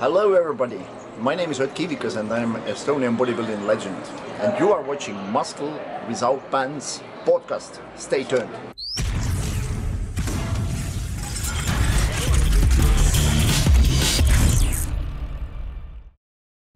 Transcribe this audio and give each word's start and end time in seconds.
Hello 0.00 0.34
everybody, 0.34 0.80
my 1.20 1.36
name 1.36 1.52
is 1.52 1.60
Red 1.60 1.72
Kivikas 1.76 2.16
and 2.16 2.32
I'm 2.32 2.56
Estonian 2.66 3.16
bodybuilding 3.16 3.64
legend. 3.64 3.96
And 4.40 4.58
you 4.58 4.72
are 4.72 4.82
watching 4.82 5.14
Muscle 5.30 5.72
Without 6.08 6.50
Bands 6.50 7.00
podcast. 7.24 7.80
Stay 7.96 8.24
tuned. 8.24 8.48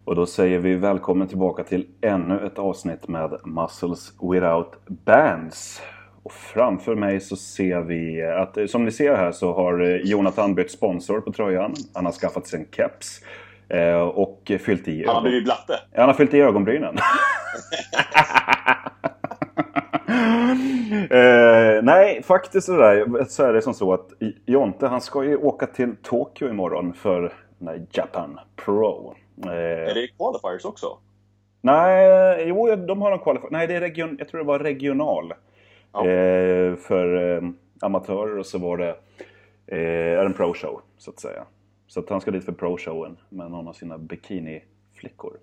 Och 0.05 0.15
då 0.15 0.25
säger 0.25 0.59
vi 0.59 0.75
välkommen 0.75 1.27
tillbaka 1.27 1.63
till 1.63 1.87
ännu 2.01 2.45
ett 2.45 2.59
avsnitt 2.59 3.07
med 3.07 3.39
Muscles 3.43 4.13
Without 4.21 4.87
Bands. 4.87 5.81
Och 6.23 6.31
framför 6.31 6.95
mig 6.95 7.19
så 7.19 7.35
ser 7.35 7.81
vi 7.81 8.23
att 8.23 8.57
som 8.69 8.85
ni 8.85 8.91
ser 8.91 9.15
här 9.15 9.31
så 9.31 9.53
har 9.53 9.79
Jonathan 10.03 10.55
bytt 10.55 10.71
sponsor 10.71 11.21
på 11.21 11.31
tröjan. 11.31 11.73
Han 11.93 12.05
har 12.05 12.11
skaffat 12.11 12.47
sig 12.47 12.59
en 12.59 12.65
keps. 12.71 13.21
eh, 13.69 14.01
Och 14.01 14.51
fyllt 14.59 14.87
i 14.87 15.03
Han 15.05 15.15
har 15.15 15.21
blivit 15.21 15.43
blatte. 15.43 15.79
Han 15.95 16.07
har 16.07 16.13
fyllt 16.13 16.33
i 16.33 16.39
ögonbrynen. 16.41 16.97
eh, 21.09 21.83
nej, 21.83 22.23
faktiskt 22.23 22.65
så, 22.65 22.77
där, 22.77 23.23
så 23.29 23.43
är 23.43 23.53
det 23.53 23.61
som 23.61 23.73
så 23.73 23.93
att 23.93 24.07
Jonte 24.45 24.87
han 24.87 25.01
ska 25.01 25.23
ju 25.23 25.37
åka 25.37 25.65
till 25.67 25.95
Tokyo 26.03 26.49
imorgon 26.49 26.93
för 26.93 27.33
där 27.57 27.85
Japan 27.91 28.39
Pro. 28.65 29.15
Eh, 29.45 29.51
Är 29.51 29.93
det 29.93 30.07
qualifiers 30.17 30.65
också? 30.65 30.97
Nej, 31.61 32.43
jo 32.47 32.75
de 32.75 33.01
har 33.01 33.11
en 33.11 33.19
qualifier. 33.19 33.51
Nej, 33.51 33.67
det 33.67 33.75
är 33.75 33.79
region, 33.81 34.15
jag 34.19 34.27
tror 34.29 34.39
det 34.41 34.47
var 34.47 34.59
regional. 34.59 35.33
Ja. 35.93 36.07
Eh, 36.07 36.75
för 36.75 37.35
eh, 37.35 37.49
amatörer 37.81 38.37
och 38.37 38.45
så 38.45 38.57
var 38.57 38.77
det 38.77 38.95
eh, 39.67 40.25
en 40.25 40.33
pro-show 40.33 40.81
så 40.97 41.11
att 41.11 41.19
säga. 41.19 41.45
Så 41.87 41.99
att 41.99 42.09
han 42.09 42.21
ska 42.21 42.31
dit 42.31 42.45
för 42.45 42.51
pro-showen 42.51 43.17
med 43.29 43.51
någon 43.51 43.67
av 43.67 43.73
sina 43.73 43.97
bikini 43.97 44.63
flickor. 44.99 45.37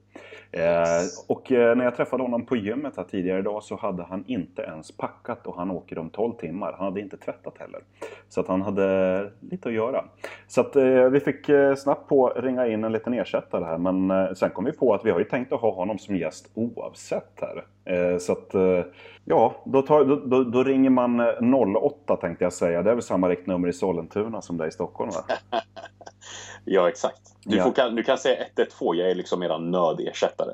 Yes. 0.52 1.24
och 1.28 1.52
eh, 1.52 1.76
när 1.76 1.84
jag 1.84 1.96
träffade 1.96 2.22
honom 2.22 2.46
på 2.46 2.56
gymmet 2.56 2.96
här 2.96 3.04
tidigare 3.04 3.38
idag 3.38 3.62
så 3.62 3.76
hade 3.76 4.02
han 4.02 4.24
inte 4.26 4.62
ens 4.62 4.96
packat 4.96 5.46
och 5.46 5.56
han 5.56 5.70
åker 5.70 5.98
om 5.98 6.10
12 6.10 6.32
timmar. 6.32 6.72
Han 6.72 6.84
hade 6.84 7.00
inte 7.00 7.16
tvättat 7.16 7.58
heller. 7.58 7.80
Så 8.28 8.40
att 8.40 8.48
han 8.48 8.62
hade 8.62 9.30
lite 9.40 9.68
att 9.68 9.74
göra. 9.74 10.04
Så 10.46 10.60
att 10.60 10.76
eh, 10.76 11.04
vi 11.04 11.20
fick 11.20 11.50
snabbt 11.76 12.08
på 12.08 12.28
ringa 12.28 12.66
in 12.66 12.84
en 12.84 12.92
liten 12.92 13.14
ersättare 13.14 13.64
här 13.64 13.78
men 13.78 14.36
sen 14.36 14.50
kom 14.50 14.64
vi 14.64 14.72
på 14.72 14.94
att 14.94 15.04
vi 15.04 15.10
har 15.10 15.18
ju 15.18 15.24
tänkt 15.24 15.52
att 15.52 15.60
ha 15.60 15.74
honom 15.74 15.98
som 15.98 16.16
gäst 16.16 16.50
oavsett 16.54 17.40
här. 17.40 17.64
Så 18.18 18.32
att 18.32 18.54
ja, 19.24 19.54
då, 19.64 19.82
tar, 19.82 20.04
då, 20.04 20.16
då, 20.16 20.44
då 20.44 20.64
ringer 20.64 20.90
man 20.90 21.20
08 21.76 22.16
tänkte 22.16 22.44
jag 22.44 22.52
säga. 22.52 22.82
Det 22.82 22.90
är 22.90 22.94
väl 22.94 23.02
samma 23.02 23.28
riktnummer 23.28 23.68
i 23.68 23.72
Sollentuna 23.72 24.42
som 24.42 24.56
det 24.56 24.64
är 24.64 24.68
i 24.68 24.72
Stockholm 24.72 25.10
va? 25.10 25.58
Ja, 26.68 26.88
exakt. 26.88 27.20
Du, 27.44 27.56
Ja. 27.56 27.64
får, 27.64 27.72
kan, 27.72 27.94
du 27.94 28.02
kan 28.02 28.18
säga 28.18 28.44
112. 28.56 28.98
Jag 28.98 29.10
är 29.10 29.14
liksom 29.14 29.42
era 29.42 29.58
nödersättare. 29.58 30.50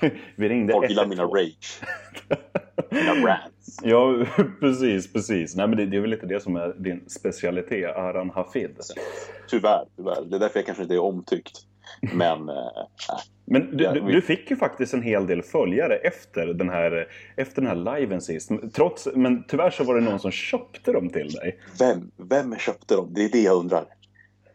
vi 0.36 0.48
ringde 0.48 0.72
Folk 0.72 0.88
gillar 0.90 1.02
112. 1.02 1.08
mina 1.08 1.42
rage. 1.42 1.80
Mina 2.90 3.26
rants. 3.26 3.54
Ja, 3.82 4.24
precis, 4.60 5.12
precis. 5.12 5.56
Nej, 5.56 5.68
men 5.68 5.76
det, 5.76 5.86
det 5.86 5.96
är 5.96 6.00
väl 6.00 6.10
lite 6.10 6.26
det 6.26 6.40
som 6.40 6.56
är 6.56 6.74
din 6.78 7.08
specialitet, 7.08 7.96
Aran 7.96 8.30
Hafid. 8.30 8.76
Tyvärr, 9.48 9.84
tyvärr. 9.96 10.24
Det 10.24 10.36
är 10.36 10.40
därför 10.40 10.58
jag 10.58 10.66
kanske 10.66 10.82
inte 10.82 10.94
är 10.94 10.98
omtyckt. 11.02 11.58
Men, 12.14 12.48
eh, 12.48 12.54
nej. 13.08 13.20
Men 13.44 13.76
du, 13.76 13.90
du, 13.92 14.00
du 14.00 14.22
fick 14.22 14.50
ju 14.50 14.56
faktiskt 14.56 14.94
en 14.94 15.02
hel 15.02 15.26
del 15.26 15.42
följare 15.42 15.96
efter 15.96 16.46
den 16.46 16.68
här, 16.68 17.08
efter 17.36 17.62
den 17.62 17.70
här 17.86 17.98
liven 18.00 18.20
sist. 18.20 18.50
Trots, 18.74 19.08
men 19.14 19.44
tyvärr 19.48 19.70
så 19.70 19.84
var 19.84 19.94
det 19.94 20.00
någon 20.00 20.18
som 20.18 20.30
köpte 20.30 20.92
dem 20.92 21.08
till 21.10 21.28
dig. 21.30 21.60
vem, 21.78 22.10
vem 22.16 22.56
köpte 22.58 22.94
dem? 22.94 23.08
Det 23.14 23.24
är 23.24 23.28
det 23.32 23.42
jag 23.42 23.56
undrar. 23.56 23.84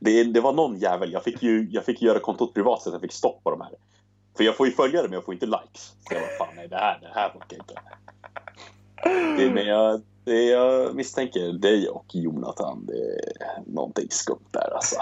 Det, 0.04 0.24
det 0.24 0.42
var 0.42 0.54
någon 0.54 0.78
jävel. 0.78 1.12
Jag 1.12 1.24
fick 1.24 1.44
ju 1.44 1.68
jag 1.72 1.86
fick 1.86 2.02
göra 2.02 2.20
kontot 2.20 2.54
privat 2.54 2.82
så 2.82 2.90
att 2.90 2.94
jag 2.94 3.02
fick 3.02 3.12
stopp 3.12 3.44
på 3.44 3.52
de 3.52 3.62
här. 3.62 3.72
För 4.38 4.44
jag 4.44 4.58
får 4.58 4.68
ju 4.68 4.74
följare 4.74 5.04
men 5.04 5.14
jag 5.14 5.26
får 5.26 5.34
inte 5.34 5.46
likes. 5.46 5.96
Så 6.02 6.14
jag 6.14 6.22
bara, 6.22 6.48
fan 6.48 6.56
nej 6.56 6.68
det 6.68 6.76
här, 6.76 7.00
det 7.02 7.12
här 7.14 7.30
funkar 7.30 7.58
inte. 7.58 7.74
Det, 9.38 9.54
men 9.54 9.66
jag, 9.66 10.02
det, 10.24 10.44
jag 10.44 10.96
misstänker 10.96 11.54
dig 11.54 11.90
och 11.90 12.06
Jonathan. 12.14 12.86
Det 12.86 12.94
är 12.94 13.74
någonting 13.74 14.08
skumt 14.10 14.48
där 14.52 14.74
alltså. 14.74 14.96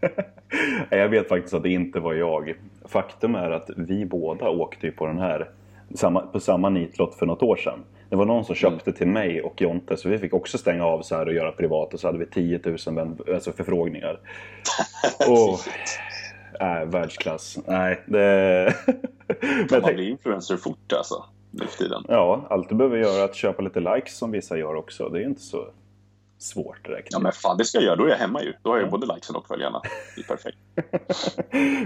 Jag 0.90 1.08
vet 1.08 1.28
faktiskt 1.28 1.54
att 1.54 1.62
det 1.62 1.70
inte 1.72 2.00
var 2.00 2.14
jag. 2.14 2.54
Faktum 2.84 3.34
är 3.34 3.50
att 3.50 3.70
vi 3.76 4.04
båda 4.04 4.48
åkte 4.48 4.86
ju 4.86 4.92
på 4.92 5.06
den 5.06 5.18
här 5.18 5.50
samma, 5.94 6.20
på 6.20 6.40
samma 6.40 6.68
nitlott 6.68 7.14
för 7.14 7.26
något 7.26 7.42
år 7.42 7.56
sedan. 7.56 7.84
Det 8.10 8.16
var 8.16 8.24
någon 8.24 8.44
som 8.44 8.54
köpte 8.54 8.92
till 8.92 9.06
mig 9.08 9.42
och 9.42 9.62
Jonte 9.62 9.96
så 9.96 10.08
vi 10.08 10.18
fick 10.18 10.34
också 10.34 10.58
stänga 10.58 10.84
av 10.84 11.02
så 11.02 11.16
här 11.16 11.26
och 11.26 11.34
göra 11.34 11.52
privat 11.52 11.94
och 11.94 12.00
så 12.00 12.08
hade 12.08 12.18
vi 12.18 12.26
10 12.26 12.60
000 12.64 12.76
vän- 12.94 13.18
alltså 13.34 13.52
förfrågningar. 13.52 14.20
Och, 15.28 15.58
nej, 16.60 16.86
världsklass. 16.86 17.58
Nej, 17.66 18.00
det... 18.06 18.74
Man 19.70 19.82
blir 19.82 20.00
influencer 20.00 20.56
fort 20.56 20.92
alltså. 20.96 21.24
Nu 21.50 21.66
för 21.66 21.78
tiden. 21.78 22.04
ja, 22.08 22.46
allt 22.50 22.68
du 22.68 22.74
behöver 22.74 22.96
göra 22.96 23.20
är 23.20 23.24
att 23.24 23.34
köpa 23.34 23.62
lite 23.62 23.80
likes 23.80 24.16
som 24.16 24.30
vissa 24.30 24.56
gör 24.58 24.74
också. 24.74 25.08
Det 25.08 25.18
är 25.18 25.24
inte 25.24 25.40
så 25.40 25.66
svårt 26.38 26.84
direkt. 26.86 27.08
Ja 27.10 27.18
men 27.18 27.32
fan 27.32 27.56
det 27.56 27.64
ska 27.64 27.78
jag 27.78 27.84
göra. 27.84 27.96
Då 27.96 28.04
är 28.04 28.08
jag 28.08 28.16
hemma 28.16 28.42
ju. 28.42 28.52
Då 28.62 28.70
har 28.70 28.78
jag 28.78 28.90
både 28.90 29.06
likesen 29.14 29.36
och 29.36 29.46
följarna. 29.46 29.80
Det 30.16 30.20
är 30.20 30.26
perfekt. 30.26 30.58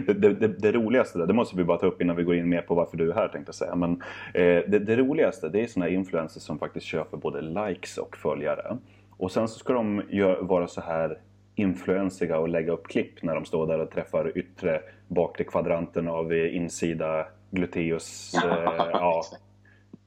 det, 0.20 0.34
det, 0.34 0.48
det, 0.48 0.72
roligaste, 0.72 1.18
där, 1.18 1.26
det 1.26 1.32
måste 1.34 1.56
vi 1.56 1.64
bara 1.64 1.78
ta 1.78 1.86
upp 1.86 2.02
innan 2.02 2.16
vi 2.16 2.22
går 2.22 2.34
in 2.34 2.48
mer 2.48 2.62
på 2.62 2.74
varför 2.74 2.96
du 2.96 3.10
är 3.10 3.14
här 3.14 3.28
tänkte 3.28 3.48
jag 3.48 3.54
säga. 3.54 3.74
Men 3.74 3.92
eh, 4.34 4.62
det, 4.68 4.78
det 4.78 4.96
roligaste 4.96 5.48
det 5.48 5.62
är 5.62 5.66
såna 5.66 5.84
här 5.84 5.92
influencers 5.92 6.42
som 6.42 6.58
faktiskt 6.58 6.86
köper 6.86 7.16
både 7.16 7.40
likes 7.40 7.98
och 7.98 8.16
följare. 8.16 8.76
Och 9.16 9.32
sen 9.32 9.48
så 9.48 9.58
ska 9.58 9.72
de 9.72 10.02
gö- 10.02 10.46
vara 10.46 10.66
så 10.68 10.80
här 10.80 11.18
influensiga 11.54 12.38
och 12.38 12.48
lägga 12.48 12.72
upp 12.72 12.88
klipp 12.88 13.22
när 13.22 13.34
de 13.34 13.44
står 13.44 13.66
där 13.66 13.78
och 13.78 13.90
träffar 13.90 14.38
yttre 14.38 14.80
bakre 15.08 15.44
kvadranten 15.44 16.08
av 16.08 16.32
eh, 16.32 16.56
insida 16.56 17.26
gluteus. 17.50 18.34
Eh, 18.44 18.88
ja, 18.92 19.22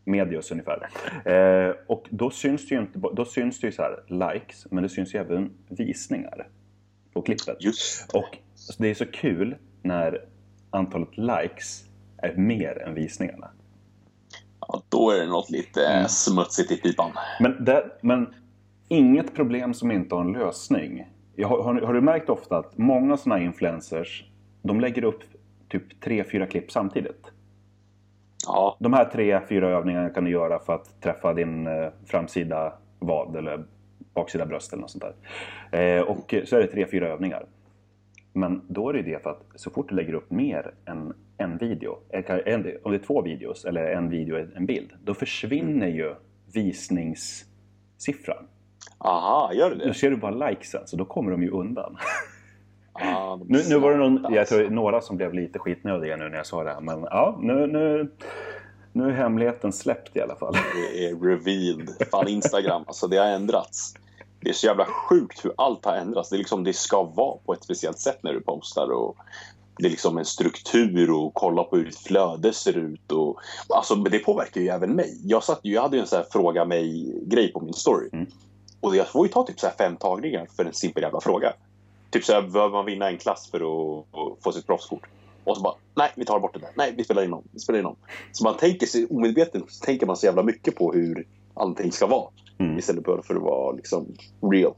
medius 0.06 0.52
ungefär. 0.52 0.90
Eh, 1.25 1.75
och 1.88 2.08
då 2.09 2.30
syns 2.30 2.68
det 2.68 2.75
ju 2.75 2.81
inte, 2.81 3.00
då 3.14 3.25
syns 3.25 3.59
det 3.59 3.68
ju 3.68 3.72
så 3.74 3.81
här 3.81 4.03
likes, 4.34 4.68
men 4.72 4.84
det 4.84 4.90
syns 4.90 5.16
ju 5.16 5.19
även 5.19 5.52
visningar 5.69 6.47
på 7.14 7.22
klippet. 7.22 7.58
Just. 7.59 8.13
Och 8.13 8.38
det 8.78 8.88
är 8.88 8.94
så 8.94 9.06
kul 9.06 9.56
när 9.81 10.22
antalet 10.69 11.18
likes 11.18 11.84
är 12.18 12.36
mer 12.36 12.81
än 12.81 12.94
visningarna. 12.94 13.50
Ja, 14.59 14.84
då 14.90 15.12
är 15.12 15.19
det 15.19 15.25
något 15.28 15.50
lite 15.50 15.86
Mm. 15.86 16.08
smutsigt 16.08 16.72
i 16.72 16.78
pipan. 16.78 17.12
Men, 17.40 17.66
det, 17.66 17.92
men 18.02 18.34
inget 18.88 19.36
problem 19.36 19.74
som 19.74 19.92
inte 19.92 20.16
har 20.16 20.22
en 20.22 20.34
lösning. 20.34 21.08
Har, 21.38 21.63
har, 21.63 21.81
har 21.81 21.94
du 21.94 22.02
märkt 22.02 22.30
ofta 22.30 22.58
att 22.58 22.78
många 22.78 23.18
sådana 23.18 23.40
här 23.40 23.46
influencers, 23.46 24.25
de 24.62 24.80
lägger 24.80 25.03
upp 25.03 25.24
typ 25.69 26.02
tre, 26.02 26.24
fyra 26.31 26.47
klipp 26.47 26.72
samtidigt? 26.72 27.31
Ja, 28.48 28.78
De 28.80 28.94
här 28.94 29.06
tre, 29.06 29.40
fyra 29.50 29.70
övningarna 29.70 30.09
kan 30.09 30.24
du 30.24 30.31
göra 30.31 30.59
för 30.59 30.74
att 30.74 31.02
träffa 31.02 31.34
din 31.34 31.68
eh, 31.68 31.90
framsida 32.06 32.74
vad 33.00 33.36
eller 33.36 33.64
baksida 34.14 34.46
bröst 34.46 34.74
eller 34.74 34.81
något 34.81 34.92
sånt 34.92 35.04
där. 35.72 35.98
Eh, 35.98 36.02
och 36.02 36.36
så 36.46 36.56
är 36.56 36.62
det 36.62 36.68
tre, 36.68 36.88
fyra 36.92 37.08
övningar. 37.08 37.46
Men 38.34 38.62
då 38.68 38.90
är 38.90 38.94
det 38.94 39.02
det 39.02 39.24
för 39.24 39.30
att 39.30 39.44
så 39.56 39.70
fort 39.70 39.90
du 39.90 39.96
lägger 39.96 40.14
upp 40.14 40.31
mer 40.31 40.74
än 40.86 41.14
en 41.38 41.58
video, 41.58 41.98
eller 42.09 42.48
en, 42.48 42.78
om 42.84 42.92
det 42.92 42.98
är 42.98 43.04
två 43.04 43.22
videos 43.22 43.66
eller 43.66 43.86
en 43.86 44.09
video 44.09 44.36
och 44.36 44.58
en 44.58 44.66
bild, 44.66 44.94
då 45.04 45.14
försvinner 45.14 45.88
ju 45.88 46.16
visningssiffran. 46.54 48.48
aha, 48.98 49.52
gör 49.54 49.70
det 49.70 49.88
det? 49.88 49.94
ser 49.94 50.10
du 50.10 50.18
bara 50.18 50.50
likesen, 50.50 50.81
så 50.86 50.98
då 50.98 51.06
kommer 51.06 51.31
de 51.31 51.44
ju 51.44 51.50
undan. 51.50 51.98
Ah, 52.94 53.40
Nu, 53.48 53.64
nu 53.70 53.80
var 53.80 53.92
det 53.92 53.98
någon, 53.98 54.34
jag 54.34 54.48
tror 54.48 54.59
alltså. 54.59 54.74
några 54.74 55.02
som 55.02 55.18
blev 55.18 55.34
lite 55.34 55.59
skitnödiga 55.59 56.18
nu 56.18 56.30
när 56.30 56.38
jag 56.38 56.46
sa 56.46 56.64
det 56.64 56.70
här, 56.74 56.81
men 56.81 57.02
ja, 57.04 57.38
nu, 57.42 57.68
nu, 57.68 58.12
nu 58.92 59.08
är 59.09 59.12
hemligheten 59.12 59.74
släppt 59.74 60.16
i 60.16 60.22
alla 60.22 60.36
fall. 60.36 60.54
Det 60.54 61.06
är 61.06 61.16
revealed. 61.16 61.90
Fan, 62.12 62.28
Instagram, 62.28 62.84
alltså 62.88 63.08
det 63.08 63.18
har 63.18 63.26
ändrats. 63.26 63.94
Det 64.40 64.50
är 64.50 64.54
så 64.54 64.66
jävla 64.66 64.86
sjukt 64.86 65.46
hur 65.46 65.54
allt 65.58 65.86
har 65.86 65.96
ändrats. 65.96 66.30
Det, 66.30 66.36
är 66.36 66.38
liksom, 66.38 66.64
det 66.64 66.74
ska 66.74 67.04
vara 67.04 67.38
på 67.46 67.54
ett 67.54 67.64
speciellt 67.64 68.00
sätt 68.00 68.20
när 68.24 68.34
du 68.34 68.42
postar. 68.42 68.92
Och 68.92 69.18
det 69.78 69.86
är 69.86 69.90
liksom 69.90 70.18
en 70.18 70.25
struktur 70.25 71.12
och 71.12 71.34
kolla 71.34 71.63
på 71.63 71.75
hur 71.75 71.86
ditt 71.86 72.00
flöde 72.00 72.54
ser 72.54 72.78
ut. 72.78 73.12
Och, 73.12 73.39
alltså, 73.69 73.96
det 73.96 74.19
påverkar 74.19 74.62
ju 74.62 74.68
även 74.68 74.96
mig. 74.96 75.19
Jag, 75.24 75.44
satt, 75.44 75.60
jag 75.62 75.81
hade 75.81 75.98
ju 75.98 76.01
en 76.01 76.07
här 76.12 76.25
fråga 76.31 76.66
mig-grej 76.66 77.51
på 77.54 77.60
min 77.60 77.74
story. 77.74 78.10
Mm. 78.13 78.28
Och 78.81 78.96
jag 78.96 79.07
får 79.07 79.28
ju 79.28 79.34
ta 79.34 79.44
typ 79.44 79.60
så 79.60 79.68
här 79.68 79.74
fem 79.78 79.96
tagningar 79.96 80.48
för 80.56 80.66
en 80.66 80.74
simpel 80.74 81.04
jävla 81.04 81.22
fråga. 81.22 81.54
Typ 82.13 82.24
så 82.25 82.33
här, 82.33 82.42
behöver 82.42 82.71
man 82.74 82.86
vinna 82.86 83.10
en 83.10 83.18
klass 83.18 83.51
för 83.51 83.57
att, 83.57 84.06
få 84.44 84.51
sitt 84.51 84.68
proffskort? 84.68 85.01
Och 85.44 85.57
så 85.57 85.63
bara, 85.63 85.74
nej 85.95 86.12
vi 86.15 86.25
tar 86.25 86.39
bort 86.39 86.54
det 86.54 86.60
där. 86.60 86.69
Nej, 86.75 86.94
vi 86.98 87.04
spelar 87.04 87.24
in 87.24 87.33
om. 87.33 87.44
Vi 87.51 87.60
spelar 87.60 87.80
in 87.80 87.86
om. 87.86 87.95
Så 88.31 88.44
man 88.44 88.57
tänker 88.57 88.88
sig, 88.88 89.07
omedvetet 89.10 89.63
så 89.68 89.86
tänker 89.86 90.06
man 90.06 90.18
så 90.18 90.25
jävla 90.25 90.44
mycket 90.44 90.75
på 90.75 90.94
hur 90.94 91.27
allting 91.54 91.92
ska 91.92 92.07
vara. 92.07 92.30
Mm. 92.60 92.77
Istället 92.77 93.06
för 93.06 93.36
att 93.36 93.42
vara 93.42 93.71
liksom 93.71 94.07
real. 94.51 94.74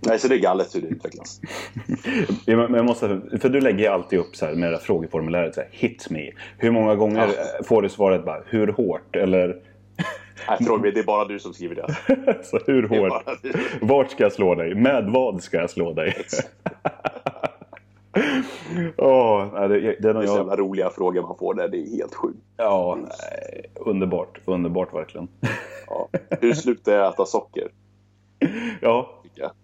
Nej, 0.00 0.18
så 0.18 0.28
det 0.28 0.34
är 0.34 0.38
galet 0.38 0.74
hur 0.74 0.80
det 0.80 0.88
utvecklas. 0.88 1.40
Men 2.46 2.74
jag 2.74 2.84
måste, 2.84 3.20
för 3.40 3.48
du 3.48 3.60
lägger 3.60 3.78
ju 3.78 3.86
alltid 3.86 4.18
upp 4.18 4.36
så 4.36 4.46
här 4.46 4.54
med 4.54 4.72
det 4.72 4.76
här 4.76 4.84
frågeformuläret, 4.84 5.54
så 5.54 5.60
här, 5.60 5.68
hit 5.72 6.10
me. 6.10 6.30
Hur 6.58 6.70
många 6.70 6.94
gånger 6.94 7.26
Ja. 7.36 7.42
eh, 7.58 7.64
får 7.64 7.82
du 7.82 7.88
svaret 7.88 8.24
bara, 8.24 8.42
hur 8.46 8.66
hårt? 8.68 9.16
Eller 9.16 9.60
Nej, 10.60 10.78
mig, 10.78 10.92
det 10.92 11.00
är 11.00 11.04
bara 11.04 11.24
du 11.24 11.38
som 11.38 11.54
skriver 11.54 11.74
det. 11.74 11.94
så 12.44 12.58
hur 12.66 12.88
hårt? 12.88 13.22
Vart 13.80 14.10
ska 14.10 14.22
jag 14.22 14.32
slå 14.32 14.54
dig? 14.54 14.74
Med 14.74 15.04
vad 15.04 15.42
ska 15.42 15.56
jag 15.56 15.70
slå 15.70 15.92
dig? 15.92 16.14
Nej, 19.52 19.68
det, 19.68 19.80
det 19.80 19.88
är 19.88 19.96
Det 20.00 20.08
är 20.08 20.12
så 20.14 20.32
jag. 20.32 20.36
jävla 20.36 20.56
roliga 20.56 20.90
frågor 20.90 21.22
man 21.22 21.38
får 21.38 21.54
där. 21.54 21.68
Det 21.68 21.78
är 21.78 21.96
helt 21.96 22.14
sjukt. 22.14 22.38
Ja, 22.56 22.98
nej, 23.00 23.64
underbart. 23.76 24.40
Underbart 24.44 24.94
verkligen. 24.94 25.28
Ja. 25.86 26.08
Hur 26.40 26.52
slutar 26.52 26.92
jag 26.92 27.12
äta 27.12 27.26
socker? 27.26 27.68
Ja, 28.80 29.10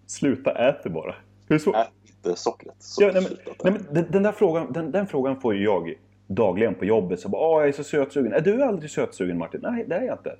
sluta 0.07 0.51
äta 0.51 0.89
bara. 0.89 1.15
Hur 1.47 1.57
så? 1.57 1.73
Ät 1.73 1.87
inte 2.07 2.39
sockret. 2.39 2.75
Så 2.79 3.03
Ja, 3.03 3.11
nej, 3.13 3.23
men, 3.23 3.37
nej, 3.63 3.73
men 3.73 3.85
den, 3.93 4.05
den 4.11 4.23
där 4.23 4.31
frågan, 4.31 4.71
den, 4.73 4.91
den 4.91 5.07
frågan 5.07 5.41
får 5.41 5.55
ju 5.55 5.63
jag 5.63 5.93
dagligen 6.27 6.75
på 6.75 6.85
jobbet. 6.85 7.19
Så 7.19 7.29
bara, 7.29 7.61
jag 7.61 7.67
är 7.67 7.71
så 7.71 7.83
sötsugen. 7.83 8.33
Är 8.33 8.41
du 8.41 8.63
aldrig 8.63 8.91
sötsugen 8.91 9.37
Martin? 9.37 9.59
Nej, 9.63 9.85
det 9.87 9.95
är 9.95 10.03
jag 10.03 10.15
inte. 10.15 10.35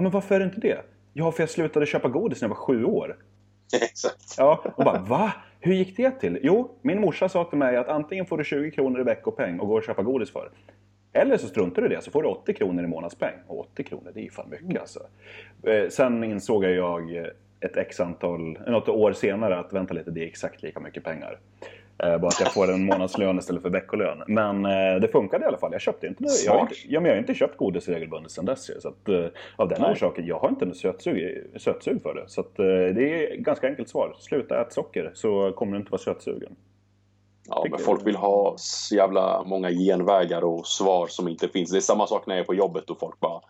Ja, 0.00 0.02
men 0.02 0.12
varför 0.12 0.34
är 0.34 0.38
du 0.38 0.44
inte 0.44 0.60
det? 0.60 0.82
Ja, 1.12 1.32
för 1.32 1.42
jag 1.42 1.50
slutade 1.50 1.86
köpa 1.86 2.08
godis 2.08 2.40
när 2.40 2.48
jag 2.48 2.54
var 2.54 2.62
sju 2.62 2.84
år. 2.84 3.16
Exakt. 3.82 4.34
Ja, 4.38 4.64
och 4.76 4.84
bara 4.84 4.98
va? 4.98 5.32
Hur 5.60 5.74
gick 5.74 5.96
det 5.96 6.10
till? 6.10 6.38
Jo, 6.42 6.70
min 6.82 7.00
morsa 7.00 7.28
sa 7.28 7.44
till 7.44 7.58
mig 7.58 7.76
att 7.76 7.88
antingen 7.88 8.26
får 8.26 8.38
du 8.38 8.44
20 8.44 8.70
kronor 8.70 9.00
i 9.00 9.04
veckopeng 9.04 9.60
och 9.60 9.68
går 9.68 9.78
och 9.78 9.84
köpa 9.84 10.02
godis 10.02 10.30
för. 10.32 10.50
Eller 11.12 11.36
så 11.36 11.46
struntar 11.46 11.82
du 11.82 11.88
i 11.88 11.94
det 11.94 12.02
så 12.02 12.10
får 12.10 12.22
du 12.22 12.28
80 12.28 12.54
kronor 12.54 12.84
i 12.84 12.86
månadspeng. 12.86 13.34
Och 13.46 13.60
80 13.60 13.84
kronor, 13.84 14.10
det 14.14 14.20
är 14.20 14.24
ju 14.24 14.30
fan 14.30 14.50
mycket 14.50 14.80
alltså. 14.80 15.00
Eh, 15.66 15.88
sen 15.88 16.24
insåg 16.24 16.64
jag 16.64 17.16
ett 17.60 17.76
x 17.76 18.00
antal, 18.00 18.58
något 18.66 18.88
år 18.88 19.12
senare 19.12 19.58
att 19.58 19.72
vänta 19.72 19.94
lite, 19.94 20.10
det 20.10 20.20
är 20.20 20.26
exakt 20.26 20.62
lika 20.62 20.80
mycket 20.80 21.04
pengar. 21.04 21.38
Eh, 22.02 22.18
bara 22.18 22.28
att 22.28 22.40
jag 22.40 22.52
får 22.52 22.72
en 22.72 22.84
månadslön 22.84 23.38
istället 23.38 23.62
för 23.62 23.70
veckolön. 23.70 24.22
Men 24.26 24.64
eh, 24.64 25.00
det 25.00 25.08
funkade 25.12 25.44
i 25.44 25.48
alla 25.48 25.58
fall. 25.58 25.72
Jag 25.72 25.80
köpte 25.80 26.06
inte 26.06 26.22
det. 26.22 26.30
Jag 26.46 26.52
har 26.52 26.60
inte, 26.60 26.74
ja, 26.88 27.00
men 27.00 27.08
jag 27.08 27.16
har 27.16 27.20
inte 27.20 27.34
köpt 27.34 27.56
godis 27.56 27.88
regelbundet 27.88 28.32
sedan 28.32 28.44
dess. 28.44 28.82
Så 28.82 28.88
att, 28.88 29.08
eh, 29.08 29.26
av 29.56 29.68
den 29.68 29.80
Nej. 29.80 29.92
orsaken, 29.92 30.26
jag 30.26 30.38
har 30.38 30.48
inte 30.48 30.64
något 30.64 30.76
sötsug, 30.76 31.46
sötsug 31.56 32.02
för 32.02 32.14
det. 32.14 32.24
Så 32.26 32.40
att, 32.40 32.56
det 32.56 33.32
är 33.32 33.36
ganska 33.36 33.68
enkelt 33.68 33.88
svar. 33.88 34.16
Sluta 34.18 34.60
äta 34.60 34.70
socker 34.70 35.10
så 35.14 35.52
kommer 35.52 35.72
du 35.72 35.78
inte 35.78 35.90
vara 35.90 36.02
sötsugen. 36.02 36.56
Ja, 37.48 37.66
men 37.70 37.78
folk 37.78 38.06
vill 38.06 38.16
ha 38.16 38.54
så 38.56 38.94
jävla 38.94 39.42
många 39.44 39.70
genvägar 39.70 40.44
och 40.44 40.66
svar 40.66 41.06
som 41.06 41.28
inte 41.28 41.48
finns. 41.48 41.70
Det 41.70 41.76
är 41.76 41.80
samma 41.80 42.06
sak 42.06 42.26
när 42.26 42.34
jag 42.34 42.42
är 42.42 42.46
på 42.46 42.54
jobbet 42.54 42.90
och 42.90 43.00
folk 43.00 43.20
bara 43.20 43.40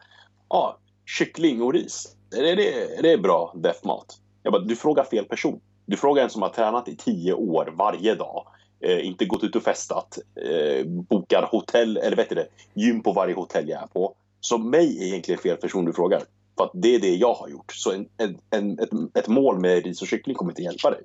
Ja, 0.48 0.78
kyckling 1.06 1.62
och 1.62 1.72
ris. 1.72 2.16
Är 2.36 2.56
det, 2.56 2.96
är 2.98 3.02
det 3.02 3.18
bra 3.18 3.52
deftmat? 3.56 4.06
Jag 4.42 4.52
bara, 4.52 4.62
du 4.62 4.76
frågar 4.76 5.04
fel 5.04 5.24
person. 5.24 5.60
Du 5.90 5.96
frågar 5.96 6.22
en 6.24 6.30
som 6.30 6.42
har 6.42 6.48
tränat 6.48 6.88
i 6.88 6.96
tio 6.96 7.32
år 7.32 7.74
varje 7.78 8.14
dag. 8.14 8.46
Eh, 8.80 9.06
inte 9.06 9.24
gått 9.24 9.44
ut 9.44 9.56
och 9.56 9.62
festat. 9.62 10.18
Eh, 10.34 10.86
bokar 10.86 11.48
hotell, 11.52 11.96
eller 11.96 12.16
vet 12.16 12.28
du 12.28 12.34
det, 12.34 12.46
gym 12.74 13.02
på 13.02 13.12
varje 13.12 13.34
hotell 13.34 13.68
jag 13.68 13.82
är 13.82 13.86
på. 13.86 14.14
Så 14.40 14.58
mig 14.58 14.98
är 15.02 15.06
egentligen 15.06 15.40
fel 15.40 15.56
person 15.56 15.84
du 15.84 15.92
frågar. 15.92 16.22
För 16.56 16.64
att 16.64 16.70
det 16.74 16.94
är 16.94 17.00
det 17.00 17.16
jag 17.16 17.34
har 17.34 17.48
gjort. 17.48 17.72
Så 17.72 17.92
en, 17.92 18.08
en, 18.16 18.38
en, 18.50 18.78
ett, 18.78 18.90
ett 19.14 19.28
mål 19.28 19.58
med 19.60 19.84
ris 19.84 20.02
och 20.02 20.08
kyckling 20.08 20.36
kommer 20.36 20.52
inte 20.52 20.62
hjälpa 20.62 20.90
dig. 20.90 21.00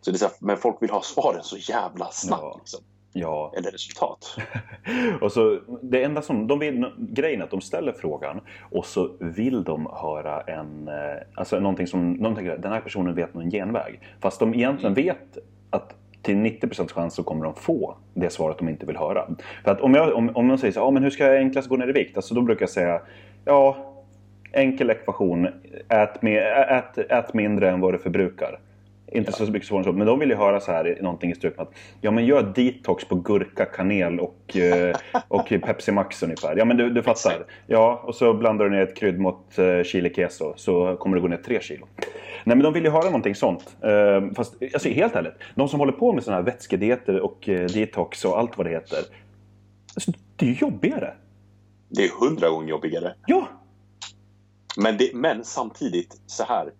Så 0.00 0.10
det 0.10 0.16
är 0.16 0.18
så 0.18 0.24
här, 0.24 0.34
men 0.40 0.56
folk 0.56 0.82
vill 0.82 0.90
ha 0.90 1.02
svaren 1.02 1.44
så 1.44 1.56
jävla 1.56 2.10
snabbt. 2.10 2.42
Ja. 2.42 2.56
Liksom. 2.58 2.80
Ja, 3.16 3.52
Eller 3.56 3.70
resultat. 3.70 4.36
och 5.20 5.32
så 5.32 5.58
det 5.82 6.02
enda 6.02 6.22
som, 6.22 6.46
de 6.46 6.58
vill, 6.58 6.86
grejen 6.98 7.40
är 7.40 7.44
att 7.44 7.50
de 7.50 7.60
ställer 7.60 7.92
frågan 7.92 8.40
och 8.70 8.86
så 8.86 9.10
vill 9.20 9.64
de 9.64 9.88
höra 9.92 10.40
en, 10.40 10.88
eh, 10.88 11.22
alltså 11.34 11.60
någonting 11.60 11.86
som, 11.86 12.22
de 12.22 12.34
tänker 12.34 12.54
att 12.54 12.62
den 12.62 12.72
här 12.72 12.80
personen 12.80 13.14
vet 13.14 13.34
någon 13.34 13.50
genväg. 13.50 14.00
Fast 14.20 14.40
de 14.40 14.54
egentligen 14.54 14.94
vet 14.94 15.38
att 15.70 15.94
till 16.22 16.36
90% 16.36 16.92
chans 16.92 17.14
så 17.14 17.22
kommer 17.22 17.44
de 17.44 17.54
få 17.54 17.96
det 18.14 18.30
svaret 18.30 18.58
de 18.58 18.68
inte 18.68 18.86
vill 18.86 18.96
höra. 18.96 19.28
För 19.64 19.70
att 19.70 19.80
om, 19.80 19.94
jag, 19.94 20.14
om, 20.14 20.30
om 20.34 20.48
någon 20.48 20.58
säger 20.58 20.72
så 20.72 20.80
ah, 20.80 20.90
men 20.90 21.02
hur 21.02 21.10
ska 21.10 21.24
jag 21.24 21.36
enklast 21.36 21.68
gå 21.68 21.76
ner 21.76 21.88
i 21.88 21.92
vikt? 21.92 22.16
Alltså 22.16 22.34
då 22.34 22.40
brukar 22.40 22.62
jag 22.62 22.70
säga, 22.70 23.00
ja, 23.44 23.76
enkel 24.52 24.90
ekvation, 24.90 25.48
ät, 25.88 26.22
med, 26.22 26.42
ät, 26.68 26.98
ät 26.98 27.34
mindre 27.34 27.70
än 27.70 27.80
vad 27.80 27.94
du 27.94 27.98
förbrukar. 27.98 28.58
Inte 29.14 29.32
så 29.32 29.44
mycket 29.44 29.68
svårare 29.68 29.80
än 29.80 29.84
så. 29.84 29.92
Men 29.92 30.06
de 30.06 30.18
vill 30.18 30.30
ju 30.30 30.36
höra 30.36 30.60
så 30.60 30.72
här, 30.72 30.98
någonting 31.00 31.30
i 31.30 31.34
stuk 31.34 31.56
med 31.56 31.66
att 31.66 31.74
ja, 32.00 32.10
men 32.10 32.26
gör 32.26 32.52
detox 32.54 33.04
på 33.04 33.14
gurka, 33.14 33.64
kanel 33.64 34.20
och, 34.20 34.56
eh, 34.56 34.96
och 35.28 35.48
Pepsi 35.48 35.92
Max 35.92 36.22
ungefär. 36.22 36.56
Ja, 36.56 36.64
men 36.64 36.76
du, 36.76 36.90
du 36.90 37.02
fattar. 37.02 37.46
Ja, 37.66 38.02
och 38.06 38.14
så 38.14 38.34
blandar 38.34 38.64
du 38.64 38.70
ner 38.70 38.82
ett 38.82 38.96
kryddmått 38.96 39.58
eh, 39.58 39.82
chili 39.82 40.10
queso 40.10 40.52
så 40.56 40.96
kommer 40.96 41.16
du 41.16 41.22
gå 41.22 41.28
ner 41.28 41.36
3 41.36 41.60
kilo. 41.60 41.86
Nej, 42.44 42.56
men 42.56 42.58
de 42.58 42.72
vill 42.72 42.84
ju 42.84 42.90
höra 42.90 43.04
någonting 43.04 43.34
sånt. 43.34 43.76
Eh, 43.82 44.34
fast 44.34 44.54
alltså, 44.74 44.88
helt 44.88 45.14
ärligt, 45.14 45.34
de 45.54 45.68
som 45.68 45.80
håller 45.80 45.92
på 45.92 46.12
med 46.12 46.24
sådana 46.24 46.42
här 46.42 46.46
vätskedieter 46.46 47.20
och 47.20 47.48
eh, 47.48 47.66
detox 47.66 48.24
och 48.24 48.38
allt 48.38 48.58
vad 48.58 48.66
det 48.66 48.70
heter. 48.70 48.98
Alltså, 49.94 50.12
det 50.36 50.46
är 50.46 50.50
ju 50.50 50.56
jobbigare. 50.56 51.14
Det 51.88 52.04
är 52.04 52.10
hundra 52.20 52.48
gånger 52.48 52.68
jobbigare. 52.68 53.14
Ja, 53.26 53.48
Men, 54.76 54.96
det, 54.96 55.10
men 55.14 55.44
samtidigt 55.44 56.20
så 56.26 56.44
här. 56.44 56.70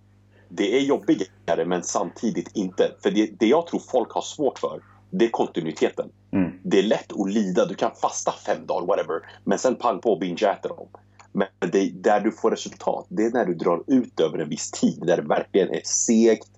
Det 0.49 0.77
är 0.77 0.81
jobbigare 0.81 1.65
men 1.67 1.83
samtidigt 1.83 2.57
inte. 2.57 2.93
För 3.03 3.11
det, 3.11 3.31
det 3.39 3.47
jag 3.47 3.67
tror 3.67 3.81
folk 3.81 4.13
har 4.13 4.23
svårt 4.23 4.59
för 4.59 4.81
det 5.19 5.25
är 5.25 5.31
kontinuiteten. 5.31 6.11
Mm. 6.33 6.53
Det 6.63 6.79
är 6.79 6.83
lätt 6.83 7.13
att 7.21 7.31
lida. 7.31 7.67
Du 7.67 7.75
kan 7.75 7.91
fasta 8.03 8.33
fem 8.47 8.67
dagar, 8.67 8.87
whatever. 8.87 9.21
Men 9.45 9.59
sen 9.59 9.75
pang 9.75 10.01
på 10.01 10.13
och 10.13 10.21
binge-äter 10.21 10.69
dem. 10.69 10.89
Men 11.33 11.49
det, 11.73 11.91
där 11.91 12.21
du 12.21 12.33
får 12.33 12.51
resultat, 12.51 13.07
det 13.09 13.25
är 13.25 13.31
när 13.31 13.45
du 13.45 13.55
drar 13.55 13.83
ut 13.87 14.21
över 14.21 14.39
en 14.39 14.49
viss 14.49 14.71
tid. 14.71 15.03
Där 15.07 15.17
det 15.17 15.29
verkligen 15.29 15.75
är 15.75 15.81
segt, 15.85 16.49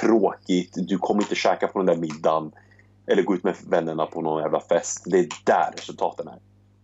tråkigt. 0.00 0.74
Du 0.76 0.98
kommer 0.98 1.22
inte 1.22 1.34
käka 1.34 1.66
på 1.66 1.78
den 1.78 1.86
där 1.86 1.96
middagen. 1.96 2.52
Eller 3.06 3.22
gå 3.22 3.34
ut 3.34 3.44
med 3.44 3.54
vännerna 3.68 4.06
på 4.06 4.20
någon 4.20 4.42
jävla 4.42 4.60
fest. 4.60 5.02
Det 5.06 5.18
är 5.18 5.28
där 5.44 5.70
resultaten 5.76 6.28
är. 6.28 6.38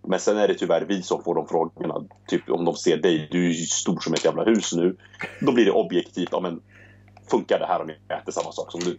Men 0.07 0.21
sen 0.21 0.37
är 0.37 0.49
det 0.49 0.55
tyvärr 0.55 0.85
vi 0.89 1.03
som 1.03 1.23
får 1.23 1.35
de 1.35 1.49
frågorna. 1.49 2.05
Typ 2.31 2.51
om 2.51 2.65
de 2.65 2.75
ser 2.75 2.97
dig, 2.97 3.29
du 3.31 3.45
är 3.45 3.49
ju 3.49 3.55
stor 3.55 4.01
som 4.01 4.15
ett 4.15 4.25
jävla 4.25 4.45
hus 4.45 4.73
nu. 4.73 4.97
Då 5.41 5.53
blir 5.53 5.65
det 5.65 5.71
objektivt, 5.73 6.29
ja 6.33 6.41
men 6.41 6.61
funkar 7.31 7.59
det 7.59 7.67
här 7.67 7.81
om 7.83 7.91
jag 8.09 8.19
äter 8.19 8.33
samma 8.33 8.53
sak 8.53 8.73
som 8.73 8.81
du? 8.81 8.99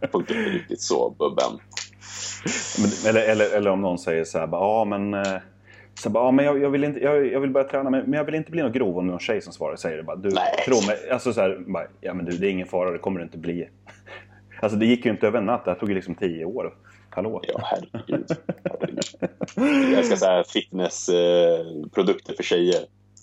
Det 0.00 0.08
funkar 0.12 0.34
inte 0.38 0.50
riktigt 0.50 0.80
så, 0.80 1.10
Bubben. 1.18 1.58
Eller, 3.06 3.20
eller, 3.28 3.56
eller 3.56 3.70
om 3.70 3.80
någon 3.80 3.98
säger 3.98 4.24
så 4.24 4.38
här, 4.38 4.48
ja 4.52 4.84
men... 4.84 5.14
eh, 5.14 5.36
Så 5.94 6.10
bara, 6.10 6.24
ja, 6.24 6.30
men 6.30 6.44
jag, 6.44 6.62
jag, 6.62 6.70
vill 6.70 6.84
inte, 6.84 7.00
jag, 7.00 7.26
jag 7.32 7.40
vill 7.40 7.50
börja 7.50 7.68
träna 7.68 7.90
men, 7.90 8.04
men 8.04 8.12
jag 8.12 8.24
vill 8.24 8.34
inte 8.34 8.50
bli 8.50 8.62
någon 8.62 8.72
grov 8.72 8.98
om 8.98 9.06
någon 9.06 9.18
tjej 9.18 9.40
som 9.42 9.52
svarar 9.52 9.76
säger 9.76 9.96
det 9.96 10.02
bara. 10.02 10.16
Du, 10.16 10.28
Nej. 10.28 10.64
tro 10.66 10.76
mig. 10.86 11.10
Alltså 11.10 11.32
så 11.32 11.40
här, 11.40 11.64
bara, 11.66 11.86
ja 12.00 12.14
men 12.14 12.24
du 12.24 12.32
det 12.36 12.46
är 12.46 12.50
ingen 12.50 12.66
fara, 12.66 12.90
det 12.90 12.98
kommer 12.98 13.18
det 13.20 13.24
inte 13.24 13.38
bli. 13.38 13.68
Alltså 14.62 14.78
det 14.78 14.86
gick 14.86 15.04
ju 15.04 15.10
inte 15.10 15.26
över 15.26 15.38
en 15.38 15.46
natt, 15.46 15.64
det 15.64 15.70
här 15.70 15.78
tog 15.78 15.88
ju 15.88 15.94
liksom 15.94 16.14
tio 16.14 16.44
år. 16.44 16.74
Hallå? 17.14 17.42
Ja, 17.48 17.60
herregud. 17.62 18.26
herregud. 18.64 19.98
Jag 19.98 20.18
så 20.18 20.26
här 20.26 20.42
fitnessprodukter 20.42 22.34
för 22.34 22.42
tjejer. 22.42 22.80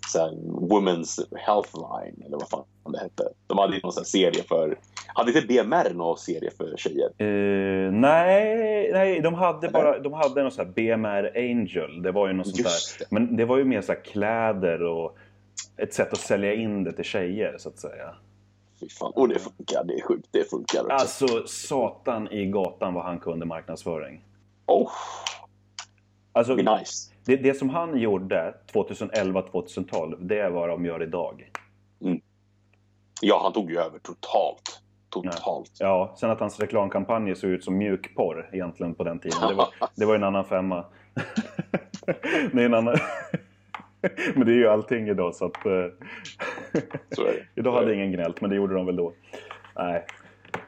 Så 0.08 0.20
här, 0.20 0.32
Women's 0.46 1.38
Health 1.38 1.76
Line, 1.76 2.24
eller 2.26 2.38
vad 2.38 2.50
fan 2.50 2.66
det 2.92 3.00
hette. 3.00 3.24
De 3.48 3.58
hade 3.58 3.76
ju 3.76 3.82
någon 3.84 3.94
sån 3.94 4.06
serie 4.06 4.44
för... 4.44 4.78
Hade 5.08 5.32
inte 5.32 5.48
BMR 5.48 5.94
någon 5.94 6.18
serie 6.18 6.52
för 6.58 6.78
tjejer? 6.78 7.10
Eh, 7.18 7.92
nej, 7.92 8.90
nej, 8.94 9.22
de 9.22 9.34
hade 9.34 9.70
bara 9.70 10.00
de 10.00 10.14
hade 10.14 10.42
någon 10.42 10.52
sån 10.52 10.66
här 10.66 10.74
BMR 10.74 11.32
Angel. 11.36 12.02
Det 12.02 12.12
var 12.12 12.28
ju 12.28 12.34
något 12.34 12.48
sånt 12.48 12.60
Just 12.60 13.00
där. 13.00 13.08
Men 13.10 13.36
det 13.36 13.46
var 13.46 13.58
ju 13.58 13.66
mer 13.66 13.82
så 13.82 13.96
kläder 13.96 14.84
och 14.84 15.18
ett 15.78 15.94
sätt 15.94 16.14
att 16.14 16.20
sälja 16.20 16.54
in 16.54 16.84
det 16.84 16.92
till 16.92 17.06
tjejer 17.06 17.56
så 17.58 17.70
att 17.70 17.80
säga. 17.80 18.16
Fy 18.82 18.90
fan. 18.90 19.12
Och 19.16 19.28
det 19.28 19.40
funkar, 19.40 19.84
det 19.84 19.94
är 19.94 20.02
sjukt. 20.02 20.28
Det 20.32 20.50
funkar 20.50 20.84
också. 20.84 20.94
Alltså 20.94 21.48
satan 21.48 22.32
i 22.32 22.46
gatan 22.46 22.94
vad 22.94 23.04
han 23.06 23.20
kunde 23.20 23.46
marknadsföring. 23.46 24.26
Oh, 24.66 24.92
Alltså, 26.34 26.56
det 26.56 26.78
nice. 26.78 27.12
det, 27.26 27.36
det 27.36 27.54
som 27.54 27.70
han 27.70 28.00
gjorde 28.00 28.56
2011-2012, 28.74 30.16
det 30.20 30.40
är 30.40 30.50
vad 30.50 30.70
de 30.70 30.86
gör 30.86 31.04
idag. 31.04 31.52
Ja, 33.22 33.40
han 33.44 33.54
tog 33.54 33.72
ju 33.72 33.78
över 33.78 34.00
totalt. 34.00 34.82
Totalt. 35.10 35.72
Ja, 35.80 36.16
sen 36.20 36.30
att 36.30 36.40
hans 36.40 36.60
reklamkampanjer 36.60 37.36
såg 37.36 37.50
ut 37.50 37.64
som 37.64 37.78
mjukporr 37.78 38.50
egentligen 38.54 38.96
på 38.96 39.04
den 39.04 39.20
tiden. 39.20 39.48
Det 39.50 39.54
var, 39.54 39.68
det 39.96 40.06
var 40.06 40.16
en 40.16 40.24
annan 40.24 40.46
femma. 40.46 40.86
det 42.54 42.62
är 42.62 42.66
en 42.66 42.74
annan... 42.74 42.98
men 44.36 44.46
det 44.46 44.52
är 44.52 44.58
ju 44.58 44.68
allting 44.68 45.08
idag 45.08 45.36
så 45.36 45.46
att... 45.46 45.66
eh, 45.66 45.86
Så 47.10 47.28
idag 47.56 47.74
hade 47.74 47.94
ingen 47.94 48.12
gnällt, 48.12 48.42
men 48.42 48.50
det 48.50 48.56
gjorde 48.56 48.74
de 48.74 48.86
väl 48.86 48.96
då. 48.96 49.14
Nej, 49.76 50.06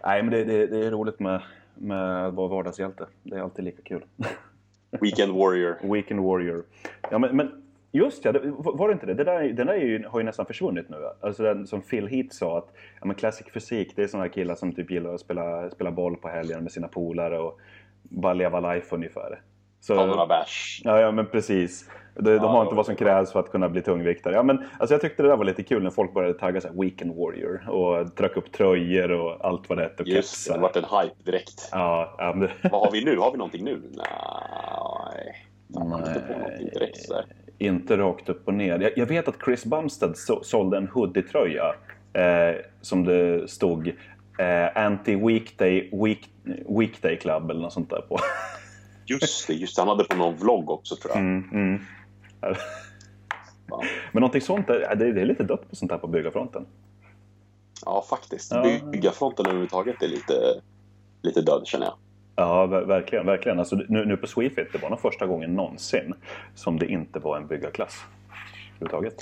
Nej 0.03 0.23
men 0.23 0.31
det, 0.31 0.43
det, 0.43 0.67
det 0.67 0.85
är 0.85 0.91
roligt 0.91 1.19
med, 1.19 1.41
med 1.75 2.25
att 2.27 2.33
vara 2.33 2.47
vardagshjälte. 2.47 3.07
Det 3.23 3.35
är 3.35 3.41
alltid 3.41 3.65
lika 3.65 3.81
kul. 3.81 4.03
Weekend 5.01 5.31
Warrior. 5.31 5.93
Weekend 5.93 6.19
Warrior. 6.19 6.63
Ja, 7.11 7.19
men, 7.19 7.37
men 7.37 7.63
just 7.91 8.25
ja, 8.25 8.31
det, 8.31 8.39
var 8.57 8.87
det 8.87 8.93
inte 8.93 9.05
det? 9.05 9.13
Det 9.13 9.23
där, 9.23 9.43
den 9.43 9.67
där 9.67 9.73
är 9.73 9.85
ju, 9.85 10.03
har 10.07 10.19
ju 10.19 10.25
nästan 10.25 10.45
försvunnit 10.45 10.89
nu. 10.89 10.97
Alltså 11.21 11.43
den 11.43 11.67
som 11.67 11.81
Phil 11.81 12.07
Heath 12.07 12.29
sa 12.29 12.57
att 12.57 12.73
ja, 12.99 13.05
men 13.05 13.15
classic 13.15 13.47
fysik, 13.53 13.95
det 13.95 14.03
är 14.03 14.07
sådana 14.07 14.29
killar 14.29 14.55
som 14.55 14.71
typ 14.71 14.91
gillar 14.91 15.13
att 15.13 15.21
spela, 15.21 15.69
spela 15.69 15.91
boll 15.91 16.17
på 16.17 16.27
helgen 16.27 16.63
med 16.63 16.71
sina 16.71 16.87
polare 16.87 17.39
och 17.39 17.59
bara 18.03 18.33
leva 18.33 18.73
life 18.73 18.95
ungefär. 18.95 19.41
Så, 19.83 19.95
Ta 19.95 20.05
några 20.05 20.27
bärs. 20.27 20.81
Ja, 20.83 20.99
ja 20.99 21.11
men 21.11 21.25
precis. 21.25 21.89
De, 22.15 22.37
de 22.37 22.39
har 22.39 22.63
inte 22.63 22.75
vad 22.75 22.85
som 22.85 22.95
krävs 22.95 23.31
för 23.31 23.39
att 23.39 23.51
kunna 23.51 23.69
bli 23.69 23.81
tungviktare. 23.81 24.33
Ja, 24.33 24.43
men, 24.43 24.63
alltså, 24.79 24.93
jag 24.93 25.01
tyckte 25.01 25.23
det 25.23 25.29
där 25.29 25.37
var 25.37 25.45
lite 25.45 25.63
kul 25.63 25.83
när 25.83 25.89
folk 25.89 26.13
började 26.13 26.39
tagga 26.39 26.61
så 26.61 26.67
här, 26.67 26.75
Weekend 26.81 27.15
Warrior 27.15 27.69
och 27.69 28.15
trycka 28.15 28.39
upp 28.39 28.51
tröjor 28.51 29.11
och 29.11 29.45
allt 29.45 29.69
vad 29.69 29.77
det 29.77 29.83
hette. 29.83 30.03
Just 30.03 30.47
det, 30.47 30.53
det 30.53 30.59
vart 30.59 30.75
en 30.75 30.83
hype 30.83 31.15
direkt. 31.23 31.69
Ja, 31.71 32.15
ja, 32.17 32.33
men, 32.35 32.49
Vad 32.71 32.81
har 32.81 32.91
vi 32.91 33.05
nu? 33.05 33.17
Har 33.17 33.31
vi 33.31 33.37
någonting 33.37 33.63
nu? 33.63 33.81
Nej. 33.91 35.47
Jag 35.67 35.81
har 35.81 35.99
inte 35.99 36.19
på 36.19 36.39
någonting 36.39 36.69
direkt. 36.73 37.11
Inte 37.57 37.97
rakt 37.97 38.29
upp 38.29 38.47
och 38.47 38.53
ner. 38.53 38.79
Jag, 38.79 38.91
jag 38.95 39.05
vet 39.05 39.27
att 39.27 39.37
Chris 39.45 39.65
Bumstead 39.65 40.17
så, 40.17 40.43
sålde 40.43 40.77
en 40.77 40.87
hoodie-tröja 40.87 41.75
eh, 42.13 42.55
som 42.81 43.03
det 43.05 43.47
stod 43.49 43.87
eh, 43.87 44.75
Anti-Weekday 44.75 46.03
week, 46.03 46.29
weekday 46.79 47.17
Club 47.17 47.49
eller 47.49 47.61
något 47.61 47.73
sånt 47.73 47.89
där 47.89 48.01
på. 48.01 48.17
Just 49.05 49.47
det, 49.47 49.53
just 49.53 49.75
det. 49.75 49.81
Han 49.81 49.89
hade 49.89 50.03
på 50.03 50.15
någon 50.15 50.35
vlogg 50.35 50.69
också 50.69 50.95
tror 50.95 51.11
jag. 51.11 51.19
Mm, 51.21 51.49
mm. 51.51 51.81
Men 54.11 54.21
någonting 54.21 54.41
sånt, 54.41 54.69
är, 54.69 54.95
det, 54.95 55.21
är 55.21 55.25
lite 55.25 55.43
dött 55.43 55.69
på 55.69 55.75
sånt 55.75 55.91
här 55.91 55.99
på 55.99 56.07
byggarfronten. 56.07 56.65
Ja, 57.85 58.05
faktiskt. 58.09 58.51
Ja. 58.51 58.79
Byggarfronten 58.91 59.45
överhuvudtaget 59.45 60.03
är 60.03 60.07
lite, 60.07 60.61
lite 61.21 61.41
död 61.41 61.61
känner 61.65 61.85
jag. 61.85 61.95
Ja, 62.35 62.65
ver- 62.65 62.85
verkligen. 62.85 63.25
verkligen. 63.25 63.59
Alltså, 63.59 63.75
nu, 63.75 64.05
nu 64.05 64.17
på 64.17 64.27
Swefit, 64.27 64.67
det 64.71 64.77
var 64.77 64.89
nog 64.89 64.99
första 64.99 65.25
gången 65.25 65.55
någonsin 65.55 66.13
som 66.55 66.79
det 66.79 66.85
inte 66.85 67.19
var 67.19 67.37
en 67.37 67.47
byggarklass. 67.47 68.01
Överhuvudtaget. 68.75 69.15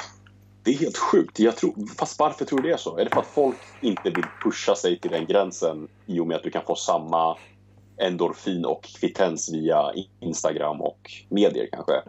Det 0.63 0.71
är 0.71 0.77
helt 0.77 0.97
sjukt. 0.97 1.39
Jag 1.39 1.57
tror, 1.57 1.73
fast 1.97 2.19
varför 2.19 2.45
tror 2.45 2.59
du 2.61 2.67
det 2.67 2.73
är 2.73 2.77
så? 2.77 2.97
Är 2.97 3.03
det 3.03 3.09
för 3.09 3.19
att 3.19 3.27
folk 3.27 3.57
inte 3.81 4.09
vill 4.09 4.25
pusha 4.43 4.75
sig 4.75 4.99
till 4.99 5.11
den 5.11 5.25
gränsen 5.25 5.87
i 6.05 6.19
och 6.19 6.27
med 6.27 6.37
att 6.37 6.43
du 6.43 6.49
kan 6.49 6.63
få 6.63 6.75
samma 6.75 7.37
endorfin 7.97 8.65
och 8.65 8.83
kvittens 8.83 9.53
via 9.53 9.91
Instagram 10.19 10.81
och 10.81 11.11
medier 11.29 11.67
kanske? 11.71 12.01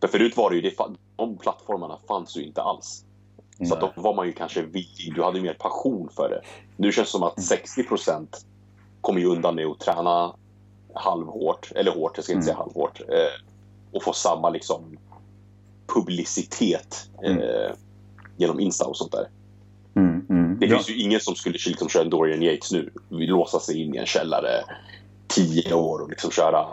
För 0.00 0.08
förut 0.08 0.36
var 0.36 0.50
det 0.50 0.56
ju 0.56 0.62
det, 0.62 0.74
de 1.16 1.38
plattformarna 1.38 1.98
fanns 2.08 2.36
ju 2.36 2.42
inte 2.44 2.62
alls. 2.62 3.04
Så 3.68 3.76
då 3.76 3.92
var 3.96 4.14
man 4.14 4.26
ju 4.26 4.32
kanske 4.32 4.62
villig, 4.62 5.12
du 5.14 5.22
hade 5.22 5.40
mer 5.40 5.54
passion 5.54 6.08
för 6.16 6.28
det. 6.28 6.42
Nu 6.76 6.92
känns 6.92 7.08
det 7.08 7.12
som 7.12 7.22
att 7.22 7.36
60% 7.36 8.26
kommer 9.00 9.20
ju 9.20 9.26
undan 9.26 9.54
med 9.54 9.66
att 9.66 9.80
träna 9.80 10.34
halvhårt, 10.94 11.72
eller 11.74 11.92
hårt, 11.92 12.12
jag 12.16 12.24
ska 12.24 12.32
inte 12.32 12.44
Mm. 12.44 12.46
säga 12.46 12.56
halvhårt, 12.56 13.00
eh, 13.00 13.42
och 13.92 14.02
få 14.02 14.12
samma 14.12 14.50
liksom 14.50 14.98
publicitet 15.94 17.08
eh, 17.22 17.74
genom 18.36 18.60
Insta 18.60 18.84
och 18.86 18.96
sånt 18.96 19.12
där. 19.12 19.28
Mm, 19.96 20.26
mm. 20.30 20.58
Det 20.58 20.66
Ja. 20.66 20.76
finns 20.76 20.90
ju 20.90 21.00
ingen 21.02 21.20
som 21.20 21.34
skulle 21.34 21.58
liksom 21.66 21.88
köra 21.88 22.02
en 22.02 22.10
Dorian 22.10 22.42
Yates 22.42 22.72
nu, 22.72 22.90
låsa 23.08 23.60
sig 23.60 23.82
in 23.82 23.94
i 23.94 23.98
en 23.98 24.06
källare 24.06 24.64
tio 25.38 25.74
år 25.74 26.02
och 26.02 26.10
liksom 26.10 26.30
köra 26.30 26.66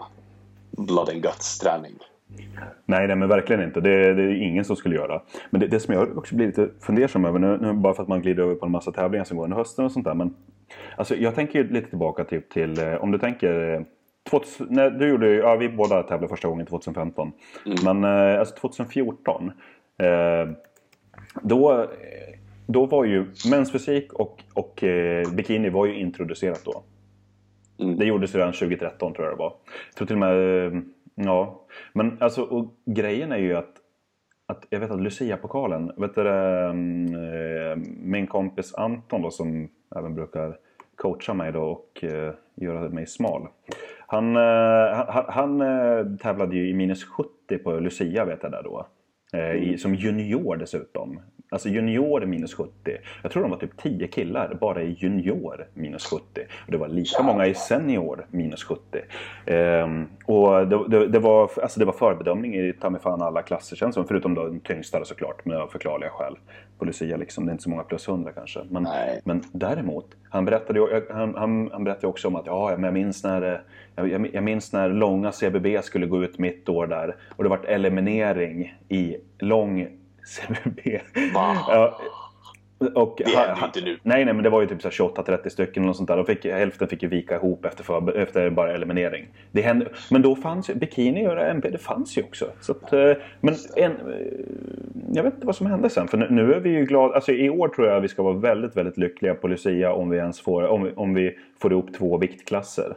blood 0.72 1.10
and 1.10 1.22
guts 1.22 1.60
träning. 1.60 1.94
Nej, 2.86 3.08
nej, 3.08 3.16
men 3.16 3.30
verkligen 3.30 3.64
inte. 3.64 3.82
Det, 3.82 4.14
det 4.14 4.24
är 4.24 4.42
ingen 4.42 4.66
som 4.66 4.76
skulle 4.76 4.96
göra. 4.96 5.22
Men 5.50 5.62
det, 5.62 5.68
det 5.68 5.80
som 5.80 5.94
jag 5.94 6.18
också 6.18 6.36
blir 6.36 6.48
lite 6.48 6.70
fundersam 6.82 7.26
över, 7.26 7.40
nu, 7.40 7.58
nu 7.62 7.74
bara 7.74 7.94
för 7.94 8.04
att 8.04 8.10
man 8.10 8.22
glider 8.22 8.44
över 8.44 8.56
på 8.56 8.66
en 8.66 8.72
massa 8.72 8.92
tävlingar 8.92 9.26
som 9.26 9.38
går 9.38 9.44
under 9.44 9.58
hösten 9.58 9.86
och 9.86 9.92
sånt 9.92 10.06
där. 10.06 10.14
Men 10.14 10.36
alltså, 10.98 11.16
jag 11.16 11.36
tänker 11.36 11.64
lite 11.64 11.90
tillbaka 11.90 12.24
till, 12.24 12.42
till 12.42 12.80
eh, 12.80 12.94
om 12.94 13.12
du 13.12 13.18
tänker 13.18 13.74
eh, 13.74 13.82
2000, 14.30 14.68
när 14.70 14.90
du 14.90 15.08
gjorde, 15.10 15.30
ja, 15.30 15.56
vi 15.56 15.70
båda 15.70 16.04
tävlade 16.04 16.28
första 16.28 16.48
gången 16.48 16.66
2015. 16.66 17.32
Mm. 17.66 17.78
Men 17.84 18.04
eh, 18.34 18.40
alltså 18.40 18.56
2014. 18.56 19.52
Eh, 19.98 20.08
då, 21.42 21.82
eh, 21.82 21.88
då 22.66 22.86
var 22.86 23.06
ju 23.06 23.26
mensfysik 23.50 24.14
och, 24.14 24.44
och 24.54 24.84
eh, 24.84 25.32
bikini 25.32 25.70
var 25.70 25.86
ju 25.86 26.00
introducerat 26.00 26.62
då. 26.66 26.84
Mm. 27.96 28.00
Det 28.00 28.06
gjordes 28.06 28.36
redan 28.36 28.54
2013 28.54 29.14
tror 29.14 29.28
jag 29.28 29.34
det 29.36 29.40
var. 29.40 29.54
Jag 29.90 29.96
tror 29.96 30.08
till 30.08 30.16
och 30.16 30.20
med... 30.20 30.66
eh, 30.68 30.82
Ja. 31.18 31.62
Men 31.94 32.18
alltså, 32.20 32.42
och 32.44 32.74
grejen 32.86 33.32
är 33.32 33.38
ju 33.38 33.56
att, 33.56 33.74
att 34.46 34.66
jag 34.70 34.80
vet 34.80 34.92
att 34.92 35.02
Lucia-pokalen, 35.02 35.92
vet 35.98 36.16
du, 36.16 36.28
eh, 36.28 36.74
min 38.00 38.28
kompis 38.28 38.76
Anton 38.76 39.22
då, 39.22 39.32
som 39.32 39.70
även 39.96 40.16
brukar 40.16 40.58
coacha 40.96 41.34
mig 41.34 41.52
då 41.52 41.62
och 41.62 42.04
eh, 42.04 42.34
göra 42.56 42.90
mig 42.90 43.08
smal. 43.08 43.48
Han, 44.08 44.36
eh, 44.36 45.06
han, 45.08 45.26
han 45.28 45.62
eh, 45.62 46.06
tävlade 46.22 46.56
ju 46.56 46.70
i 46.70 46.74
minus 46.74 47.04
70 47.04 47.58
på 47.64 47.80
Lucia 47.80 48.26
vet 48.26 48.40
jag 48.44 48.52
där 48.52 48.64
då. 48.64 48.88
Eh, 49.34 49.52
i, 49.56 49.78
som 49.78 49.96
junior 49.96 50.56
dessutom. 50.56 51.20
Alltså 51.56 51.70
junior 51.70 52.26
minus 52.26 52.54
70. 52.54 52.72
Jag 53.22 53.32
tror 53.32 53.44
de 53.44 53.52
var 53.52 53.58
typ 53.58 53.78
10 53.78 54.08
killar 54.08 54.58
bara 54.62 54.82
i 54.82 54.98
junior 55.00 55.68
minus 55.74 56.06
70. 56.06 56.24
Och 56.66 56.72
det 56.72 56.78
var 56.78 56.88
lika 56.88 57.24
många 57.24 57.48
i 57.48 57.54
senior 57.54 58.26
minus 58.32 58.64
70. 58.64 58.82
Ehm, 59.46 60.08
och 60.26 60.68
det, 60.68 60.88
det, 60.88 61.08
det, 61.08 61.20
var, 61.20 61.50
alltså 61.62 61.80
det 61.80 61.86
var 61.86 61.94
förbedömning 61.94 62.56
i 62.56 62.74
ta 62.74 63.00
fan 63.00 63.22
alla 63.22 63.42
klasser 63.42 63.76
känns 63.76 63.96
som. 63.96 64.08
Förutom 64.08 64.34
då 64.34 64.46
den 64.46 64.60
tyngsta 64.60 65.06
såklart 65.06 65.46
med 65.46 65.58
av 65.58 65.68
förklarliga 65.68 66.10
skäl. 66.10 66.38
På 66.78 66.86
Lucia 66.86 67.18
liksom. 67.18 67.46
Det 67.46 67.50
är 67.50 67.52
inte 67.52 67.64
så 67.64 67.70
många 67.70 67.84
plus 67.84 68.08
100 68.08 68.32
kanske. 68.32 68.60
Men, 68.70 68.84
Nej. 68.84 69.22
men 69.24 69.44
däremot, 69.52 70.06
han 70.30 70.46
berättade, 70.46 71.04
han, 71.12 71.36
han, 71.36 71.70
han 71.72 71.84
berättade 71.84 72.08
också 72.08 72.28
om 72.28 72.36
att 72.36 72.46
ja, 72.46 72.72
men 72.78 72.84
jag 72.84 72.94
minns 72.94 73.24
när 73.24 73.62
jag 74.34 74.44
minns 74.44 74.74
när 74.74 74.90
långa 74.90 75.32
CBB 75.32 75.84
skulle 75.84 76.06
gå 76.06 76.24
ut 76.24 76.40
mitt 76.40 76.70
år 76.70 76.88
där 76.88 77.16
och 77.36 77.44
det 77.44 77.50
vart 77.50 77.66
eliminering 77.66 78.76
i 78.90 79.18
lång 79.40 79.88
CBB. 80.26 81.00
Va? 81.34 81.58
Ja, 81.68 82.00
och 82.94 83.22
Det 83.26 83.32
ju 83.32 83.66
inte 83.66 83.82
nu. 83.82 83.98
Nej, 84.04 84.26
nej, 84.26 84.34
men 84.34 84.44
det 84.44 84.50
var 84.50 84.62
ju 84.62 84.68
typ 84.68 84.82
så 84.82 84.88
här 84.88 84.96
28-30 84.96 85.50
stycken 85.50 85.84
något 85.84 85.98
sånt 85.98 86.08
där. 86.08 86.18
Och 86.18 86.28
fick, 86.28 86.46
hälften 86.46 86.88
fick 86.88 87.04
ju 87.04 87.10
vika 87.10 87.36
ihop 87.36 87.66
efter, 87.66 87.84
för, 87.84 88.18
efter 88.18 88.50
bara 88.50 88.74
eliminering. 88.74 89.28
Det 89.52 89.62
hände, 89.62 89.88
men 90.12 90.22
då 90.22 90.36
fanns 90.36 90.70
ju 90.70 90.76
bikini 90.76 91.28
och 91.28 91.40
MP, 91.40 91.70
det 91.70 91.78
fanns 91.78 92.18
ju 92.18 92.24
också. 92.24 92.46
Så 92.62 92.72
att, 92.72 92.94
eh, 92.94 93.12
men 93.42 93.56
en, 93.76 93.92
eh, 93.92 93.98
jag 95.14 95.24
vet 95.24 95.34
inte 95.34 95.46
vad 95.46 95.56
som 95.56 95.68
hände 95.68 95.90
sen. 95.90 96.08
För 96.08 96.18
nu, 96.18 96.28
nu 96.30 96.54
är 96.54 96.60
vi 96.60 96.70
ju 96.70 96.86
glada. 96.86 97.16
Alltså 97.16 97.32
i 97.32 97.50
år 97.50 97.68
tror 97.68 97.88
jag 97.88 98.02
vi 98.02 98.08
ska 98.08 98.24
vara 98.24 98.38
väldigt, 98.38 98.78
väldigt 98.78 98.98
lyckliga 98.98 99.36
på 99.36 99.48
Lucia 99.48 99.94
om 99.94 100.10
vi 100.10 100.18
ens 100.18 100.42
får, 100.42 100.68
om 100.68 100.84
vi, 100.84 100.92
om 100.96 101.14
vi 101.14 101.38
får 101.60 101.72
ihop 101.72 101.94
två 101.94 102.18
viktklasser. 102.18 102.96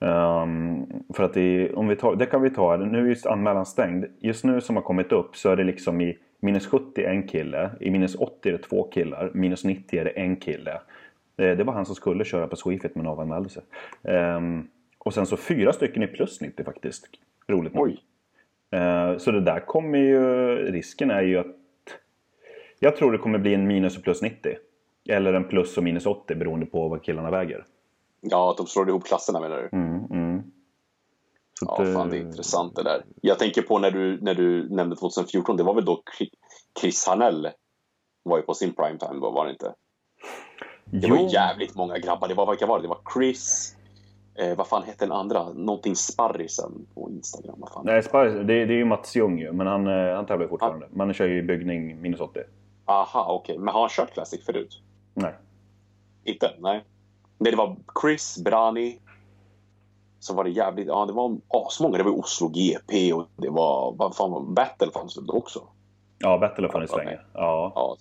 Ehm, 0.00 0.86
för 1.14 1.24
att 1.24 1.34
det, 1.34 1.72
om 1.74 1.88
vi 1.88 1.96
tar, 1.96 2.16
det 2.16 2.26
kan 2.26 2.42
vi 2.42 2.50
ta. 2.50 2.76
Nu 2.76 2.98
är 2.98 3.08
just 3.08 3.26
anmälan 3.26 3.66
stängd. 3.66 4.04
Just 4.20 4.44
nu 4.44 4.60
som 4.60 4.76
har 4.76 4.82
kommit 4.82 5.12
upp 5.12 5.36
så 5.36 5.50
är 5.50 5.56
det 5.56 5.64
liksom 5.64 6.00
i 6.00 6.18
minus 6.40 6.66
70 6.66 7.04
en 7.04 7.28
kille. 7.28 7.70
I 7.80 7.90
minus 7.90 8.14
80 8.14 8.48
är 8.48 8.52
det 8.52 8.58
två 8.58 8.82
killar. 8.82 9.30
Minus 9.34 9.64
90 9.64 10.00
är 10.00 10.04
det 10.04 10.10
en 10.10 10.36
kille. 10.36 10.80
Det, 11.36 11.54
det 11.54 11.64
var 11.64 11.72
han 11.72 11.86
som 11.86 11.94
skulle 11.94 12.24
köra 12.24 12.46
på 12.46 12.56
Swefit 12.56 12.94
men 12.94 13.06
avanmälde 13.06 13.48
sig. 13.48 13.62
Ehm, 14.04 14.68
och 14.98 15.14
sen 15.14 15.26
så 15.26 15.36
fyra 15.36 15.72
stycken 15.72 16.02
i 16.02 16.06
plus 16.06 16.40
90 16.40 16.64
faktiskt. 16.64 17.06
Roligt 17.48 17.74
nog. 17.74 17.88
Eh, 18.70 19.16
Så 19.18 19.30
det 19.30 19.40
där 19.40 19.60
kommer 19.60 19.98
ju... 19.98 20.20
Risken 20.72 21.10
är 21.10 21.22
ju 21.22 21.38
att... 21.38 21.46
Jag 22.78 22.96
tror 22.96 23.12
det 23.12 23.18
kommer 23.18 23.38
bli 23.38 23.54
en 23.54 23.66
minus 23.66 23.96
och 23.96 24.04
plus 24.04 24.22
90. 24.22 24.56
Eller 25.08 25.32
en 25.32 25.44
plus 25.44 25.78
och 25.78 25.84
minus 25.84 26.06
80 26.06 26.34
beroende 26.34 26.66
på 26.66 26.88
vad 26.88 27.02
killarna 27.02 27.30
väger. 27.30 27.64
Ja, 28.20 28.50
att 28.50 28.56
de 28.56 28.66
slår 28.66 28.88
ihop 28.88 29.04
klasserna 29.06 29.40
menar 29.40 29.56
du? 29.56 29.76
Mm, 29.76 30.04
mm. 30.10 30.25
Så 31.58 31.66
Ja, 31.78 31.82
att, 31.82 31.92
fan 31.94 32.10
det 32.10 32.16
är 32.16 32.20
eh, 32.20 32.26
intressant 32.26 32.76
det 32.76 32.82
där. 32.82 33.04
Jag 33.20 33.38
tänker 33.38 33.62
på 33.62 33.78
när 33.78 33.90
du, 33.90 34.20
när 34.20 34.34
du 34.34 34.68
nämnde 34.68 34.96
2014, 34.96 35.56
det 35.56 35.62
var 35.62 35.74
väl 35.74 35.84
då 35.84 36.02
Chri- 36.18 36.30
Chris 36.80 37.06
Harnell 37.06 37.48
var 38.22 38.36
ju 38.36 38.42
på 38.42 38.54
sin 38.54 38.74
primetime 38.74 39.20
då, 39.20 39.30
var 39.30 39.44
det 39.44 39.50
inte? 39.50 39.74
Det 40.84 41.10
var 41.10 41.16
jo, 41.16 41.22
ju 41.22 41.28
jävligt 41.28 41.74
många 41.74 41.98
grabbar. 41.98 42.28
Det 42.28 42.34
var, 42.34 42.50
vilka 42.50 42.66
var 42.66 42.78
det? 42.78 42.82
Det 42.84 42.88
var 42.88 43.00
Chris, 43.14 43.76
eh, 44.34 44.56
vad 44.56 44.68
fan 44.68 44.82
hette 44.82 45.04
den 45.04 45.12
andra? 45.12 45.52
Någonting 45.52 45.96
Sparrisen 45.96 46.86
på 46.94 47.10
Instagram. 47.10 47.54
Vad 47.58 47.70
fan? 47.72 47.82
Nej, 47.86 48.02
Spice, 48.02 48.28
det, 48.28 48.64
det 48.64 48.74
är 48.74 48.78
ju 48.78 48.84
Mats 48.84 49.16
Ljung 49.16 49.38
ju, 49.38 49.52
men 49.52 49.66
han, 49.66 49.86
eh, 49.86 50.14
han 50.14 50.26
tävlar 50.26 50.44
ju 50.44 50.48
fortfarande. 50.48 50.88
Man 50.92 51.14
kör 51.14 51.26
ju 51.26 51.42
byggning 51.42 52.00
minus 52.00 52.20
80. 52.20 52.40
Aha, 52.84 53.26
okej. 53.32 53.58
Men 53.58 53.68
har 53.74 53.80
han 53.80 53.90
kört 53.90 54.12
Classic 54.14 54.44
förut? 54.46 54.82
Nej. 55.14 55.34
Inte? 56.24 56.50
Nej. 56.58 56.84
Nej, 57.38 57.50
det 57.52 57.56
var 57.56 57.76
Chris, 58.02 58.38
Brani. 58.44 58.98
Så 60.26 60.34
var 60.34 60.44
det 60.44 60.50
jävligt, 60.50 60.86
ja 60.86 61.06
det 61.06 61.12
var 61.12 61.36
asmånga. 61.48 61.96
Det 61.98 62.02
var 62.04 62.18
Oslo 62.18 62.48
GP 62.48 63.12
och 63.12 63.26
det 63.36 63.48
var, 63.50 63.94
vad 63.98 64.16
fan 64.16 64.30
var 64.30 64.40
Battle 64.40 64.90
fanns 64.94 65.16
väl 65.16 65.26
då 65.26 65.32
också? 65.32 65.62
Ja, 66.18 66.38
Battle 66.38 66.66
har 66.66 66.72
funnits 66.72 66.96
länge. 66.96 67.18
Ja, 67.34 67.72
Ja. 67.74 67.96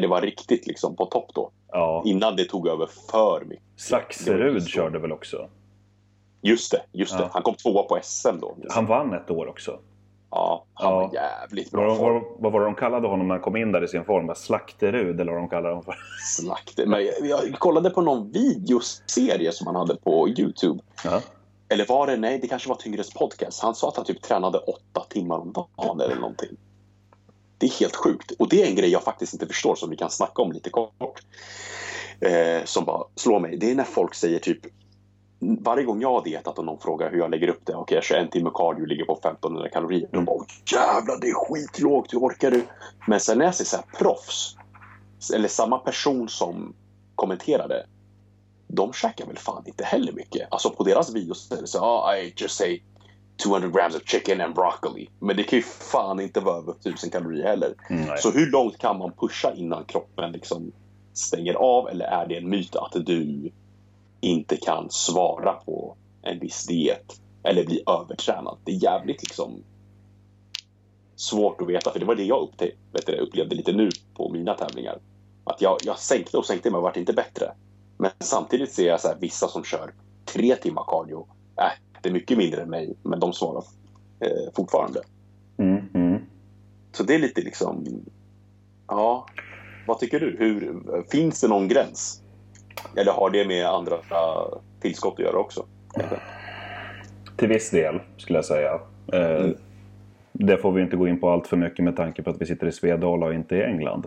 Det 0.00 0.06
var 0.06 0.20
riktigt 0.20 0.66
liksom 0.66 0.96
på 0.96 1.04
topp 1.06 1.30
då. 1.34 1.50
ja. 1.72 2.02
Innan 2.06 2.36
det 2.36 2.44
tog 2.44 2.68
över 2.68 2.86
för 3.10 3.44
mycket. 3.44 3.64
Det 3.76 3.82
Saxerud 3.82 4.66
körde 4.68 4.98
väl 4.98 5.12
också? 5.12 5.48
Just 6.42 6.70
det, 6.72 6.82
just 6.92 7.16
det. 7.18 7.22
Ja. 7.22 7.30
Han 7.32 7.42
kom 7.42 7.54
tvåa 7.54 7.82
på 7.82 7.98
SM 8.02 8.40
då. 8.40 8.54
Han 8.70 8.86
vann 8.86 9.12
ett 9.14 9.30
år 9.30 9.46
också. 9.48 9.78
Ja, 10.30 10.64
han 10.74 10.92
Ja. 10.92 10.96
var 10.98 11.14
jävligt 11.14 11.72
Vad, 11.72 11.82
bra 11.84 11.96
form. 11.96 12.14
vad, 12.14 12.22
vad 12.38 12.52
var 12.52 12.60
det 12.60 12.66
de 12.66 12.74
kallade 12.74 13.08
honom 13.08 13.28
när 13.28 13.34
han 13.34 13.42
kom 13.44 13.56
in 13.56 13.72
där 13.72 13.84
i 13.84 13.88
sin 13.88 14.04
form? 14.04 14.30
Slakterud 14.36 15.20
eller 15.20 15.32
vad 15.32 15.40
de 15.42 15.48
kallade 15.48 15.68
honom 15.68 15.84
för? 15.84 15.94
Slakt. 16.36 16.78
Men 16.86 17.04
jag, 17.04 17.14
jag 17.42 17.58
kollade 17.58 17.90
på 17.90 18.00
någon 18.00 18.30
videoserie 18.32 19.52
som 19.52 19.66
han 19.66 19.76
hade 19.76 19.96
på 19.96 20.28
Youtube. 20.28 20.80
Ja. 21.04 21.20
Eller 21.68 21.86
var 21.86 22.06
det, 22.06 22.16
nej 22.16 22.38
det 22.38 22.48
kanske 22.48 22.68
var 22.68 22.76
Tyngres 22.76 23.10
podcast. 23.10 23.60
Han 23.60 23.74
sa 23.74 23.88
att 23.88 23.96
han 23.96 24.04
typ 24.04 24.22
tränade 24.22 24.58
åtta 24.58 25.06
timmar 25.08 25.38
om 25.38 25.52
dagen 25.52 26.00
eller 26.00 26.16
någonting. 26.16 26.56
Det 27.58 27.66
är 27.66 27.80
helt 27.80 27.96
sjukt. 27.96 28.30
Och 28.38 28.48
det 28.48 28.62
är 28.62 28.66
en 28.66 28.76
grej 28.76 28.90
jag 28.90 29.02
faktiskt 29.02 29.32
inte 29.32 29.46
förstår 29.46 29.74
som 29.74 29.90
vi 29.90 29.96
kan 29.96 30.10
snacka 30.10 30.42
om 30.42 30.52
lite 30.52 30.70
kort. 30.70 31.20
Eh, 32.20 32.64
som 32.64 32.84
bara 32.84 33.04
slår 33.14 33.40
mig. 33.40 33.56
Det 33.56 33.70
är 33.70 33.74
när 33.74 33.84
folk 33.84 34.14
säger 34.14 34.38
typ 34.38 34.60
varje 35.60 35.84
gång 35.84 36.00
jag 36.00 36.12
har 36.12 36.24
dietat 36.24 36.58
och 36.58 36.64
någon 36.64 36.80
frågar 36.80 37.10
hur 37.10 37.18
jag 37.18 37.30
lägger 37.30 37.48
upp 37.48 37.60
det. 37.66 37.74
Okej, 37.74 37.94
jag 37.94 38.04
kör 38.04 38.16
en 38.16 38.30
timme 38.30 38.50
cardio 38.54 38.84
ligger 38.84 39.04
på 39.04 39.12
1500 39.12 39.68
kalorier. 39.68 40.08
De 40.12 40.24
bara 40.24 40.44
jävlar 40.72 41.20
det 41.20 41.28
är 41.28 41.34
skitlågt, 41.34 42.12
hur 42.12 42.18
orkar 42.18 42.50
du? 42.50 42.62
Men 43.06 43.20
sen 43.20 43.38
när 43.38 43.44
jag 43.44 43.54
ser 43.54 43.64
så 43.64 43.76
här 43.76 43.84
proffs. 43.98 44.56
Eller 45.34 45.48
samma 45.48 45.78
person 45.78 46.28
som 46.28 46.74
kommenterade. 47.14 47.86
De 48.74 48.92
käkar 48.92 49.26
väl 49.26 49.38
fan 49.38 49.62
inte 49.66 49.84
heller 49.84 50.12
mycket. 50.12 50.48
Alltså 50.50 50.70
på 50.70 50.84
deras 50.84 51.14
videos 51.14 51.50
är 51.52 51.60
det 51.60 51.66
så 51.66 51.78
ah, 51.80 52.16
I 52.16 52.34
just 52.36 52.56
say 52.56 52.80
200 53.42 53.68
grams 53.68 53.94
of 53.94 54.02
chicken 54.04 54.40
and 54.40 54.54
broccoli. 54.54 55.08
Men 55.18 55.36
det 55.36 55.42
kan 55.42 55.58
ju 55.58 55.62
fan 55.62 56.20
inte 56.20 56.40
vara 56.40 56.58
över 56.58 56.72
1000 56.72 57.10
kalorier 57.10 57.44
heller. 57.46 57.74
Mm. 57.90 58.16
Så 58.18 58.30
hur 58.30 58.50
långt 58.50 58.78
kan 58.78 58.98
man 58.98 59.12
pusha 59.12 59.54
innan 59.54 59.84
kroppen 59.84 60.32
liksom 60.32 60.72
stänger 61.12 61.54
av 61.54 61.88
eller 61.88 62.04
är 62.04 62.26
det 62.26 62.36
en 62.36 62.48
myt 62.48 62.76
att 62.76 63.06
du 63.06 63.52
inte 64.20 64.56
kan 64.56 64.90
svara 64.90 65.52
på 65.52 65.96
en 66.22 66.38
viss 66.38 66.66
diet 66.66 67.20
eller 67.42 67.66
bli 67.66 67.82
övertränad? 67.86 68.58
Det 68.64 68.72
är 68.72 68.82
jävligt 68.82 69.22
liksom 69.22 69.62
svårt 71.16 71.60
att 71.60 71.68
veta, 71.68 71.92
för 71.92 72.00
det 72.00 72.06
var 72.06 72.14
det 72.14 72.24
jag 72.24 72.48
du, 73.06 73.12
upplevde 73.16 73.54
lite 73.54 73.72
nu 73.72 73.90
på 74.14 74.32
mina 74.32 74.54
tävlingar. 74.54 74.98
Att 75.44 75.60
jag, 75.60 75.76
jag 75.84 75.98
sänkte 75.98 76.38
och 76.38 76.46
sänkte 76.46 76.70
men 76.70 76.82
vart 76.82 76.96
inte 76.96 77.12
bättre. 77.12 77.52
Men 77.96 78.10
samtidigt 78.20 78.72
ser 78.72 78.86
jag 78.86 79.00
så 79.00 79.08
här, 79.08 79.16
vissa 79.20 79.48
som 79.48 79.64
kör 79.64 79.92
tre 80.24 80.56
timmar 80.56 80.84
cardio, 80.86 81.26
äter 81.98 82.10
mycket 82.12 82.38
mindre 82.38 82.62
än 82.62 82.70
mig, 82.70 82.94
men 83.02 83.20
de 83.20 83.32
svarar 83.32 83.64
eh, 84.20 84.52
fortfarande. 84.56 85.00
Mm, 85.58 85.82
mm. 85.94 86.22
Så 86.92 87.02
det 87.02 87.14
är 87.14 87.18
lite 87.18 87.40
liksom... 87.40 87.86
Ja, 88.88 89.26
vad 89.86 89.98
tycker 89.98 90.20
du? 90.20 90.36
Hur, 90.38 90.82
finns 91.10 91.40
det 91.40 91.48
någon 91.48 91.68
gräns? 91.68 92.22
Eller 92.96 93.12
har 93.12 93.30
det 93.30 93.46
med 93.46 93.66
andra 93.66 93.98
tillskott 94.80 95.14
att 95.14 95.24
göra 95.24 95.38
också? 95.38 95.66
Till 97.36 97.48
viss 97.48 97.70
del 97.70 98.00
skulle 98.16 98.38
jag 98.38 98.44
säga. 98.44 98.80
Eh, 99.12 99.36
Mm. 99.36 99.56
Det 100.38 100.56
får 100.56 100.72
vi 100.72 100.82
inte 100.82 100.96
gå 100.96 101.08
in 101.08 101.20
på 101.20 101.30
allt 101.30 101.46
för 101.46 101.56
mycket 101.56 101.84
med 101.84 101.96
tanke 101.96 102.22
på 102.22 102.30
att 102.30 102.40
vi 102.40 102.46
sitter 102.46 102.66
i 102.66 102.72
Svedala 102.72 103.26
och 103.26 103.34
inte 103.34 103.56
i 103.56 103.62
England. 103.62 104.06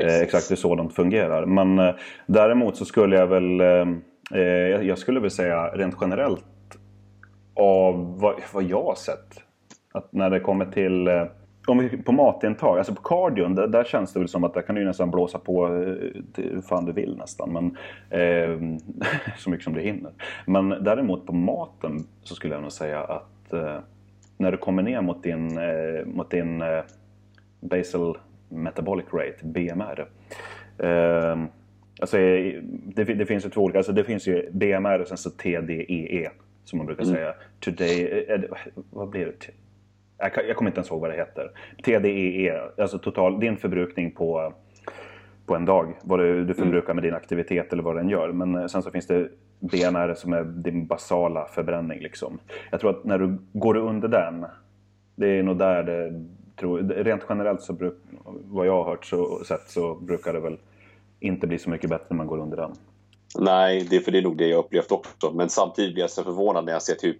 Eh, 0.00 0.20
exakt 0.20 0.50
hur 0.50 0.56
sådant 0.56 0.94
fungerar. 0.94 1.46
Men 1.46 1.78
eh, 1.78 1.94
däremot 2.26 2.76
så 2.76 2.84
skulle 2.84 3.16
jag 3.16 3.26
väl... 3.26 3.60
Eh, 3.60 4.40
jag 4.86 4.98
skulle 4.98 5.20
väl 5.20 5.30
säga 5.30 5.66
rent 5.66 5.94
generellt 6.00 6.44
av 7.54 8.20
vad, 8.20 8.34
vad 8.52 8.62
jag 8.62 8.82
har 8.82 8.94
sett. 8.94 9.40
Att 9.92 10.12
när 10.12 10.30
det 10.30 10.40
kommer 10.40 10.66
till... 10.66 11.08
Om 11.66 11.78
vi, 11.78 11.88
på 11.88 12.12
matintag, 12.12 12.78
alltså 12.78 12.94
på 12.94 13.02
cardion, 13.02 13.54
där, 13.54 13.66
där 13.66 13.84
känns 13.84 14.12
det 14.12 14.18
väl 14.18 14.28
som 14.28 14.44
att 14.44 14.54
där 14.54 14.62
kan 14.62 14.74
du 14.74 14.80
ju 14.80 14.86
nästan 14.86 15.10
blåsa 15.10 15.38
på 15.38 15.66
hur 16.36 16.62
fan 16.68 16.84
du 16.84 16.92
vill 16.92 17.16
nästan. 17.16 17.52
Men, 17.52 17.76
eh, 18.20 18.78
så 19.38 19.50
mycket 19.50 19.64
som 19.64 19.74
du 19.74 19.80
hinner. 19.80 20.12
Men 20.46 20.68
däremot 20.68 21.26
på 21.26 21.32
maten 21.32 22.06
så 22.22 22.34
skulle 22.34 22.54
jag 22.54 22.62
nog 22.62 22.72
säga 22.72 23.00
att 23.00 23.52
eh, 23.52 23.78
när 24.36 24.52
du 24.52 24.58
kommer 24.58 24.82
ner 24.82 25.00
mot 25.00 25.22
din, 25.22 25.58
eh, 25.58 26.06
mot 26.06 26.30
din 26.30 26.62
eh, 26.62 26.82
basal 27.60 28.18
metabolic 28.48 29.06
rate, 29.12 29.36
BMR. 29.42 30.08
Eh, 30.78 31.44
alltså, 32.00 32.18
eh, 32.18 32.62
det, 32.84 33.04
det 33.04 33.26
finns 33.26 33.46
ju 33.46 33.50
två 33.50 33.60
olika, 33.62 33.78
alltså 33.78 33.92
det 33.92 34.04
finns 34.04 34.26
ju 34.26 34.50
BMR 34.52 34.98
och 34.98 35.08
sen 35.08 35.16
så 35.16 35.30
TDEE 35.30 36.30
som 36.64 36.76
man 36.78 36.86
brukar 36.86 37.04
säga. 37.04 37.34
Today, 37.60 38.24
eh, 38.28 38.40
vad 38.90 39.08
blir 39.08 39.26
det? 39.26 39.32
Jag, 40.18 40.48
jag 40.48 40.56
kommer 40.56 40.70
inte 40.70 40.78
ens 40.78 40.90
ihåg 40.90 41.00
vad 41.00 41.10
det 41.10 41.16
heter. 41.16 41.50
TDEE, 41.84 42.60
alltså 42.78 42.98
total, 42.98 43.40
din 43.40 43.56
förbrukning 43.56 44.10
på, 44.10 44.54
på 45.46 45.54
en 45.56 45.64
dag. 45.64 45.94
Vad 46.02 46.18
du, 46.18 46.44
du 46.44 46.54
förbrukar 46.54 46.94
med 46.94 47.04
din 47.04 47.14
aktivitet 47.14 47.72
eller 47.72 47.82
vad 47.82 47.96
den 47.96 48.08
gör. 48.08 48.32
Men 48.32 48.54
eh, 48.54 48.66
sen 48.66 48.82
så 48.82 48.90
finns 48.90 49.06
det 49.06 49.28
BMR 49.70 50.14
som 50.14 50.32
är 50.32 50.44
din 50.44 50.86
basala 50.86 51.46
förbränning. 51.46 52.00
Liksom. 52.00 52.38
Jag 52.70 52.80
tror 52.80 52.90
att 52.90 53.04
när 53.04 53.18
du 53.18 53.38
går 53.52 53.76
under 53.76 54.08
den, 54.08 54.46
det 55.16 55.28
är 55.28 55.42
nog 55.42 55.58
där 55.58 55.82
det 55.82 56.24
tror, 56.56 56.78
rent 56.82 57.22
generellt 57.28 57.62
så 57.62 57.72
bruk, 57.72 57.94
vad 58.44 58.66
jag 58.66 58.84
har 58.84 58.90
hört 58.90 59.06
så, 59.06 59.44
sett 59.44 59.70
så 59.70 59.94
brukar 59.94 60.32
det 60.32 60.40
väl 60.40 60.58
inte 61.20 61.46
bli 61.46 61.58
så 61.58 61.70
mycket 61.70 61.90
bättre 61.90 62.06
när 62.08 62.16
man 62.16 62.26
går 62.26 62.38
under 62.38 62.56
den. 62.56 62.72
Nej, 63.38 63.86
det 63.90 64.00
för 64.00 64.12
det 64.12 64.18
är 64.18 64.22
nog 64.22 64.36
det 64.36 64.46
jag 64.46 64.58
upplevt 64.58 64.92
också. 64.92 65.32
Men 65.32 65.48
samtidigt 65.48 65.94
blir 65.94 66.02
jag 66.02 66.10
så 66.10 66.24
förvånad 66.24 66.64
när 66.64 66.72
jag 66.72 66.82
ser 66.82 66.94
typ, 66.94 67.16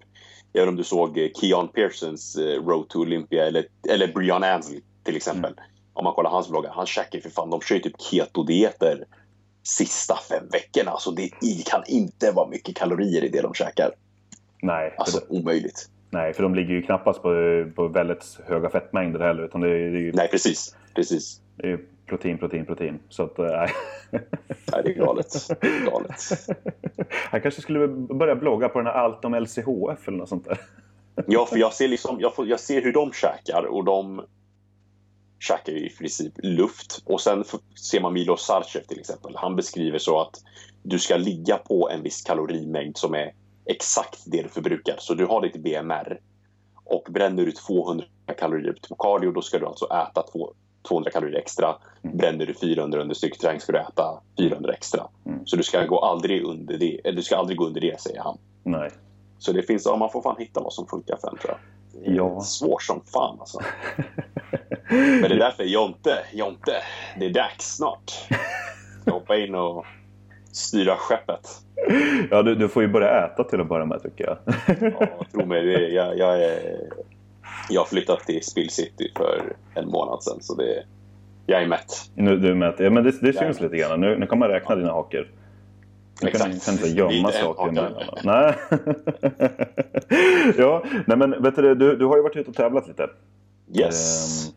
jag 0.53 0.63
vet 0.63 0.69
om 0.69 0.77
du 0.77 0.85
såg 0.85 1.19
eh, 1.19 1.29
Keon 1.41 1.69
Pearsons 1.69 2.37
eh, 2.37 2.63
Road 2.63 2.89
to 2.89 3.01
Olympia 3.01 3.47
eller, 3.47 3.65
eller 3.89 4.13
Brian 4.13 4.45
Ansley 4.45 4.81
till 5.03 5.17
exempel. 5.17 5.55
Om 5.93 6.05
man 6.05 6.15
kollar 6.15 6.31
hans 6.31 6.49
bloggar, 6.49 6.71
han 6.75 6.87
käkar 6.87 7.19
ju 7.19 7.23
för 7.23 7.31
fan, 7.31 7.51
de 7.51 7.61
kör 7.61 7.75
ju 7.75 7.81
typ 7.81 8.01
keto-dieter 8.01 9.05
sista 9.64 10.16
fem 10.30 10.44
veckorna. 10.52 10.97
Så 10.99 11.11
det 11.11 11.30
kan 11.66 11.83
inte 11.87 12.30
vara 12.30 12.49
mycket 12.49 12.76
kalorier 12.76 13.25
i 13.25 13.28
det 13.28 13.42
de 13.42 13.54
käkar. 13.54 13.90
Nej, 14.62 14.94
Alltså 14.99 15.21
de, 15.28 15.38
omöjligt. 15.38 15.88
nej, 16.11 16.33
för 16.35 16.42
de 16.42 16.54
ligger 16.54 16.75
ju 16.75 16.83
knappast 16.83 17.23
på, 17.23 17.30
på 17.76 17.88
väldigt 17.88 18.39
höga 18.47 18.71
fettmängder 18.71 19.21
heller. 19.21 19.45
Utan 19.45 19.60
det 19.60 19.69
är, 19.69 19.91
det 19.91 19.99
är 19.99 20.02
ju 20.02 20.12
Nej, 20.12 20.28
precis. 20.28 20.76
Precis. 20.95 21.41
det 21.56 21.71
är 21.71 21.80
protein, 22.06 22.39
protein, 22.39 22.67
protein. 22.67 22.99
Så 23.08 23.23
att, 23.23 23.39
eh, 23.39 23.45
nej. 23.45 23.69
Nej, 24.73 24.82
det 24.84 24.91
är 24.91 24.95
galet. 24.95 25.32
Det 25.60 25.67
är 25.67 25.91
galet. 25.91 26.21
Han 27.30 27.41
kanske 27.41 27.60
skulle 27.62 27.89
börja 27.89 28.34
blogga 28.34 28.69
på 28.69 28.78
den 28.78 28.86
här 28.86 28.95
Allt 28.95 29.25
om 29.25 29.34
LCHF 29.34 30.08
eller 30.08 30.19
något 30.19 30.28
sånt 30.28 30.45
där. 30.45 30.60
Ja, 31.26 31.47
för 31.47 31.56
jag 31.56 31.73
ser, 31.73 31.89
liksom, 31.89 32.17
jag, 32.21 32.34
får, 32.34 32.47
jag 32.49 32.60
ser 32.60 32.82
hur 32.82 32.93
de 32.93 33.12
käkar 33.12 33.62
och 33.62 33.84
de 33.84 34.23
käkar 35.49 35.73
ju 35.73 35.87
i 35.87 35.91
princip 35.91 36.33
luft. 36.37 37.02
Och 37.04 37.21
sen 37.21 37.45
ser 37.91 38.00
man 38.00 38.13
Milo 38.13 38.37
Sarcev 38.37 38.80
till 38.80 39.00
exempel. 39.00 39.33
Han 39.37 39.57
beskriver 39.57 39.99
så 39.99 40.21
att 40.21 40.43
du 40.83 40.99
ska 40.99 41.17
ligga 41.17 41.57
på 41.57 41.91
en 41.91 42.02
viss 42.02 42.23
kalorimängd 42.23 42.97
som 42.97 43.15
är 43.15 43.33
exakt 43.67 44.23
det 44.26 44.43
du 44.43 44.49
förbrukar. 44.49 44.97
Så 44.99 45.15
du 45.15 45.26
har 45.26 45.43
ditt 45.43 45.57
BMR 45.57 46.21
och 46.85 47.07
bränner 47.11 47.45
du 47.45 47.52
200 47.52 48.07
kalorier 48.39 48.76
på 48.89 48.95
cardio 48.95 49.30
då 49.33 49.43
ska 49.43 49.59
du 49.59 49.67
alltså 49.67 49.85
äta 49.85 50.23
två- 50.33 50.52
200 50.89 51.11
kalorier 51.11 51.39
extra. 51.39 51.76
Bränner 52.02 52.47
du 52.47 52.54
400 52.54 53.00
under 53.00 53.15
styrketräning 53.15 53.61
ska 53.61 53.73
du 53.73 53.78
äta 53.78 54.21
400 54.39 54.73
extra. 54.73 55.09
Mm. 55.26 55.47
Så 55.47 55.57
du 55.57 55.63
ska 55.63 55.85
gå 55.87 55.99
aldrig 56.00 56.43
under 56.45 56.78
det, 56.78 57.00
du 57.04 57.23
ska 57.23 57.37
aldrig 57.37 57.59
gå 57.59 57.67
under 57.67 57.80
det 57.80 58.00
säger 58.00 58.21
han. 58.21 58.39
Nej. 58.63 58.91
Så 59.39 59.52
det 59.52 59.63
finns, 59.63 59.87
ja, 59.87 59.97
man 59.97 60.11
får 60.11 60.23
fan 60.23 60.37
hitta 60.39 60.61
vad 60.61 60.73
som 60.73 60.87
funkar 60.87 61.17
för 61.17 61.28
en 61.28 61.39
tror 61.39 61.50
jag. 61.50 61.59
Är 62.04 62.13
Ja. 62.13 62.41
svårt 62.41 62.83
som 62.83 63.00
fan 63.13 63.37
alltså. 63.41 63.59
Men 64.89 65.23
det 65.23 65.35
är 65.35 65.39
därför 65.39 65.65
Jonte, 65.65 66.19
Jonte, 66.33 66.73
det 67.19 67.26
är 67.26 67.30
dags 67.30 67.76
snart. 67.76 68.11
Ska 69.02 69.11
hoppa 69.11 69.37
in 69.37 69.54
och 69.54 69.85
styra 70.52 70.97
skeppet. 70.97 71.49
Ja, 72.30 72.43
du, 72.43 72.54
du 72.54 72.69
får 72.69 72.83
ju 72.83 72.89
börja 72.89 73.26
äta 73.26 73.45
till 73.45 73.61
att 73.61 73.69
börja 73.69 73.85
med 73.85 74.02
tycker 74.02 74.25
jag. 74.25 74.39
Ja, 75.00 75.25
tro 75.33 75.47
mig, 75.47 75.63
det 75.67 75.75
är, 75.75 75.89
jag, 75.89 76.19
jag, 76.19 76.43
är, 76.45 76.59
jag 77.69 77.80
har 77.80 77.87
flyttat 77.87 78.21
till 78.21 78.45
Spill 78.45 78.71
City 78.71 79.13
för 79.17 79.43
en 79.75 79.89
månad 79.89 80.23
sedan 80.23 80.39
så 80.41 80.54
det, 80.54 80.85
jag 81.47 81.63
är 81.63 81.67
mätt. 81.67 82.11
Nu, 82.15 82.37
du 82.37 82.54
med, 82.54 82.75
ja, 82.78 82.91
men 82.91 83.04
det, 83.04 83.11
det 83.21 83.33
syns 83.39 83.61
Ja. 83.61 83.65
lite 83.65 83.76
grann. 83.76 84.00
Nu, 84.00 84.19
nu 84.19 84.26
kan 84.26 84.39
man 84.39 84.49
räkna 84.49 84.75
dina 84.76 84.93
hakor. 84.93 85.28
Nu 86.23 86.31
kan, 86.31 86.50
Exakt. 86.53 86.69
inte 86.85 86.89
gömma 86.89 87.33
saker 87.33 87.69
emellan. 87.69 88.19
Nej. 88.25 88.55
ja, 90.59 90.83
nej 91.07 91.17
men 91.17 91.43
vet 91.43 91.57
du, 91.57 91.75
du, 91.75 91.97
du 91.97 92.05
har 92.07 92.17
ju 92.17 92.23
varit 92.23 92.37
ute 92.37 92.50
och 92.50 92.57
tävlat 92.57 92.89
lite. 92.89 93.11
Yes. 93.75 94.47
Ehm, 94.49 94.55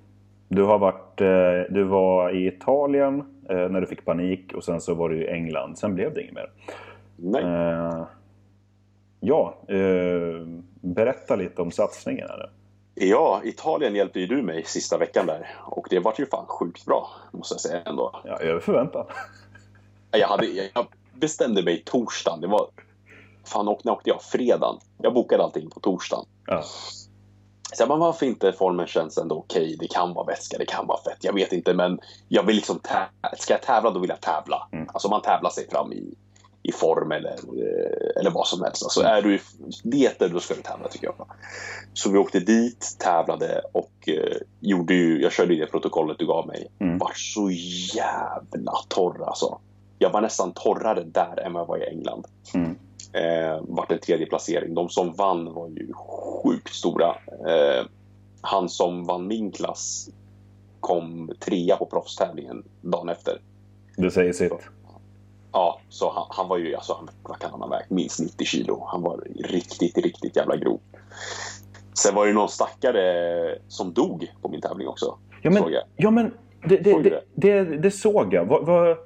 Du 0.50 0.64
har 0.64 0.80
varit, 0.80 1.22
eh, 1.22 1.74
du 1.76 1.84
var 1.84 2.30
i 2.36 2.48
Italien 2.48 3.20
eh, 3.50 3.70
när 3.70 3.82
du 3.82 3.88
fick 3.88 4.06
panik 4.06 4.54
och 4.54 4.64
sen 4.64 4.82
så 4.82 4.94
var 4.94 5.10
du 5.10 5.24
i 5.24 5.28
England. 5.28 5.78
Sen 5.78 5.96
blev 5.96 6.14
det 6.14 6.22
inget 6.22 6.34
mer. 6.34 6.52
Nej. 7.16 7.44
Eh, 7.44 8.04
Ja, 9.20 9.58
eh, 9.68 10.48
berätta 10.82 11.36
lite 11.36 11.62
om 11.62 11.72
satsningen. 11.72 12.28
Här. 12.30 12.50
Ja, 12.96 13.42
Italien 13.44 13.96
hjälpte 13.96 14.20
ju 14.20 14.28
du 14.28 14.42
mig 14.42 14.64
sista 14.66 14.98
veckan 14.98 15.26
där. 15.26 15.48
Och 15.64 15.88
det 15.90 16.00
var 16.00 16.14
ju 16.18 16.26
fan 16.26 16.46
sjukt 16.48 16.86
bra, 16.86 17.10
måste 17.32 17.54
jag 17.54 17.62
säga 17.62 17.82
ändå. 17.86 18.22
Ja, 18.26 18.38
över 18.38 18.60
förväntan. 18.60 19.06
Jag, 20.12 20.28
hade, 20.28 20.46
jag 20.46 20.88
bestämde 21.20 21.64
mig 21.64 21.84
torsdagen. 21.86 22.42
Det 22.42 22.48
var... 22.48 22.68
Fan, 23.46 23.68
åkte, 23.68 23.88
när 23.88 23.94
åkte 23.94 24.10
jag? 24.10 24.22
Fredagen. 24.22 24.80
Jag 24.98 25.14
bokade 25.14 25.44
allting 25.44 25.70
på 25.70 25.80
torsdagen. 25.80 26.26
Ja. 26.46 26.64
Så 27.74 27.82
jag 27.82 27.90
bara, 27.90 28.00
varför 28.00 28.26
inte 28.26 28.54
formen 28.54 28.88
känns 28.88 29.18
ändå 29.18 29.36
okej? 29.36 29.76
Det 29.80 29.88
kan 29.88 30.14
vara 30.14 30.26
vätska, 30.26 30.58
det 30.58 30.66
kan 30.66 30.88
vara 30.88 31.02
fett. 31.04 31.18
Jag 31.22 31.34
vet 31.34 31.54
inte, 31.54 31.74
men 31.74 32.00
jag 32.28 32.44
vill 32.44 32.56
liksom. 32.56 32.80
Ska 33.38 33.54
jag 33.54 33.62
tävla, 33.62 33.90
då 33.92 34.00
vill 34.00 34.10
jag 34.10 34.22
tävla. 34.22 34.68
Mm. 34.72 34.90
Alltså 34.94 35.10
man 35.10 35.22
tävlar 35.22 35.50
sig 35.50 35.70
fram 35.70 35.94
i, 35.94 36.16
i 36.64 36.72
form 36.72 37.12
eller, 37.12 37.32
eh, 37.32 38.20
eller 38.20 38.32
vad 38.32 38.48
som 38.48 38.62
helst. 38.62 38.84
Alltså 38.84 39.02
är 39.02 39.22
du 39.22 39.36
i 39.36 39.40
dieter, 39.84 40.30
då 40.30 40.40
ska 40.40 40.56
du 40.56 40.62
tävla 40.62 40.88
tycker 40.88 41.06
jag. 41.06 41.28
Så 41.94 42.10
vi 42.10 42.18
åkte 42.18 42.40
dit, 42.40 42.96
tävlade 43.00 43.62
och 43.72 44.10
eh, 44.10 44.38
gjorde 44.60 44.94
ju, 44.94 45.22
jag 45.22 45.32
körde 45.32 45.54
ju 45.54 45.60
det 45.60 45.72
protokollet 45.72 46.20
du 46.20 46.28
gav 46.28 46.48
mig. 46.48 46.68
Mm. 46.80 46.98
Var 46.98 47.12
så 47.16 47.50
jävla 47.96 48.74
torr 48.88 49.24
alltså. 49.28 49.60
Jag 50.00 50.10
var 50.10 50.22
nästan 50.22 50.54
torrare 50.54 51.04
där 51.04 51.40
än 51.40 51.54
vad 51.54 51.62
jag 51.62 51.68
var 51.68 51.78
i 51.78 51.88
England. 51.88 52.26
Mm. 52.54 52.76
Eh, 53.14 53.62
vart 53.62 53.92
en 53.92 54.00
tredje 54.00 54.26
placering. 54.26 54.74
De 54.74 54.90
som 54.90 55.14
vann 55.14 55.54
var 55.54 55.68
ju 55.68 55.94
sjukt 55.94 56.74
stora. 56.74 57.16
Eh, 57.48 57.86
han 58.42 58.70
som 58.70 59.06
vann 59.06 59.28
min 59.28 59.52
klass 59.52 60.10
kom 60.80 61.32
trea 61.40 61.76
på 61.76 61.86
proffstävlingen 61.86 62.64
dagen 62.82 63.10
efter. 63.10 63.42
Det 63.98 64.12
säger 64.12 64.34
sitt. 64.34 64.54
Ja, 65.52 65.80
så 65.90 66.12
han, 66.12 66.26
han 66.30 66.48
var 66.48 66.58
ju, 66.58 66.76
alltså, 66.76 66.94
han, 66.94 67.10
vad 67.24 67.40
kan 67.40 67.52
han 67.52 67.62
ha 67.62 67.68
vägt? 67.68 67.90
Minst 67.90 68.20
90 68.20 68.46
kilo. 68.46 68.84
Han 68.88 69.02
var 69.02 69.28
riktigt, 69.40 69.98
riktigt 69.98 70.36
jävla 70.36 70.56
grov. 70.56 70.80
Sen 71.94 72.16
var 72.16 72.28
det 72.28 72.34
någon 72.34 72.50
stackare 72.50 73.58
som 73.68 73.94
dog 73.94 74.34
på 74.42 74.50
min 74.50 74.62
tävling 74.62 74.88
också. 74.88 75.18
Ja 75.42 75.50
men, 75.50 75.64
såg 75.64 75.72
jag. 75.72 75.84
ja, 75.96 76.12
men 76.12 76.34
det, 76.68 76.78
det, 76.78 76.92
Såg 76.92 77.04
du 77.04 77.10
det, 77.10 77.24
det, 77.36 77.78
det 77.78 77.92
såg 77.92 78.34
jag. 78.34 78.46
Var, 78.46 78.62
var, 78.62 78.98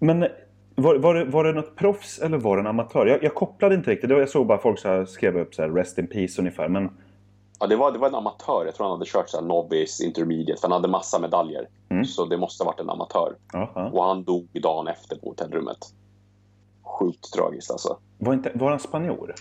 men 0.00 0.26
var, 0.74 0.96
var, 0.96 1.14
det, 1.14 1.24
var 1.24 1.44
det 1.44 1.52
något 1.52 1.76
proffs 1.76 2.18
eller 2.18 2.38
var 2.38 2.56
det 2.56 2.60
en 2.60 2.66
amatör? 2.66 3.06
Jag, 3.06 3.22
jag 3.24 3.34
kopplade 3.34 3.74
inte 3.74 3.90
riktigt. 3.90 4.10
Jag 4.10 4.28
såg 4.28 4.46
bara 4.46 4.58
folk 4.58 4.78
så 4.78 4.88
här, 4.88 5.04
skrev 5.04 5.38
upp 5.38 5.54
så 5.54 5.62
här, 5.62 5.70
“Rest 5.70 5.98
in 5.98 6.06
peace” 6.06 6.40
ungefär. 6.40 6.68
Men 6.68 6.90
Ja, 7.60 7.66
det 7.66 7.76
var, 7.76 7.92
det 7.92 7.98
var 7.98 8.08
en 8.08 8.14
amatör. 8.14 8.64
Jag 8.64 8.74
tror 8.74 8.86
han 8.86 8.98
hade 8.98 9.10
kört 9.10 9.28
så 9.28 9.40
här 9.40 9.44
novice, 9.46 10.00
intermediate, 10.00 10.60
för 10.60 10.68
han 10.68 10.72
hade 10.72 10.88
massa 10.88 11.18
medaljer. 11.18 11.68
Mm. 11.88 12.04
Så 12.04 12.24
det 12.24 12.36
måste 12.36 12.64
ha 12.64 12.70
varit 12.70 12.80
en 12.80 12.90
amatör. 12.90 13.36
Ja, 13.52 13.70
ja. 13.74 13.90
Och 13.90 14.04
han 14.04 14.24
dog 14.24 14.48
dagen 14.62 14.88
efter 14.88 15.16
på 15.16 15.28
hotellrummet. 15.28 15.78
Sjukt 16.82 17.32
tragiskt 17.32 17.70
alltså. 17.70 17.98
Var, 18.18 18.34
inte, 18.34 18.50
var 18.54 18.70
han 18.70 18.80
spanjor? 18.80 19.34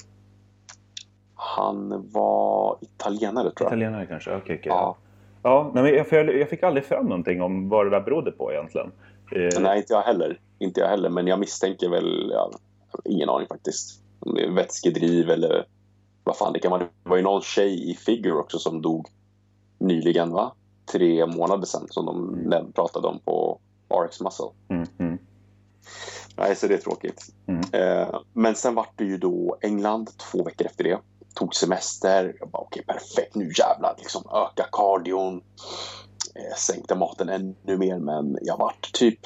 Han 1.35 2.09
var 2.11 2.77
italienare 2.81 3.51
tror 3.51 3.65
jag. 3.65 3.67
Italienare 3.67 4.05
kanske? 4.05 4.29
Okej, 4.35 4.55
okej. 4.59 4.69
Ja. 4.69 4.97
Ja, 5.43 5.71
nej, 5.73 5.83
men 5.83 5.93
jag, 5.93 6.07
för 6.07 6.15
jag, 6.15 6.37
jag 6.37 6.49
fick 6.49 6.63
aldrig 6.63 6.85
fram 6.85 7.05
någonting 7.05 7.41
om 7.41 7.69
vad 7.69 7.85
det 7.85 7.89
där 7.89 8.01
berodde 8.01 8.31
på 8.31 8.51
egentligen. 8.51 8.91
Eh, 9.35 9.61
Nej, 9.61 9.77
inte 9.77 9.93
jag 9.93 10.01
heller. 10.01 10.39
Inte 10.59 10.79
jag 10.79 10.87
heller, 10.87 11.09
men 11.09 11.27
jag 11.27 11.39
misstänker 11.39 11.89
väl... 11.89 12.29
Ja, 12.33 12.51
ingen 13.05 13.29
aning 13.29 13.47
faktiskt. 13.47 14.01
Om 14.19 14.33
det 14.33 14.43
är 14.43 14.51
vätskedriv 14.51 15.29
eller 15.29 15.65
vad 16.23 16.37
fan 16.37 16.53
det 16.53 16.59
kan 16.59 16.71
vara. 16.71 16.83
Det 16.83 17.09
var 17.09 17.17
ju 17.17 17.23
någon 17.23 17.41
tjej 17.41 17.91
i 17.91 17.95
Figure 17.95 18.39
också 18.39 18.59
som 18.59 18.81
dog 18.81 19.07
nyligen, 19.79 20.31
va? 20.31 20.55
Tre 20.91 21.25
månader 21.25 21.65
sedan 21.65 21.87
som 21.89 22.05
de 22.05 22.33
mm. 22.45 22.71
pratade 22.71 23.07
om 23.07 23.19
på 23.19 23.59
RX 23.93 24.21
Muscle. 24.21 24.49
Mm, 24.69 24.87
mm, 24.99 25.17
Nej, 26.37 26.55
så 26.55 26.67
det 26.67 26.73
är 26.73 26.77
tråkigt. 26.77 27.25
Mm. 27.47 27.61
Eh, 27.71 28.19
men 28.33 28.55
sen 28.55 28.75
vart 28.75 28.97
det 28.97 29.03
ju 29.03 29.17
då 29.17 29.57
England 29.61 30.09
två 30.17 30.43
veckor 30.43 30.67
efter 30.67 30.83
det. 30.83 30.99
Tog 31.33 31.55
semester. 31.55 32.35
Jag 32.39 32.49
bara 32.49 32.61
okej, 32.61 32.83
perfekt. 32.85 33.35
Nu 33.35 33.51
jävlar. 33.57 33.95
Liksom, 33.97 34.23
öka 34.33 34.69
cardion. 34.71 35.43
Eh, 36.35 36.55
sänkte 36.57 36.95
maten 36.95 37.29
ännu 37.29 37.77
mer, 37.77 37.99
men 37.99 38.37
jag 38.41 38.57
vart 38.57 38.93
typ... 38.93 39.19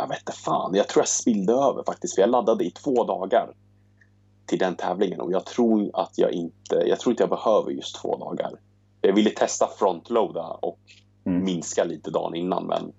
Jag 0.00 0.08
vet 0.08 0.18
inte 0.18 0.32
fan. 0.32 0.74
Jag 0.74 0.88
tror 0.88 1.00
jag 1.00 1.08
spillde 1.08 1.52
över 1.52 1.82
faktiskt. 1.86 2.14
För 2.14 2.22
jag 2.22 2.30
laddade 2.30 2.64
i 2.64 2.70
två 2.70 3.04
dagar 3.04 3.54
till 4.46 4.58
den 4.58 4.76
tävlingen 4.76 5.20
och 5.20 5.32
jag 5.32 5.46
tror 5.46 5.90
att 5.94 6.18
jag 6.18 6.32
inte... 6.32 6.74
Jag 6.86 7.00
tror 7.00 7.12
inte 7.12 7.22
jag 7.22 7.30
behöver 7.30 7.70
just 7.70 7.96
två 8.02 8.16
dagar. 8.16 8.52
Jag 9.00 9.12
ville 9.12 9.30
testa 9.30 9.68
frontloada 9.78 10.42
och 10.46 10.78
Mm. 11.26 11.44
minska 11.44 11.84
lite 11.84 12.10
dagen 12.10 12.34
innan, 12.34 12.66
men 12.66 12.92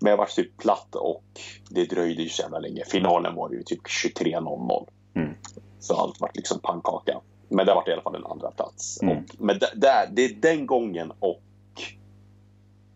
men 0.00 0.10
jag 0.10 0.16
var 0.16 0.26
typ 0.26 0.56
platt 0.58 0.94
och 0.94 1.24
det 1.70 1.84
dröjde 1.84 2.22
ju 2.22 2.28
så 2.28 2.42
jävla 2.42 2.58
länge. 2.58 2.84
Finalen 2.84 3.34
var 3.34 3.50
ju 3.50 3.62
typ 3.62 3.80
23.00. 4.04 4.88
Mm. 5.14 5.34
Så 5.80 5.94
allt 5.96 6.20
var 6.20 6.30
liksom 6.34 6.58
pannkaka. 6.62 7.20
Men 7.48 7.66
det 7.66 7.74
var 7.74 7.88
i 7.88 7.92
alla 7.92 8.02
fall 8.02 8.14
en 8.14 8.26
andra 8.26 8.50
plats. 8.50 9.02
Mm. 9.02 9.16
Och, 9.18 9.24
men 9.38 9.58
det, 9.58 9.70
det, 9.76 9.88
är- 9.88 10.10
det 10.12 10.24
är 10.24 10.34
den 10.34 10.66
gången 10.66 11.12
och 11.20 11.42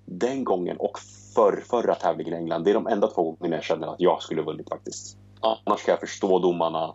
den 0.07 0.45
gången 0.45 0.77
och 0.77 0.99
för, 1.35 1.63
förra 1.71 1.95
tävlingen 1.95 2.35
i 2.35 2.37
England. 2.37 2.65
Det 2.65 2.71
är 2.71 2.75
de 2.75 2.87
enda 2.87 3.07
två 3.07 3.23
gångerna 3.23 3.57
jag 3.57 3.65
känner 3.65 3.87
att 3.87 4.01
jag 4.01 4.23
skulle 4.23 4.43
vunnit 4.43 4.69
faktiskt. 4.69 5.17
Annars 5.41 5.85
kan 5.85 5.93
jag 5.93 6.01
förstå 6.01 6.39
domarna 6.39 6.95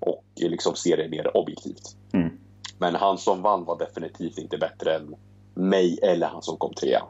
och 0.00 0.24
liksom 0.36 0.74
se 0.74 0.96
det 0.96 1.08
mer 1.08 1.36
objektivt. 1.36 1.96
Mm. 2.12 2.38
Men 2.78 2.94
han 2.94 3.18
som 3.18 3.42
vann 3.42 3.64
var 3.64 3.78
definitivt 3.78 4.38
inte 4.38 4.58
bättre 4.58 4.96
än 4.96 5.14
mig 5.54 5.98
eller 6.02 6.26
han 6.26 6.42
som 6.42 6.56
kom 6.56 6.74
trea. 6.74 7.02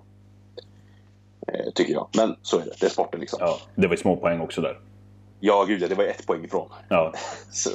Eh, 1.46 1.72
tycker 1.74 1.92
jag. 1.92 2.08
Men 2.16 2.36
så 2.42 2.58
är 2.58 2.64
det. 2.64 2.72
Det 2.80 2.86
är 2.86 2.90
sporten 2.90 3.20
liksom. 3.20 3.38
Ja, 3.40 3.46
Ja, 3.46 3.58
det 3.74 3.86
var 3.86 3.94
ju 3.94 4.00
små 4.00 4.16
poäng 4.16 4.40
också 4.40 4.60
där. 4.60 4.80
gud 5.66 5.82
ja, 5.82 5.88
det 5.88 5.94
var 5.94 6.04
ett 6.04 6.26
poäng 6.26 6.44
ifrån. 6.44 6.68
Ja, 6.88 7.12
Så, 7.50 7.70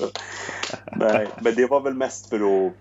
nej, 0.92 1.28
men 1.42 1.56
det 1.56 1.66
var 1.68 1.82
väl 1.82 1.94
mest 1.94 2.30
för 2.30 2.68
att... 2.68 2.74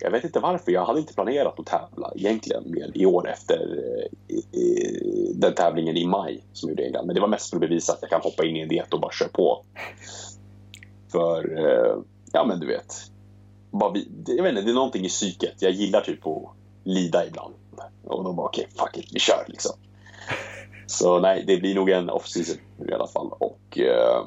Jag 0.00 0.10
vet 0.10 0.24
inte 0.24 0.40
varför. 0.40 0.72
Jag 0.72 0.84
hade 0.84 1.00
inte 1.00 1.14
planerat 1.14 1.60
att 1.60 1.66
tävla 1.66 2.12
egentligen 2.16 2.70
mer 2.70 2.90
i 2.94 3.06
år 3.06 3.28
efter 3.30 3.82
eh, 3.98 4.36
i, 4.36 4.58
i, 4.58 5.32
den 5.34 5.54
tävlingen 5.54 5.96
i 5.96 6.06
maj 6.06 6.44
som 6.52 6.70
gjorde 6.70 6.84
England. 6.84 7.06
Men 7.06 7.14
det 7.14 7.20
var 7.20 7.28
mest 7.28 7.50
för 7.50 7.56
att 7.56 7.60
bevisa 7.60 7.92
att 7.92 7.98
jag 8.00 8.10
kan 8.10 8.20
hoppa 8.20 8.44
in 8.44 8.56
i 8.56 8.60
en 8.60 8.68
diet 8.68 8.94
och 8.94 9.00
bara 9.00 9.12
köra 9.12 9.28
på. 9.28 9.64
För, 11.12 11.58
eh, 11.58 11.96
ja 12.32 12.44
men 12.44 12.60
du 12.60 12.66
vet. 12.66 12.94
Bara 13.70 13.92
vi, 13.92 14.08
jag 14.26 14.42
vet 14.42 14.50
inte, 14.50 14.62
det 14.62 14.70
är 14.70 14.74
någonting 14.74 15.04
i 15.04 15.08
psyket. 15.08 15.54
Jag 15.62 15.72
gillar 15.72 16.00
typ 16.00 16.26
att 16.26 16.42
lida 16.84 17.26
ibland. 17.26 17.54
Och 18.04 18.24
då 18.24 18.32
bara 18.32 18.46
okej, 18.46 18.68
fuck 18.78 18.96
it, 18.96 19.10
vi 19.12 19.20
kör 19.20 19.44
liksom. 19.48 19.72
Så 20.86 21.18
nej, 21.18 21.44
det 21.46 21.56
blir 21.56 21.74
nog 21.74 21.90
en 21.90 22.10
off-season 22.10 22.56
i 22.88 22.92
alla 22.92 23.06
fall. 23.06 23.30
Och, 23.30 23.78
eh, 23.78 24.26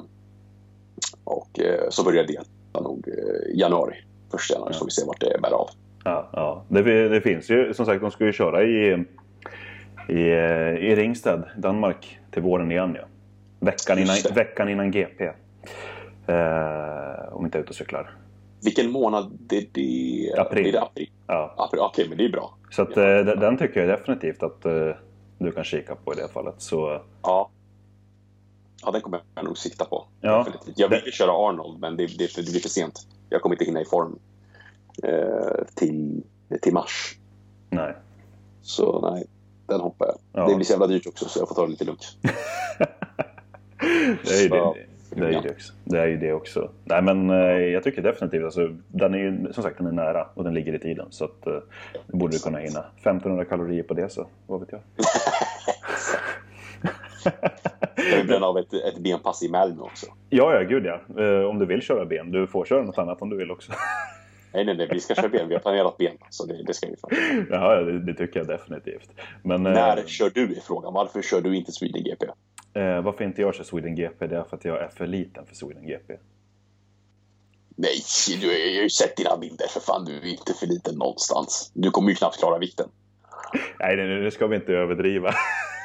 och 1.24 1.60
eh, 1.60 1.90
så 1.90 2.04
börjar 2.04 2.24
det 2.24 2.42
nog 2.80 3.08
i 3.54 3.60
januari. 3.60 4.07
Första 4.30 4.54
januari 4.54 4.72
så 4.72 4.78
får 4.78 4.86
vi 4.86 4.90
se 4.90 5.06
vart 5.06 5.20
det 5.20 5.38
bär 5.42 5.50
av. 5.50 5.68
ja, 6.04 6.28
ja. 6.32 6.64
Det, 6.68 7.08
det 7.08 7.20
finns 7.20 7.50
ju, 7.50 7.74
som 7.74 7.86
sagt, 7.86 8.00
de 8.00 8.10
ska 8.10 8.24
ju 8.24 8.32
köra 8.32 8.62
i, 8.64 9.04
i, 10.08 10.20
i 10.90 10.94
Ringsted, 10.96 11.42
Danmark, 11.56 12.18
till 12.30 12.42
våren 12.42 12.70
igen. 12.72 12.96
Ja. 13.00 13.04
Veckan, 13.60 13.98
innan, 13.98 14.16
veckan 14.34 14.68
innan 14.68 14.90
GP. 14.90 15.24
Eh, 16.26 17.32
om 17.32 17.44
inte 17.44 17.58
jag 17.58 17.60
är 17.60 17.62
ute 17.62 17.68
och 17.70 17.74
cyklar. 17.74 18.14
Vilken 18.64 18.90
månad 18.90 19.36
det 19.40 19.56
är 19.56 19.66
det? 19.72 20.40
April. 20.40 20.66
Är 20.66 20.72
det 20.72 20.82
april? 20.82 21.10
Ja. 21.26 21.54
april. 21.56 21.80
Okej, 21.82 22.06
men 22.08 22.18
det 22.18 22.24
är 22.24 22.28
bra. 22.32 22.54
Så 22.70 22.82
att, 22.82 22.96
Ja. 22.96 23.02
eh, 23.18 23.24
den- 23.24 23.58
tycker 23.58 23.80
jag 23.80 23.88
definitivt 23.98 24.42
att 24.42 24.64
eh, 24.64 24.90
du 25.38 25.52
kan 25.52 25.64
kika 25.64 25.94
på 25.94 26.12
i 26.12 26.16
det 26.16 26.28
fallet. 26.28 26.54
Så, 26.58 27.02
Ja. 27.22 27.50
Ja, 28.84 28.90
den 28.90 29.00
kommer 29.00 29.20
jag 29.34 29.44
nog 29.44 29.58
sikta 29.58 29.84
på. 29.84 30.04
Ja. 30.20 30.38
Definitivt. 30.38 30.78
Jag 30.78 30.88
vill 30.88 31.12
köra 31.12 31.48
Arnold, 31.48 31.80
men 31.80 31.96
det, 31.96 32.06
det, 32.06 32.36
det 32.36 32.50
blir 32.50 32.60
för 32.60 32.68
sent. 32.68 33.06
Jag 33.28 33.42
kommer 33.42 33.54
inte 33.54 33.64
hinna 33.64 33.80
i 33.80 33.84
form 33.84 34.18
eh, 35.02 35.64
till, 35.74 36.22
till 36.62 36.72
mars. 36.72 37.16
nej. 37.70 37.94
Så 38.62 39.10
nej, 39.10 39.26
den 39.66 39.80
hoppar 39.80 40.06
jag. 40.06 40.18
Ja. 40.32 40.48
Det 40.48 40.54
blir 40.54 40.64
så 40.64 40.72
jävla 40.72 40.86
dyrt 40.86 41.06
också, 41.06 41.28
så 41.28 41.38
jag 41.40 41.48
får 41.48 41.54
ta 41.54 41.62
det 41.64 41.70
lite 41.70 41.84
lugnt. 41.84 42.16
Det 44.24 44.30
är 44.30 44.42
ju 44.42 44.48
det, 44.48 44.74
det, 45.10 45.24
är 45.24 45.30
ju 45.30 45.40
det, 45.40 45.50
också. 45.50 45.72
det 45.84 46.00
är 46.00 46.06
ju 46.06 46.16
det 46.16 46.32
också. 46.32 46.70
Nej 46.84 47.02
men 47.02 47.30
eh, 47.30 47.36
jag 47.46 47.84
tycker 47.84 48.02
definitivt 48.02 48.44
alltså, 48.44 48.76
den 48.88 49.14
är 49.14 49.18
ju 49.18 49.52
som 49.52 49.62
sagt 49.62 49.78
den 49.78 49.86
är 49.86 49.92
nära 49.92 50.28
och 50.34 50.44
den 50.44 50.54
ligger 50.54 50.74
i 50.74 50.78
tiden. 50.78 51.06
Så 51.10 51.24
att 51.24 51.46
eh, 51.46 51.58
borde 52.06 52.36
du 52.36 52.38
kunna 52.38 52.58
hinna. 52.58 52.84
1500 52.96 53.44
kalorier 53.44 53.82
på 53.82 53.94
det 53.94 54.12
så, 54.12 54.26
vad 54.46 54.60
vet 54.60 54.72
jag. 54.72 54.80
Jag 57.96 58.16
vill 58.16 58.26
bränna 58.26 58.46
av 58.46 58.58
ett, 58.58 58.72
ett 58.72 58.98
benpass 58.98 59.42
i 59.42 59.48
Malmö 59.48 59.82
också. 59.82 60.06
Ja, 60.30 60.54
ja, 60.54 60.60
gud 60.60 60.86
ja. 60.86 61.22
Eh, 61.22 61.48
om 61.50 61.58
du 61.58 61.66
vill 61.66 61.82
köra 61.82 62.04
ben. 62.04 62.30
Du 62.30 62.46
får 62.46 62.64
köra 62.64 62.82
något 62.82 62.98
annat 62.98 63.22
om 63.22 63.30
du 63.30 63.36
vill 63.36 63.50
också. 63.50 63.72
Nej, 64.52 64.64
nej, 64.64 64.76
nej, 64.76 64.88
vi 64.92 65.00
ska 65.00 65.14
köra 65.14 65.28
ben. 65.28 65.48
Vi 65.48 65.54
har 65.54 65.60
planerat 65.60 65.96
ben, 65.96 66.16
så 66.30 66.46
det, 66.46 66.62
det 66.62 66.74
ska 66.74 66.86
vi 66.86 66.96
fan. 66.96 67.46
Ja, 67.50 67.74
det, 67.74 67.98
det 67.98 68.14
tycker 68.14 68.40
jag 68.40 68.46
definitivt. 68.46 69.10
Men 69.42 69.66
eh, 69.66 69.72
När 69.72 70.06
kör 70.06 70.30
du 70.34 70.52
i 70.52 70.60
frågan? 70.66 70.94
Varför 70.94 71.22
kör 71.22 71.40
du 71.40 71.56
inte 71.56 71.72
Sweden 71.72 72.04
GP? 72.04 72.26
eh, 72.74 73.00
varför 73.02 73.24
inte 73.24 73.40
jag 73.40 73.54
kör 73.54 73.64
Sweden 73.64 73.94
GP? 73.94 74.26
Det 74.26 74.36
är 74.36 74.44
för 74.44 74.56
att 74.56 74.64
jag 74.64 74.82
är 74.82 74.88
för 74.88 75.06
liten 75.06 75.46
för 75.46 75.54
Sweden 75.54 75.86
GP. 75.86 76.14
Nej, 77.76 78.00
du 78.40 78.46
jag 78.46 78.76
har 78.76 78.82
ju 78.82 78.90
sett 78.90 79.16
dina 79.16 79.36
bilder 79.36 79.66
för 79.68 79.80
fan. 79.80 80.04
Du 80.04 80.16
är 80.16 80.26
inte 80.26 80.54
för 80.54 80.66
liten 80.66 80.94
någonstans. 80.94 81.70
Du 81.74 81.90
kommer 81.90 82.08
ju 82.08 82.14
knappt 82.14 82.38
klara 82.38 82.58
vikten. 82.58 82.88
Nej, 83.80 83.96
nu 83.96 84.30
ska 84.30 84.46
vi 84.46 84.56
inte 84.56 84.72
överdriva. 84.72 85.30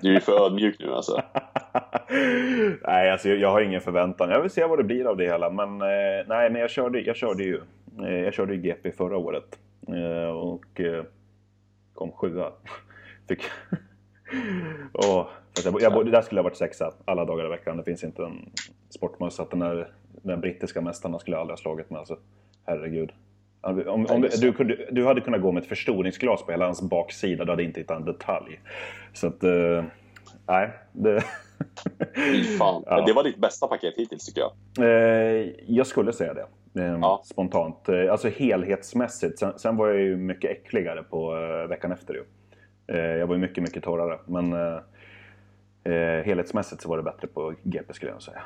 Du 0.00 0.16
är 0.16 0.20
för 0.20 0.46
ödmjuk 0.46 0.76
nu 0.78 0.92
alltså. 0.92 1.22
nej, 2.86 3.10
alltså 3.10 3.28
jag, 3.28 3.50
har 3.50 3.60
ingen 3.60 3.80
förväntan. 3.80 4.30
Jag 4.30 4.40
vill 4.40 4.50
se 4.50 4.66
vad 4.66 4.78
det 4.78 4.84
blir 4.84 5.06
av 5.06 5.16
det 5.16 5.24
hela. 5.24 5.50
Men 5.50 5.68
eh, 5.68 6.26
nej, 6.26 6.50
men 6.50 6.60
jag 6.60 6.70
körde, 6.70 7.00
jag 7.00 7.16
körde 7.16 7.44
ju. 7.44 7.60
Eh, 8.00 8.20
jag 8.20 8.34
körde 8.34 8.54
ju 8.54 8.60
GP 8.60 8.92
förra 8.92 9.16
året. 9.16 9.58
Eh, 9.88 10.30
och 10.30 10.80
eh, 10.80 11.04
kom 11.94 12.12
sjua. 12.12 12.52
Fick... 13.28 13.42
oh, 14.92 15.26
fast 15.56 15.64
jag, 15.64 15.82
jag, 15.82 16.12
där 16.12 16.22
skulle 16.22 16.38
jag 16.38 16.44
varit 16.44 16.56
sexa 16.56 16.94
alla 17.04 17.24
dagar 17.24 17.46
i 17.46 17.48
veckan. 17.48 17.76
Det 17.76 17.84
finns 17.84 18.04
inte 18.04 18.22
en 18.22 18.50
sportmössa 18.90 19.46
den 19.50 19.58
där, 19.58 19.92
den 20.22 20.40
brittiska 20.40 20.80
mästaren 20.80 21.18
skulle 21.18 21.36
jag 21.36 21.40
aldrig 21.40 21.58
ha 21.58 21.62
slagit 21.62 21.90
med. 21.90 21.98
Alltså, 21.98 22.18
herregud. 22.66 23.12
Om, 23.64 24.06
om, 24.06 24.28
du, 24.40 24.52
kunde, 24.52 24.88
du 24.90 25.06
hade 25.06 25.20
kunnat 25.20 25.42
gå 25.42 25.52
med 25.52 25.62
ett 25.62 25.68
förstoringsglas 25.68 26.42
på 26.42 26.50
hela 26.50 26.64
hans 26.64 26.82
baksida. 26.82 27.44
Du 27.44 27.50
hade 27.52 27.62
inte 27.62 27.80
hittat 27.80 27.96
en 27.98 28.04
detalj. 28.04 28.60
Så 29.12 29.26
att... 29.26 29.44
Eh, 29.44 29.84
nej, 30.46 30.70
det... 30.92 31.24
Fy 32.14 32.44
fan. 32.44 32.82
Ja. 32.86 33.04
Det 33.06 33.12
var 33.12 33.24
ditt 33.24 33.36
bästa 33.36 33.66
paket 33.66 33.94
hittills 33.96 34.26
tycker 34.26 34.40
jag. 34.40 34.52
Eh, 34.86 35.50
jag 35.66 35.86
skulle 35.86 36.12
säga 36.12 36.34
det. 36.34 36.46
Eh, 36.80 36.98
Ja. 37.00 37.22
Spontant. 37.24 37.88
Eh, 37.88 38.12
alltså 38.12 38.28
helhetsmässigt. 38.28 39.38
Sen, 39.38 39.52
sen 39.58 39.76
var 39.76 39.88
jag 39.88 40.00
ju 40.00 40.16
mycket 40.16 40.50
äckligare 40.50 41.02
på 41.02 41.36
eh, 41.36 41.68
veckan 41.68 41.92
efter 41.92 42.14
ju. 42.14 42.24
Jag 42.86 43.26
var 43.26 43.34
ju 43.34 43.40
mycket, 43.40 43.62
mycket 43.62 43.84
torrare. 43.84 44.18
Men 44.26 44.52
helhetsmässigt 46.24 46.82
så 46.82 46.88
var 46.88 46.96
det 46.96 47.02
bättre 47.02 47.26
på 47.26 47.54
GP 47.62 47.92
skulle 47.92 48.12
jag 48.12 48.22
säga. 48.22 48.42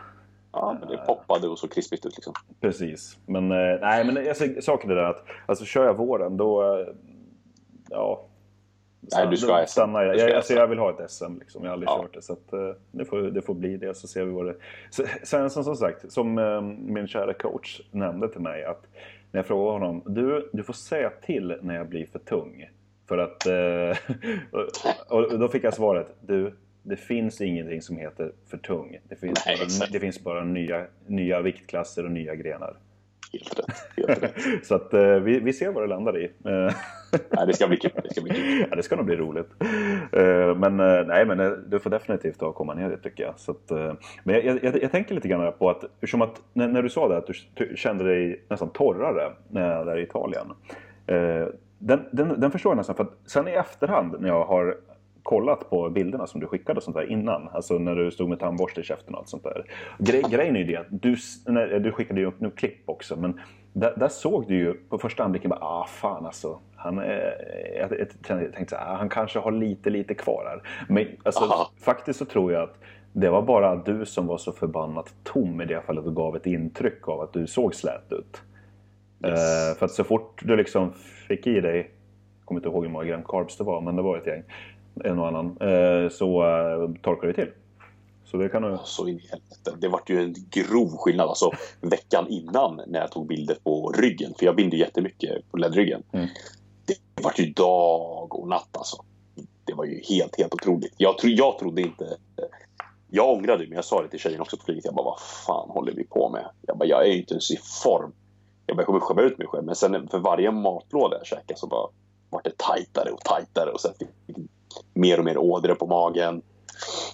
Ja, 0.60 0.76
men 0.80 0.88
det 0.88 0.96
poppade 0.96 1.48
och 1.48 1.58
så 1.58 1.68
krispigt 1.68 2.06
ut 2.06 2.16
liksom. 2.16 2.34
Precis. 2.60 3.18
Men 3.26 3.50
eh, 3.52 3.80
nej, 3.80 4.04
men 4.04 4.28
alltså, 4.28 4.44
saken 4.60 4.90
är 4.90 4.94
den 4.94 5.06
att 5.06 5.24
alltså, 5.46 5.64
kör 5.64 5.84
jag 5.84 5.94
våren 5.94 6.36
då... 6.36 6.62
Eh, 6.62 6.86
ja. 7.90 8.24
Nej, 9.00 9.26
du 9.30 9.36
ska 9.36 9.64
stannar 9.66 10.02
jag. 10.02 10.16
Jag, 10.16 10.32
alltså, 10.32 10.54
jag 10.54 10.66
vill 10.66 10.78
ha 10.78 10.90
ett 10.90 11.10
SM. 11.10 11.38
Liksom. 11.38 11.62
Jag 11.64 11.70
har 11.70 11.72
aldrig 11.72 11.88
Ja. 11.88 11.98
kört 12.02 12.14
det. 12.14 12.22
Så 12.22 12.32
att, 12.32 12.52
eh, 12.52 12.70
det, 12.90 13.04
får, 13.04 13.18
det 13.22 13.42
får 13.42 13.54
bli 13.54 13.76
det, 13.76 13.94
så 13.94 14.08
ser 14.08 14.24
vi 14.24 14.32
vad 14.32 14.46
det... 14.46 14.56
Sen 15.22 15.50
som, 15.50 15.64
som 15.64 15.76
sagt, 15.76 16.12
som 16.12 16.34
min 16.86 17.08
kära 17.08 17.34
coach 17.34 17.80
nämnde 17.90 18.28
till 18.28 18.40
mig 18.40 18.64
att 18.64 18.86
när 19.30 19.38
jag 19.38 19.46
frågade 19.46 19.72
honom, 19.72 20.02
du, 20.06 20.50
du 20.52 20.62
får 20.62 20.72
säga 20.72 21.10
till 21.10 21.58
när 21.62 21.74
jag 21.74 21.88
blir 21.88 22.06
för 22.06 22.18
tung. 22.18 22.70
För 23.08 23.18
att... 23.18 23.46
Och, 25.08 25.24
och 25.32 25.38
då 25.38 25.48
fick 25.48 25.64
jag 25.64 25.74
svaret, 25.74 26.16
du, 26.20 26.54
det 26.88 26.96
finns 26.96 27.40
ingenting 27.40 27.82
som 27.82 27.96
heter 27.96 28.32
för 28.46 28.58
tung. 28.58 28.98
Det 29.08 29.16
finns, 29.16 29.46
Nej, 29.46 29.56
bara, 29.80 29.88
det 29.92 30.00
finns 30.00 30.24
bara 30.24 30.44
nya, 30.44 30.86
nya 31.06 31.40
viktklasser 31.40 32.04
och 32.04 32.10
nya 32.10 32.34
grenar. 32.34 32.76
Helt 33.32 33.58
rätt. 33.58 33.66
Helt 33.96 34.22
rätt. 34.22 34.34
Så 34.66 34.74
att 34.74 34.94
eh, 34.94 35.14
vi, 35.14 35.40
vi 35.40 35.52
ser 35.52 35.70
vad 35.70 35.82
det 35.82 35.86
landar 35.86 36.18
i. 36.18 36.30
Nej, 36.42 37.46
det 37.46 37.54
ska 37.54 37.68
bli 37.68 37.76
kul. 37.76 37.90
Det 38.02 38.10
ska 38.10 38.20
bli 38.20 38.34
kul. 38.34 38.66
ja, 38.70 38.76
det 38.76 38.82
ska 38.82 38.96
nog 38.96 39.06
bli 39.06 39.16
roligt. 39.16 39.48
Eh, 40.12 40.56
men 40.56 40.80
eh, 40.80 41.06
nej, 41.06 41.26
men 41.26 41.40
eh, 41.40 41.50
du 41.50 41.78
får 41.78 41.90
definitivt 41.90 42.38
ta 42.38 42.46
och 42.46 42.54
komma 42.54 42.74
ner 42.74 42.90
dit 42.90 43.02
tycker 43.02 43.24
jag. 43.24 43.38
Så 43.38 43.50
att, 43.50 43.70
men 44.24 44.34
jag, 44.34 44.64
jag, 44.64 44.82
jag 44.82 44.90
tänker 44.90 45.14
lite 45.14 45.28
grann 45.28 45.52
på 45.58 45.70
att, 45.70 45.84
som 46.06 46.22
att 46.22 46.42
när, 46.52 46.68
när 46.68 46.82
du 46.82 46.88
sa 46.88 47.08
det 47.08 47.16
att 47.16 47.26
du 47.54 47.76
kände 47.76 48.04
dig 48.04 48.44
nästan 48.48 48.70
torrare 48.70 49.32
när, 49.48 49.84
där 49.84 49.98
i 49.98 50.02
Italien. 50.02 50.46
Den, 51.78 52.00
den, 52.10 52.40
den 52.40 52.50
förstår 52.50 52.70
jag 52.70 52.76
nästan 52.76 52.96
för 52.96 53.04
att 53.04 53.16
sen 53.26 53.48
i 53.48 53.50
efterhand 53.50 54.16
när 54.20 54.28
jag 54.28 54.44
har 54.44 54.76
kollat 55.28 55.70
på 55.70 55.90
bilderna 55.90 56.26
som 56.26 56.40
du 56.40 56.46
skickade 56.46 56.76
och 56.76 56.82
sånt 56.82 56.96
där 56.96 57.10
innan. 57.10 57.48
Alltså 57.48 57.78
när 57.78 57.94
du 57.94 58.10
stod 58.10 58.28
med 58.28 58.38
tandborste 58.38 58.80
i 58.80 58.84
käften 58.84 59.14
och 59.14 59.20
allt 59.20 59.28
sånt 59.28 59.44
där. 59.44 59.64
Grej, 59.98 60.22
grejen 60.30 60.56
är 60.56 60.60
ju 60.60 60.66
det 60.66 60.76
att 60.76 60.86
du, 60.90 61.16
när, 61.46 61.78
du 61.78 61.92
skickade 61.92 62.20
ju 62.20 62.26
upp 62.26 62.40
nu 62.40 62.50
klipp 62.50 62.82
också 62.86 63.16
men 63.16 63.40
där, 63.72 63.94
där 63.96 64.08
såg 64.08 64.48
du 64.48 64.54
ju 64.54 64.74
på 64.74 64.98
första 64.98 65.24
anblicken 65.24 65.50
bara 65.50 65.60
ah 65.60 65.86
fan 65.86 66.26
alltså. 66.26 66.58
Han, 66.76 66.98
eh, 66.98 67.04
jag, 67.78 67.92
jag 68.00 68.52
tänkte 68.54 68.66
så 68.68 68.76
här, 68.76 68.94
ah, 68.94 68.96
han 68.96 69.08
kanske 69.08 69.38
har 69.38 69.52
lite 69.52 69.90
lite 69.90 70.14
kvar 70.14 70.44
här. 70.46 70.68
Men 70.88 71.06
alltså, 71.22 71.44
Aha. 71.44 71.70
faktiskt 71.80 72.18
så 72.18 72.24
tror 72.24 72.52
jag 72.52 72.62
att 72.62 72.78
det 73.12 73.30
var 73.30 73.42
bara 73.42 73.76
du 73.76 74.06
som 74.06 74.26
var 74.26 74.38
så 74.38 74.52
förbannat 74.52 75.14
tom 75.24 75.60
i 75.60 75.64
det 75.64 75.82
fallet 75.86 76.04
och 76.04 76.16
gav 76.16 76.36
ett 76.36 76.46
intryck 76.46 77.08
av 77.08 77.20
att 77.20 77.32
du 77.32 77.46
såg 77.46 77.74
slät 77.74 78.12
ut. 78.12 78.42
Yes. 79.26 79.70
Eh, 79.70 79.78
för 79.78 79.86
att 79.86 79.92
så 79.92 80.04
fort 80.04 80.42
du 80.44 80.56
liksom 80.56 80.92
fick 81.28 81.46
i 81.46 81.60
dig, 81.60 81.76
jag 82.38 82.46
kommer 82.46 82.60
inte 82.60 82.68
ihåg 82.68 82.84
hur 82.84 82.92
många 82.92 83.04
gram 83.04 83.22
carbs 83.22 83.56
det 83.56 83.64
var, 83.64 83.80
men 83.80 83.96
det 83.96 84.02
var 84.02 84.16
ett 84.16 84.26
gäng, 84.26 84.42
en 85.04 85.18
och 85.18 85.28
annan, 85.28 85.46
eh, 85.60 86.10
så 86.10 86.42
eh, 86.42 87.00
torkade 87.02 87.32
det 87.32 87.44
till. 87.44 87.52
Så 88.30 88.36
det 88.36 88.48
kan 88.48 88.62
du... 88.62 88.78
Så 88.84 89.08
in 89.08 89.18
i 89.18 89.28
helvete. 89.30 89.72
Det 89.80 89.88
vart 89.88 90.10
ju 90.10 90.22
en 90.22 90.34
grov 90.50 90.88
skillnad. 90.88 91.28
Alltså, 91.28 91.50
veckan 91.80 92.26
innan 92.28 92.80
när 92.86 93.00
jag 93.00 93.12
tog 93.12 93.26
bilder 93.26 93.56
på 93.64 93.92
ryggen, 93.92 94.34
för 94.38 94.46
jag 94.46 94.56
binder 94.56 94.76
jättemycket 94.76 95.50
på 95.50 95.56
ledryggen. 95.56 96.02
Mm. 96.12 96.26
Det 96.84 97.22
vart 97.22 97.38
ju 97.38 97.52
dag 97.52 98.34
och 98.34 98.48
natt 98.48 98.68
alltså. 98.72 99.04
Det 99.64 99.74
var 99.74 99.84
ju 99.84 100.00
helt, 100.08 100.38
helt 100.38 100.54
otroligt. 100.54 100.94
Jag, 100.96 101.18
tro, 101.18 101.30
jag 101.30 101.58
trodde 101.58 101.82
inte... 101.82 102.16
Jag 103.10 103.28
ångrade 103.28 103.64
men 103.66 103.76
jag 103.76 103.84
sa 103.84 104.02
det 104.02 104.08
till 104.08 104.20
tjejen 104.20 104.40
också 104.40 104.56
på 104.56 104.64
flyget. 104.64 104.84
Jag 104.84 104.94
bara, 104.94 105.04
vad 105.04 105.20
fan 105.20 105.70
håller 105.70 105.92
vi 105.92 106.04
på 106.04 106.28
med? 106.28 106.48
Jag 106.66 106.78
bara, 106.78 106.88
jag 106.88 107.06
är 107.06 107.12
ju 107.12 107.18
inte 107.18 107.34
ens 107.34 107.50
i 107.50 107.56
form. 107.82 108.12
Jag 108.66 108.76
bara, 108.76 108.80
jag 108.80 108.86
kommer 108.86 109.00
skämma 109.00 109.22
ut 109.22 109.38
mig 109.38 109.46
själv. 109.46 109.64
Men 109.64 109.74
sen 109.74 110.08
för 110.08 110.18
varje 110.18 110.50
matlåda 110.50 111.16
jag 111.16 111.26
käkade 111.26 111.58
så 111.58 111.66
bara 111.66 111.88
vart 112.30 112.44
det 112.44 112.56
tajtare 112.56 113.10
och 113.10 113.20
tajtare. 113.20 113.70
Och 113.70 113.80
sen 113.80 113.92
fick 113.98 114.08
mer 114.94 115.18
och 115.18 115.24
mer 115.24 115.38
ådror 115.38 115.74
på 115.74 115.86
magen. 115.86 116.42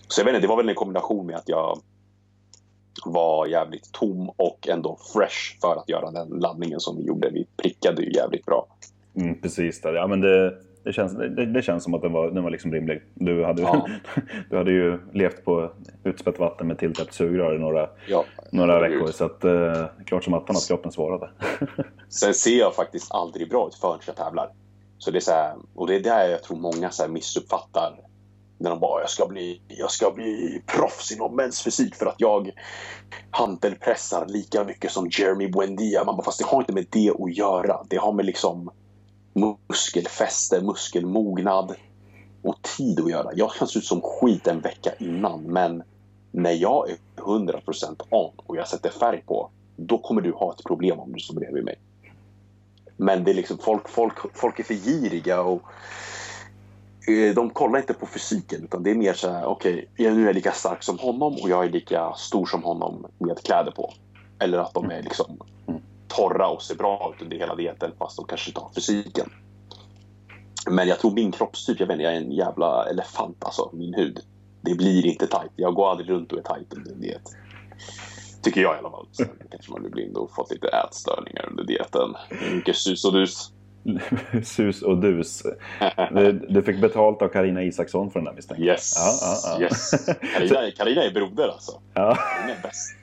Så 0.08 0.20
jag 0.20 0.24
vet 0.24 0.34
inte, 0.34 0.44
det 0.46 0.48
var 0.48 0.56
väl 0.56 0.68
en 0.68 0.74
kombination 0.74 1.26
med 1.26 1.36
att 1.36 1.48
jag 1.48 1.78
var 3.04 3.46
jävligt 3.46 3.92
tom 3.92 4.30
och 4.36 4.68
ändå 4.68 4.98
fresh 5.12 5.60
för 5.60 5.76
att 5.76 5.88
göra 5.88 6.10
den 6.10 6.28
laddningen 6.28 6.80
som 6.80 6.96
vi 6.96 7.02
gjorde. 7.02 7.30
Vi 7.30 7.46
prickade 7.56 8.02
ju 8.02 8.12
jävligt 8.12 8.46
bra. 8.46 8.66
Mm, 9.16 9.40
precis 9.40 9.80
där. 9.80 9.92
Ja, 9.92 10.06
men 10.06 10.20
det, 10.20 10.58
det, 10.84 10.92
känns, 10.92 11.12
det, 11.12 11.46
det 11.46 11.62
känns 11.62 11.84
som 11.84 11.94
att 11.94 12.02
den 12.02 12.12
var, 12.12 12.30
den 12.30 12.42
var 12.42 12.50
liksom 12.50 12.72
rimlig. 12.72 13.02
Du 13.14 13.44
hade, 13.44 13.62
Ja. 13.62 13.88
du 14.50 14.56
hade 14.56 14.70
ju 14.70 14.98
levt 15.12 15.44
på 15.44 15.70
utspätt 16.04 16.38
vatten 16.38 16.66
med 16.66 16.78
tilltäppt 16.78 17.14
sugrör 17.14 17.54
i 17.54 17.58
några, 17.58 17.88
Ja, 18.08 18.24
några 18.52 18.80
veckor. 18.80 19.06
Så 19.06 19.24
att, 19.24 19.44
eh, 19.44 19.86
klart 20.06 20.24
som 20.24 20.34
attan 20.34 20.56
att 20.56 20.66
kroppen 20.66 20.92
svarade. 20.92 21.30
Sen 22.08 22.34
ser 22.34 22.58
jag 22.58 22.74
faktiskt 22.74 23.12
aldrig 23.14 23.50
bra 23.50 23.68
ut 23.68 23.74
förrän 23.74 23.98
jag 24.06 24.16
tävlar. 24.16 24.50
Så 25.04 25.10
det 25.10 25.18
är 25.18 25.20
så 25.20 25.30
här, 25.30 25.54
och 25.74 25.86
det 25.86 25.94
är 25.94 26.00
där 26.00 26.28
jag 26.28 26.42
tror 26.42 26.56
många 26.56 26.90
så 26.90 27.02
här 27.02 27.10
missuppfattar. 27.10 28.00
När 28.58 28.70
de 28.70 28.80
bara, 28.80 29.00
jag 29.00 29.10
ska 29.10 29.26
bli, 29.26 29.60
jag 29.68 29.90
ska 29.90 30.10
bli 30.10 30.62
proffs 30.66 31.12
inom 31.12 31.36
mäns 31.36 31.62
fysik 31.62 31.94
för 31.94 32.06
att 32.06 32.20
jag 32.20 32.50
hantelpressar 33.30 34.26
lika 34.26 34.64
mycket 34.64 34.92
som 34.92 35.08
Jeremy 35.10 35.48
Buendia. 35.48 36.04
Man 36.04 36.16
bara, 36.16 36.22
fast 36.22 36.38
det 36.38 36.44
har 36.44 36.60
inte 36.60 36.72
med 36.72 36.86
det 36.90 37.10
att 37.10 37.36
göra. 37.36 37.84
Det 37.88 37.96
har 37.96 38.12
med 38.12 38.24
liksom 38.24 38.70
muskelfäste, 39.68 40.60
muskelmognad 40.62 41.74
och 42.42 42.62
tid 42.76 43.00
att 43.00 43.10
göra. 43.10 43.30
Jag 43.34 43.52
kan 43.52 43.68
se 43.68 43.78
ut 43.78 43.84
som 43.84 44.00
skit 44.00 44.46
en 44.46 44.60
vecka 44.60 44.90
innan 44.98 45.42
men 45.42 45.82
när 46.32 46.52
jag 46.52 46.90
är 46.90 46.96
100% 47.16 48.00
on 48.10 48.32
och 48.36 48.56
jag 48.56 48.68
sätter 48.68 48.90
färg 48.90 49.22
på 49.26 49.50
då 49.76 49.98
kommer 49.98 50.20
du 50.20 50.32
ha 50.32 50.52
ett 50.52 50.64
problem 50.64 51.00
om 51.00 51.12
du 51.12 51.20
står 51.20 51.34
bredvid 51.34 51.64
mig. 51.64 51.78
Men 52.96 53.24
det 53.24 53.30
är 53.30 53.34
liksom 53.34 53.58
folk, 53.58 53.88
folk, 53.88 54.18
folk 54.34 54.58
är 54.60 54.64
för 54.64 54.74
giriga 54.74 55.42
och 55.42 55.62
eh, 57.08 57.34
de 57.34 57.50
kollar 57.50 57.78
inte 57.78 57.94
på 57.94 58.06
fysiken 58.06 58.64
utan 58.64 58.82
det 58.82 58.90
är 58.90 58.94
mer 58.94 59.12
så 59.12 59.30
här, 59.30 59.44
okej, 59.44 59.90
jag 59.96 60.14
nu 60.14 60.22
är 60.22 60.26
jag 60.26 60.34
lika 60.34 60.52
stark 60.52 60.82
som 60.82 60.98
honom 60.98 61.32
och 61.42 61.48
jag 61.48 61.64
är 61.64 61.70
lika 61.70 62.12
stor 62.16 62.46
som 62.46 62.62
honom 62.62 63.06
med 63.18 63.42
kläder 63.44 63.70
på. 63.70 63.92
Eller 64.38 64.58
att 64.58 64.74
de 64.74 64.90
är 64.90 65.02
liksom 65.02 65.38
torra 66.08 66.48
och 66.48 66.62
ser 66.62 66.74
bra 66.74 67.14
ut 67.16 67.22
under 67.22 67.36
hela 67.36 67.54
dieten 67.54 67.92
fast 67.98 68.16
de 68.16 68.26
kanske 68.26 68.50
inte 68.50 68.60
har 68.60 68.70
fysiken. 68.74 69.30
Men 70.70 70.88
jag 70.88 70.98
tror 70.98 71.10
min 71.10 71.32
kroppstyp, 71.32 71.80
jag 71.80 71.86
vet 71.86 71.94
inte, 71.94 72.04
jag 72.04 72.14
är 72.14 72.20
en 72.20 72.32
jävla 72.32 72.84
elefant 72.90 73.44
alltså, 73.44 73.70
min 73.72 73.94
hud. 73.94 74.20
Det 74.60 74.74
blir 74.74 75.06
inte 75.06 75.26
tajt. 75.26 75.52
Jag 75.56 75.74
går 75.74 75.90
aldrig 75.90 76.10
runt 76.10 76.32
och 76.32 76.38
är 76.38 76.42
tajt 76.42 76.72
under 76.72 76.92
en 76.92 77.00
diet. 77.00 77.22
Tycker 78.44 78.60
jag 78.60 78.74
i 78.74 78.78
alla 78.78 78.90
fall. 78.90 79.06
Sen 79.12 79.28
kanske 79.50 79.70
man 79.72 79.80
blir 79.80 79.90
blind 79.90 80.16
och 80.16 80.30
fått 80.34 80.50
lite 80.50 80.68
ätstörningar 80.68 81.48
under 81.50 81.64
dieten. 81.64 82.14
Mycket 82.54 82.76
sus 82.76 83.04
och 83.04 83.12
dus. 83.12 83.50
Sus 84.44 84.82
och 84.82 84.98
dus. 84.98 85.42
Du, 86.10 86.32
du 86.48 86.62
fick 86.62 86.80
betalt 86.80 87.22
av 87.22 87.28
Karina 87.28 87.62
Isaksson 87.62 88.10
för 88.10 88.20
den 88.20 88.24
där 88.24 88.32
misstänker. 88.32 88.64
Yes. 88.64 88.92
Ja, 88.96 89.12
ja, 89.20 89.56
ja. 89.58 89.60
yes. 89.60 89.90
Carina, 90.36 90.70
Carina 90.76 91.02
är 91.02 91.10
broder 91.10 91.48
alltså. 91.48 91.80
Ja. 91.94 92.18
Hon 92.40 92.50
är 92.50 92.62
bäst. 92.62 92.94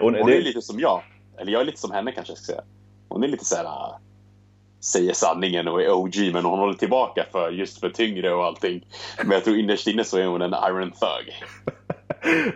Och 0.00 0.12
Hon 0.18 0.26
det, 0.26 0.36
är 0.36 0.42
lite 0.42 0.62
som 0.62 0.80
jag. 0.80 1.02
Eller 1.38 1.52
jag 1.52 1.60
är 1.60 1.64
lite 1.64 1.80
som 1.80 1.90
henne 1.90 2.12
kanske 2.12 2.30
jag 2.30 2.38
ska 2.38 2.52
säga. 2.52 2.62
Hon 3.08 3.24
är 3.24 3.28
lite 3.28 3.44
så 3.44 3.56
här. 3.56 3.64
äh, 3.64 3.96
Säger 4.84 5.12
sanningen 5.12 5.68
och 5.68 5.82
är 5.82 5.92
OG 5.92 6.16
men 6.32 6.44
hon 6.44 6.58
håller 6.58 6.74
tillbaka 6.74 7.26
för 7.32 7.50
just 7.50 7.80
för 7.80 7.88
tyngre 7.90 8.34
och 8.34 8.44
allting. 8.44 8.86
Men 9.18 9.30
jag 9.30 9.44
tror 9.44 9.56
innerst 9.58 9.86
inne 9.86 10.04
så 10.04 10.18
är 10.18 10.26
hon 10.26 10.42
en 10.42 10.54
Iron 10.68 10.90
Thug. 10.90 11.34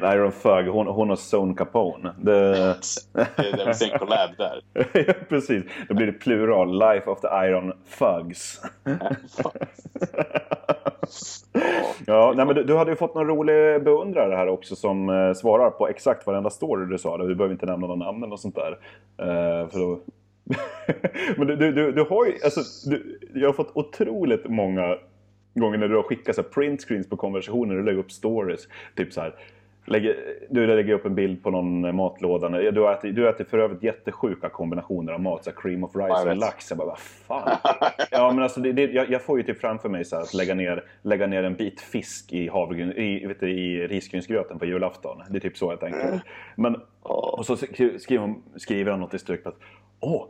Iron 0.02 0.32
Thug, 0.32 0.66
hon, 0.68 0.86
hon 0.86 1.10
och 1.10 1.18
Zone 1.34 1.54
Capone. 1.54 2.14
Det, 2.18 2.76
Det 3.12 3.38
är 3.38 3.92
en 3.92 3.98
collab 3.98 4.30
där. 4.38 4.60
Ja, 5.06 5.14
Precis, 5.28 5.64
då 5.88 5.94
blir 5.94 6.06
det 6.06 6.12
plural. 6.12 6.78
Life 6.78 7.10
of 7.10 7.20
the 7.20 7.28
Iron 7.28 7.72
Thugs. 7.98 8.60
Ja, 12.06 12.32
nej, 12.36 12.46
men 12.46 12.54
du, 12.54 12.64
du 12.64 12.76
hade 12.76 12.90
ju 12.90 12.96
fått 12.96 13.14
någon 13.14 13.26
rolig 13.26 13.84
beundrare 13.84 14.34
här 14.34 14.48
också 14.48 14.76
som 14.76 15.08
eh, 15.08 15.32
svarar 15.32 15.70
på 15.70 15.88
exakt 15.88 16.26
varenda 16.26 16.50
story 16.50 16.86
du 16.86 16.98
sa. 16.98 17.18
Du 17.18 17.34
behöver 17.34 17.52
inte 17.54 17.66
nämna 17.66 17.86
någon 17.86 17.98
namn 17.98 18.24
eller 18.24 18.36
sånt 18.36 18.54
där. 18.54 18.78
Eh, 19.18 19.68
för 19.68 19.78
då... 19.78 20.00
men 21.36 21.46
du, 21.46 21.56
du, 21.56 21.72
du, 21.72 21.92
du 21.92 22.02
har 22.02 22.26
ju, 22.26 22.32
alltså, 22.44 22.90
du, 22.90 23.18
jag 23.34 23.48
har 23.48 23.52
fått 23.52 23.70
otroligt 23.74 24.48
många 24.48 24.96
gånger 25.54 25.78
när 25.78 25.88
du 25.88 25.96
har 25.96 26.02
skickat 26.02 26.34
så 26.34 26.42
här 26.42 26.48
printscreens 26.48 27.08
på 27.08 27.16
konversationer 27.16 27.76
och 27.76 27.84
lägger 27.84 27.98
upp 27.98 28.12
stories. 28.12 28.68
Typ 28.96 29.12
så 29.12 29.20
här. 29.20 29.34
Lägger, 29.86 30.16
du 30.50 30.66
lägger 30.66 30.94
upp 30.94 31.06
en 31.06 31.14
bild 31.14 31.42
på 31.42 31.50
någon 31.50 31.96
matlåda. 31.96 32.48
Du 32.48 32.80
har 32.80 32.92
ätit, 32.92 33.16
du 33.16 33.28
äter 33.28 33.44
för 33.44 33.58
övrigt 33.58 33.82
jättesjuka 33.82 34.48
kombinationer 34.48 35.12
av 35.12 35.20
mat. 35.20 35.44
Så 35.44 35.50
cream 35.52 35.84
of 35.84 35.96
rice 35.96 36.30
och 36.30 36.36
lax. 36.36 36.70
Jag 36.70 36.78
bara, 36.78 36.86
vad 36.88 36.98
fan. 36.98 37.56
Ja, 38.10 38.32
men 38.32 38.42
alltså, 38.42 38.60
det, 38.60 38.72
det, 38.72 38.82
jag, 38.82 39.10
jag 39.10 39.22
får 39.22 39.38
ju 39.38 39.44
typ 39.44 39.60
framför 39.60 39.88
mig 39.88 40.04
så 40.04 40.16
här, 40.16 40.22
att 40.22 40.34
lägga 40.34 40.54
ner, 40.54 40.84
lägga 41.02 41.26
ner 41.26 41.42
en 41.42 41.54
bit 41.54 41.80
fisk 41.80 42.32
i, 42.32 42.50
i, 42.96 43.26
vet 43.26 43.40
du, 43.40 43.50
i 43.50 43.86
risgrynsgröten 43.88 44.58
på 44.58 44.64
julafton. 44.66 45.22
Det 45.30 45.36
är 45.38 45.40
typ 45.40 45.56
så 45.56 45.72
jag 45.72 45.80
tänker. 45.80 46.20
Men, 46.56 46.76
Ja. 47.04 47.34
och 47.38 47.46
så 47.46 47.54
sk- 47.54 47.98
skriver, 47.98 48.22
hon- 48.22 48.42
skriver 48.56 48.90
han 48.90 49.00
något 49.00 49.14
i 49.14 49.18
stycket 49.18 49.46
att 49.46 49.56
Åh, 50.00 50.24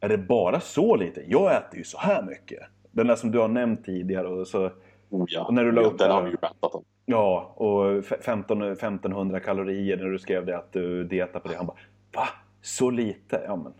är 0.00 0.08
det 0.08 0.18
bara 0.18 0.60
så 0.60 0.96
lite? 0.96 1.22
Jag 1.28 1.56
äter 1.56 1.78
ju 1.78 1.84
så 1.84 1.98
här 1.98 2.22
mycket. 2.22 2.60
Den 2.90 3.06
där 3.06 3.16
som 3.16 3.30
du 3.30 3.38
har 3.38 3.48
nämnt 3.48 3.84
tidigare. 3.84 4.28
Och 4.28 4.46
så, 4.48 4.70
Oh, 5.10 5.24
ja. 5.28 5.44
Och 5.44 5.54
när 5.54 5.64
du 5.64 5.72
la 5.72 5.82
upp 5.82 5.98
Den 5.98 6.10
har 6.10 6.22
vi 6.22 6.30
ju 6.30 6.36
berättat 6.36 6.74
om. 6.74 6.84
Ja, 7.06 7.54
och 7.56 7.98
f- 7.98 8.20
15, 8.24 8.62
1500 8.62 9.40
kalorier 9.40 9.96
när 9.96 10.04
du 10.04 10.18
skrev 10.18 10.46
det 10.46 10.56
att 10.58 10.72
du 10.72 11.04
dietar 11.04 11.40
på 11.40 11.48
det. 11.48 11.56
Han 11.56 11.66
bara, 11.66 11.76
va? 12.14 12.28
Så 12.62 12.90
lite? 12.90 13.42
Ja, 13.46 13.56
men 13.56 13.74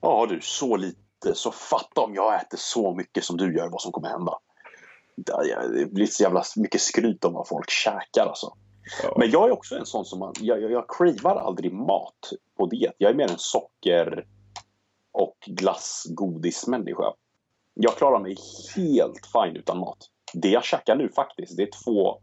Ja 0.00 0.26
du, 0.30 0.38
så 0.42 0.76
lite. 0.76 1.34
Så 1.34 1.50
fatta 1.50 2.00
om 2.00 2.14
jag 2.14 2.34
äter 2.34 2.58
så 2.60 2.94
mycket 2.94 3.24
som 3.24 3.36
du 3.36 3.56
gör, 3.56 3.68
vad 3.68 3.80
som 3.80 3.92
kommer 3.92 4.08
hända. 4.08 4.38
Det 5.16 5.92
blir 5.92 6.06
så 6.06 6.22
jävla 6.22 6.42
mycket 6.56 6.80
skryt 6.80 7.24
om 7.24 7.32
vad 7.32 7.48
folk 7.48 7.70
käkar 7.70 8.26
alltså. 8.26 8.52
ja. 9.02 9.14
Men 9.18 9.30
jag 9.30 9.48
är 9.48 9.52
också 9.52 9.76
en 9.78 9.86
sån 9.86 10.04
som 10.04 10.18
man, 10.18 10.32
jag, 10.40 10.62
jag, 10.62 10.70
jag 10.70 10.84
cravar 10.88 11.36
aldrig 11.36 11.72
mat 11.72 12.32
på 12.58 12.66
diet. 12.66 12.94
Jag 12.98 13.10
är 13.10 13.14
mer 13.14 13.30
en 13.30 13.38
socker 13.38 14.26
och 15.12 15.36
glass 15.46 16.06
godismänniska. 16.10 17.12
Jag 17.74 17.96
klarar 17.96 18.18
mig 18.20 18.36
helt 18.76 19.26
fine 19.32 19.56
utan 19.56 19.78
mat. 19.78 19.98
Det 20.34 20.48
jag 20.48 20.64
käkar 20.64 20.96
nu 20.96 21.08
faktiskt, 21.08 21.56
det 21.56 21.62
är 21.62 21.84
två 21.84 22.18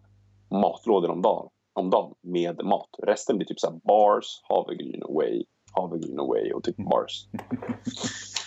matlådor 0.50 1.10
om 1.10 1.22
dagen, 1.22 1.50
om 1.74 1.90
dagen 1.90 2.14
med 2.22 2.66
mat. 2.66 2.90
Resten 3.04 3.38
blir 3.38 3.48
typ 3.48 3.60
så 3.60 3.70
här 3.70 3.80
bars, 3.84 4.42
havregryn 4.44 5.04
away, 5.04 5.44
havregryn 5.72 6.20
away 6.20 6.52
och 6.52 6.64
typ 6.64 6.76
bars. 6.78 7.26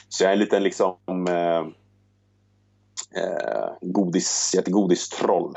Så 0.09 0.25
jag 0.25 0.29
är 0.29 0.33
en 0.33 0.39
liten 0.39 0.63
liksom 0.63 0.97
eh, 1.29 1.61
eh, 3.23 3.71
godis, 3.81 4.51
jag 4.55 4.61
är 4.61 4.69
ett 4.69 4.73
godistroll. 4.73 5.55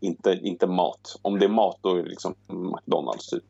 Inte, 0.00 0.32
inte 0.42 0.66
mat. 0.66 1.16
Om 1.22 1.38
det 1.38 1.44
är 1.44 1.50
mat 1.50 1.78
då 1.80 1.96
är 1.96 2.02
det 2.02 2.08
liksom 2.08 2.34
McDonalds 2.48 3.30
typ. 3.30 3.44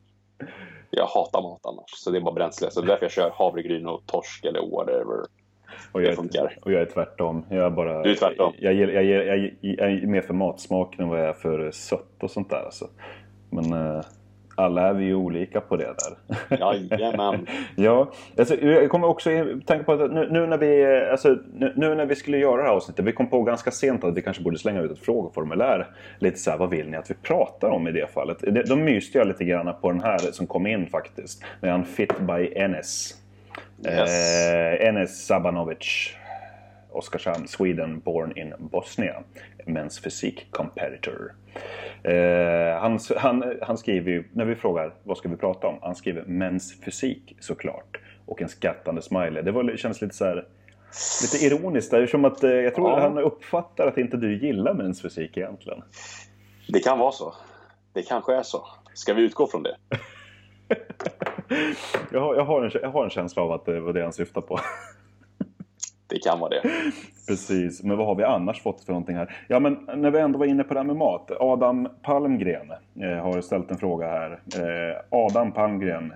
Jag 0.89 1.05
hatar 1.05 1.41
mat 1.41 1.65
annars, 1.65 1.91
så 1.95 2.11
det 2.11 2.17
är 2.17 2.21
bara 2.21 2.33
bränsle. 2.33 2.71
Så 2.71 2.81
det 2.81 2.85
är 2.85 2.89
därför 2.89 3.05
jag 3.05 3.11
kör 3.11 3.29
havregryn 3.29 3.87
och 3.87 4.05
torsk 4.05 4.45
eller 4.45 4.71
whatever. 4.71 5.25
Och 5.91 6.01
Det 6.01 6.07
jag, 6.07 6.15
funkar. 6.15 6.43
är, 6.43 6.57
och 6.61 6.71
jag 6.71 6.81
är 6.81 6.85
tvärtom. 6.85 7.45
Jag 7.49 7.65
är, 7.65 7.69
bara, 7.69 8.03
Du 8.03 8.11
är 8.11 8.15
tvärtom. 8.15 8.53
Jag, 8.59 8.73
jag, 8.73 8.93
jag, 8.93 9.03
jag, 9.03 9.51
jag, 9.61 9.91
är 9.91 10.07
mer 10.07 10.21
för 10.21 10.33
matsmak 10.33 10.99
än 10.99 11.09
vad 11.09 11.19
jag 11.19 11.27
är 11.27 11.33
för 11.33 11.71
sött 11.71 12.23
och 12.23 12.31
sånt 12.31 12.49
där. 12.49 12.63
Alltså. 12.65 12.87
Men 13.49 13.73
eh, 13.73 14.01
alla 14.59 14.87
är 14.87 14.93
vi 14.93 15.05
ju 15.05 15.15
olika 15.15 15.61
på 15.61 15.77
det 15.77 15.93
där. 15.97 16.57
Jajamän. 16.59 17.47
ja, 17.75 18.11
alltså, 18.37 18.55
jag 18.55 18.89
kommer 18.89 19.07
också 19.07 19.29
tänka 19.65 19.83
på 19.83 19.91
att 19.93 20.11
nu, 20.11 20.27
nu, 20.31 20.47
när 20.47 20.57
vi, 20.57 20.85
alltså, 21.11 21.37
nu, 21.53 21.73
nu 21.75 21.95
när 21.95 22.05
vi 22.05 22.15
skulle 22.15 22.37
göra 22.37 22.57
det 22.57 22.63
här 22.63 22.75
avsnittet, 22.75 23.05
vi 23.05 23.11
kom 23.11 23.29
på 23.29 23.43
ganska 23.43 23.71
sent 23.71 24.03
att 24.03 24.17
vi 24.17 24.21
kanske 24.21 24.43
borde 24.43 24.57
slänga 24.57 24.81
ut 24.81 24.91
ett 24.91 24.99
frågeformulär. 24.99 25.87
Lite 26.19 26.37
så 26.37 26.51
här, 26.51 26.57
vad 26.57 26.69
vill 26.69 26.89
ni 26.89 26.97
att 26.97 27.09
vi 27.11 27.15
pratar 27.15 27.69
om 27.69 27.87
i 27.87 27.91
det 27.91 28.07
fallet? 28.13 28.37
Det, 28.41 28.63
de 28.63 28.83
myste 28.83 29.17
jag 29.17 29.27
lite 29.27 29.45
grann 29.45 29.73
på 29.81 29.91
den 29.91 30.01
här 30.01 30.17
som 30.17 30.47
kom 30.47 30.67
in 30.67 30.87
faktiskt. 30.87 31.43
Med 31.61 31.71
han 31.71 31.85
Fit 31.85 32.19
by 32.19 32.53
Enes. 32.55 33.15
Yes. 33.85 34.09
Eh, 34.09 34.87
Enes 34.87 35.25
Sabanovic. 35.27 36.15
Oskarshamn, 36.91 37.47
Sweden, 37.47 37.99
born 37.99 38.37
in 38.37 38.53
Bosnia. 38.59 39.23
Men's 39.65 40.03
physique 40.03 40.41
competitor. 40.51 41.33
Eh, 42.03 42.81
han, 42.81 42.99
han, 43.17 43.43
han 43.61 43.77
skriver 43.77 44.11
ju, 44.11 44.23
när 44.33 44.45
vi 44.45 44.55
frågar 44.55 44.93
vad 45.03 45.17
ska 45.17 45.29
vi 45.29 45.35
prata 45.37 45.67
om? 45.67 45.79
Han 45.81 45.95
skriver 45.95 46.21
Men's 46.23 46.83
fysik 46.85 47.37
såklart. 47.39 47.97
Och 48.25 48.41
en 48.41 48.49
skrattande 48.49 49.01
smiley. 49.01 49.41
Det 49.43 49.51
var, 49.51 49.63
det 49.63 49.77
känns 49.77 50.01
lite 50.01 50.15
så 50.15 50.25
här, 50.25 50.47
lite 51.23 51.45
ironiskt 51.45 51.91
där. 51.91 52.07
Som 52.07 52.25
att, 52.25 52.43
eh, 52.43 52.49
jag 52.51 52.75
tror 52.75 52.89
Ja. 52.89 52.99
han 52.99 53.17
uppfattar 53.17 53.87
att 53.87 53.97
inte 53.97 54.17
du 54.17 54.37
gillar 54.37 54.73
Men's 54.73 55.01
fysik 55.01 55.37
egentligen. 55.37 55.83
Det 56.67 56.79
kan 56.79 56.99
vara 56.99 57.11
så. 57.11 57.33
Det 57.93 58.01
kanske 58.03 58.35
är 58.35 58.43
så. 58.43 58.67
Ska 58.93 59.13
vi 59.13 59.21
utgå 59.21 59.47
från 59.47 59.63
det? 59.63 59.75
Jag 62.11 62.21
har, 62.21 62.35
jag, 62.35 62.45
har 62.45 62.63
en, 62.63 62.71
jag 62.81 62.89
har 62.89 63.03
en 63.03 63.09
känsla 63.09 63.41
av 63.41 63.51
att 63.51 63.65
det 63.65 63.79
var 63.79 63.93
det 63.93 64.03
han 64.03 64.13
syftar 64.13 64.41
på. 64.41 64.59
Det 66.07 66.19
kan 66.19 66.39
vara 66.39 66.49
det. 66.49 66.61
Precis, 67.27 67.83
men 67.83 67.97
vad 67.97 68.07
har 68.07 68.15
vi 68.15 68.23
annars 68.23 68.61
fått 68.61 68.83
för 68.83 68.93
någonting 68.93 69.15
här? 69.15 69.35
Ja, 69.47 69.59
men 69.59 69.87
när 69.95 70.11
vi 70.11 70.19
ändå 70.19 70.39
var 70.39 70.45
inne 70.45 70.63
på 70.63 70.73
det 70.73 70.79
här 70.79 70.87
med 70.87 70.95
mat. 70.95 71.31
Adam 71.39 71.87
Palmgren 72.01 72.71
eh, 73.01 73.23
har 73.23 73.41
ställt 73.41 73.71
en 73.71 73.77
fråga 73.77 74.07
här. 74.07 74.31
Eh, 74.31 75.01
Adam 75.09 75.51
Palmgren, 75.51 76.13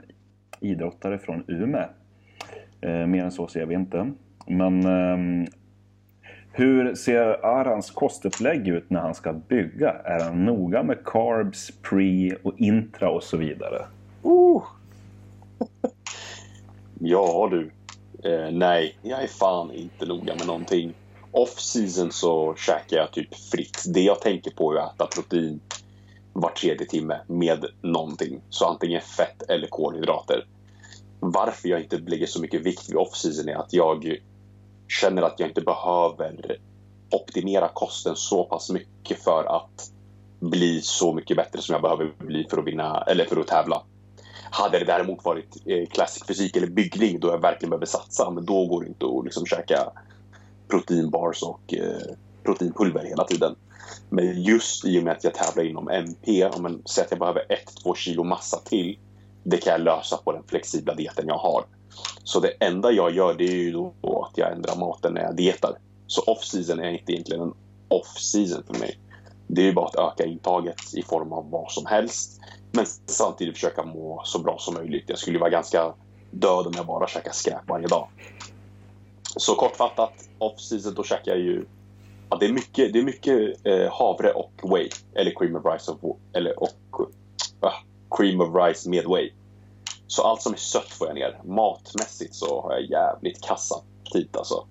idrottare 0.60 1.18
från 1.18 1.44
Umeå. 1.48 1.86
Eh, 2.82 3.08
mer 3.08 3.24
än 3.24 3.32
så 3.32 3.48
ser 3.48 3.66
vi 3.66 3.76
inte. 3.76 4.12
Men 4.48 4.86
ehm, 4.86 5.46
hur 6.52 6.96
ser 6.96 7.46
Arans 7.46 7.92
kostupplägg 7.92 8.68
ut 8.68 8.90
när 8.90 9.00
han 9.00 9.16
ska 9.16 9.34
bygga? 9.34 9.90
Är 9.90 10.24
han 10.24 10.46
noga 10.46 10.84
med 10.84 10.98
carbs, 11.06 11.72
pre 11.90 12.36
och 12.44 12.54
intra 12.58 13.10
och 13.10 13.24
så 13.24 13.38
vidare? 13.38 13.86
Uh 14.26 14.64
ja 17.00 17.48
du. 17.52 17.72
Eh, 18.24 18.52
nej, 18.52 18.98
jag 19.02 19.24
är 19.24 19.28
fan 19.28 19.72
inte 19.72 20.06
noga 20.06 20.36
med 20.36 20.48
någonting. 20.48 20.94
Off-season 21.32 22.12
så 22.12 22.56
käkar 22.56 22.98
jag 22.98 23.12
typ 23.12 23.36
fritt. 23.36 23.84
Det 23.94 24.02
jag 24.02 24.22
tänker 24.22 24.52
på 24.52 24.74
är 24.74 24.78
att 24.78 24.96
äta 24.96 25.08
protein 25.08 25.60
var 26.34 26.50
tredje 26.50 26.88
timme 26.88 27.22
med 27.28 27.66
någonting. 27.82 28.42
Så 28.50 28.66
antingen 28.66 29.02
fett 29.02 29.50
eller 29.50 29.68
kolhydrater. 29.68 30.48
Varför 31.20 31.70
jag 31.70 31.82
inte 31.82 31.98
lägger 31.98 32.26
så 32.26 32.42
mycket 32.42 32.62
vikt 32.62 32.90
vid 32.90 32.98
off-season 32.98 33.50
är 33.50 33.56
att 33.56 33.74
jag 33.74 34.18
känner 34.88 35.22
att 35.22 35.40
jag 35.40 35.50
inte 35.50 35.62
behöver 35.62 36.58
optimera 37.12 37.68
kosten 37.68 38.16
så 38.16 38.44
pass 38.44 38.70
mycket 38.70 39.24
för 39.24 39.44
att 39.44 39.92
bli 40.40 40.82
så 40.82 41.14
mycket 41.14 41.38
bättre 41.38 41.62
som 41.62 41.74
jag 41.74 41.82
behöver 41.82 42.14
bli 42.18 42.48
för 42.50 42.58
att 42.58 42.68
vinna 42.68 43.02
eller 43.08 43.26
för 43.26 43.40
att 43.40 43.48
tävla. 43.48 43.84
Hade 44.56 44.80
det 44.80 44.86
däremot 44.86 45.26
varit 45.26 45.58
eh, 45.66 45.88
klassisk 45.88 46.28
fysik 46.28 46.56
eller 46.58 46.68
byggning 46.68 47.20
då 47.20 47.28
jag 47.28 47.42
verkligen 47.42 47.70
behöver 47.70 47.86
satsa, 47.86 48.30
men 48.30 48.46
då 48.46 48.66
går 48.66 48.82
det 48.82 48.88
inte 48.88 49.06
att 49.06 49.24
liksom 49.24 49.46
käka 49.46 49.92
proteinbars 50.68 51.44
och 51.44 51.74
eh, 51.74 52.16
proteinpulver 52.44 53.06
hela 53.06 53.24
tiden. 53.24 53.56
Men 54.10 54.42
just 54.42 54.86
i 54.86 55.00
och 55.00 55.04
med 55.04 55.14
att 55.14 55.24
jag 55.24 55.34
tävlar 55.34 55.64
inom 55.64 55.90
MP, 55.90 56.50
säg 56.86 57.04
att 57.04 57.12
jag 57.12 57.20
behöver 57.20 57.46
1-2 57.86 57.96
kilo 57.96 58.24
massa 58.24 58.58
till, 58.58 59.00
det 59.44 59.58
kan 59.58 59.72
jag 59.72 59.82
lösa 59.82 60.18
på 60.18 60.32
den 60.32 60.44
flexibla 60.48 60.96
dieten 60.96 61.28
jag 61.28 61.38
har. 61.38 61.66
Så 62.24 62.40
det 62.40 62.50
enda 62.60 62.92
jag 62.92 63.12
gör 63.12 63.34
det 63.34 63.44
är 63.44 63.56
ju 63.56 63.72
då 63.72 63.94
att 64.32 64.38
jag 64.38 64.52
ändrar 64.52 64.76
maten 64.76 65.14
när 65.14 65.22
jag 65.22 65.36
dietar. 65.36 65.78
Så 66.08 66.22
off-season 66.22 66.80
är 66.80 66.92
inte 66.92 67.12
egentligen 67.12 67.42
en 67.42 67.54
off-season 67.88 68.64
för 68.68 68.80
mig. 68.80 68.98
Det 69.48 69.62
är 69.62 69.66
ju 69.66 69.74
bara 69.74 69.86
att 69.86 69.96
öka 69.96 70.26
intaget 70.26 70.94
i 70.94 71.04
form 71.04 71.34
av 71.34 71.50
vad 71.50 71.72
som 71.72 71.86
helst. 71.86 72.42
Men 72.72 72.86
samtidigt 73.06 73.54
försöka 73.54 73.84
må 73.84 74.22
så 74.26 74.40
bra 74.40 74.58
som 74.60 74.74
möjligt. 74.74 75.04
Jag 75.08 75.18
skulle 75.18 75.36
ju 75.36 75.40
vara 75.40 75.50
ganska 75.50 75.94
död 76.32 76.68
om 76.68 76.74
jag 76.76 76.86
bara 76.86 77.08
käkar 77.08 77.32
skräp 77.32 77.62
varje 77.68 77.88
dag. 77.88 78.08
Så 79.24 79.56
kortfattat, 79.56 80.14
off-season 80.40 80.94
då 80.96 81.04
käkar 81.04 81.32
jag 81.32 81.40
ju... 81.40 81.66
Ja, 82.30 82.38
det 82.40 82.46
är 82.46 82.54
mycket, 82.54 82.94
det 82.94 83.00
är 83.00 83.04
mycket 83.04 83.66
eh, 83.66 83.92
havre 83.92 84.32
och 84.32 84.52
whey. 84.64 84.90
Eller 85.16 85.32
cream 85.32 85.56
of 85.56 85.66
rice 85.66 85.92
och, 85.92 86.20
eller, 86.34 86.60
och 86.60 87.10
äh, 87.64 87.74
cream 88.18 88.42
of 88.42 88.56
rice 88.56 88.90
med 88.90 89.06
whey. 89.06 89.32
Så 90.08 90.24
allt 90.24 90.42
som 90.42 90.54
är 90.54 90.58
sött 90.58 90.90
får 90.90 91.08
jag 91.08 91.16
ner. 91.16 91.42
Matmässigt 91.44 92.36
så 92.36 92.62
har 92.62 92.72
jag 92.72 92.90
jävligt 92.90 93.42
kassa 93.42 93.82
aptit 94.14 94.38
alltså. 94.38 94.68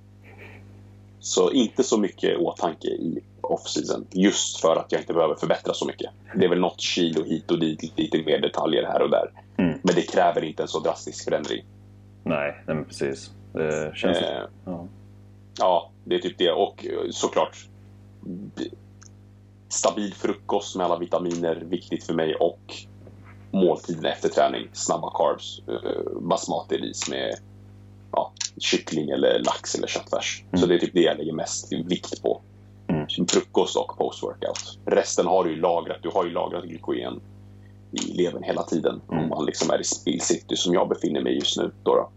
Så 1.21 1.51
inte 1.51 1.83
så 1.83 1.99
mycket 1.99 2.39
åtanke 2.39 2.89
i 2.89 3.23
off-season. 3.43 4.07
Just 4.11 4.61
för 4.61 4.77
att 4.77 4.93
jag 4.93 5.01
inte 5.01 5.13
behöver 5.15 5.35
förbättra 5.35 5.75
så 5.75 5.87
mycket. 5.87 6.11
Det 6.37 6.45
är 6.45 6.49
väl 6.49 6.61
något 6.61 6.81
kilo 6.81 7.25
hit 7.25 7.51
och 7.51 7.59
dit, 7.59 7.93
lite 7.99 8.23
mer 8.23 8.41
detaljer 8.41 8.83
här 8.83 9.03
och 9.03 9.11
där. 9.11 9.31
Mm. 9.57 9.79
Men 9.83 9.95
det 9.95 10.03
kräver 10.03 10.45
inte 10.45 10.63
en 10.63 10.69
så 10.69 10.81
drastisk 10.81 11.25
förändring. 11.25 11.65
Nej, 12.25 12.63
nej 12.67 12.85
precis. 12.85 13.31
Det 13.53 13.93
känns... 13.97 14.19
Eh, 14.19 14.43
Ja. 14.65 14.87
ja, 15.59 15.91
det 16.05 16.15
är 16.15 16.19
typ 16.19 16.39
det. 16.39 16.51
Och 16.53 16.87
eh, 16.87 17.11
såklart 17.11 17.57
stabil 19.69 20.15
frukost 20.15 20.77
med 20.77 20.87
alla 20.87 20.99
vitaminer, 20.99 21.55
viktigt 21.57 22.05
för 22.05 22.15
mig. 22.15 22.35
Och 22.35 22.75
måltiden 23.51 24.05
efter 24.05 24.29
träning, 24.29 24.69
snabba 24.73 25.11
carbs, 25.11 25.63
eh, 25.69 26.21
basmati-ris 26.21 27.11
med 27.11 27.35
ja, 28.13 28.33
kyckling 28.59 29.11
eller 29.11 29.39
lax 29.39 29.75
eller 29.75 29.87
köttfärs. 29.87 30.45
Så 30.51 30.57
Mm. 30.57 30.69
det 30.69 30.75
är 30.75 30.79
typ 30.79 30.95
det 30.95 31.01
jag 31.03 31.19
lägger 31.19 31.33
mest 31.33 31.73
vikt 31.73 32.23
på. 32.23 32.41
Mm. 33.19 33.27
Frukost 33.29 33.77
och 33.77 33.99
post-workout. 33.99 34.79
Resten 34.87 35.27
har 35.27 35.45
du 35.45 35.51
ju 35.51 35.61
lagrat. 35.61 35.99
Du 36.03 36.09
har 36.09 36.25
ju 36.25 36.31
lagrat 36.31 36.65
glykogen 36.65 37.21
i 37.93 38.13
levern 38.13 38.43
hela 38.43 38.63
tiden. 38.63 39.01
Mm. 39.11 39.25
Om 39.25 39.29
man 39.29 39.45
liksom 39.45 39.71
är 39.71 39.81
i 39.81 39.85
spill 39.85 40.21
city 40.21 40.57
som 40.57 40.75
jag 40.75 40.89
befinner 40.89 41.21
mig 41.21 41.35
just 41.35 41.57
nu. 41.57 41.71
Då 41.83 41.95
då. 41.95 42.11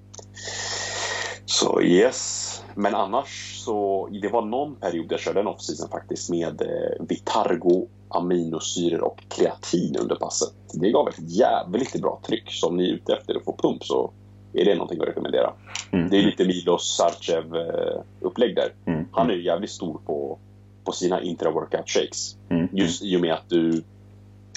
Så 1.45 1.81
yes. 1.81 2.51
Men 2.75 2.95
annars 2.95 3.61
så, 3.65 4.09
det 4.21 4.27
var 4.27 4.41
någon 4.41 4.75
period 4.75 5.05
jag 5.09 5.19
körde 5.19 5.39
en 5.39 5.47
off-season 5.47 5.89
faktiskt 5.91 6.29
med 6.29 6.61
eh, 6.61 7.05
Vitargo, 7.07 7.87
aminosyror 8.09 9.01
och 9.01 9.23
kreatin 9.29 9.95
under 9.99 10.15
passet. 10.15 10.53
Det 10.73 10.91
gav 10.91 11.07
ett 11.07 11.19
jävligt 11.19 12.01
bra 12.01 12.21
tryck. 12.27 12.51
Så 12.51 12.67
om 12.67 12.77
ni 12.77 12.89
är 12.89 12.93
ute 12.93 13.13
efter 13.13 13.35
att 13.35 13.43
få 13.43 13.57
pump 13.57 13.83
så 13.83 14.13
är 14.53 14.65
det 14.65 14.75
någonting 14.75 15.01
att 15.01 15.07
rekommendera. 15.07 15.53
Mm. 15.91 16.09
Det 16.09 16.17
är 16.17 16.21
lite 16.21 16.45
Milos 16.45 16.97
Sarcev-upplägg 16.97 18.55
där. 18.55 18.73
Mm. 18.85 19.05
Han 19.11 19.29
är 19.29 19.33
ju 19.33 19.43
jävligt 19.43 19.71
stor 19.71 19.99
på, 20.05 20.39
på 20.85 20.91
sina 20.91 21.21
intra-workout 21.21 21.89
shakes. 21.89 22.37
Mm. 22.49 22.67
Just 22.71 23.03
i 23.03 23.17
och 23.17 23.21
med 23.21 23.33
att 23.33 23.49
du, 23.49 23.83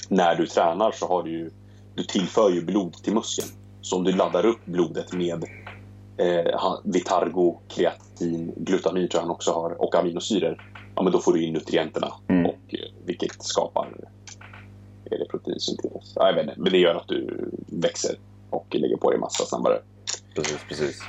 när 0.09 0.35
du 0.35 0.47
tränar 0.47 0.91
så 0.91 1.07
har 1.07 1.23
du 1.23 1.31
ju, 1.31 1.51
du 1.95 2.03
tillför 2.03 2.49
ju 2.49 2.65
blod 2.65 2.93
till 2.93 3.13
muskeln. 3.13 3.47
Så 3.81 3.95
om 3.97 4.03
du 4.03 4.11
laddar 4.11 4.45
upp 4.45 4.65
blodet 4.65 5.13
med 5.13 5.43
eh, 6.17 6.73
Vitargo, 6.83 7.59
kreatin, 7.67 8.53
glutamin 8.57 9.09
tror 9.09 9.19
jag 9.19 9.21
han 9.21 9.31
också 9.31 9.51
har 9.51 9.81
och 9.81 9.95
aminosyror. 9.95 10.61
Ja, 10.95 11.03
men 11.03 11.11
då 11.11 11.19
får 11.19 11.33
du 11.33 11.43
in 11.43 11.53
nutrienterna 11.53 12.13
Mm. 12.27 12.45
och 12.45 12.73
eh, 12.73 12.79
vilket 13.05 13.43
skapar 13.43 13.87
är 15.11 15.17
det 15.19 15.25
proteinsyntes. 15.25 16.13
Ja, 16.15 16.27
jag 16.27 16.33
vet 16.33 16.43
inte, 16.47 16.59
men 16.59 16.71
det 16.71 16.77
gör 16.77 16.95
att 16.95 17.07
du 17.07 17.49
växer 17.67 18.15
och 18.49 18.75
lägger 18.75 18.97
på 18.97 19.11
dig 19.11 19.19
massa 19.19 19.45
snabbare. 19.45 19.81
Precis, 20.35 20.57
precis. 20.69 21.01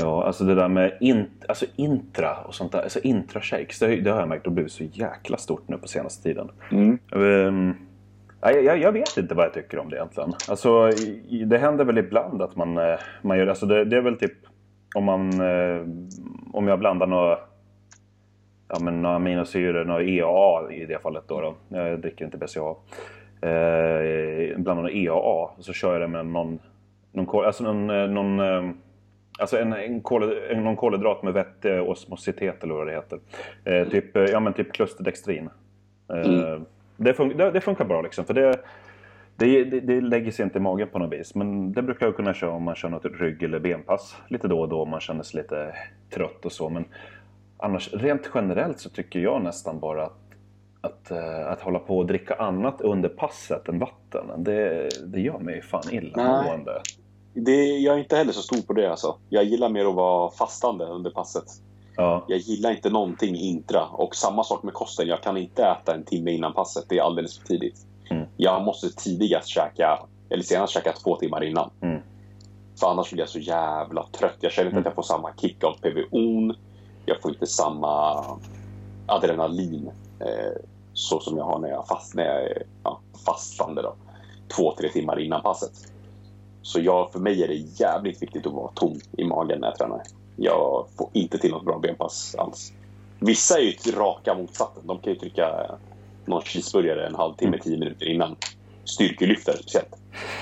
Ja, 0.00 0.24
alltså 0.24 0.44
det 0.44 0.54
där 0.54 0.68
med 0.68 0.96
in, 1.00 1.26
alltså 1.48 1.66
intra 1.76 2.36
och 2.46 2.54
sånt 2.54 2.72
där. 2.72 2.82
Alltså 2.82 2.98
intra-shakes, 2.98 3.80
det, 3.80 3.96
det 4.00 4.10
har 4.10 4.20
jag 4.20 4.28
märkt 4.28 4.46
har 4.46 4.52
blivit 4.52 4.72
så 4.72 4.84
jäkla 4.84 5.36
stort 5.36 5.68
nu 5.68 5.78
på 5.78 5.88
senaste 5.88 6.22
tiden. 6.22 6.50
Ehm, 7.12 7.74
nej, 8.42 8.64
jag, 8.64 8.78
jag 8.78 8.92
vet 8.92 9.16
inte 9.16 9.34
vad 9.34 9.44
jag 9.46 9.52
tycker 9.54 9.78
om 9.78 9.90
det 9.90 9.96
egentligen. 9.96 10.32
Alltså, 10.48 10.90
det 11.46 11.58
händer 11.58 11.84
väl 11.84 11.98
ibland 11.98 12.42
att 12.42 12.56
man, 12.56 12.78
eh, 12.78 12.94
man 13.22 13.38
gör 13.38 13.46
alltså 13.46 13.66
det. 13.66 13.84
Det 13.84 13.96
är 13.96 14.00
väl 14.00 14.16
typ 14.18 14.32
om 14.94 15.04
man... 15.04 15.40
eh, 15.40 15.82
Om 16.52 16.68
jag 16.68 16.78
blandar 16.78 17.06
några, 17.06 17.38
ja, 18.68 18.76
men 18.80 19.02
några 19.02 19.16
aminosyror, 19.16 19.84
några 19.84 20.02
EAA 20.02 20.72
i 20.72 20.86
det 20.86 21.02
fallet 21.02 21.24
då. 21.28 21.40
då. 21.40 21.54
Jag 21.68 22.00
dricker 22.00 22.24
inte 22.24 22.38
BCAA. 22.38 22.74
Eh, 23.40 24.58
blandar 24.58 24.74
några 24.74 24.90
EAA 24.90 25.50
så 25.58 25.72
kör 25.72 25.92
jag 25.92 26.00
det 26.00 26.08
med 26.08 26.26
någon... 26.26 26.58
någon, 27.12 27.44
alltså 27.44 27.64
någon, 27.64 27.90
eh, 27.90 28.08
någon 28.10 28.40
Alltså 29.38 29.58
en, 29.58 29.72
en, 29.72 30.00
kol, 30.00 30.38
en, 30.50 30.64
någon 30.64 30.76
kolhydrat 30.76 31.22
med 31.22 31.32
vettig 31.32 31.82
osmositet 31.82 32.64
eller 32.64 32.74
vad 32.74 32.86
det 32.86 32.92
heter. 32.92 33.18
Eh, 33.64 33.88
typ, 33.88 34.16
eh, 34.16 34.22
ja, 34.22 34.40
men 34.40 34.52
typ 34.52 34.72
klusterdextrin. 34.72 35.48
Eh, 36.10 36.30
Mm. 36.30 36.64
det, 36.96 37.14
fun 37.14 37.28
det, 37.36 37.50
det 37.50 37.60
funkar 37.60 37.84
bra 37.84 38.02
liksom. 38.02 38.24
För 38.24 38.34
det, 38.34 38.60
det, 39.36 39.64
det, 39.64 39.80
det 39.80 40.00
lägger 40.00 40.30
sig 40.30 40.44
inte 40.44 40.58
i 40.58 40.60
magen 40.60 40.88
på 40.92 40.98
något 40.98 41.12
vis. 41.12 41.34
Men 41.34 41.72
det 41.72 41.82
brukar 41.82 42.06
jag 42.06 42.16
kunna 42.16 42.34
köra 42.34 42.50
om 42.50 42.62
man 42.62 42.74
kör 42.74 42.88
något 42.88 43.04
rygg 43.04 43.42
eller 43.42 43.58
benpass 43.58 44.16
lite 44.28 44.48
då 44.48 44.60
och 44.60 44.68
då 44.68 44.82
om 44.82 44.90
man 44.90 45.00
känner 45.00 45.22
sig 45.22 45.42
lite 45.42 45.74
trött 46.10 46.44
och 46.44 46.52
så. 46.52 46.68
Men 46.68 46.84
annars 47.56 47.92
rent 47.94 48.30
generellt 48.34 48.78
så 48.78 48.90
tycker 48.90 49.20
jag 49.20 49.42
nästan 49.42 49.80
bara 49.80 50.04
att 50.04 50.20
att, 50.80 51.10
uh, 51.12 51.46
att 51.52 51.60
hålla 51.60 51.78
på 51.78 51.98
och 51.98 52.06
dricka 52.06 52.34
annat 52.34 52.80
under 52.80 53.08
passet 53.08 53.68
än 53.68 53.78
vatten, 53.78 54.26
det, 54.44 54.88
det 55.06 55.20
gör 55.20 55.38
mig 55.38 55.62
fan 55.62 55.82
illamående. 55.92 56.80
Det, 57.34 57.78
jag 57.78 57.94
är 57.94 57.98
inte 57.98 58.16
heller 58.16 58.32
så 58.32 58.42
stor 58.42 58.62
på 58.62 58.72
det 58.72 58.90
alltså. 58.90 59.16
Jag 59.28 59.44
gillar 59.44 59.68
mer 59.68 59.84
att 59.84 59.94
vara 59.94 60.30
fastande 60.30 60.84
under 60.84 61.10
passet. 61.10 61.44
Ja. 61.96 62.24
Jag 62.28 62.38
gillar 62.38 62.70
inte 62.70 62.90
någonting 62.90 63.36
intra. 63.36 63.86
Och 63.86 64.16
samma 64.16 64.44
sak 64.44 64.62
med 64.62 64.74
kosten. 64.74 65.08
Jag 65.08 65.22
kan 65.22 65.36
inte 65.36 65.64
äta 65.64 65.94
en 65.94 66.04
timme 66.04 66.30
innan 66.30 66.52
passet. 66.52 66.84
Det 66.88 66.98
är 66.98 67.02
alldeles 67.02 67.38
för 67.38 67.46
tidigt. 67.46 67.86
Mm. 68.10 68.26
Jag 68.36 68.64
måste 68.64 68.88
tidigast 68.90 69.48
käka, 69.48 69.98
eller 70.30 70.42
senast 70.42 70.72
käka 70.72 70.92
två 70.92 71.16
timmar 71.16 71.44
innan. 71.44 71.70
Mm. 71.80 72.00
För 72.80 72.86
annars 72.86 73.10
blir 73.10 73.20
jag 73.20 73.28
så 73.28 73.38
jävla 73.38 74.06
trött. 74.06 74.36
Jag 74.40 74.52
känner 74.52 74.68
inte 74.68 74.78
att 74.78 74.86
jag 74.86 74.94
får 74.94 75.02
samma 75.02 75.30
kick 75.36 75.64
av 75.64 75.76
PVO'n. 75.82 76.54
Jag 77.06 77.20
får 77.22 77.30
inte 77.30 77.46
samma 77.46 78.24
adrenalin 79.06 79.90
eh, 80.20 80.62
så 80.92 81.20
som 81.20 81.36
jag 81.36 81.44
har 81.44 81.58
när 81.58 81.68
jag, 81.68 81.88
fast, 81.88 82.14
när 82.14 82.24
jag 82.24 82.42
är 82.42 82.62
ja, 82.84 83.00
fastande. 83.26 83.82
Då. 83.82 83.94
Två, 84.56 84.74
tre 84.78 84.88
timmar 84.88 85.20
innan 85.20 85.42
passet. 85.42 85.93
Så 86.64 86.80
jag, 86.80 87.12
för 87.12 87.18
mig 87.18 87.42
är 87.42 87.48
det 87.48 87.54
jävligt 87.54 88.22
viktigt 88.22 88.46
att 88.46 88.52
vara 88.52 88.70
tom 88.74 89.00
i 89.18 89.24
magen 89.24 89.60
när 89.60 89.68
jag 89.68 89.78
tränar. 89.78 90.02
Jag 90.36 90.86
får 90.96 91.08
inte 91.12 91.38
till 91.38 91.50
något 91.50 91.64
bra 91.64 91.78
benpass 91.78 92.34
alls. 92.38 92.72
Vissa 93.18 93.58
är 93.58 93.62
ju 93.62 93.92
raka 93.92 94.34
motsatsen. 94.34 94.86
De 94.86 94.98
kan 94.98 95.12
ju 95.12 95.18
trycka 95.18 95.76
någon 96.24 96.42
cheeseburgare 96.42 97.06
en 97.06 97.14
halvtimme, 97.14 97.58
tio 97.58 97.78
minuter 97.78 98.06
innan. 98.06 98.36
Styrkelyftare 98.84 99.56
speciellt. 99.56 99.96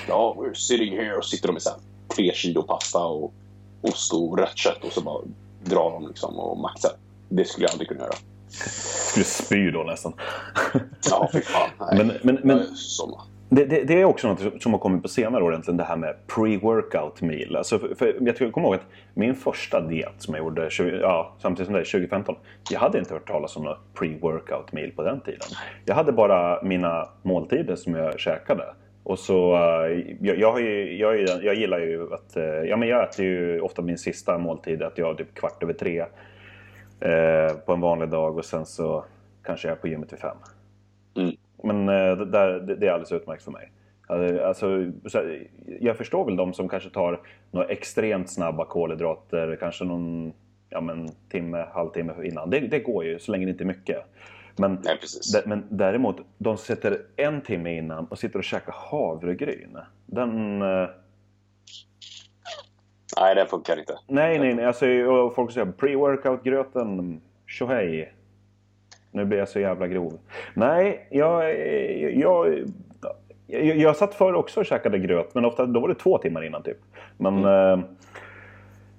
Ja, 0.07 0.35
we're 0.39 0.53
sitting 0.53 0.97
here 0.97 1.17
och 1.17 1.25
sitter 1.25 1.47
de 1.47 1.53
med 1.53 1.61
så 1.61 1.69
här, 1.69 1.79
tre 2.15 2.33
kilo 2.33 2.63
pasta 2.63 3.05
och 3.05 3.33
ost 3.81 4.13
och 4.13 4.37
rött 4.37 4.57
kött 4.57 4.83
och 4.83 4.91
så 4.91 5.01
bara 5.01 5.21
drar 5.63 5.91
de 5.91 6.07
liksom 6.07 6.39
och 6.39 6.57
maxar. 6.57 6.91
Det 7.29 7.45
skulle 7.45 7.65
jag 7.65 7.71
aldrig 7.71 7.89
kunna 7.89 8.01
göra. 8.01 8.15
skulle 9.09 9.25
spy 9.25 9.71
då 9.71 9.83
nästan. 9.83 10.13
Ja, 11.09 11.29
fy 11.33 11.41
fan. 11.41 11.69
Nej. 11.79 11.97
Men, 12.05 12.17
men, 12.23 12.39
men 12.43 12.67
det, 13.55 13.65
det, 13.65 13.83
det 13.83 14.01
är 14.01 14.05
också 14.05 14.27
något 14.27 14.61
som 14.63 14.71
har 14.71 14.79
kommit 14.79 15.01
på 15.01 15.07
senare 15.07 15.43
år 15.43 15.51
egentligen, 15.51 15.77
det 15.77 15.83
här 15.83 15.95
med 15.97 16.15
pre-workout 16.27 17.23
meal. 17.25 17.55
Alltså 17.55 17.79
för, 17.79 17.95
för 17.95 18.43
jag 18.43 18.51
kommer 18.51 18.67
ihåg 18.67 18.75
att 18.75 18.85
min 19.13 19.35
första 19.35 19.81
diet 19.81 20.13
som 20.17 20.33
jag 20.35 20.43
gjorde 20.43 20.69
20, 20.69 20.97
ja, 21.01 21.33
samtidigt 21.39 21.65
som 21.67 21.75
det, 21.75 21.83
2015. 21.85 22.35
Jag 22.71 22.79
hade 22.79 22.99
inte 22.99 23.13
hört 23.13 23.27
talas 23.27 23.55
om 23.57 23.63
något 23.63 23.79
pre-workout 23.99 24.65
meal 24.71 24.91
på 24.91 25.03
den 25.03 25.21
tiden. 25.21 25.39
Jag 25.85 25.95
hade 25.95 26.11
bara 26.11 26.63
mina 26.63 27.09
måltider 27.21 27.75
som 27.75 27.95
jag 27.95 28.19
käkade. 28.19 28.63
Och 29.03 29.19
så, 29.19 29.53
eh, 29.55 29.99
jag, 30.21 30.37
jag, 30.37 30.51
har 30.51 30.59
ju, 30.59 30.97
jag, 30.97 31.17
ju- 31.19 31.27
jag 31.41 31.55
gillar 31.55 31.79
ju 31.79 32.13
att, 32.13 32.37
eh, 32.37 32.43
ja 32.43 32.77
men 32.77 32.89
jag 32.89 33.03
äter 33.03 33.25
ju 33.25 33.59
ofta 33.59 33.81
min 33.81 33.97
sista 33.97 34.37
måltid, 34.37 34.83
att 34.83 34.97
jag 34.97 35.09
är 35.09 35.13
typ 35.13 35.33
kvart 35.35 35.63
över 35.63 35.73
tre 35.73 35.99
eh, 36.99 37.53
på 37.65 37.73
en 37.73 37.81
vanlig 37.81 38.09
dag 38.09 38.37
och 38.37 38.45
sen 38.45 38.65
så 38.65 39.05
kanske 39.45 39.67
jag 39.67 39.77
är 39.77 39.81
på 39.81 39.87
gymmet 39.87 40.13
vid 40.13 40.19
fem. 40.19 40.37
Men 41.63 41.89
eh, 41.89 42.17
det, 42.17 42.25
där, 42.25 42.59
det, 42.59 42.87
är 42.87 42.91
alldeles 42.91 43.11
utmärkt 43.11 43.43
för 43.43 43.51
mig. 43.51 43.71
Alltså, 44.43 44.91
så 45.05 45.17
här, 45.17 45.47
jag 45.79 45.97
förstår 45.97 46.25
väl 46.25 46.35
de 46.35 46.53
som 46.53 46.69
kanske 46.69 46.89
tar 46.89 47.21
några 47.51 47.67
extremt 47.67 48.29
snabba 48.29 48.65
kolhydrater, 48.65 49.57
kanske 49.59 49.83
någon 49.83 50.33
ja, 50.69 50.81
men, 50.81 51.09
timme, 51.29 51.65
halvtimme 51.73 52.13
innan. 52.23 52.49
Det, 52.49 52.59
det 52.59 52.79
går 52.79 53.05
ju 53.05 53.19
så 53.19 53.31
länge 53.31 53.45
det 53.45 53.51
inte 53.51 53.63
är 53.63 53.65
mycket. 53.65 54.05
Men, 54.55 54.79
Nej, 54.83 54.97
men 55.45 55.63
däremot, 55.69 56.15
de 56.37 56.57
sätter 56.57 56.97
en 57.15 57.41
timme 57.41 57.77
innan 57.77 58.05
och 58.05 58.19
sitter 58.19 58.39
och 58.39 58.43
käkar 58.43 58.73
havregryn. 58.91 59.77
Den... 60.05 60.61
eh, 60.61 60.89
Nej, 63.19 63.35
det 63.35 63.45
funkar 63.45 63.79
inte. 63.79 63.99
Nej, 64.07 64.39
nej, 64.39 64.53
nej. 64.53 64.65
Alltså, 64.65 64.85
folk 65.35 65.51
säger 65.51 65.67
pre-workout-gröten, 65.67 67.21
tjohej. 67.47 68.13
Nu 69.13 69.25
blir 69.25 69.37
jag 69.37 69.49
så 69.49 69.59
jävla 69.59 69.87
grov. 69.87 70.19
Nej, 70.53 71.07
jag... 71.11 71.59
Jag, 72.19 72.63
jag, 73.47 73.77
jag 73.77 73.95
satt 73.95 74.15
förr 74.15 74.33
också 74.33 74.59
och 74.59 74.65
käkade 74.65 74.99
gröt, 74.99 75.35
men 75.35 75.45
ofta 75.45 75.65
då 75.65 75.79
var 75.79 75.87
det 75.87 75.95
två 75.95 76.17
timmar 76.17 76.45
innan 76.45 76.63
typ. 76.63 76.77
Men... 77.17 77.45
Eh, 77.45 77.85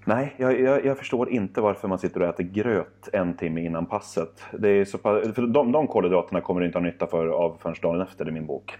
nej, 0.04 0.34
jag, 0.36 0.60
jag, 0.60 0.84
jag 0.84 0.98
förstår 0.98 1.30
inte 1.30 1.60
varför 1.60 1.88
man 1.88 1.98
sitter 1.98 2.22
och 2.22 2.28
äter 2.28 2.44
gröt 2.44 3.08
en 3.12 3.36
timme 3.36 3.64
innan 3.64 3.86
passet. 3.86 4.42
Det 4.58 4.68
är 4.68 4.84
så 4.84 4.98
pass, 4.98 5.34
för 5.34 5.42
de, 5.42 5.72
de 5.72 5.86
kolhydraterna 5.86 6.40
kommer 6.40 6.60
du 6.60 6.66
inte 6.66 6.78
ha 6.78 6.84
nytta 6.84 7.06
för 7.06 7.26
av 7.28 7.58
förrän 7.62 7.76
dagen 7.82 8.00
efter 8.00 8.28
i 8.28 8.30
min 8.30 8.46
bok. 8.46 8.74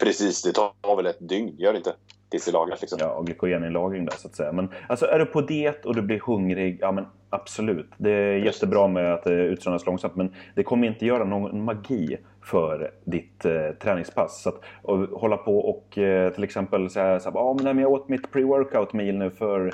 Precis, 0.00 0.42
det 0.42 0.52
tar 0.52 0.96
väl 0.96 1.06
ett 1.06 1.28
dygn, 1.28 1.54
gör 1.58 1.72
det 1.72 1.78
inte? 1.78 1.94
Tills 2.36 2.46
det 2.46 2.52
lagras 2.52 2.80
liksom. 2.80 2.98
Ja, 3.00 3.10
och 3.10 3.26
glykogeninlagring 3.26 4.04
där 4.04 4.16
så 4.16 4.28
att 4.28 4.34
säga. 4.34 4.52
Men 4.52 4.68
alltså 4.88 5.06
är 5.06 5.18
du 5.18 5.26
på 5.26 5.40
diet 5.40 5.84
och 5.84 5.94
du 5.94 6.02
blir 6.02 6.20
hungrig, 6.20 6.78
ja 6.80 6.92
men 6.92 7.06
absolut. 7.30 7.90
Det 7.96 8.10
är 8.10 8.36
jättebra 8.36 8.88
med 8.88 9.14
att 9.14 9.24
det 9.24 9.32
utsöndras 9.32 9.86
långsamt 9.86 10.16
men 10.16 10.34
det 10.54 10.62
kommer 10.62 10.86
inte 10.86 11.06
göra 11.06 11.24
någon 11.24 11.64
magi 11.64 12.16
för 12.42 12.90
ditt 13.04 13.44
eh, 13.44 13.70
träningspass. 13.82 14.42
Så 14.42 14.48
att 14.48 14.60
och 14.82 14.98
hålla 14.98 15.36
på 15.36 15.58
och 15.58 15.98
eh, 15.98 16.32
till 16.32 16.44
exempel 16.44 16.90
säga 16.90 17.20
så 17.20 17.30
här, 17.30 17.38
ah, 17.38 17.54
men 17.54 17.64
nej, 17.64 17.74
men 17.74 17.82
jag 17.82 17.92
åt 17.92 18.08
mitt 18.08 18.28
pre-workout 18.32 18.96
meal 18.96 19.14
nu 19.14 19.30
för 19.30 19.66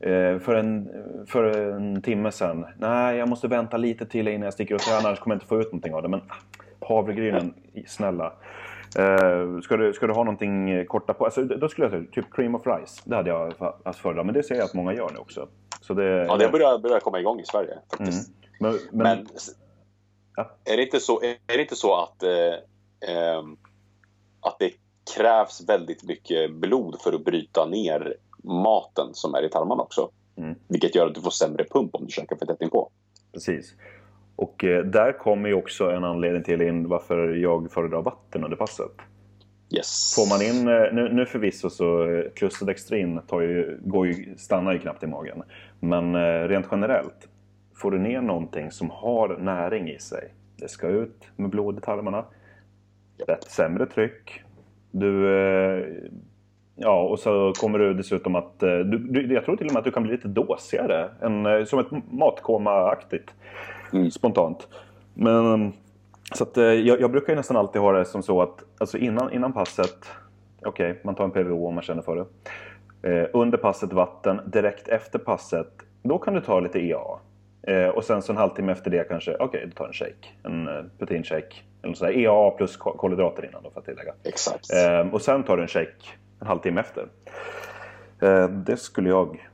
eh, 0.00 0.38
för 0.38 0.54
en, 0.54 0.88
för 1.26 1.72
en 1.72 2.02
timme 2.02 2.32
sedan. 2.32 2.66
Nej, 2.78 3.16
jag 3.16 3.28
måste 3.28 3.48
vänta 3.48 3.76
lite 3.76 4.06
till 4.06 4.28
innan 4.28 4.42
jag 4.42 4.52
sticker 4.52 4.74
och 4.74 4.80
tränar, 4.80 5.08
annars 5.08 5.18
kommer 5.18 5.34
jag 5.34 5.36
inte 5.36 5.46
få 5.46 5.60
ut 5.60 5.66
någonting 5.66 5.94
av 5.94 6.02
det. 6.02 6.08
Men 6.08 6.20
ah, 6.28 6.86
havregrynen, 6.88 7.54
snälla. 7.86 8.32
Uh, 8.98 9.60
ska, 9.60 9.76
du, 9.76 9.92
ska 9.92 10.06
du 10.06 10.12
ha 10.12 10.24
någonting 10.24 10.70
eh, 10.70 10.84
korta 10.84 11.14
på? 11.14 11.24
Alltså, 11.24 11.44
då 11.44 11.68
skulle 11.68 11.84
jag 11.84 11.92
säga 11.92 12.04
typ 12.12 12.34
cream 12.34 12.54
of 12.54 12.66
rice. 12.66 13.02
Det 13.04 13.16
hade 13.16 13.30
jag 13.30 13.54
haft 13.84 13.98
föredragit. 13.98 14.26
Men 14.26 14.34
det 14.34 14.42
ser 14.42 14.54
jag 14.54 14.64
att 14.64 14.74
många 14.74 14.94
gör 14.94 15.10
nu 15.10 15.18
också. 15.18 15.48
Så 15.80 15.94
det, 15.94 16.04
Ja, 16.04 16.36
det 16.36 16.48
börjar, 16.48 16.78
börjar 16.78 17.00
komma 17.00 17.20
igång 17.20 17.40
i 17.40 17.44
Sverige 17.44 17.78
faktiskt. 17.90 18.30
men, 18.60 18.72
men, 18.72 18.78
Men, 18.92 19.26
Ja. 20.36 20.50
är, 20.64 20.76
det 20.76 20.82
inte 20.82 21.00
så, 21.00 21.22
är 21.22 21.56
det 21.56 21.62
inte 21.62 21.76
så 21.76 21.94
att, 21.94 22.22
eh, 22.22 23.14
ehm, 23.14 23.56
att 24.40 24.58
det 24.58 24.72
krävs 25.16 25.68
väldigt 25.68 26.04
mycket 26.04 26.52
blod 26.54 27.00
för 27.00 27.12
att 27.12 27.24
bryta 27.24 27.66
ner 27.66 28.16
maten 28.44 29.08
som 29.12 29.34
är 29.34 29.42
i 29.42 29.48
tarmarna 29.48 29.82
också? 29.82 30.10
Mm. 30.36 30.54
Vilket 30.68 30.94
gör 30.94 31.06
att 31.06 31.14
du 31.14 31.20
får 31.20 31.30
sämre 31.30 31.64
pump 31.64 31.94
om 31.94 32.04
du 32.04 32.10
käkar 32.10 32.36
för 32.36 32.46
tätt 32.46 32.62
inpå. 32.62 32.90
Precis. 33.32 33.74
Och 34.40 34.64
eh, 34.64 34.84
där 34.84 35.12
kommer 35.12 35.48
ju 35.48 35.54
också 35.54 35.90
en 35.90 36.04
anledning 36.04 36.42
till 36.42 36.62
in 36.62 36.88
varför 36.88 37.28
jag 37.28 37.72
föredrar 37.72 38.02
vatten 38.02 38.44
under 38.44 38.56
passet. 38.56 38.92
Yes. 39.76 40.14
Får 40.16 40.28
man 40.28 40.42
in, 40.42 40.68
eh, 40.68 40.92
nu, 40.92 41.14
nu 41.14 41.26
förvisso 41.26 41.70
så 41.70 42.10
eh, 42.10 42.24
klusterdextrin 42.34 43.20
tar 43.26 43.40
ju, 43.40 43.78
går 43.80 44.06
ju, 44.06 44.36
stannar 44.36 44.72
ju 44.72 44.78
knappt 44.78 45.02
i 45.02 45.06
magen. 45.06 45.42
Men 45.80 46.16
rent 46.48 46.66
generellt, 46.70 47.28
får 47.74 47.90
du 47.90 47.98
ner 47.98 48.20
någonting 48.20 48.70
som 48.70 48.90
har 48.90 49.28
näring 49.28 49.90
i 49.90 49.98
sig. 49.98 50.34
Det 50.56 50.68
ska 50.68 50.88
ut 50.88 51.28
med 51.36 51.50
blod 51.50 51.78
i 51.78 51.80
tarmarna. 51.80 52.24
Rätt 53.26 53.44
sämre 53.44 53.86
tryck. 53.86 54.42
Du, 54.90 55.28
ja 56.76 57.02
och 57.02 57.18
så 57.18 57.52
kommer 57.60 57.78
du 57.78 57.94
dessutom 57.94 58.36
att, 58.36 58.60
du, 58.60 59.28
jag 59.34 59.44
tror 59.44 59.56
till 59.56 59.66
och 59.66 59.72
med 59.72 59.78
att 59.78 59.84
du 59.84 59.90
kan 59.90 60.02
bli 60.02 60.12
lite 60.12 60.28
dåsigare. 60.28 61.10
En, 61.20 61.66
som 61.66 61.78
ett 61.78 61.90
matkoma-aktigt. 62.10 63.34
Mm. 63.92 64.10
Spontant. 64.10 64.68
Men 65.14 65.72
så 66.34 66.44
att, 66.44 66.56
eh, 66.56 66.64
jag, 66.64 67.00
jag 67.00 67.10
brukar 67.10 67.32
ju 67.32 67.36
nästan 67.36 67.56
alltid 67.56 67.82
ha 67.82 67.92
det 67.92 68.04
som 68.04 68.22
så 68.22 68.42
att 68.42 68.64
alltså 68.78 68.98
innan, 68.98 69.32
innan 69.32 69.52
passet, 69.52 69.96
okej, 70.66 71.00
man 71.04 71.14
tar 71.14 71.24
en 71.24 71.30
PVO 71.30 71.66
om 71.68 71.74
man 71.74 71.84
känner 71.84 72.02
för 72.02 72.16
det. 72.16 72.26
Eh, 73.10 73.28
under 73.32 73.58
passet 73.58 73.92
vatten, 73.92 74.40
direkt 74.46 74.88
efter 74.88 75.18
passet, 75.18 75.72
då 76.02 76.18
kan 76.18 76.34
du 76.34 76.40
ta 76.40 76.60
lite 76.60 76.78
EA. 76.78 76.98
Eh, 77.62 77.88
och 77.88 78.04
sen 78.04 78.22
så 78.22 78.32
en 78.32 78.36
halvtimme 78.38 78.72
efter 78.72 78.90
det 78.90 79.08
kanske, 79.08 79.36
okej, 79.40 79.62
du 79.66 79.70
tar 79.72 79.86
en 79.86 79.92
shake. 79.92 80.28
En 80.44 80.68
eh, 80.68 80.84
proteinshake. 80.98 81.56
Eller 81.82 81.94
sådär. 81.94 82.12
EA 82.18 82.50
plus 82.50 82.76
ko- 82.76 82.96
kolhydrater 82.96 83.44
innan 83.48 83.62
då 83.62 83.70
för 83.70 83.80
att 83.80 83.86
tillägga. 83.86 84.12
Exakt. 84.24 84.66
Eh, 84.72 85.14
och 85.14 85.22
sen 85.22 85.42
tar 85.42 85.56
du 85.56 85.62
en 85.62 85.68
shake 85.68 85.92
en 86.40 86.46
halvtimme 86.46 86.80
efter. 86.80 87.08
Eh, 88.22 88.48
det 88.48 88.76
skulle 88.76 89.08
jag 89.08 89.49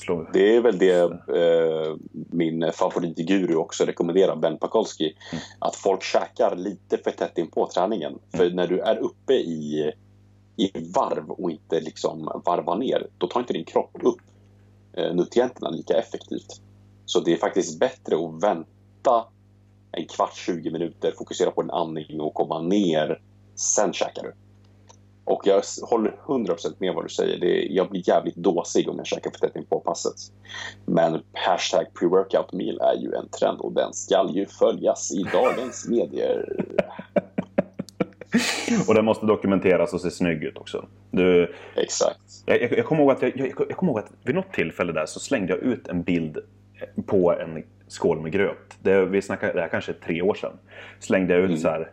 slå... 0.00 0.28
Det 0.32 0.56
är 0.56 0.60
väl 0.60 0.78
det 0.78 1.00
eh, 1.00 1.96
min 2.12 2.72
favoritguru 2.72 3.56
också 3.56 3.84
rekommenderar, 3.84 4.36
Ben 4.36 4.58
Pakulski. 4.58 5.16
Att 5.58 5.76
folk 5.76 6.02
käkar 6.02 6.56
lite 6.56 6.98
för 6.98 7.10
tätt 7.10 7.38
in 7.38 7.50
på 7.50 7.68
träningen. 7.74 8.18
För 8.36 8.50
när 8.50 8.66
du 8.66 8.80
är 8.80 8.96
uppe 8.96 9.34
i, 9.34 9.92
i 10.56 10.70
varv 10.94 11.30
och 11.30 11.50
inte 11.50 11.80
liksom 11.80 12.42
varvar 12.44 12.76
ner, 12.76 13.06
då 13.18 13.26
tar 13.26 13.40
inte 13.40 13.52
din 13.52 13.64
kropp 13.64 13.90
upp 14.02 14.20
eh, 14.92 15.14
nutrienterna 15.14 15.70
lika 15.70 15.94
effektivt. 15.94 16.60
Så 17.06 17.20
det 17.20 17.32
är 17.32 17.36
faktiskt 17.36 17.80
bättre 17.80 18.16
att 18.16 18.42
vänta 18.42 19.24
en 19.92 20.06
kvart, 20.06 20.36
20 20.36 20.70
minuter, 20.70 21.12
fokusera 21.18 21.50
på 21.50 21.62
din 21.62 21.70
andning 21.70 22.20
och 22.20 22.34
komma 22.34 22.62
ner. 22.62 23.20
Sen 23.54 23.92
käkar 23.92 24.22
du. 24.22 24.32
Och 25.26 25.46
jag 25.46 25.62
håller 25.82 26.16
100% 26.26 26.74
med 26.78 26.94
vad 26.94 27.04
du 27.04 27.08
säger. 27.08 27.38
Det 27.38 27.66
jag 27.70 27.90
blir 27.90 28.08
jävligt 28.08 28.36
dåsig 28.36 28.88
om 28.88 28.96
jag 28.96 29.06
käkar 29.06 29.30
för 29.30 29.38
tätt 29.38 29.68
på 29.68 29.80
passet. 29.80 30.14
Men 30.84 31.22
hashtag 31.32 31.86
pre-workout 32.00 32.52
meal 32.56 32.80
är 32.80 33.00
ju 33.02 33.12
en 33.14 33.28
trend 33.28 33.60
och 33.60 33.72
den 33.72 33.92
ska 33.92 34.28
ju 34.32 34.46
följas 34.46 35.12
i 35.12 35.22
dagens 35.32 35.88
medier. 35.90 36.64
Och 38.88 38.94
den 38.94 39.04
måste 39.04 39.26
dokumenteras 39.26 39.92
och 39.92 40.00
se 40.00 40.10
snygg 40.10 40.44
ut 40.44 40.58
också. 40.58 40.86
Du, 41.10 41.54
Exakt. 41.76 42.20
jag, 42.46 42.62
jag, 42.62 42.72
jag 42.72 42.86
kommer 42.86 43.02
ihåg 43.02 43.10
att, 43.10 43.22
jag, 43.22 43.36
jag, 43.36 43.66
jag 43.68 43.76
kommer 43.76 43.92
ihåg 43.92 43.98
att 43.98 44.12
vid 44.24 44.34
något 44.34 44.52
tillfälle 44.52 44.92
där 44.92 45.06
så 45.06 45.20
slängde 45.20 45.52
jag 45.52 45.62
ut 45.62 45.88
en 45.88 46.02
bild 46.02 46.38
på 47.06 47.32
en 47.32 47.62
skål 47.88 48.20
med 48.20 48.32
gröt. 48.32 48.76
Det, 48.82 49.04
vi 49.04 49.22
snackar, 49.22 49.54
det 49.54 49.60
här 49.60 49.68
kanske 49.68 49.92
är 49.92 49.96
tre 50.06 50.22
år 50.22 50.34
sedan. 50.34 50.52
Slängde 51.00 51.34
jag 51.34 51.42
ut 51.42 51.48
Mm. 51.50 51.60
så 51.60 51.68
här. 51.68 51.90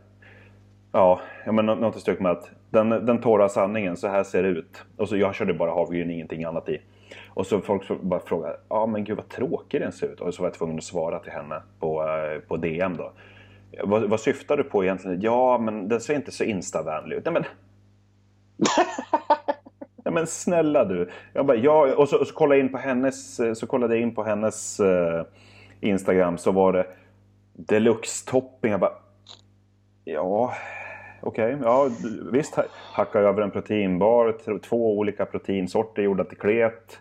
Ja, 0.95 1.21
men 1.45 1.65
nå- 1.65 1.75
något 1.75 1.95
i 1.95 1.99
stuk 1.99 2.19
med 2.19 2.31
att 2.31 2.49
den, 2.69 2.89
den 2.89 3.21
torra 3.21 3.49
sanningen, 3.49 3.97
så 3.97 4.07
här 4.07 4.23
ser 4.23 4.43
det 4.43 4.49
ut. 4.49 4.83
Och 4.97 5.09
så 5.09 5.17
jag 5.17 5.35
körde 5.35 5.53
bara 5.53 5.71
havregryn, 5.71 6.09
ingenting 6.11 6.43
annat 6.43 6.69
i. 6.69 6.81
Och 7.27 7.47
så 7.47 7.61
folk 7.61 8.01
bara 8.01 8.19
frågade, 8.19 8.57
ja 8.69 8.85
men 8.85 9.03
gud 9.03 9.17
vad 9.17 9.29
tråkig 9.29 9.81
den 9.81 9.91
ser 9.91 10.07
ut. 10.07 10.21
Och 10.21 10.33
så 10.33 10.41
var 10.41 10.49
jag 10.49 10.53
tvungen 10.53 10.77
att 10.77 10.83
svara 10.83 11.19
till 11.19 11.31
henne 11.31 11.61
på, 11.79 12.03
eh, 12.03 12.39
på 12.47 12.57
DM 12.57 12.97
då. 12.97 13.11
Vad, 13.83 14.03
vad 14.09 14.19
syftar 14.19 14.57
du 14.57 14.63
på 14.63 14.83
egentligen? 14.83 15.21
Ja, 15.21 15.57
men 15.57 15.87
den 15.87 16.01
ser 16.01 16.15
inte 16.15 16.31
så 16.31 16.43
instavänlig 16.43 17.15
ut. 17.15 17.25
Nej 17.25 17.33
men... 17.33 17.43
Nej 20.05 20.13
men 20.13 20.27
snälla 20.27 20.85
du. 20.85 21.09
Jag 21.33 21.45
bara, 21.45 21.57
ja, 21.57 21.95
och 21.95 22.09
så, 22.09 22.19
och 22.19 22.27
så 22.27 22.33
kollade 22.33 22.55
jag 22.57 22.65
in 22.65 22.71
på 22.71 22.77
hennes, 22.77 23.39
eh, 23.39 23.53
så 23.53 23.67
kollade 23.67 23.93
jag 23.95 24.01
in 24.03 24.15
på 24.15 24.23
hennes 24.23 24.79
eh, 24.79 25.25
Instagram 25.81 26.37
så 26.37 26.51
var 26.51 26.73
det 26.73 26.85
deluxe 27.53 28.29
topping. 28.31 28.71
Jag 28.71 28.79
bara, 28.79 28.93
ja, 30.03 30.53
okej, 31.23 31.57
ja 31.63 31.89
visst 32.31 32.55
ha- 32.55 32.65
hacka 32.93 33.19
över 33.19 33.41
en 33.41 33.51
proteinbar, 33.51 34.59
två 34.59 34.97
olika 34.97 35.25
proteinsorter 35.25 36.01
gjorda 36.03 36.23
till 36.23 36.37
klet. 36.37 36.99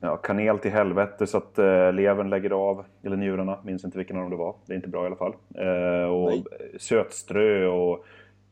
Ja, 0.00 0.16
kanel 0.16 0.58
till 0.58 0.70
helvete 0.70 1.26
så 1.26 1.38
att 1.38 1.58
eh, 1.58 1.92
levern 1.92 2.30
lägger 2.30 2.50
av, 2.50 2.84
eller 3.04 3.16
njurarna, 3.16 3.58
minns 3.64 3.84
inte 3.84 3.98
vilken 3.98 4.16
av 4.16 4.22
dem 4.22 4.30
det 4.30 4.36
var. 4.36 4.54
Det 4.66 4.72
är 4.72 4.76
inte 4.76 4.88
bra 4.88 5.02
i 5.02 5.06
alla 5.06 5.16
fall. 5.16 5.32
Eh, 5.54 6.10
och 6.10 6.30
Nej. 6.30 6.44
sötströ 6.78 7.66
och 7.66 8.04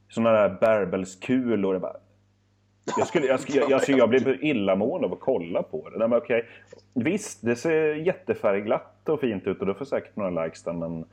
sådana 0.08 0.32
där 0.32 0.56
bärbelskulor. 0.60 1.74
Jag 1.74 1.82
bara, 1.82 1.96
jag, 2.98 3.06
skulle, 3.06 3.26
jag, 3.26 3.40
jag, 3.48 3.70
jag, 3.70 3.82
jag 3.88 4.08
blev 4.08 4.44
illamående 4.44 5.06
av 5.06 5.12
att 5.12 5.20
kolla 5.20 5.62
på 5.62 5.88
det. 5.88 5.98
Nej, 5.98 6.08
men 6.08 6.18
okej. 6.18 6.44
Visst, 6.94 7.42
det 7.42 7.56
ser 7.56 7.94
jättefärgglatt 7.94 9.08
och 9.08 9.20
fint 9.20 9.46
ut 9.46 9.60
och 9.60 9.66
du 9.66 9.74
får 9.74 9.84
säkert 9.84 10.16
några 10.16 10.44
likes 10.44 10.62
där, 10.62 10.72
men 10.72 11.04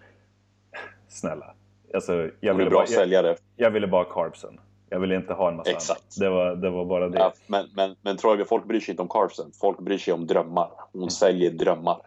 snälla. 1.07 1.53
Alltså, 1.93 2.29
jag, 2.39 2.53
ville 2.53 2.69
bara, 2.69 2.85
jag, 2.87 3.37
jag 3.55 3.71
ville 3.71 3.87
bara 3.87 4.05
carbsen. 4.05 4.59
Jag 4.89 4.99
ville 4.99 5.15
inte 5.15 5.33
ha 5.33 5.49
en 5.49 5.55
massa 5.55 5.71
Exakt. 5.71 6.01
annat. 6.01 6.15
Det 6.19 6.29
var, 6.29 6.55
det 6.55 6.69
var 6.69 6.85
bara 6.85 7.09
det. 7.09 7.17
Ja, 7.17 7.33
men, 7.47 7.65
men, 7.75 7.95
men 8.01 8.17
tror 8.17 8.37
jag, 8.37 8.47
folk 8.47 8.65
bryr 8.65 8.79
sig 8.79 8.91
inte 8.91 9.01
om 9.01 9.07
Carson. 9.07 9.51
Folk 9.61 9.79
bryr 9.79 9.97
sig 9.97 10.13
om 10.13 10.27
drömmar. 10.27 10.69
Hon 10.93 11.11
säljer 11.11 11.51
drömmar. 11.51 11.97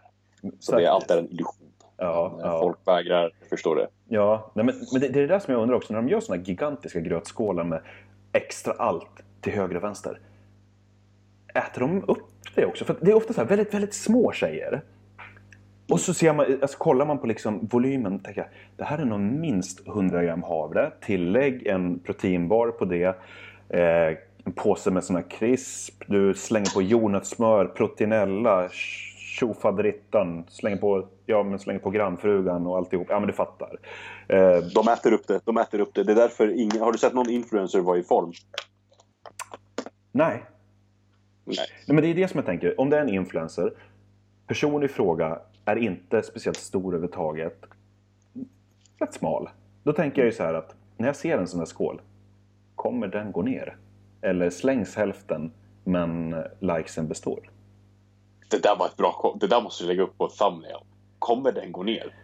Så 0.59 0.75
det 0.75 0.85
är 0.85 0.89
allt 0.89 1.11
är 1.11 1.17
en 1.17 1.31
illusion. 1.31 1.71
Ja, 1.97 2.39
ja. 2.39 2.59
Folk 2.59 2.77
vägrar 2.85 3.31
förstå 3.49 3.75
det. 3.75 3.87
Ja, 4.07 4.51
nej, 4.53 4.65
men, 4.65 4.75
men 4.91 5.01
det, 5.01 5.07
det 5.07 5.19
är 5.19 5.21
det 5.21 5.27
där 5.27 5.39
som 5.39 5.53
jag 5.53 5.61
undrar 5.61 5.75
också. 5.75 5.93
När 5.93 6.01
de 6.01 6.09
gör 6.09 6.19
såna 6.19 6.41
gigantiska 6.41 6.99
grötskålar 6.99 7.63
med 7.63 7.81
extra 8.33 8.73
allt 8.73 9.23
till 9.41 9.53
höger 9.53 9.75
och 9.75 9.83
vänster. 9.83 10.19
Äter 11.55 11.81
de 11.81 12.03
upp 12.07 12.27
det 12.55 12.65
också? 12.65 12.85
För 12.85 12.95
det 13.01 13.11
är 13.11 13.15
ofta 13.15 13.33
så 13.33 13.41
här 13.41 13.47
väldigt, 13.47 13.73
väldigt 13.73 13.93
små 13.93 14.31
tjejer. 14.31 14.81
Och 15.91 15.99
så 15.99 16.13
ser 16.13 16.33
man, 16.33 16.45
alltså 16.61 16.77
kollar 16.77 17.05
man 17.05 17.17
på 17.17 17.27
liksom 17.27 17.67
volymen 17.71 18.15
och 18.15 18.23
tänker 18.23 18.49
det 18.77 18.83
här 18.83 18.97
är 18.97 19.05
nog 19.05 19.19
minst 19.19 19.87
100 19.87 20.23
gram 20.23 20.43
havre. 20.43 20.91
Tillägg 21.01 21.67
en 21.67 21.99
proteinbar 21.99 22.71
på 22.71 22.85
det. 22.85 23.15
Eh, 23.69 24.17
en 24.45 24.51
påse 24.55 24.91
med 24.91 25.03
såna 25.03 25.21
krisp. 25.21 26.03
Du 26.07 26.33
slänger 26.33 26.73
på 26.73 26.81
jordnötssmör, 26.81 27.65
proteinella, 27.65 28.69
tjofaderittan. 29.39 30.43
Slänger 30.47 30.77
på, 30.77 31.07
ja, 31.25 31.43
men 31.43 31.59
slänger 31.59 31.79
på 31.79 31.89
grannfrugan 31.89 32.67
och 32.67 32.77
alltihop. 32.77 33.07
Ja 33.09 33.19
men 33.19 33.27
du 33.27 33.33
fattar. 33.33 33.77
Eh, 34.27 34.57
De 34.75 34.87
äter 34.87 35.13
upp 35.13 35.27
det. 35.27 35.39
De 35.45 35.57
äter 35.57 35.79
upp 35.79 35.93
det. 35.93 36.03
Det 36.03 36.11
är 36.11 36.15
därför 36.15 36.61
ingen... 36.61 36.81
Har 36.81 36.91
du 36.91 36.97
sett 36.97 37.13
någon 37.13 37.29
influencer 37.29 37.79
vara 37.81 37.97
i 37.97 38.03
form? 38.03 38.31
nej, 40.11 40.43
Nej. 41.45 41.57
Nej, 41.87 41.95
men 41.95 42.01
det 42.03 42.07
är 42.07 42.15
det 42.15 42.27
som 42.27 42.37
jag 42.37 42.45
tänker. 42.45 42.81
Om 42.81 42.89
det 42.89 42.97
är 42.97 43.01
en 43.01 43.09
influencer, 43.09 43.73
personen 44.47 44.83
i 44.83 44.87
fråga 44.87 45.39
är 45.67 45.75
inte 45.75 46.23
speciellt 46.23 46.57
stor 46.57 46.93
överhuvudtaget. 46.93 47.61
Rätt 48.99 49.13
smal. 49.13 49.49
Då 49.83 49.93
tänker 49.93 50.21
jag 50.21 50.25
ju 50.25 50.31
så 50.31 50.43
här 50.43 50.53
att 50.53 50.75
när 50.97 51.07
jag 51.07 51.15
ser 51.15 51.37
en 51.37 51.47
sån 51.47 51.59
här 51.59 51.65
skål, 51.65 52.01
kommer 52.75 53.07
den 53.07 53.31
gå 53.31 53.41
ner? 53.41 53.77
Eller 54.21 54.49
slängs 54.49 54.95
hälften 54.95 55.51
men 55.83 56.35
likesen 56.59 57.07
består? 57.07 57.49
Det 58.49 58.63
där 58.63 58.75
var 58.79 58.85
ett 58.85 58.97
bra 58.97 59.37
Det 59.39 59.47
där 59.47 59.61
måste 59.61 59.83
du 59.83 59.87
lägga 59.87 60.03
upp 60.03 60.17
på 60.17 60.25
ett 60.25 60.37
thumbnail. 60.37 60.79
Kommer 61.19 61.51
den 61.51 61.71
gå 61.71 61.83
ner? 61.83 62.15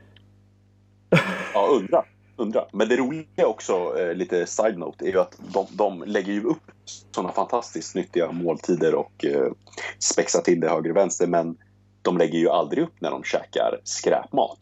Ja, 1.54 1.68
undra. 1.80 2.06
undra. 2.38 2.66
Men 2.72 2.90
det 2.90 2.98
roliga 2.98 3.48
också, 3.48 4.00
eh, 4.00 4.16
lite 4.16 4.46
side-note, 4.46 5.06
är 5.06 5.12
ju 5.12 5.20
att 5.20 5.40
de, 5.54 5.66
de 5.72 6.04
lägger 6.06 6.34
ju 6.34 6.44
upp 6.44 6.72
sådana 7.12 7.34
fantastiskt 7.34 7.96
nyttiga 7.96 8.32
måltider 8.32 8.96
och 8.96 9.26
eh, 9.26 9.52
spexar 10.00 10.42
till 10.42 10.60
det 10.60 10.70
höger 10.70 10.90
och 10.90 10.98
vänster. 10.98 11.28
Men 11.28 11.58
de 12.04 12.18
lägger 12.18 12.40
ju 12.40 12.50
aldrig 12.50 12.84
upp 12.84 12.94
när 13.02 13.12
de 13.12 13.24
käkar 13.24 13.80
skräpmat. 13.84 14.58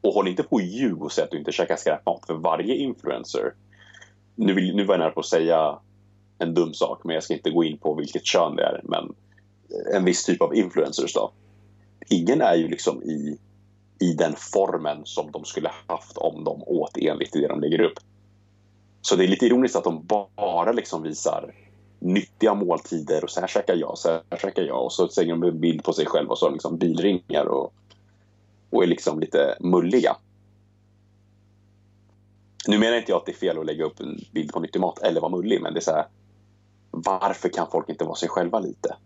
Och 0.00 0.14
håll 0.14 0.28
inte 0.28 0.42
på 0.42 0.56
och 0.56 0.62
ljug 0.62 1.02
och 1.02 1.12
säg 1.12 1.24
att 1.24 1.30
du 1.30 1.38
inte 1.38 1.52
käkar 1.52 1.76
skräpmat. 1.76 2.26
För 2.26 2.34
varje 2.34 2.76
influencer, 2.76 3.54
nu, 4.34 4.54
vill, 4.54 4.76
nu 4.76 4.84
var 4.84 4.94
jag 4.94 5.00
nära 5.00 5.10
på 5.10 5.20
att 5.20 5.26
säga 5.26 5.78
en 6.38 6.54
dum 6.54 6.74
sak, 6.74 7.00
men 7.04 7.14
jag 7.14 7.22
ska 7.22 7.34
inte 7.34 7.50
gå 7.50 7.64
in 7.64 7.78
på 7.78 7.94
vilket 7.94 8.24
kön 8.24 8.56
det 8.56 8.62
är. 8.62 8.80
Men 8.84 9.14
en 9.94 10.04
viss 10.04 10.24
typ 10.24 10.42
av 10.42 10.54
influencers 10.54 11.14
då. 11.14 11.32
Ingen 12.08 12.40
är 12.40 12.54
ju 12.54 12.68
liksom 12.68 13.02
i, 13.02 13.38
i 14.00 14.12
den 14.12 14.34
formen 14.36 15.00
som 15.04 15.30
de 15.30 15.44
skulle 15.44 15.70
haft 15.86 16.16
om 16.16 16.44
de 16.44 16.62
åt 16.62 16.96
enligt 16.96 17.32
det 17.32 17.48
de 17.48 17.60
lägger 17.60 17.80
upp. 17.80 17.98
Så 19.00 19.16
det 19.16 19.24
är 19.24 19.28
lite 19.28 19.46
ironiskt 19.46 19.76
att 19.76 19.84
de 19.84 20.06
bara 20.06 20.72
liksom 20.72 21.02
visar 21.02 21.54
nyttiga 22.00 22.54
måltider 22.54 23.24
och 23.24 23.30
så 23.30 23.40
här 23.40 23.46
käkar 23.46 23.74
jag, 23.74 23.98
så 23.98 24.08
här 24.08 24.38
käkar 24.38 24.62
jag 24.62 24.84
och 24.84 24.92
så 24.92 25.08
slänger 25.08 25.36
de 25.36 25.42
en 25.42 25.60
bild 25.60 25.84
på 25.84 25.92
sig 25.92 26.06
själv 26.06 26.30
och 26.30 26.38
så 26.38 26.46
har 26.46 26.52
liksom 26.52 26.78
bilringar 26.78 27.44
och, 27.44 27.72
och 28.70 28.82
är 28.82 28.86
liksom 28.86 29.20
lite 29.20 29.56
mulliga. 29.60 30.16
Nu 32.68 32.78
menar 32.78 32.96
inte 32.96 33.12
jag 33.12 33.16
att 33.16 33.26
det 33.26 33.32
är 33.32 33.36
fel 33.36 33.58
att 33.58 33.66
lägga 33.66 33.84
upp 33.84 34.00
en 34.00 34.20
bild 34.32 34.52
på 34.52 34.60
nyttig 34.60 34.80
mat 34.80 34.98
eller 34.98 35.20
vara 35.20 35.30
mullig, 35.30 35.62
men 35.62 35.74
det 35.74 35.78
är 35.78 35.82
så 35.82 35.90
här. 35.90 36.06
Varför 36.90 37.48
kan 37.48 37.66
folk 37.70 37.88
inte 37.88 38.04
vara 38.04 38.14
sig 38.14 38.28
själva 38.28 38.58
lite? 38.58 38.96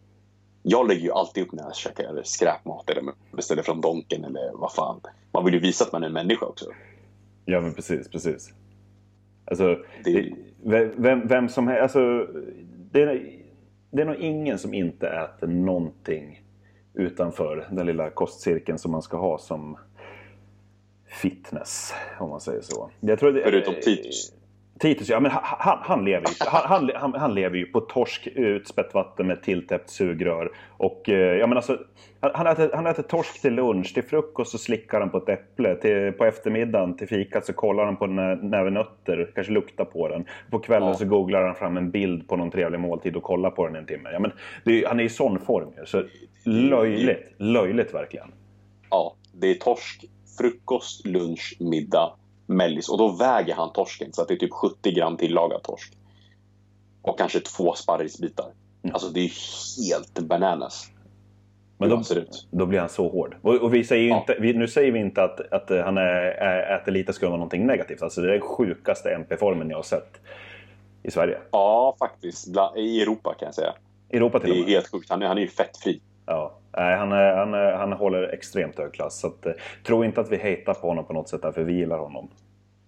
Jag 0.63 0.89
lägger 0.89 1.03
ju 1.03 1.13
alltid 1.13 1.43
upp 1.43 1.53
när 1.53 1.63
jag 1.63 1.77
käkar 1.77 2.23
skräpmat 2.25 2.91
eller 2.91 3.05
beställer 3.33 3.63
från 3.63 3.81
Donken 3.81 4.25
eller 4.25 4.51
vad 4.55 4.73
fan. 4.73 5.01
Man 5.33 5.45
vill 5.45 5.55
ju 5.55 5.61
visa 5.61 5.85
att 5.85 5.93
man 5.93 6.03
är 6.03 6.07
en 6.07 6.13
människa 6.13 6.47
också. 6.47 6.67
Ja 7.45 7.61
men 7.61 7.75
precis, 7.75 8.09
precis. 8.09 8.53
Alltså, 9.45 9.79
det, 10.05 10.33
vem, 10.97 11.29
vem 11.29 11.49
som 11.49 11.69
helst, 11.69 11.83
alltså, 11.83 12.27
det, 12.95 13.03
är, 13.03 13.41
det 13.91 14.03
är 14.03 14.07
nog 14.07 14.17
ingen 14.17 14.59
som 14.59 14.75
inte 14.75 15.09
äter 15.09 15.47
någonting 15.47 16.43
utanför 16.95 17.69
den 17.71 17.87
lilla 17.87 18.11
kostcirkeln 18.11 18.79
som 18.79 18.93
man 18.93 19.03
ska 19.03 19.17
ha 19.17 19.39
som 19.39 19.79
fitness, 21.23 21.95
om 22.21 22.31
man 22.31 22.41
säger 22.41 22.61
så. 22.61 22.91
Jag 23.01 23.19
tror 23.19 23.33
det, 23.33 23.43
Förutom 23.45 23.75
Titus. 23.75 24.33
Titus, 24.79 25.09
ja 25.09 25.21
men 25.21 25.31
han, 25.35 25.79
han, 25.83 26.05
lever 26.05 26.27
ju, 26.29 26.35
han, 26.41 26.91
han, 26.95 27.15
han, 27.15 27.35
lever 27.35 27.57
ju 27.57 27.67
på 27.67 27.81
torsk, 27.81 28.27
utspätt 28.35 28.95
vatten 28.95 29.27
med 29.27 29.43
tilltäppt 29.43 29.91
sugrör. 29.91 30.51
Och 30.77 31.09
eh, 31.09 31.37
ja 31.39 31.47
men 31.47 31.57
alltså, 31.57 31.79
han, 32.21 32.47
äter, 32.47 32.71
han 32.75 32.87
äter 32.87 33.03
torsk 33.03 33.41
till 33.43 33.55
lunch, 33.55 33.95
till 33.95 34.03
frukost 34.03 34.51
så 34.51 34.59
slickar 34.59 35.01
han 35.01 35.11
på 35.11 35.19
ett 35.19 35.29
äpple. 35.29 35.75
Till, 35.77 36.13
på 36.13 36.25
eftermiddagen 36.25 36.97
till 36.97 37.09
fikat 37.09 37.47
så 37.47 37.53
kollar 37.53 37.85
han 37.85 37.97
på 37.97 38.05
en 38.05 38.17
nä- 38.17 38.35
näve 38.43 38.71
nötter, 38.71 39.31
kanske 39.35 39.53
luktar 39.53 39.85
på 39.85 40.09
den. 40.09 40.25
På 40.51 40.59
kvällen 40.59 40.89
Ja. 40.89 40.95
så 40.95 41.05
googlar 41.05 41.43
han 41.47 41.55
fram 41.55 41.77
en 41.77 41.91
bild 41.91 42.29
på 42.29 42.37
någon 42.37 42.51
trevlig 42.51 42.81
måltid 42.81 43.17
och 43.17 43.23
kollar 43.23 43.51
på 43.51 43.67
den 43.67 43.77
en 43.77 43.87
timme. 43.87 44.09
Ja, 44.13 44.19
men 44.19 44.33
är- 44.65 44.87
han 44.87 45.01
är 45.01 45.05
i 45.05 45.09
sån 45.09 45.39
form 45.41 45.69
ju. 45.79 45.87
Så 45.87 46.03
löjligt, 46.45 47.33
löjligt 47.39 47.95
verkligen. 47.95 48.33
Ja, 48.91 49.15
det 49.35 49.51
är 49.51 49.55
torsk, 49.55 50.05
frukost, 50.39 51.07
lunch, 51.07 51.57
middag, 51.61 52.13
mellis. 52.47 52.89
Och 52.89 52.99
då 52.99 53.09
väger 53.09 53.55
han 53.55 53.73
torsken 53.73 54.13
så 54.13 54.23
att 54.23 54.29
det 54.29 54.35
är 54.35 54.39
typ 54.39 54.53
70 54.53 54.93
gram 54.93 55.17
tillagad 55.17 55.63
torsk. 55.63 55.93
Och 57.03 57.19
kanske 57.19 57.41
två 57.41 57.75
sparrisbitar. 57.75 58.47
Alltså 58.93 59.09
det 59.09 59.21
är 59.21 59.31
helt 59.89 60.19
bananas. 60.19 60.91
Men 61.79 61.89
då, 61.89 62.03
då 62.51 62.67
blir 62.67 62.81
han 62.81 62.89
så 62.89 63.09
hård. 63.09 63.37
Och, 63.43 63.55
och 63.55 63.75
vi 63.75 63.85
säger 63.85 64.09
Ja. 64.09 64.21
inte, 64.21 64.37
vi, 64.41 64.53
nu 64.53 64.69
säger 64.69 64.93
vi 64.93 64.99
inte 64.99 65.23
att, 65.23 65.53
att 65.53 65.71
han 65.85 65.99
är, 65.99 66.77
äter 66.81 66.93
lite 66.93 67.13
ska 67.13 67.27
vara 67.27 67.37
någonting 67.37 67.67
negativt. 67.67 68.03
Alltså 68.03 68.21
det 68.21 68.29
är 68.29 68.33
den 68.33 68.41
sjukaste 68.41 69.11
MP-formen 69.15 69.71
jag 69.71 69.79
har 69.79 69.83
sett 69.83 70.21
i 71.03 71.11
Sverige. 71.11 71.39
Ja, 71.51 71.97
faktiskt. 71.99 72.49
I 72.77 73.03
Europa 73.03 73.35
kan 73.39 73.47
jag 73.47 73.55
säga. 73.55 73.75
Europa 74.11 74.41
till 74.41 74.49
Det 74.49 74.53
och 74.55 74.59
är 74.59 74.65
med. 74.65 74.71
helt 74.75 74.91
sjukt. 74.91 75.11
Han 75.11 75.23
är, 75.23 75.27
han 75.27 75.37
är 75.39 75.43
ju 75.43 75.49
fettfri. 75.49 76.01
Ja. 76.27 76.59
Nej, 76.77 76.97
han, 76.99 77.13
är, 77.13 77.37
han, 77.37 77.55
är, 77.55 77.73
han 77.73 77.93
håller 77.93 78.23
extremt 78.23 78.79
hög 78.79 78.93
klass. 78.93 79.21
Så 79.21 79.27
att, 79.27 79.47
eh, 79.47 79.53
tro 79.87 80.05
inte 80.05 80.21
att 80.21 80.31
vi 80.33 80.37
hatar 80.37 80.75
på 80.81 80.87
honom 80.89 81.05
på 81.05 81.13
något 81.13 81.29
sätt 81.29 81.43
därför 81.43 81.65
vi 81.65 81.73
gillar 81.73 81.99
honom. 81.99 82.29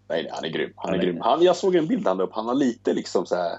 Nej, 0.08 0.28
han 0.32 0.44
är 0.44 0.48
grym. 0.48 0.72
Han 0.76 0.90
Han 0.90 0.94
är 0.94 1.02
är- 1.02 1.06
grym. 1.06 1.20
Han, 1.20 1.42
jag 1.42 1.56
såg 1.56 1.74
en 1.76 1.86
bild 1.86 2.06
han 2.06 2.20
upp. 2.20 2.30
Han 2.32 2.46
har 2.46 2.54
lite 2.54 2.92
liksom 2.92 3.26
så 3.26 3.36
här 3.36 3.52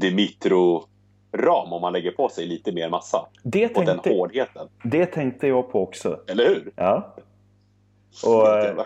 Dimitro-ram 0.00 1.72
om 1.72 1.80
man 1.80 1.92
lägger 1.92 2.10
på 2.10 2.28
sig 2.28 2.46
lite 2.46 2.72
mer 2.72 2.90
massa. 2.90 3.26
Det 3.42 3.76
Och 3.76 3.84
den 3.84 3.98
hårdheten. 3.98 4.68
det 4.82 5.06
tänkte 5.06 5.46
jag 5.48 5.72
på 5.72 5.82
också. 5.82 6.20
Eller 6.28 6.48
hur? 6.48 6.72
Ja. 6.76 7.14
Och, 8.26 8.48
eh. 8.58 8.76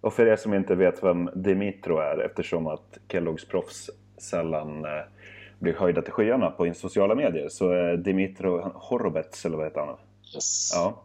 Och 0.00 0.12
för 0.12 0.26
er 0.26 0.36
som 0.36 0.54
inte 0.54 0.74
vet 0.74 1.02
vem 1.04 1.30
Dimitro 1.34 1.98
är 1.98 2.18
eftersom 2.26 2.66
att 2.66 2.98
Kelloggs 3.08 3.48
proffs 3.48 3.90
sällan 4.18 4.84
eh, 5.54 5.62
blir 5.62 5.74
höjda 5.74 6.02
till 6.02 6.12
skyarna 6.12 6.50
på 6.50 6.74
sociala 6.74 7.14
medier 7.14 7.48
så 7.48 7.70
är 7.70 7.96
Dimitro 7.96 8.72
Horobets, 8.74 9.44
eller 9.44 9.56
vad 9.56 9.66
heter 9.66 9.80
han? 9.80 9.96
Yes. 10.34 10.70
Ja. 10.74 11.02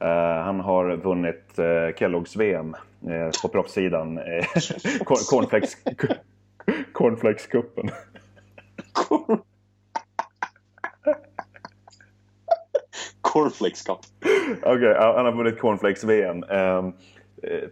Eh, 0.00 0.42
han 0.44 0.60
har 0.60 0.96
vunnit 0.96 1.58
uh, 1.58 1.94
Kelloggs 1.96 2.36
VM 2.36 2.74
uh, 3.08 3.30
på 3.42 3.48
proffssidan. 3.48 4.18
Uh, 4.28 4.42
cornflakes, 5.30 5.76
cornflakescupen. 6.92 7.90
Cornflakes 13.20 13.82
Cup. 13.82 13.98
Okej, 14.62 14.76
okay, 14.76 14.94
han 14.94 15.24
har 15.24 15.32
vunnit 15.32 15.58
Cornflakes-VM. 15.58 16.44
Um, 16.44 16.92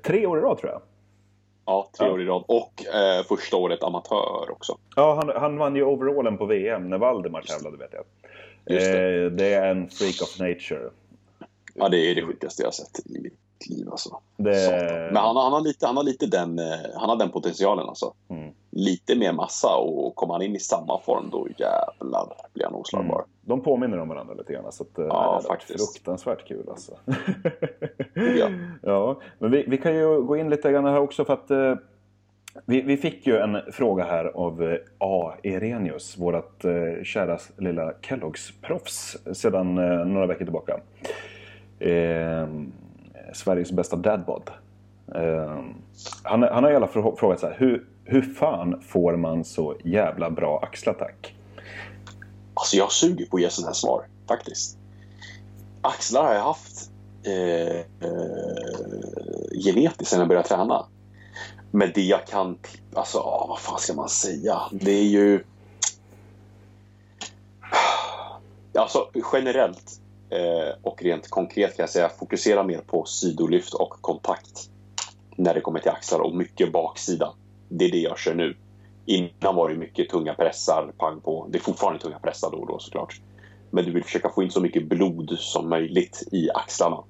tre 0.02 0.26
år 0.26 0.38
i 0.38 0.40
rad 0.40 0.58
tror 0.58 0.72
jag. 0.72 0.82
Ja, 1.66 1.90
tre 1.98 2.10
år 2.10 2.22
i 2.22 2.24
rad. 2.24 2.44
Och 2.48 2.86
eh, 2.86 3.24
första 3.24 3.56
året 3.56 3.82
amatör 3.82 4.50
också. 4.50 4.78
Ja, 4.96 5.14
han, 5.14 5.42
han 5.42 5.58
vann 5.58 5.76
ju 5.76 5.84
overallen 5.84 6.38
på 6.38 6.46
VM 6.46 6.90
när 6.90 6.98
Valdemar 6.98 7.42
tävlade 7.42 7.76
vet 7.76 7.92
jag. 7.92 8.04
Det. 8.64 9.24
Eh, 9.24 9.30
det. 9.30 9.54
är 9.54 9.70
en 9.70 9.88
freak 9.88 10.22
of 10.22 10.38
nature. 10.38 10.90
Ja, 11.74 11.88
det 11.88 12.10
är 12.10 12.14
det 12.14 12.22
sjukaste 12.22 12.62
jag 12.62 12.66
har 12.66 12.72
sett 12.72 13.06
i 13.06 13.20
mitt 13.20 13.38
liv 13.70 13.88
alltså. 13.90 14.20
Det... 14.36 14.50
Men 15.12 15.16
han, 15.16 15.36
han, 15.36 15.52
har 15.52 15.60
lite, 15.60 15.86
han 15.86 15.96
har 15.96 16.04
lite 16.04 16.26
den, 16.26 16.58
eh, 16.58 16.64
han 16.96 17.08
har 17.08 17.16
den 17.16 17.30
potentialen 17.30 17.88
alltså. 17.88 18.12
Mm. 18.28 18.54
Lite 18.70 19.16
mer 19.16 19.32
massa 19.32 19.76
och 19.76 20.14
kommer 20.14 20.34
han 20.34 20.42
in 20.42 20.56
i 20.56 20.60
samma 20.60 21.00
form 21.00 21.28
då 21.32 21.48
jävlar 21.56 22.28
blir 22.54 22.64
han 22.64 22.74
oslagbar. 22.74 23.18
Mm. 23.18 23.28
De 23.40 23.62
påminner 23.62 23.98
om 23.98 24.08
varandra 24.08 24.34
lite 24.34 24.52
grann. 24.52 24.72
Så 24.72 24.82
att, 24.82 24.98
eh, 24.98 25.04
ja, 25.04 25.40
är 25.44 25.48
faktiskt. 25.48 25.94
Fruktansvärt 25.94 26.48
kul 26.48 26.68
alltså. 26.70 26.92
ja. 28.38 28.48
ja, 28.82 29.20
men 29.38 29.50
vi, 29.50 29.64
vi 29.68 29.78
kan 29.78 29.94
ju 29.94 30.22
gå 30.22 30.36
in 30.36 30.50
lite 30.50 30.72
grann 30.72 30.84
här 30.84 30.98
också 30.98 31.24
för 31.24 31.32
att 31.32 31.50
eh, 31.50 31.74
vi, 32.66 32.82
vi, 32.82 32.96
fick 32.96 33.26
ju 33.26 33.36
en 33.36 33.72
fråga 33.72 34.04
här 34.04 34.24
av 34.24 34.62
eh, 34.62 34.78
A. 34.98 35.34
Erenius, 35.42 36.18
vårt 36.18 36.64
eh, 36.64 37.02
kära 37.02 37.38
lilla 37.56 37.92
Kelloggs-proffs 38.02 39.34
sedan 39.34 39.78
eh, 39.78 40.06
några 40.06 40.26
veckor 40.26 40.44
tillbaka. 40.44 40.80
Sveriges 43.34 43.72
bästa 43.72 43.96
dadbod. 43.96 44.50
Ehm, 45.14 45.74
han, 46.22 46.42
han 46.42 46.64
har 46.64 46.70
i 46.70 46.76
alla 46.76 46.88
fall 46.88 47.16
frågat 47.16 47.40
så 47.40 47.46
här, 47.46 47.56
hur, 47.58 47.86
hur 48.04 48.22
fan 48.22 48.82
får 48.82 49.16
man 49.16 49.44
så 49.44 49.76
jävla 49.84 50.30
bra 50.30 50.60
axelattack? 50.62 51.34
Alltså 52.54 52.76
jag 52.76 52.92
suger 52.92 53.26
på 53.26 53.36
att 53.36 53.42
ge 53.42 53.50
sådana 53.50 53.68
här 53.68 53.74
svar, 53.74 54.06
faktiskt. 54.28 54.78
Axlar 55.80 56.24
har 56.24 56.34
jag 56.34 56.42
haft 56.42 56.90
eh, 57.24 57.76
eh, 57.76 59.60
genetiskt 59.64 60.10
sedan 60.10 60.18
jag 60.18 60.28
började 60.28 60.48
träna. 60.48 60.86
Men 61.70 61.90
det 61.94 62.02
jag 62.02 62.26
kan... 62.26 62.58
Alltså, 62.94 63.18
vad 63.48 63.58
fan 63.58 63.78
ska 63.78 63.94
man 63.94 64.08
säga? 64.08 64.60
Det 64.72 64.92
är 64.92 65.04
ju... 65.04 65.44
Alltså 68.74 69.10
generellt 69.32 70.00
Eh, 70.32 70.74
och 70.82 71.02
rent 71.02 71.30
konkret 71.30 71.76
kan 71.76 71.82
jag 71.82 71.90
säga 71.90 72.08
fokusera 72.08 72.62
mer 72.62 72.78
på 72.78 73.04
sidolyft 73.04 73.74
och 73.74 73.90
kontakt 73.90 74.70
när 75.36 75.54
det 75.54 75.60
kommer 75.60 75.80
till 75.80 75.90
axlar 75.90 76.18
och 76.18 76.34
mycket 76.34 76.72
baksida. 76.72 77.34
Det 77.68 77.84
är 77.84 77.90
det 77.90 77.98
jag 77.98 78.18
kör 78.18 78.34
nu. 78.34 78.56
Innan 79.06 79.56
var 79.56 79.68
det 79.68 79.76
mycket 79.76 80.08
tunga 80.08 80.34
pressar, 80.34 80.92
pang 80.98 81.20
på. 81.20 81.46
Det 81.50 81.58
är 81.58 81.62
fortfarande 81.62 82.00
tunga 82.00 82.18
pressar 82.18 82.50
då 82.50 82.56
och 82.56 82.66
då 82.66 82.78
såklart. 82.78 83.20
Men 83.70 83.84
du 83.84 83.92
vill 83.92 84.04
försöka 84.04 84.30
få 84.30 84.42
in 84.42 84.50
så 84.50 84.60
mycket 84.60 84.88
blod 84.88 85.36
som 85.38 85.68
möjligt 85.68 86.28
i 86.32 86.50
axlarna. 86.50 87.04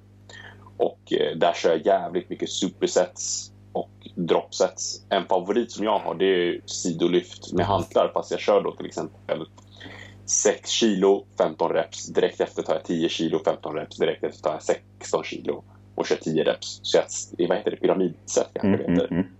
Och 0.77 1.13
eh, 1.13 1.37
där 1.37 1.53
kör 1.53 1.69
jag 1.69 1.85
jävligt 1.85 2.29
mycket 2.29 2.49
supersets 2.49 3.51
och 3.73 3.91
dropsets. 4.15 5.01
En 5.09 5.25
favorit 5.25 5.71
som 5.71 5.85
jag 5.85 5.99
har 5.99 6.15
det 6.15 6.25
är 6.25 6.61
sidolyft 6.65 7.53
med 7.53 7.65
hantlar 7.65 8.11
fast 8.13 8.31
jag 8.31 8.39
kör 8.39 8.61
då 8.61 8.71
till 8.71 8.85
exempel 8.85 9.45
6 10.25 10.69
kilo, 10.69 11.25
15 11.37 11.73
reps. 11.73 12.07
Direkt 12.07 12.41
efter 12.41 12.63
tar 12.63 12.73
jag 12.73 12.83
10 12.83 13.09
kilo, 13.09 13.39
15 13.45 13.75
reps. 13.75 13.97
Direkt 13.97 14.23
efter 14.23 14.41
tar 14.41 14.53
jag 14.53 14.63
16 14.63 15.23
kilo 15.23 15.63
och 15.95 16.07
kör 16.07 16.15
10 16.15 16.43
reps. 16.43 16.79
Så 16.83 16.97
jag, 16.97 17.47
vad 17.47 17.57
heter 17.57 17.71
det? 17.71 17.77
Pyramidset 17.77 18.47
kanske 18.53 18.67
Mm, 18.67 18.77
det 18.77 18.91
heter. 18.93 19.07
mm, 19.13 19.19
mm. 19.19 19.33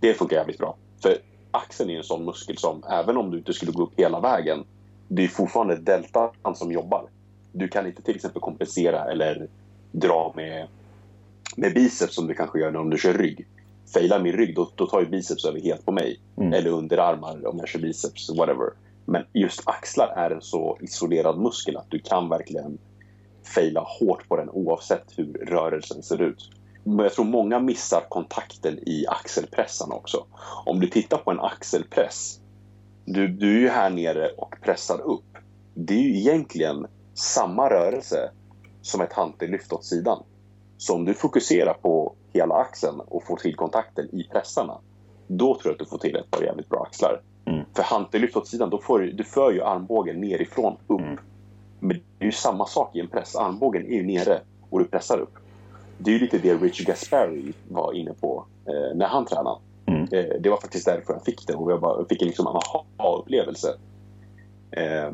Det 0.00 0.14
funkar 0.14 0.36
jävligt 0.36 0.58
bra. 0.58 0.76
För 1.02 1.18
axeln 1.50 1.90
är 1.90 1.96
en 1.96 2.04
sån 2.04 2.24
muskel 2.24 2.58
som 2.58 2.84
även 2.90 3.16
om 3.16 3.30
du 3.30 3.38
inte 3.38 3.52
skulle 3.52 3.72
gå 3.72 3.82
upp 3.82 3.92
hela 3.96 4.20
vägen 4.20 4.64
det 5.08 5.24
är 5.24 5.28
fortfarande 5.28 5.76
deltan 5.76 6.54
som 6.54 6.72
jobbar. 6.72 7.08
Du 7.52 7.68
kan 7.68 7.86
inte 7.86 8.02
till 8.02 8.14
exempel 8.16 8.40
kompensera 8.42 9.10
eller 9.10 9.48
dra 9.92 10.32
med, 10.36 10.66
med 11.56 11.74
biceps 11.74 12.14
som 12.14 12.26
du 12.26 12.34
kanske 12.34 12.60
gör 12.60 12.76
om 12.76 12.90
du 12.90 12.98
kör 12.98 13.14
rygg. 13.14 13.46
Failar 13.94 14.22
min 14.22 14.32
rygg, 14.32 14.54
då, 14.54 14.70
då 14.74 14.86
tar 14.86 15.00
ju 15.00 15.06
biceps 15.06 15.44
över 15.44 15.60
helt 15.60 15.84
på 15.84 15.92
mig. 15.92 16.20
Mm. 16.36 16.52
Eller 16.52 16.70
underarmar 16.70 17.46
om 17.46 17.58
jag 17.58 17.68
kör 17.68 17.80
biceps, 17.80 18.30
whatever. 18.30 18.70
Men 19.04 19.24
just 19.32 19.68
axlar 19.68 20.08
är 20.08 20.30
en 20.30 20.42
så 20.42 20.78
isolerad 20.80 21.38
muskel 21.38 21.76
att 21.76 21.90
du 21.90 21.98
kan 21.98 22.28
verkligen 22.28 22.78
faila 23.54 23.80
hårt 23.80 24.28
på 24.28 24.36
den 24.36 24.50
oavsett 24.50 25.04
hur 25.16 25.32
rörelsen 25.32 26.02
ser 26.02 26.22
ut. 26.22 26.50
Men 26.84 26.98
jag 26.98 27.12
tror 27.12 27.24
många 27.24 27.60
missar 27.60 28.06
kontakten 28.08 28.78
i 28.88 29.06
axelpressarna 29.08 29.94
också. 29.94 30.26
Om 30.66 30.80
du 30.80 30.86
tittar 30.86 31.18
på 31.18 31.30
en 31.30 31.40
axelpress. 31.40 32.40
Du, 33.04 33.28
du 33.28 33.56
är 33.56 33.60
ju 33.60 33.68
här 33.68 33.90
nere 33.90 34.28
och 34.28 34.54
pressar 34.62 35.00
upp. 35.00 35.38
Det 35.74 35.94
är 35.94 36.02
ju 36.02 36.18
egentligen 36.18 36.86
samma 37.14 37.70
rörelse 37.70 38.30
som 38.82 39.00
ett 39.00 39.12
hantellyft 39.12 39.72
åt 39.72 39.84
sidan. 39.84 40.22
Så 40.76 40.94
om 40.94 41.04
du 41.04 41.14
fokuserar 41.14 41.74
på 41.74 42.14
hela 42.32 42.54
axeln 42.54 43.00
och 43.00 43.26
får 43.26 43.36
till 43.36 43.56
kontakten 43.56 44.14
i 44.14 44.24
pressarna. 44.24 44.80
Då 45.26 45.54
tror 45.54 45.60
jag 45.64 45.72
att 45.72 45.78
du 45.78 45.86
får 45.86 45.98
till 45.98 46.16
ett 46.16 46.30
par 46.30 46.42
jävligt 46.42 46.68
bra 46.68 46.82
axlar. 46.82 47.22
För 47.74 47.82
hantellyft 47.82 48.36
åt 48.36 48.48
sidan, 48.48 48.70
då 48.70 48.78
får 48.78 48.98
du, 48.98 49.12
du 49.12 49.24
för 49.24 49.52
ju 49.52 49.62
armbågen 49.62 50.20
nerifrån 50.20 50.76
upp. 50.86 51.00
Mm. 51.00 51.18
Men 51.80 51.96
det 52.18 52.24
är 52.24 52.26
ju 52.26 52.32
samma 52.32 52.66
sak 52.66 52.96
i 52.96 53.00
en 53.00 53.08
press. 53.08 53.36
Armbågen 53.36 53.86
är 53.86 53.94
ju 53.94 54.06
nere 54.06 54.40
och 54.70 54.78
du 54.78 54.84
pressar 54.84 55.18
upp. 55.18 55.34
Det 55.98 56.10
är 56.10 56.12
ju 56.12 56.20
lite 56.20 56.38
det 56.38 56.54
Richard 56.54 56.86
Gaspari 56.86 57.52
var 57.68 57.92
inne 57.92 58.12
på 58.12 58.46
eh, 58.66 58.96
när 58.96 59.06
han 59.06 59.26
tränade. 59.26 59.60
Mm. 59.86 60.02
Eh, 60.02 60.40
det 60.40 60.50
var 60.50 60.56
faktiskt 60.56 60.86
därför 60.86 61.12
jag 61.12 61.24
fick 61.24 61.46
det 61.46 61.54
och 61.54 61.72
jag 61.72 61.80
bara, 61.80 62.04
fick 62.04 62.22
en 62.22 62.28
liksom 62.28 62.46
en 62.46 62.56
aha-upplevelse. 62.56 63.76
Eh, 64.70 65.12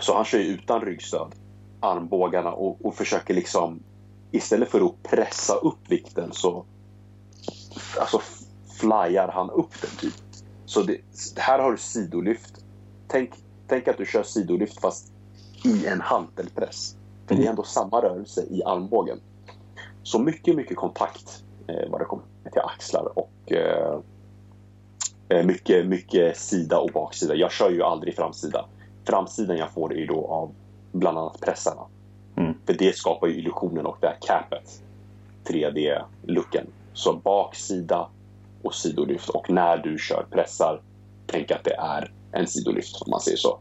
så 0.00 0.14
han 0.14 0.24
kör 0.24 0.38
ju 0.38 0.44
utan 0.44 0.80
ryggstöd, 0.80 1.34
armbågarna 1.80 2.52
och, 2.52 2.86
och 2.86 2.94
försöker 2.94 3.34
liksom 3.34 3.82
istället 4.30 4.68
för 4.68 4.80
att 4.80 5.02
pressa 5.02 5.54
upp 5.54 5.78
vikten 5.88 6.32
så 6.32 6.64
alltså 8.00 8.20
flyar 8.80 9.28
han 9.28 9.50
upp 9.50 9.80
den 9.80 9.90
typ. 9.90 10.14
Så 10.70 10.82
det, 10.82 11.00
här 11.36 11.58
har 11.58 11.70
du 11.70 11.78
sidolyft. 11.78 12.64
Tänk, 13.08 13.30
tänk 13.66 13.88
att 13.88 13.98
du 13.98 14.06
kör 14.06 14.22
sidolyft 14.22 14.80
fast 14.80 15.12
i 15.64 15.86
en 15.86 16.00
hantelpress. 16.00 16.96
För 17.26 17.34
det 17.34 17.46
är 17.46 17.50
ändå 17.50 17.62
samma 17.62 18.02
rörelse 18.02 18.44
i 18.50 18.62
armbågen. 18.64 19.20
Så 20.02 20.18
mycket, 20.18 20.56
mycket 20.56 20.76
kontakt 20.76 21.44
eh, 21.66 21.90
vad 21.90 22.00
det 22.00 22.04
kommer 22.04 22.24
till 22.52 22.60
axlar 22.60 23.18
och 23.18 23.52
eh, 23.52 23.98
eh, 25.28 25.46
mycket, 25.46 25.86
mycket 25.86 26.36
sida 26.36 26.78
och 26.78 26.90
baksida. 26.94 27.34
Jag 27.34 27.52
kör 27.52 27.70
ju 27.70 27.82
aldrig 27.82 28.16
framsida. 28.16 28.66
Framsidan 29.04 29.56
jag 29.56 29.70
får 29.70 29.94
är 29.96 30.06
då 30.06 30.26
av 30.26 30.54
bland 30.92 31.18
annat 31.18 31.40
pressarna. 31.40 31.82
Mm. 32.36 32.54
För 32.66 32.74
det 32.74 32.96
skapar 32.96 33.26
ju 33.26 33.34
illusionen 33.34 33.86
och 33.86 33.98
det 34.00 34.06
här 34.06 34.18
capet. 34.20 34.82
3D-looken. 35.44 36.66
Så 36.92 37.12
baksida 37.12 38.08
och 38.62 38.74
sidolyft. 38.74 39.28
Och 39.28 39.50
när 39.50 39.76
du 39.78 39.98
kör 39.98 40.26
pressar, 40.30 40.82
tänk 41.26 41.50
att 41.50 41.64
det 41.64 41.74
är 41.74 42.12
en 42.32 42.46
sidolyft 42.46 43.02
om 43.02 43.10
man 43.10 43.20
säger 43.20 43.36
så. 43.36 43.58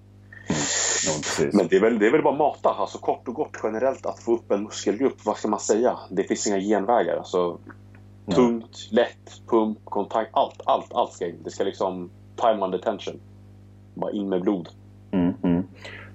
Precis. 0.47 1.53
Men 1.53 1.67
det 1.67 1.75
är, 1.75 1.81
väl, 1.81 1.99
det 1.99 2.07
är 2.07 2.11
väl 2.11 2.23
bara 2.23 2.37
mata, 2.37 2.69
alltså 2.69 2.97
kort 2.97 3.27
och 3.27 3.33
gott 3.33 3.57
generellt 3.63 4.05
att 4.05 4.19
få 4.19 4.33
upp 4.33 4.51
en 4.51 4.63
muskelgrupp. 4.63 5.25
Vad 5.25 5.37
ska 5.37 5.47
man 5.47 5.59
säga? 5.59 5.99
Det 6.09 6.23
finns 6.23 6.47
inga 6.47 6.59
genvägar. 6.59 7.17
Alltså, 7.17 7.59
Ja. 8.25 8.35
tungt, 8.35 8.87
lätt, 8.91 9.41
pump, 9.47 9.77
kontakt. 9.83 10.29
Allt, 10.33 10.61
allt, 10.65 10.93
allt 10.93 11.13
ska 11.13 11.27
in. 11.27 11.43
Det 11.43 11.49
ska 11.51 11.63
liksom 11.63 12.09
time 12.35 12.65
under 12.65 12.77
tension. 12.77 13.19
Bara 13.95 14.11
in 14.11 14.29
med 14.29 14.41
blod. 14.41 14.69
Mm, 15.11 15.33
mm. 15.43 15.58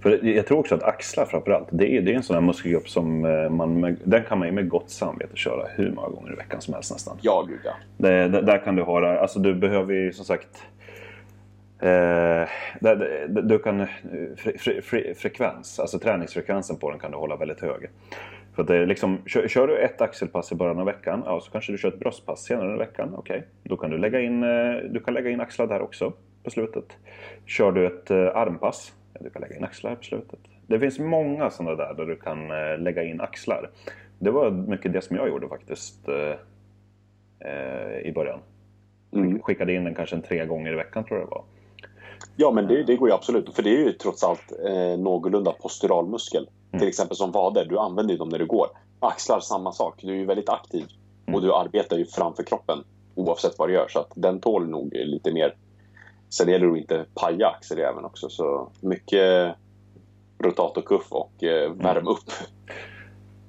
För 0.04 0.24
jag 0.26 0.46
tror 0.46 0.58
också 0.58 0.74
att 0.74 0.82
axlar 0.82 1.24
framförallt, 1.24 1.68
det 1.70 1.96
är, 1.96 2.02
det 2.02 2.12
är 2.12 2.16
en 2.16 2.22
sån 2.22 2.34
här 2.34 2.40
muskelgrupp 2.40 2.88
som 2.88 3.24
eh, 3.24 3.50
man, 3.50 3.80
med, 3.80 3.96
den 4.04 4.24
kan 4.24 4.38
man 4.38 4.48
ju 4.48 4.54
med 4.54 4.68
gott 4.68 4.90
samvete 4.90 5.36
köra 5.36 5.66
hur 5.76 5.90
många 5.90 6.08
gånger 6.08 6.32
i 6.32 6.36
veckan 6.36 6.60
som 6.60 6.74
helst 6.74 6.92
nästan. 6.92 7.18
Ja, 7.20 7.44
gud 7.48 7.60
ja. 7.64 7.70
Det, 7.96 8.28
det, 8.28 8.40
där 8.42 8.58
kan 8.58 8.76
du 8.76 8.82
ha, 8.82 9.00
det- 9.00 9.20
alltså 9.20 9.38
du 9.38 9.54
behöver 9.54 9.94
ju 9.94 10.12
som 10.12 10.24
sagt 10.24 10.62
Eh, 11.80 12.48
du 13.28 13.58
kan, 13.58 13.80
eh, 13.80 13.86
fre, 14.36 14.58
fre, 14.58 14.82
fre, 14.82 15.14
frekvens, 15.14 15.80
alltså 15.80 15.98
träningsfrekvensen 15.98 16.76
på 16.76 16.90
den 16.90 16.98
kan 17.00 17.10
du 17.10 17.16
hålla 17.16 17.36
väldigt 17.36 17.60
hög. 17.60 17.88
För 18.54 18.62
att 18.62 18.68
det 18.68 18.76
är 18.76 18.86
liksom, 18.86 19.18
kör, 19.26 19.48
kör 19.48 19.66
du 19.66 19.78
ett 19.78 20.00
axelpass 20.00 20.52
i 20.52 20.54
början 20.54 20.78
av 20.78 20.86
veckan, 20.86 21.22
ja, 21.26 21.40
så 21.40 21.50
kanske 21.50 21.72
du 21.72 21.78
kör 21.78 21.88
ett 21.88 21.98
bröstpass 21.98 22.44
senare 22.44 22.74
i 22.74 22.78
veckan. 22.78 23.14
Okej, 23.16 23.46
då 23.62 23.76
kan 23.76 23.90
du 23.90 23.98
lägga 23.98 24.20
in, 24.20 24.42
eh, 24.42 24.74
du 24.90 25.00
kan 25.04 25.14
lägga 25.14 25.30
in 25.30 25.40
axlar 25.40 25.66
där 25.66 25.80
också 25.82 26.12
på 26.44 26.50
slutet. 26.50 26.84
Kör 27.46 27.72
du 27.72 27.86
ett 27.86 28.10
armpass, 28.10 28.92
du 29.20 29.30
kan 29.30 29.42
lägga 29.42 29.56
in 29.56 29.64
axlar 29.64 29.94
på 29.94 30.02
slutet. 30.02 30.38
Det 30.66 30.80
finns 30.80 30.98
många 30.98 31.50
sådana 31.50 31.76
där 31.76 31.94
där 31.94 32.06
du 32.06 32.16
kan 32.16 32.50
eh, 32.50 32.78
lägga 32.78 33.04
in 33.04 33.20
axlar. 33.20 33.70
Det 34.18 34.30
var 34.30 34.50
mycket 34.50 34.92
det 34.92 35.00
som 35.00 35.16
jag 35.16 35.28
gjorde 35.28 35.48
faktiskt 35.48 36.08
eh, 36.08 36.36
eh, 37.50 37.98
i 37.98 38.12
början. 38.14 38.38
Mm. 39.12 39.42
Skickade 39.42 39.72
in 39.74 39.84
den 39.84 39.94
kanske 39.94 40.16
en 40.16 40.22
tre 40.22 40.46
gånger 40.46 40.72
i 40.72 40.76
veckan 40.76 41.04
tror 41.04 41.18
jag 41.18 41.28
det 41.28 41.30
var. 41.30 41.44
Ja, 42.36 42.50
men 42.50 42.66
det, 42.66 42.82
det 42.82 42.96
går 42.96 43.08
ju 43.08 43.14
absolut. 43.14 43.54
För 43.54 43.62
det 43.62 43.70
är 43.70 43.84
ju 43.84 43.92
trots 43.92 44.24
allt 44.24 44.52
eh, 44.66 44.98
någorlunda 44.98 45.52
posturalmuskel. 45.52 46.48
Mm. 46.72 46.80
Till 46.80 46.88
exempel 46.88 47.16
som 47.16 47.32
vader, 47.32 47.64
du 47.64 47.78
använder 47.78 48.14
ju 48.14 48.18
dem 48.18 48.28
när 48.28 48.38
du 48.38 48.46
går. 48.46 48.66
Axlar, 49.00 49.40
samma 49.40 49.72
sak. 49.72 50.02
Du 50.02 50.10
är 50.10 50.16
ju 50.16 50.24
väldigt 50.24 50.48
aktiv. 50.48 50.84
Mm. 51.26 51.34
Och 51.34 51.42
du 51.42 51.54
arbetar 51.54 51.96
ju 51.96 52.06
framför 52.06 52.42
kroppen 52.42 52.78
oavsett 53.14 53.58
vad 53.58 53.68
du 53.68 53.72
gör. 53.72 53.88
Så 53.88 53.98
att 53.98 54.12
den 54.14 54.40
tål 54.40 54.68
nog 54.68 54.94
lite 54.94 55.32
mer. 55.32 55.54
Sen 56.36 56.48
gäller 56.48 56.66
det 56.66 56.72
att 56.72 56.78
inte 56.78 57.04
paja 57.14 57.48
axeljäveln 57.48 58.04
också. 58.04 58.28
Så 58.28 58.70
mycket 58.80 59.54
rotatorkuff 60.38 61.12
och 61.12 61.44
eh, 61.44 61.72
värm 61.72 62.08
upp. 62.08 62.30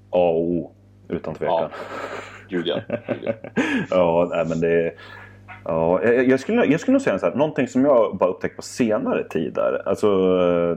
A 0.10 0.30
och 0.30 0.42
O, 0.42 0.72
utan 1.10 1.36
tvekan. 1.36 1.56
Ja. 1.62 1.70
Gud 2.50 2.68
ja. 2.68 2.82
Ja. 3.90 4.28
nej, 4.32 4.46
men 4.50 4.60
det... 4.60 4.94
Ja, 5.66 6.04
jag, 6.04 6.28
jag, 6.28 6.40
skulle, 6.40 6.66
jag 6.66 6.80
skulle 6.80 6.94
nog 6.94 7.02
säga 7.02 7.20
så 7.20 7.26
här, 7.26 7.36
någonting 7.36 7.68
som 7.68 7.86
jag 7.86 8.18
bara 8.18 8.30
upptäckt 8.30 8.56
på 8.56 8.62
senare 8.62 9.24
tid 9.24 9.54
där. 9.54 9.82
Alltså, 9.86 10.08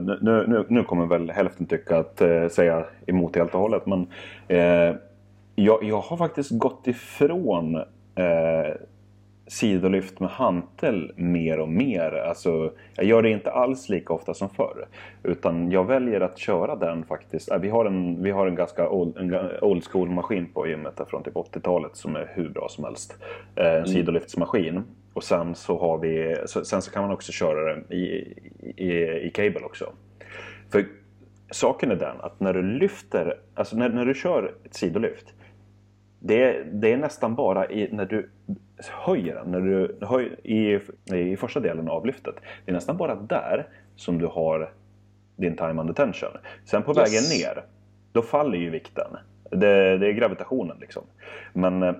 nu, 0.01 0.45
nu, 0.47 0.65
nu 0.69 0.83
kommer 0.83 1.05
väl 1.05 1.31
hälften 1.31 1.65
tycka 1.65 1.97
att 1.97 2.21
eh, 2.21 2.47
säga 2.47 2.85
emot 3.07 3.35
helt 3.35 3.53
och 3.53 3.59
hållet. 3.59 3.85
Men 3.85 4.07
eh, 4.47 4.95
jag, 5.55 5.83
jag 5.83 6.01
har 6.01 6.17
faktiskt 6.17 6.51
gått 6.51 6.87
ifrån 6.87 7.75
eh, 8.15 8.73
sidolyft 9.51 10.19
med 10.19 10.29
hantel 10.29 11.11
mer 11.15 11.59
och 11.59 11.69
mer. 11.69 12.11
Alltså, 12.11 12.71
jag 12.95 13.05
gör 13.05 13.21
det 13.21 13.29
inte 13.29 13.51
alls 13.51 13.89
lika 13.89 14.13
ofta 14.13 14.33
som 14.33 14.49
förr. 14.49 14.87
Utan 15.23 15.71
jag 15.71 15.83
väljer 15.83 16.21
att 16.21 16.37
köra 16.37 16.75
den 16.75 17.05
faktiskt. 17.05 17.51
Äh, 17.51 17.57
Vi 17.59 17.69
har 17.69 17.85
en, 17.85 18.23
vi 18.23 18.31
har 18.31 18.47
en 18.47 18.55
ganska 18.55 18.89
old, 18.89 19.17
en 19.17 19.35
old 19.61 19.83
school 19.83 20.09
maskin 20.09 20.45
på 20.53 20.67
gymmet 20.67 21.01
från 21.07 21.23
typ 21.23 21.33
80-talet 21.33 21.95
som 21.95 22.15
är 22.15 22.31
hur 22.33 22.49
bra 22.49 22.67
som 22.69 22.83
helst. 22.83 23.17
Eh, 23.55 23.73
En 23.75 23.87
sidolyftsmaskin. 23.87 24.83
Och 25.13 25.23
sen 25.23 25.55
så 25.55 25.79
har 25.79 25.97
vi, 25.97 26.35
sen 26.47 26.81
så 26.81 26.91
kan 26.91 27.01
man 27.01 27.11
också 27.11 27.31
köra 27.31 27.73
den 27.73 27.91
i, 27.93 28.33
i, 28.75 28.91
i 29.27 29.31
cable 29.33 29.59
också. 29.63 29.85
För 30.71 30.85
saken 31.51 31.91
är 31.91 31.95
den 31.95 32.21
att 32.21 32.39
när 32.39 32.53
du 32.53 32.61
lyfter, 32.61 33.37
alltså 33.55 33.77
när, 33.77 33.89
när 33.89 34.05
du 34.05 34.13
kör 34.13 34.53
ett 34.65 34.73
sidolyft. 34.75 35.33
Det 36.19 36.43
är, 36.43 36.63
det 36.63 36.93
är 36.93 36.97
nästan 36.97 37.35
bara 37.35 37.69
i, 37.69 37.89
när 37.91 38.05
du 38.05 38.29
höjer 38.89 39.35
den, 39.35 39.51
när 39.51 39.59
du 39.61 39.97
höj, 40.01 40.35
i, 40.43 40.79
i 41.31 41.37
första 41.37 41.59
delen 41.59 41.89
av 41.89 42.05
lyftet. 42.05 42.35
Det 42.65 42.71
är 42.71 42.73
nästan 42.75 42.97
bara 42.97 43.15
där 43.15 43.67
som 43.95 44.17
du 44.17 44.25
har 44.25 44.71
din 45.35 45.55
time 45.57 45.81
under 45.81 45.93
tension. 45.93 46.29
Sen 46.65 46.83
på 46.83 46.91
Yes. 46.91 46.97
vägen 46.97 47.23
ner, 47.39 47.63
då 48.11 48.21
faller 48.21 48.57
ju 48.57 48.69
vikten. 48.69 49.17
Det, 49.51 49.97
det 49.97 50.07
är 50.07 50.11
gravitationen 50.11 50.77
liksom. 50.81 51.03
Men 51.53 51.83
eh, 51.83 51.93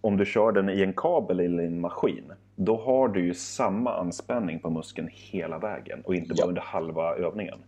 om 0.00 0.16
du 0.16 0.24
kör 0.24 0.52
den 0.52 0.68
i 0.68 0.82
en 0.82 0.92
kabel 0.92 1.40
eller 1.40 1.62
i 1.62 1.66
en 1.66 1.80
maskin, 1.80 2.32
då 2.56 2.76
har 2.76 3.08
du 3.08 3.24
ju 3.26 3.34
samma 3.34 3.94
anspänning 3.98 4.58
på 4.58 4.70
muskeln 4.70 5.08
hela 5.12 5.58
vägen 5.58 6.00
och 6.04 6.14
inte 6.14 6.34
bara 6.34 6.42
Ja. 6.44 6.48
under 6.48 6.62
halva 6.62 7.14
övningen. 7.16 7.58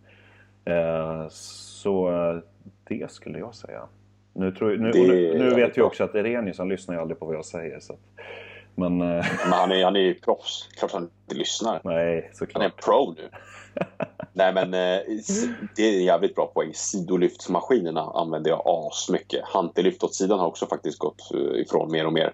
Eh, 0.65 1.25
så 1.29 2.09
eh, 2.11 2.37
det 2.87 3.11
skulle 3.11 3.39
jag 3.39 3.55
säga. 3.55 3.81
Nu, 4.33 4.51
tror, 4.51 4.77
nu, 4.77 4.91
Det 4.91 4.99
nu, 4.99 5.37
nu 5.37 5.49
vet 5.49 5.77
vi 5.77 5.81
också 5.81 6.03
att 6.03 6.15
Erenius 6.15 6.57
han 6.57 6.69
lyssnar 6.69 6.95
ju 6.95 7.01
aldrig 7.01 7.19
på 7.19 7.25
vad 7.25 7.35
jag 7.35 7.45
säger. 7.45 7.79
Så 7.79 7.93
att, 7.93 7.99
men 8.75 9.01
eh, 9.01 9.25
Men 9.43 9.53
han 9.53 9.71
är, 9.71 9.83
han 9.83 9.95
är 9.95 9.99
ju 9.99 10.13
proffs. 10.13 10.69
Klart 10.77 10.91
han 10.91 11.03
inte 11.03 11.35
lyssnar. 11.35 11.81
nej, 11.83 11.93
Han 11.93 12.03
är 12.03 12.15
en 12.15 12.35
såklart. 12.35 12.85
pro 12.85 13.13
nu. 13.17 13.29
Nej 14.33 14.53
men 14.53 14.73
eh, 14.73 14.99
det 15.75 15.83
är 15.83 15.97
en 15.97 16.03
jävligt 16.03 16.35
bra 16.35 16.45
poäng. 16.47 16.71
Sidolyftsmaskinerna 16.73 18.01
använder 18.01 18.49
jag 18.51 18.61
asmycket. 18.65 19.41
Hantellyft 19.45 20.03
åt 20.03 20.15
sidan 20.15 20.39
har 20.39 20.47
också 20.47 20.65
faktiskt 20.65 20.99
gått 20.99 21.31
eh, 21.33 21.61
ifrån 21.61 21.91
mer 21.91 22.05
och 22.05 22.13
mer. 22.13 22.33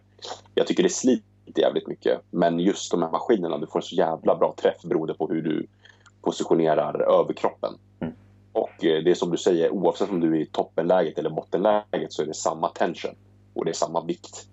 Jag 0.56 0.68
tycker 0.68 0.84
det 0.84 0.89
sliter 0.89 1.26
jävligt 1.56 1.88
mycket. 1.88 2.22
Men 2.32 2.60
just 2.60 2.91
de 2.91 3.02
här 3.02 3.10
maskinerna, 3.12 3.58
du 3.58 3.68
får 3.68 3.80
en 3.80 3.84
så 3.84 3.96
jävla 3.96 4.36
bra 4.36 4.54
träff 4.58 4.82
beroende 4.84 5.14
på 5.14 5.28
hur 5.28 5.41
du 5.41 5.68
positionerar 6.22 7.20
överkroppen. 7.20 7.74
Mm. 8.00 8.14
Och 8.56 8.86
eh, 8.86 9.03
det 9.03 9.12
är 9.12 9.16
som 9.16 9.32
du 9.32 9.38
säger, 9.38 9.70
oavsett 9.70 10.10
om 10.10 10.20
du 10.20 10.38
är 10.38 10.41
i 10.41 10.45
toppenläget 10.45 11.20
eller 11.20 11.30
bottenläget 11.30 12.14
så 12.14 12.22
är 12.22 12.26
det 12.26 12.34
samma 12.34 12.68
tension. 12.68 13.16
Och 13.53 13.66
det 13.66 13.72
är 13.72 13.74
samma 13.74 14.06
vikt 14.06 14.47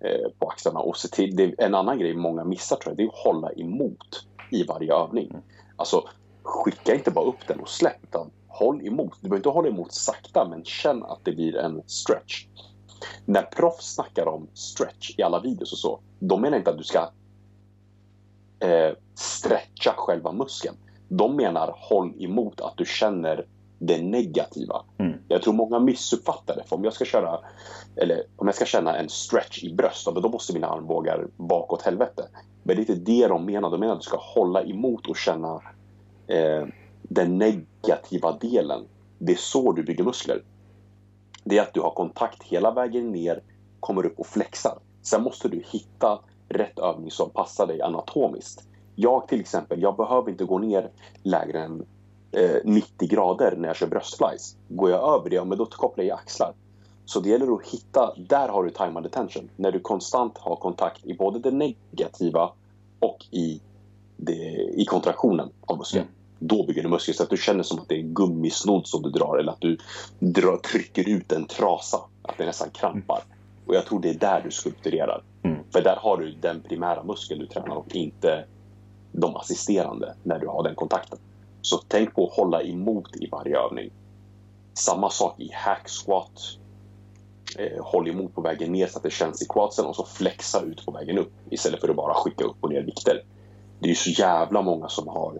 eh, 0.00 0.30
på 0.38 0.48
axlarna. 0.48 0.80
Och 0.80 0.96
se 0.96 1.08
till, 1.08 1.36
det 1.36 1.44
är 1.44 1.54
en 1.58 1.74
annan 1.74 1.98
grej 1.98 2.14
många 2.14 2.44
missar 2.44 2.76
tror 2.76 2.90
jag, 2.90 2.96
det 2.96 3.02
är 3.02 3.08
att 3.08 3.24
hålla 3.24 3.52
emot 3.52 4.26
i 4.50 4.64
varje 4.64 4.94
övning. 4.94 5.36
Alltså, 5.76 6.08
skicka 6.42 6.94
inte 6.94 7.10
bara 7.10 7.24
upp 7.24 7.46
den 7.46 7.60
och 7.60 7.68
släpp 7.68 8.02
utan 8.02 8.30
håll 8.48 8.86
emot. 8.86 9.12
Du 9.20 9.28
behöver 9.28 9.36
inte 9.36 9.48
hålla 9.48 9.68
emot 9.68 9.92
sakta 9.92 10.48
men 10.50 10.64
känn 10.64 11.02
att 11.02 11.24
det 11.24 11.32
blir 11.32 11.56
en 11.56 11.82
stretch. 11.86 12.46
När 13.24 13.42
proffs 13.42 13.94
snackar 13.94 14.26
om 14.26 14.48
stretch 14.54 15.14
i 15.18 15.22
alla 15.22 15.40
videos 15.40 15.72
och 15.72 15.78
så, 15.78 16.00
de 16.18 16.40
menar 16.40 16.58
inte 16.58 16.70
att 16.70 16.78
du 16.78 16.84
ska 16.84 17.10
eh, 18.60 18.96
stretcha 19.14 19.94
själva 19.96 20.32
muskeln. 20.32 20.76
De 21.16 21.36
menar 21.36 21.74
håll 21.76 22.12
emot 22.18 22.60
att 22.60 22.76
du 22.76 22.84
känner 22.84 23.46
det 23.78 24.02
negativa. 24.02 24.82
Mm. 24.98 25.18
Jag 25.28 25.42
tror 25.42 25.54
många 25.54 25.78
missuppfattar 25.78 26.56
det. 26.56 26.64
För 26.66 26.76
om 26.76 26.84
jag 26.84 26.92
ska 26.92 27.04
köra 27.04 27.38
eller 27.96 28.22
om 28.36 28.46
jag 28.46 28.54
ska 28.54 28.64
känna 28.64 28.96
en 28.96 29.08
stretch 29.08 29.64
i 29.64 29.74
bröst, 29.74 30.08
då 30.14 30.28
måste 30.28 30.52
mina 30.52 30.66
armbågar 30.66 31.28
bakåt 31.36 31.82
helvete. 31.82 32.28
Men 32.62 32.76
det 32.76 32.80
är 32.80 32.90
inte 32.90 33.12
det 33.12 33.26
de 33.26 33.44
menar. 33.44 33.70
De 33.70 33.80
menar 33.80 33.92
att 33.92 34.00
du 34.00 34.04
ska 34.04 34.18
hålla 34.20 34.62
emot 34.62 35.06
och 35.06 35.16
känna 35.16 35.62
eh, 36.26 36.66
den 37.02 37.38
negativa 37.38 38.38
delen. 38.40 38.84
Det 39.18 39.32
är 39.32 39.36
så 39.36 39.72
du 39.72 39.82
bygger 39.82 40.04
muskler. 40.04 40.42
Det 41.44 41.58
är 41.58 41.62
att 41.62 41.74
du 41.74 41.80
har 41.80 41.90
kontakt 41.90 42.42
hela 42.42 42.70
vägen 42.70 43.12
ner, 43.12 43.42
kommer 43.80 44.06
upp 44.06 44.20
och 44.20 44.26
flexar. 44.26 44.78
Sen 45.02 45.22
måste 45.22 45.48
du 45.48 45.62
hitta 45.70 46.20
rätt 46.48 46.78
övning 46.78 47.10
som 47.10 47.30
passar 47.30 47.66
dig 47.66 47.82
anatomiskt. 47.82 48.68
Jag 48.94 49.28
till 49.28 49.40
exempel, 49.40 49.82
jag 49.82 49.96
behöver 49.96 50.30
inte 50.30 50.44
gå 50.44 50.58
ner 50.58 50.90
lägre 51.22 51.62
än 51.62 51.86
eh, 52.32 52.56
90 52.64 53.08
grader 53.08 53.56
när 53.56 53.68
jag 53.68 53.76
kör 53.76 53.86
bröstflies. 53.86 54.56
Går 54.68 54.90
jag 54.90 55.14
över 55.14 55.30
det, 55.30 55.44
men 55.44 55.58
då 55.58 55.66
kopplar 55.66 56.04
jag 56.04 56.18
axlar. 56.18 56.52
Så 57.04 57.20
det 57.20 57.28
gäller 57.28 57.54
att 57.54 57.66
hitta, 57.66 58.14
där 58.16 58.48
har 58.48 58.64
du 58.64 58.70
time 58.70 58.92
under 58.96 59.10
tension. 59.10 59.50
När 59.56 59.72
du 59.72 59.80
konstant 59.80 60.38
har 60.38 60.56
kontakt 60.56 61.06
i 61.06 61.14
både 61.14 61.38
det 61.38 61.50
negativa 61.50 62.52
och 63.00 63.26
i, 63.30 63.60
det, 64.16 64.70
i 64.74 64.84
kontraktionen 64.84 65.50
av 65.60 65.78
muskeln. 65.78 66.04
Mm. 66.04 66.14
Då 66.38 66.66
bygger 66.66 66.82
du 66.82 66.88
muskler 66.88 67.14
så 67.14 67.22
att 67.22 67.30
du 67.30 67.36
känner 67.36 67.62
som 67.62 67.78
att 67.78 67.88
det 67.88 67.94
är 67.94 67.98
en 67.98 68.14
gummisnodd 68.14 68.86
som 68.86 69.02
du 69.02 69.10
drar 69.10 69.38
eller 69.38 69.52
att 69.52 69.60
du 69.60 69.78
drar, 70.18 70.56
trycker 70.56 71.08
ut 71.08 71.32
en 71.32 71.46
trasa. 71.46 72.00
Att 72.22 72.38
det 72.38 72.46
nästan 72.46 72.70
krampar. 72.70 73.22
Och 73.66 73.74
jag 73.74 73.86
tror 73.86 74.00
det 74.00 74.10
är 74.10 74.18
där 74.18 74.40
du 74.44 74.50
skulpturerar. 74.50 75.22
Mm. 75.42 75.58
För 75.72 75.82
där 75.82 75.96
har 75.96 76.16
du 76.16 76.32
den 76.32 76.60
primära 76.60 77.02
muskeln 77.02 77.40
du 77.40 77.46
tränar 77.46 77.76
och 77.76 77.96
inte 77.96 78.44
de 79.12 79.36
assisterande 79.36 80.14
när 80.22 80.38
du 80.38 80.46
har 80.46 80.62
den 80.62 80.74
kontakten. 80.74 81.18
Så 81.62 81.80
tänk 81.88 82.14
på 82.14 82.26
att 82.26 82.36
hålla 82.36 82.62
emot 82.62 83.16
i 83.16 83.28
varje 83.32 83.58
övning. 83.58 83.90
Samma 84.74 85.10
sak 85.10 85.40
i 85.40 85.50
hack 85.52 85.88
squat. 85.88 86.58
Eh, 87.58 87.84
håll 87.84 88.08
emot 88.08 88.34
på 88.34 88.40
vägen 88.40 88.72
ner 88.72 88.86
så 88.86 88.96
att 88.96 89.02
det 89.02 89.10
känns 89.10 89.42
i 89.42 89.46
quadsen 89.46 89.86
och 89.86 89.96
så 89.96 90.04
flexa 90.04 90.60
ut 90.60 90.86
på 90.86 90.92
vägen 90.92 91.18
upp 91.18 91.32
istället 91.50 91.80
för 91.80 91.88
att 91.88 91.96
bara 91.96 92.14
skicka 92.14 92.44
upp 92.44 92.56
och 92.60 92.70
ner 92.70 92.82
vikter. 92.82 93.24
Det 93.78 93.86
är 93.86 93.88
ju 93.88 93.94
så 93.94 94.10
jävla 94.10 94.62
många 94.62 94.88
som 94.88 95.08
har 95.08 95.32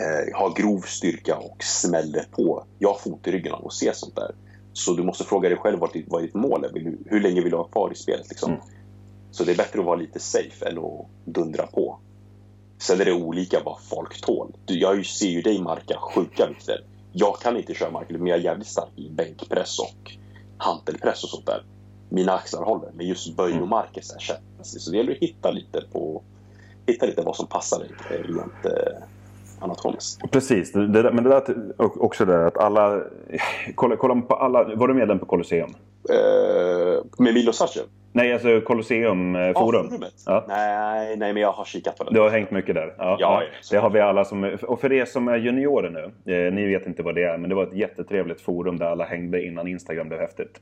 eh, 0.00 0.38
har 0.38 0.54
grov 0.54 0.80
styrka 0.80 1.36
och 1.36 1.62
smäller 1.62 2.24
på. 2.30 2.64
Jag 2.78 2.88
har 2.88 2.98
fot 2.98 3.26
i 3.26 3.32
ryggen 3.32 3.52
av 3.52 3.66
att 3.66 3.72
se 3.72 3.94
sånt 3.94 4.16
där. 4.16 4.34
Så 4.72 4.94
du 4.94 5.02
måste 5.02 5.24
fråga 5.24 5.48
dig 5.48 5.58
själv 5.58 5.78
vad 5.78 5.92
ditt, 5.92 6.06
vad 6.08 6.22
ditt 6.22 6.34
mål 6.34 6.64
är. 6.64 6.68
Du, 6.72 6.98
hur 7.06 7.20
länge 7.20 7.40
vill 7.40 7.50
du 7.50 7.56
ha 7.56 7.64
kvar 7.64 7.92
i 7.92 7.94
spelet? 7.94 8.28
Liksom? 8.28 8.52
Mm. 8.52 8.64
Så 9.30 9.44
det 9.44 9.52
är 9.52 9.56
bättre 9.56 9.80
att 9.80 9.86
vara 9.86 9.96
lite 9.96 10.20
safe 10.20 10.68
än 10.68 10.78
att 10.78 11.06
dundra 11.24 11.66
på. 11.66 11.98
Sen 12.78 13.00
är 13.00 13.04
det 13.04 13.12
olika 13.12 13.62
vad 13.64 13.80
folk 13.80 14.20
tål. 14.20 14.52
Jag 14.66 15.06
ser 15.06 15.28
ju 15.28 15.42
dig 15.42 15.62
marka 15.62 15.98
sjuka 15.98 16.46
vikter. 16.46 16.84
Jag 17.12 17.40
kan 17.40 17.56
inte 17.56 17.74
köra 17.74 17.90
mark, 17.90 18.06
men 18.10 18.26
jag 18.26 18.38
är 18.38 18.42
jävligt 18.42 18.68
stark 18.68 18.90
i 18.96 19.10
bänkpress 19.10 19.78
och 19.78 20.12
hantelpress 20.58 21.24
och 21.24 21.30
sånt 21.30 21.46
där. 21.46 21.64
Mina 22.08 22.32
axlar 22.32 22.62
håller, 22.64 22.90
men 22.94 23.06
just 23.06 23.36
böj 23.36 23.50
Mm. 23.50 23.62
och 23.62 23.68
mark 23.68 23.96
är 23.96 24.02
så 24.02 24.12
här 24.12 24.20
känsligt. 24.20 24.82
Så 24.82 24.90
det 24.90 24.96
gäller 24.96 25.12
att 25.12 25.18
hitta 25.18 25.50
lite 25.50 25.80
på 25.92 26.22
hitta 26.86 27.06
lite 27.06 27.22
vad 27.22 27.36
som 27.36 27.46
passar 27.46 27.78
dig 27.78 28.22
rent 28.22 28.64
eh, 28.66 29.02
anatomiskt. 29.60 30.30
Precis, 30.30 30.72
det, 30.72 30.86
där- 30.88 31.12
men 31.12 31.24
det 31.24 31.30
där 31.30 31.42
också 31.78 32.24
det 32.24 32.32
där 32.32 32.46
att 32.46 32.58
alla... 32.58 33.00
Kolla, 33.74 33.96
kolla 33.96 34.20
på 34.20 34.34
alla... 34.34 34.64
Var 34.74 34.88
du 34.88 34.94
medlem 34.94 35.18
på 35.18 35.26
Colosseum? 35.26 35.70
Eh, 36.10 37.04
med 37.18 37.34
Milo 37.34 37.52
Sachev? 37.52 37.82
Nej, 38.12 38.32
alltså 38.32 38.60
Colosseum 38.60 39.36
eh, 39.36 39.52
forum. 39.52 39.88
forumet. 39.88 40.14
Ja. 40.26 40.44
Nej, 40.48 41.16
nej, 41.16 41.32
men 41.32 41.42
jag 41.42 41.52
har 41.52 41.64
kikat 41.64 41.96
på 41.98 42.04
det. 42.04 42.10
Du 42.14 42.20
har 42.20 42.30
hängt 42.30 42.50
mycket 42.50 42.74
där? 42.74 42.94
Ja, 42.98 43.16
Ja, 43.20 43.42
Det 43.70 43.76
har 43.76 43.90
vi 43.90 44.00
alla 44.00 44.24
som... 44.24 44.56
Och 44.62 44.80
för 44.80 44.92
er 44.92 45.04
som 45.04 45.28
är 45.28 45.36
juniorer 45.36 45.90
nu, 46.24 46.34
eh, 46.34 46.52
ni 46.52 46.66
vet 46.66 46.86
inte 46.86 47.02
vad 47.02 47.14
det 47.14 47.24
är, 47.24 47.38
men 47.38 47.48
det 47.50 47.56
var 47.56 47.62
ett 47.62 47.74
jättetrevligt 47.76 48.40
forum 48.40 48.78
där 48.78 48.86
alla 48.86 49.04
hängde 49.04 49.42
innan 49.44 49.68
Instagram 49.68 50.08
blev 50.08 50.20
häftigt. 50.20 50.60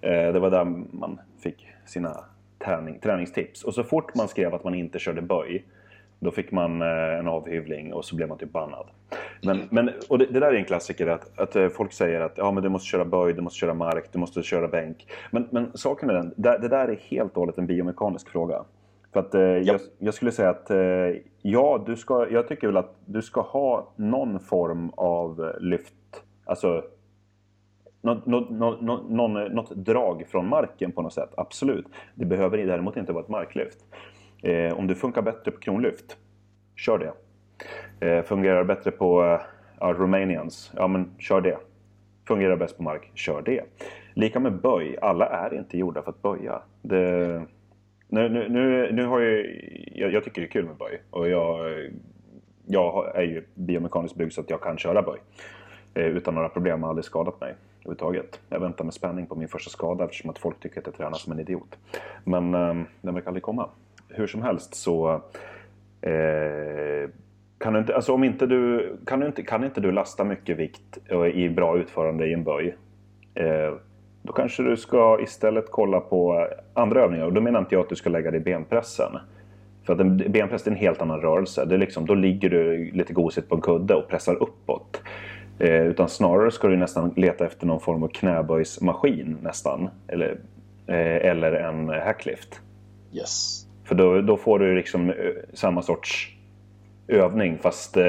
Eh, 0.00 0.10
det 0.32 0.38
var 0.40 0.50
där 0.50 0.64
man 0.90 1.20
fick 1.42 1.66
sina 1.86 2.16
träning, 2.64 2.98
träningstips. 3.02 3.64
Och 3.64 3.74
så 3.74 3.82
fort 3.84 4.14
man 4.14 4.28
skrev 4.28 4.54
att 4.54 4.64
man 4.64 4.74
inte 4.74 4.98
körde 4.98 5.22
böj, 5.22 5.64
då 6.20 6.30
fick 6.30 6.52
man 6.52 6.82
eh, 6.82 7.18
en 7.18 7.28
avhyvling 7.28 7.92
och 7.92 8.04
så 8.04 8.16
blev 8.16 8.28
man 8.28 8.38
typ 8.38 8.52
bannad. 8.52 8.86
Men, 9.42 9.60
men, 9.70 9.90
och 10.08 10.18
det, 10.18 10.26
det 10.26 10.40
där 10.40 10.52
är 10.52 10.56
en 10.56 10.64
klassiker 10.64 11.06
att, 11.06 11.38
att 11.38 11.56
eh, 11.56 11.68
folk 11.68 11.92
säger 11.92 12.20
att 12.20 12.38
ja, 12.38 12.52
men 12.52 12.62
du 12.62 12.68
måste 12.68 12.88
köra 12.88 13.04
böj, 13.04 13.32
du 13.32 13.40
måste 13.40 13.58
köra 13.58 13.74
mark, 13.74 14.04
du 14.12 14.18
måste 14.18 14.42
köra 14.42 14.68
bänk. 14.68 15.06
Men, 15.30 15.48
men 15.50 15.70
saken 15.74 16.10
är 16.10 16.14
den, 16.14 16.34
det, 16.36 16.58
det 16.58 16.68
där 16.68 16.88
är 16.88 16.96
helt 16.96 17.32
och 17.32 17.40
hållet 17.40 17.58
en 17.58 17.66
biomekanisk 17.66 18.28
fråga. 18.28 18.64
För 19.12 19.20
att 19.20 19.34
eh, 19.34 19.40
jag, 19.40 19.80
jag 19.98 20.14
skulle 20.14 20.32
säga 20.32 20.50
att 20.50 20.70
eh, 20.70 20.78
ja, 21.42 21.84
du 21.86 21.96
ska, 21.96 22.30
jag 22.30 22.48
tycker 22.48 22.66
väl 22.66 22.76
att 22.76 22.94
du 23.04 23.22
ska 23.22 23.40
ha 23.40 23.92
någon 23.96 24.40
form 24.40 24.90
av 24.96 25.52
lyft. 25.60 25.94
Alltså 26.44 26.82
något, 28.02 28.26
något, 28.26 28.50
något, 28.50 29.10
något, 29.10 29.52
något 29.52 29.70
drag 29.70 30.24
från 30.28 30.48
marken 30.48 30.92
på 30.92 31.02
något 31.02 31.12
sätt. 31.12 31.30
Absolut. 31.36 31.86
Det 32.14 32.24
behöver 32.24 32.58
däremot 32.58 32.96
inte 32.96 33.12
vara 33.12 33.22
ett 33.22 33.30
marklyft. 33.30 33.78
Eh, 34.42 34.78
om 34.78 34.86
du 34.86 34.94
funkar 34.94 35.22
bättre 35.22 35.50
på 35.50 35.60
kronlyft, 35.60 36.16
kör 36.76 36.98
det. 36.98 37.12
Eh, 38.06 38.24
fungerar 38.24 38.64
bättre 38.64 38.90
på 38.90 39.38
eh, 39.80 39.86
Romanians, 39.88 40.72
ja 40.76 40.88
men 40.88 41.10
kör 41.18 41.40
det. 41.40 41.58
Fungerar 42.28 42.56
bäst 42.56 42.76
på 42.76 42.82
mark, 42.82 43.10
kör 43.14 43.42
det. 43.42 43.62
Lika 44.14 44.40
med 44.40 44.60
böj, 44.60 44.98
alla 45.02 45.26
är 45.26 45.54
inte 45.54 45.78
gjorda 45.78 46.02
för 46.02 46.10
att 46.10 46.22
böja. 46.22 46.62
Det, 46.82 47.42
nu, 48.08 48.28
nu, 48.28 48.48
nu, 48.48 48.92
nu 48.92 49.06
har 49.06 49.20
jag, 49.20 49.46
jag, 49.94 50.12
jag 50.12 50.24
tycker 50.24 50.40
det 50.40 50.46
är 50.46 50.50
kul 50.50 50.64
med 50.64 50.76
böj 50.76 51.02
och 51.10 51.28
jag, 51.28 51.76
jag 52.66 53.16
är 53.16 53.22
ju 53.22 53.44
biomekaniskt 53.54 54.16
byggd 54.16 54.32
så 54.32 54.40
att 54.40 54.50
jag 54.50 54.60
kan 54.60 54.78
köra 54.78 55.02
böj. 55.02 55.18
Eh, 55.94 56.06
utan 56.06 56.34
några 56.34 56.48
problem, 56.48 56.82
har 56.82 56.90
aldrig 56.90 57.04
skadat 57.04 57.40
mig 57.40 57.54
överhuvudtaget. 57.80 58.40
Jag 58.48 58.60
väntar 58.60 58.84
med 58.84 58.94
spänning 58.94 59.26
på 59.26 59.34
min 59.34 59.48
första 59.48 59.70
skada 59.70 60.04
eftersom 60.04 60.30
att 60.30 60.38
folk 60.38 60.60
tycker 60.60 60.80
att 60.80 60.86
jag 60.86 60.94
tränar 60.94 61.18
som 61.18 61.32
en 61.32 61.40
idiot. 61.40 61.78
Men 62.24 62.54
eh, 62.54 62.74
den 63.00 63.14
verkar 63.14 63.28
aldrig 63.28 63.42
komma. 63.42 63.68
Hur 64.08 64.26
som 64.26 64.42
helst 64.42 64.74
så 64.74 65.22
eh, 66.00 67.10
kan 67.58 67.72
du 67.72 67.78
inte, 67.78 67.96
alltså 67.96 68.12
om 68.12 68.24
inte 68.24 68.46
du, 68.46 68.92
kan, 69.06 69.20
du 69.20 69.26
inte, 69.26 69.42
kan 69.42 69.64
inte 69.64 69.80
du 69.80 69.92
lasta 69.92 70.24
mycket 70.24 70.56
vikt 70.56 70.98
eh, 71.08 71.24
i 71.24 71.50
bra 71.50 71.78
utförande 71.78 72.26
i 72.26 72.32
en 72.32 72.44
böj 72.44 72.76
eh, 73.34 73.74
då 74.22 74.32
kanske 74.32 74.62
du 74.62 74.76
ska 74.76 75.18
istället 75.22 75.64
kolla 75.70 76.00
på 76.00 76.48
andra 76.74 77.02
övningar. 77.02 77.24
Och 77.24 77.32
då 77.32 77.40
menar 77.40 77.60
inte 77.60 77.74
jag 77.74 77.82
att 77.82 77.88
du 77.88 77.96
ska 77.96 78.10
lägga 78.10 78.30
dig 78.30 78.40
i 78.40 78.44
benpressen. 78.44 79.18
För 79.82 79.92
att 79.92 80.00
en 80.00 80.16
benpress 80.16 80.66
är 80.66 80.70
en 80.70 80.76
helt 80.76 81.02
annan 81.02 81.20
rörelse. 81.20 81.64
Det 81.64 81.74
är 81.74 81.78
liksom, 81.78 82.06
då 82.06 82.14
ligger 82.14 82.50
du 82.50 82.90
lite 82.92 83.12
gosigt 83.12 83.48
på 83.48 83.54
en 83.54 83.60
kudde 83.60 83.94
och 83.94 84.08
pressar 84.08 84.42
uppåt. 84.42 85.02
Eh, 85.58 85.86
utan 85.86 86.08
snarare 86.08 86.50
ska 86.50 86.68
du 86.68 86.76
nästan 86.76 87.12
leta 87.16 87.46
efter 87.46 87.66
någon 87.66 87.80
form 87.80 88.02
av 88.02 88.08
knäböjsmaskin 88.08 89.36
nästan. 89.42 89.88
Eller, 90.08 90.38
eh, 90.86 91.26
eller 91.30 91.52
en 91.52 91.88
hacklift. 91.88 92.60
Yes. 93.12 93.67
För 93.88 93.94
då, 93.94 94.20
då 94.20 94.36
får 94.36 94.58
du 94.58 94.74
liksom 94.74 95.10
eh, 95.10 95.14
samma 95.52 95.82
sorts 95.82 96.36
övning 97.06 97.58
fast 97.58 97.96
eh, 97.96 98.04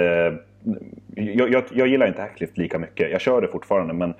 jag, 1.16 1.52
jag, 1.52 1.64
jag, 1.72 1.88
gillar 1.88 2.08
inte 2.08 2.22
hacklift 2.22 2.58
lika 2.58 2.80
mycket. 2.80 3.12
Jag 3.12 3.22
kör 3.22 3.42
det 3.42 3.48
fortfarande 3.48 3.94
men 3.94 4.14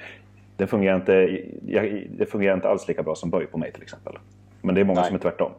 det 0.58 0.68
fungerar 0.68 0.96
inte, 0.96 1.42
jag, 1.68 2.08
det 2.18 2.26
fungerar 2.26 2.56
inte 2.56 2.70
alls 2.70 2.88
lika 2.88 3.04
bra 3.04 3.16
som 3.16 3.30
böj 3.30 3.46
på 3.46 3.58
mig 3.58 3.72
till 3.72 3.84
exempel. 3.84 4.18
Men 4.62 4.76
det 4.76 4.82
är 4.82 4.86
många 4.86 5.00
Nej. 5.00 5.08
som 5.08 5.16
är 5.16 5.20
tvärtom. 5.20 5.52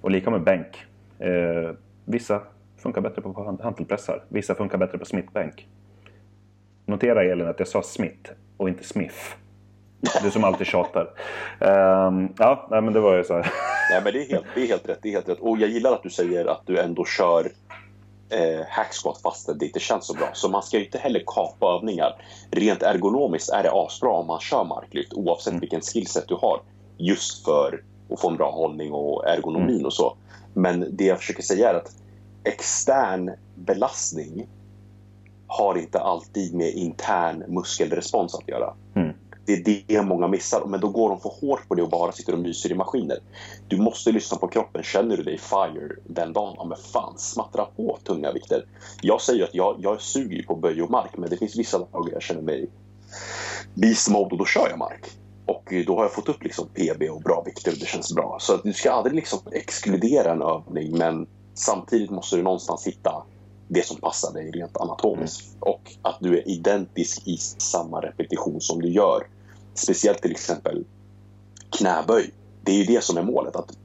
Och 0.00 0.10
lika 0.10 0.30
med 0.30 0.42
bänk. 0.42 0.84
Eh, 1.18 1.70
vissa 2.04 2.42
funkar 2.76 3.00
bättre 3.00 3.22
på 3.22 3.58
hantelpressar. 3.62 4.22
Vissa 4.28 4.54
funkar 4.54 4.78
bättre 4.78 4.98
på 4.98 5.04
smithbänk. 5.04 5.68
Notera 6.86 7.24
Elin 7.24 7.46
att 7.46 7.58
jag 7.58 7.68
sa 7.68 7.82
Smith 7.82 8.30
och 8.56 8.68
inte 8.68 8.84
Smith. 8.84 9.36
Du 10.22 10.30
som 10.30 10.44
alltid 10.44 10.66
tjatar. 10.66 11.10
Um, 11.60 12.32
ja, 12.38 12.66
nej, 12.70 12.82
men 12.82 12.92
det 12.92 13.00
var 13.00 13.16
ju 13.16 13.24
så 13.24 13.34
här. 13.34 13.52
Nej, 13.90 14.00
men 14.04 14.12
det 14.12 14.22
är, 14.22 14.30
helt, 14.30 14.46
det 14.54 14.62
är 14.62 14.66
helt 14.66 14.88
rätt. 14.88 14.98
Det 15.02 15.08
är 15.08 15.12
helt 15.12 15.28
rätt. 15.28 15.40
Och 15.40 15.58
jag 15.58 15.70
gillar 15.70 15.92
att 15.92 16.02
du 16.02 16.10
säger 16.10 16.46
att 16.46 16.62
du 16.66 16.78
ändå 16.78 17.04
kör 17.04 17.50
eh, 18.30 18.66
hacksquat 18.68 19.20
fast 19.22 19.58
det 19.58 19.66
inte 19.66 19.80
känns 19.80 20.06
så 20.06 20.14
bra. 20.14 20.28
Så 20.32 20.48
man 20.48 20.62
ska 20.62 20.78
ju 20.78 20.84
inte 20.84 20.98
heller 20.98 21.22
kapa 21.26 21.76
övningar. 21.76 22.22
Rent 22.50 22.82
ergonomiskt 22.82 23.50
är 23.50 23.62
det 23.62 23.70
asbra 23.72 24.10
om 24.10 24.26
man 24.26 24.40
kör 24.40 24.64
marklyft 24.64 25.12
oavsett 25.12 25.50
mm. 25.50 25.60
vilken 25.60 25.80
skillset 25.80 26.28
du 26.28 26.34
har. 26.34 26.60
Just 26.96 27.44
för 27.44 27.82
att 28.12 28.20
få 28.20 28.30
en 28.30 28.36
bra 28.36 28.50
hållning 28.50 28.92
och 28.92 29.28
ergonomin 29.28 29.70
mm. 29.74 29.86
och 29.86 29.92
så. 29.92 30.16
Men 30.54 30.96
det 30.96 31.04
jag 31.04 31.18
försöker 31.18 31.42
säga 31.42 31.70
är 31.70 31.74
att 31.74 31.92
extern 32.44 33.30
belastning 33.54 34.46
har 35.46 35.78
inte 35.78 36.00
alltid 36.00 36.54
med 36.54 36.68
intern 36.68 37.44
muskelrespons 37.48 38.34
att 38.34 38.48
göra. 38.48 38.74
Mm. 38.94 39.12
Det 39.46 39.52
är 39.52 39.82
det 39.86 40.02
många 40.02 40.28
missar, 40.28 40.64
men 40.66 40.80
då 40.80 40.88
går 40.88 41.08
de 41.08 41.20
för 41.20 41.32
hårt 41.40 41.68
på 41.68 41.74
det 41.74 41.82
och 41.82 41.90
bara 41.90 42.12
sitter 42.12 42.32
och 42.32 42.38
myser 42.38 42.70
i 42.70 42.74
maskiner. 42.74 43.18
Du 43.68 43.76
måste 43.76 44.12
lyssna 44.12 44.38
på 44.38 44.48
kroppen. 44.48 44.82
Känner 44.82 45.16
du 45.16 45.22
dig 45.22 45.38
fire 45.38 45.88
den 46.04 46.32
dagen, 46.32 46.54
ja 46.58 46.64
men 46.64 46.78
fan, 46.78 47.18
smattra 47.18 47.64
på 47.64 47.98
tunga 48.04 48.32
vikter. 48.32 48.64
Jag 49.02 49.20
säger 49.20 49.44
att 49.44 49.54
jag, 49.54 49.76
jag 49.80 50.00
suger 50.00 50.42
på 50.42 50.54
böj 50.54 50.82
och 50.82 50.90
mark, 50.90 51.10
men 51.16 51.30
det 51.30 51.36
finns 51.36 51.56
vissa 51.56 51.78
dagar 51.78 52.12
jag 52.12 52.22
känner 52.22 52.42
mig 52.42 52.68
beast 53.74 54.10
mode 54.10 54.30
och 54.30 54.38
då 54.38 54.44
kör 54.44 54.68
jag 54.70 54.78
mark. 54.78 55.06
Och 55.46 55.72
då 55.86 55.96
har 55.96 56.02
jag 56.02 56.12
fått 56.12 56.28
upp 56.28 56.42
liksom 56.42 56.68
PB 56.68 57.02
och 57.10 57.22
bra 57.22 57.42
vikter 57.46 57.72
och 57.72 57.78
det 57.78 57.86
känns 57.86 58.14
bra. 58.14 58.36
Så 58.40 58.54
att 58.54 58.62
du 58.62 58.72
ska 58.72 58.92
aldrig 58.92 59.14
liksom 59.14 59.38
exkludera 59.52 60.32
en 60.32 60.42
övning, 60.42 60.98
men 60.98 61.26
samtidigt 61.54 62.10
måste 62.10 62.36
du 62.36 62.42
någonstans 62.42 62.86
hitta 62.86 63.22
det 63.68 63.86
som 63.86 63.96
passar 63.96 64.32
dig 64.32 64.50
rent 64.50 64.76
anatomiskt. 64.76 65.46
Mm. 65.46 65.58
Och 65.60 65.92
att 66.02 66.16
du 66.20 66.38
är 66.38 66.48
identisk 66.48 67.28
i 67.28 67.36
samma 67.58 68.00
repetition 68.00 68.60
som 68.60 68.82
du 68.82 68.88
gör. 68.88 69.26
Speciellt 69.76 70.22
till 70.22 70.30
exempel 70.30 70.84
knäböj. 71.78 72.30
Det 72.62 72.72
är 72.72 72.76
ju 72.76 72.84
det 72.84 73.04
som 73.04 73.16
är 73.16 73.22
målet. 73.22 73.56
Att 73.56 73.76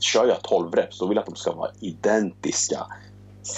kör 0.00 0.26
jag 0.26 0.42
12 0.42 0.72
reps, 0.72 0.98
då 0.98 1.06
vill 1.06 1.16
jag 1.16 1.22
att 1.22 1.28
de 1.28 1.36
ska 1.36 1.52
vara 1.52 1.70
identiska. 1.80 2.86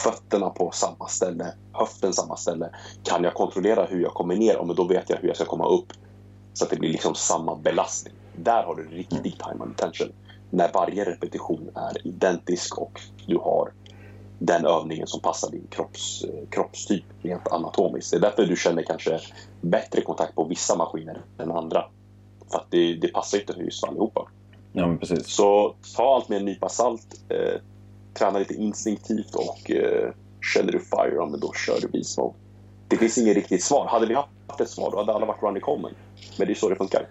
Fötterna 0.04 0.50
på 0.50 0.70
samma 0.70 1.08
ställe, 1.08 1.52
höften 1.72 2.12
samma 2.12 2.36
ställe. 2.36 2.70
Kan 3.02 3.24
jag 3.24 3.34
kontrollera 3.34 3.84
hur 3.84 4.02
jag 4.02 4.14
kommer 4.14 4.36
ner, 4.36 4.62
men 4.64 4.76
då 4.76 4.84
vet 4.84 5.10
jag 5.10 5.16
hur 5.16 5.28
jag 5.28 5.36
ska 5.36 5.44
komma 5.44 5.68
upp. 5.68 5.92
Så 6.54 6.64
att 6.64 6.70
det 6.70 6.76
blir 6.76 6.90
liksom 6.90 7.14
samma 7.14 7.56
belastning. 7.56 8.14
Där 8.36 8.62
har 8.62 8.74
du 8.74 8.88
riktig 8.88 9.22
time 9.22 9.62
and 9.62 9.72
attention. 9.72 10.12
När 10.50 10.72
varje 10.72 11.04
repetition 11.04 11.70
är 11.74 12.06
identisk 12.06 12.78
och 12.78 13.00
du 13.26 13.36
har 13.36 13.72
den 14.42 14.66
övningen 14.66 15.06
som 15.06 15.20
passar 15.20 15.50
din 15.50 15.66
kropps, 15.70 16.24
kroppstyp 16.50 17.04
rent 17.22 17.48
anatomiskt. 17.48 18.10
Det 18.10 18.16
är 18.16 18.20
därför 18.20 18.46
du 18.46 18.56
känner 18.56 18.82
kanske 18.82 19.20
bättre 19.60 20.00
kontakt 20.00 20.34
på 20.34 20.44
vissa 20.44 20.76
maskiner 20.76 21.22
än 21.38 21.52
andra. 21.52 21.84
För 22.50 22.58
att 22.58 22.66
det, 22.70 22.94
det 22.94 23.08
passar 23.08 23.38
inte 23.38 23.52
just 23.52 23.80
för 23.80 23.88
allihopa. 23.88 24.28
Ja, 24.72 24.86
men 24.86 24.98
precis. 24.98 25.26
Så 25.26 25.74
ta 25.96 26.14
allt 26.14 26.28
med 26.28 26.38
en 26.38 26.44
nypa 26.44 26.68
salt. 26.68 27.20
Eh, 27.28 27.60
träna 28.14 28.38
lite 28.38 28.54
instinktivt 28.54 29.34
och 29.34 29.70
eh, 29.70 30.12
känner 30.54 30.72
du 30.72 30.78
fire, 30.78 31.38
då 31.38 31.52
kör 31.52 31.80
du 31.80 31.88
beast 31.88 32.18
mode. 32.18 32.34
Det 32.88 32.96
finns 32.96 33.18
inget 33.18 33.36
riktigt 33.36 33.64
svar. 33.64 33.86
Hade 33.86 34.06
vi 34.06 34.14
haft 34.14 34.60
ett 34.60 34.70
svar, 34.70 34.90
då 34.90 34.96
hade 34.96 35.12
alla 35.12 35.26
varit 35.26 35.42
running 35.42 35.62
common. 35.62 35.94
Men 36.38 36.46
det 36.46 36.52
är 36.52 36.54
så 36.54 36.68
det 36.68 36.76
funkar. 36.76 37.08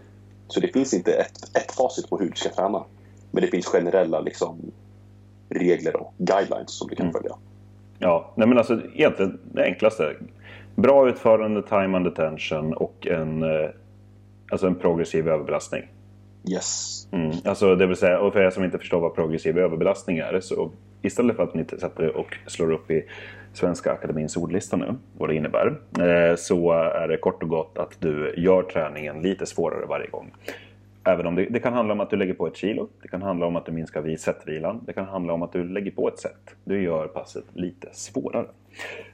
Så 0.48 0.60
det 0.60 0.68
finns 0.68 0.94
inte 0.94 1.14
ett, 1.14 1.58
ett 1.58 1.72
facit 1.72 2.10
på 2.10 2.18
hur 2.18 2.30
du 2.30 2.36
ska 2.36 2.50
träna. 2.50 2.86
Men 3.32 3.42
det 3.42 3.48
finns 3.48 3.66
generella 3.66 4.20
liksom, 4.20 4.72
regler 5.50 5.96
och 5.96 6.14
guidelines 6.18 6.72
som 6.72 6.88
du 6.88 6.96
kan 6.96 7.06
mm. 7.06 7.14
följa. 7.14 7.36
Ja, 8.00 8.34
nej 8.36 8.48
men 8.48 8.58
alltså 8.58 8.82
egentligen 8.94 9.40
det 9.44 9.64
enklaste. 9.64 10.16
Bra 10.76 11.10
utförande, 11.10 11.62
time 11.62 11.98
and 11.98 12.08
attention 12.08 12.74
och 12.74 13.08
en, 13.08 13.44
eh, 13.44 13.70
alltså 14.52 14.68
en 14.68 14.76
progressiv 14.76 15.28
överbelastning. 15.28 15.84
Yes. 16.52 17.08
Mm. 17.12 17.32
Alltså 17.46 17.76
det 17.76 17.88
vill 17.88 17.96
säga, 17.96 18.20
och 18.20 18.34
för 18.34 18.40
er 18.40 18.50
som 18.50 18.64
inte 18.64 18.78
förstår 18.78 19.00
vad 19.00 19.16
progressiv 19.16 19.58
överbelastning 19.58 20.18
är 20.18 20.40
så 20.40 20.72
istället 21.02 21.36
för 21.36 21.44
att 21.44 21.54
ni 21.54 21.66
sätter 21.66 22.18
och 22.18 22.38
slår 22.48 22.72
upp 22.72 22.92
i 22.92 23.06
Svenska 23.54 23.92
Akademins 23.92 24.38
ordlista 24.38 24.78
nu, 24.78 24.96
vad 25.18 25.30
det 25.30 25.36
innebär, 25.36 25.68
eh, 26.00 26.36
så 26.36 26.72
är 26.72 27.08
det 27.08 27.18
kort 27.18 27.44
och 27.44 27.50
gott 27.50 27.78
att 27.78 27.98
du 28.00 28.34
gör 28.38 28.64
träningen 28.64 29.22
lite 29.22 29.46
svårare 29.46 29.86
varje 29.86 30.08
gång. 30.08 30.32
Även 31.10 31.28
om 31.28 31.36
det, 31.36 31.46
det, 31.46 31.60
kan 31.60 31.74
handla 31.74 31.94
om 31.94 32.00
att 32.00 32.10
du 32.10 32.16
lägger 32.16 32.34
på 32.34 32.48
ett 32.48 32.58
kilo, 32.58 32.88
det 33.02 33.08
kan 33.08 33.22
handla 33.22 33.46
om 33.46 33.56
att 33.56 33.66
du 33.66 33.72
minskar 33.72 34.16
setvilan, 34.18 34.82
det 34.86 34.94
kan 34.94 35.06
handla 35.06 35.34
om 35.34 35.42
att 35.44 35.52
du 35.52 35.64
lägger 35.64 35.92
på 35.92 36.08
ett 36.08 36.20
set. 36.20 36.56
Du 36.64 36.82
gör 36.82 37.08
passet 37.08 37.46
lite 37.54 37.88
svårare. 37.92 38.46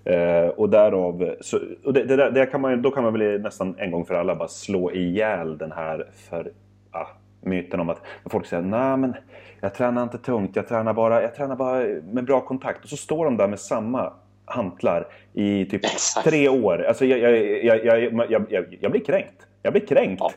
Eh, 0.03 0.47
och 0.47 0.69
därav, 0.69 1.35
så, 1.41 1.59
och 1.83 1.93
det, 1.93 2.03
det, 2.03 2.31
det, 2.31 2.45
kan 2.45 2.61
man, 2.61 2.81
då 2.81 2.91
kan 2.91 3.03
man 3.03 3.13
väl 3.13 3.41
nästan 3.41 3.75
en 3.77 3.91
gång 3.91 4.05
för 4.05 4.13
alla 4.13 4.35
bara 4.35 4.47
slå 4.47 4.91
ihjäl 4.91 5.57
den 5.57 5.71
här 5.71 6.07
för, 6.29 6.51
ah, 6.91 7.07
myten 7.41 7.79
om 7.79 7.89
att 7.89 8.01
folk 8.25 8.45
säger 8.45 8.63
nej 8.63 8.97
men 8.97 9.15
jag 9.61 9.73
tränar 9.73 10.03
inte 10.03 10.17
tungt, 10.17 10.55
jag 10.55 10.67
tränar, 10.67 10.93
bara, 10.93 11.21
jag 11.21 11.35
tränar 11.35 11.55
bara 11.55 11.83
med 12.13 12.25
bra 12.25 12.41
kontakt. 12.41 12.83
Och 12.83 12.89
så 12.89 12.97
står 12.97 13.25
de 13.25 13.37
där 13.37 13.47
med 13.47 13.59
samma 13.59 14.13
hantlar 14.45 15.07
i 15.33 15.65
typ 15.65 15.81
tre 16.23 16.49
år. 16.49 16.85
Alltså 16.87 17.05
jag, 17.05 17.19
jag, 17.19 17.85
jag, 17.85 18.45
jag, 18.49 18.77
jag 18.79 18.91
blir 18.91 19.03
kränkt. 19.05 19.47
Jag 19.65 19.73
blir 19.73 19.85
kränkt. 19.85 20.19
Ja. 20.19 20.31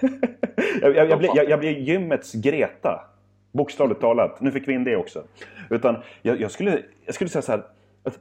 jag, 0.80 0.96
jag, 0.96 1.10
jag, 1.10 1.18
blir, 1.18 1.30
jag, 1.34 1.50
jag 1.50 1.60
blir 1.60 1.70
gymmets 1.70 2.32
Greta. 2.32 3.00
Bokstavligt 3.52 4.00
talat. 4.00 4.40
Nu 4.40 4.50
fick 4.50 4.68
vi 4.68 4.72
in 4.72 4.84
det 4.84 4.96
också. 4.96 5.22
Utan 5.70 5.96
jag, 6.22 6.40
jag, 6.40 6.50
skulle, 6.50 6.82
jag 7.04 7.14
skulle 7.14 7.30
säga 7.30 7.42
så 7.42 7.52
här. 7.52 7.62
Att 8.04 8.18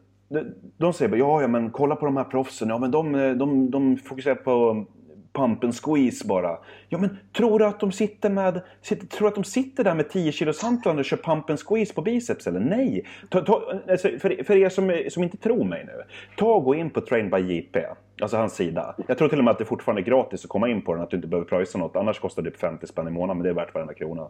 de 0.78 0.94
säger 0.94 1.10
bara, 1.10 1.18
ja, 1.18 1.42
ja 1.42 1.48
men 1.48 1.70
kolla 1.70 1.96
på 1.96 2.06
de 2.06 2.18
här 2.18 2.24
proffsen. 2.24 2.70
Ja, 2.70 2.78
men 2.78 2.92
de, 2.92 3.12
de, 3.38 3.72
de 3.72 3.98
fokuserar 3.98 4.36
på, 4.36 4.86
pump 5.38 5.64
and 5.64 5.76
squeeze 5.76 6.28
bara. 6.28 6.58
Ja 6.90 6.98
men 6.98 7.18
tror 7.38 7.60
du 7.60 7.66
att 7.66 7.80
de 7.80 7.92
sitter 7.92 8.30
med, 8.30 8.62
sitter, 8.82 9.08
tror 9.08 9.28
att 9.28 9.36
de 9.36 9.44
sitter 9.44 9.84
där 9.84 9.96
med 9.96 10.10
10 10.10 10.32
kilos 10.32 10.62
hantlar 10.62 10.98
och 10.98 11.06
kör 11.06 11.18
pump 11.18 11.50
and 11.50 11.60
squeeze 11.60 11.94
på 11.94 12.02
biceps 12.02 12.48
eller? 12.48 12.60
Nej! 12.60 13.06
Ta, 13.30 13.42
ta, 13.42 13.74
alltså, 13.90 14.10
för, 14.20 14.44
för 14.44 14.56
er 14.56 14.70
som, 14.70 15.04
som 15.10 15.24
inte 15.24 15.38
tror 15.38 15.64
mig 15.64 15.84
nu. 15.86 16.04
Ta 16.38 16.54
och 16.54 16.64
gå 16.64 16.76
in 16.76 16.90
på 16.90 17.02
Train 17.02 17.30
by 17.30 17.38
JP. 17.38 17.80
Alltså 18.22 18.38
hans 18.38 18.56
sida. 18.56 18.96
Jag 19.08 19.18
tror 19.18 19.30
till 19.30 19.38
och 19.38 19.44
med 19.44 19.52
att 19.52 19.58
det 19.58 19.66
fortfarande 19.66 20.02
är 20.02 20.06
gratis 20.06 20.44
att 20.44 20.50
komma 20.50 20.70
in 20.70 20.82
på 20.82 20.94
den, 20.94 21.04
att 21.04 21.10
du 21.10 21.16
inte 21.16 21.28
behöver 21.28 21.50
pröjsa 21.50 21.78
något. 21.78 21.96
Annars 21.96 22.20
kostar 22.20 22.42
det 22.42 22.52
typ 22.52 22.60
50 22.60 22.88
spänn 22.88 23.08
i 23.08 23.12
månaden, 23.12 23.38
men 23.38 23.44
det 23.44 23.50
är 23.50 23.66
värt 23.66 23.74
varenda 23.74 23.94
krona. 23.94 24.28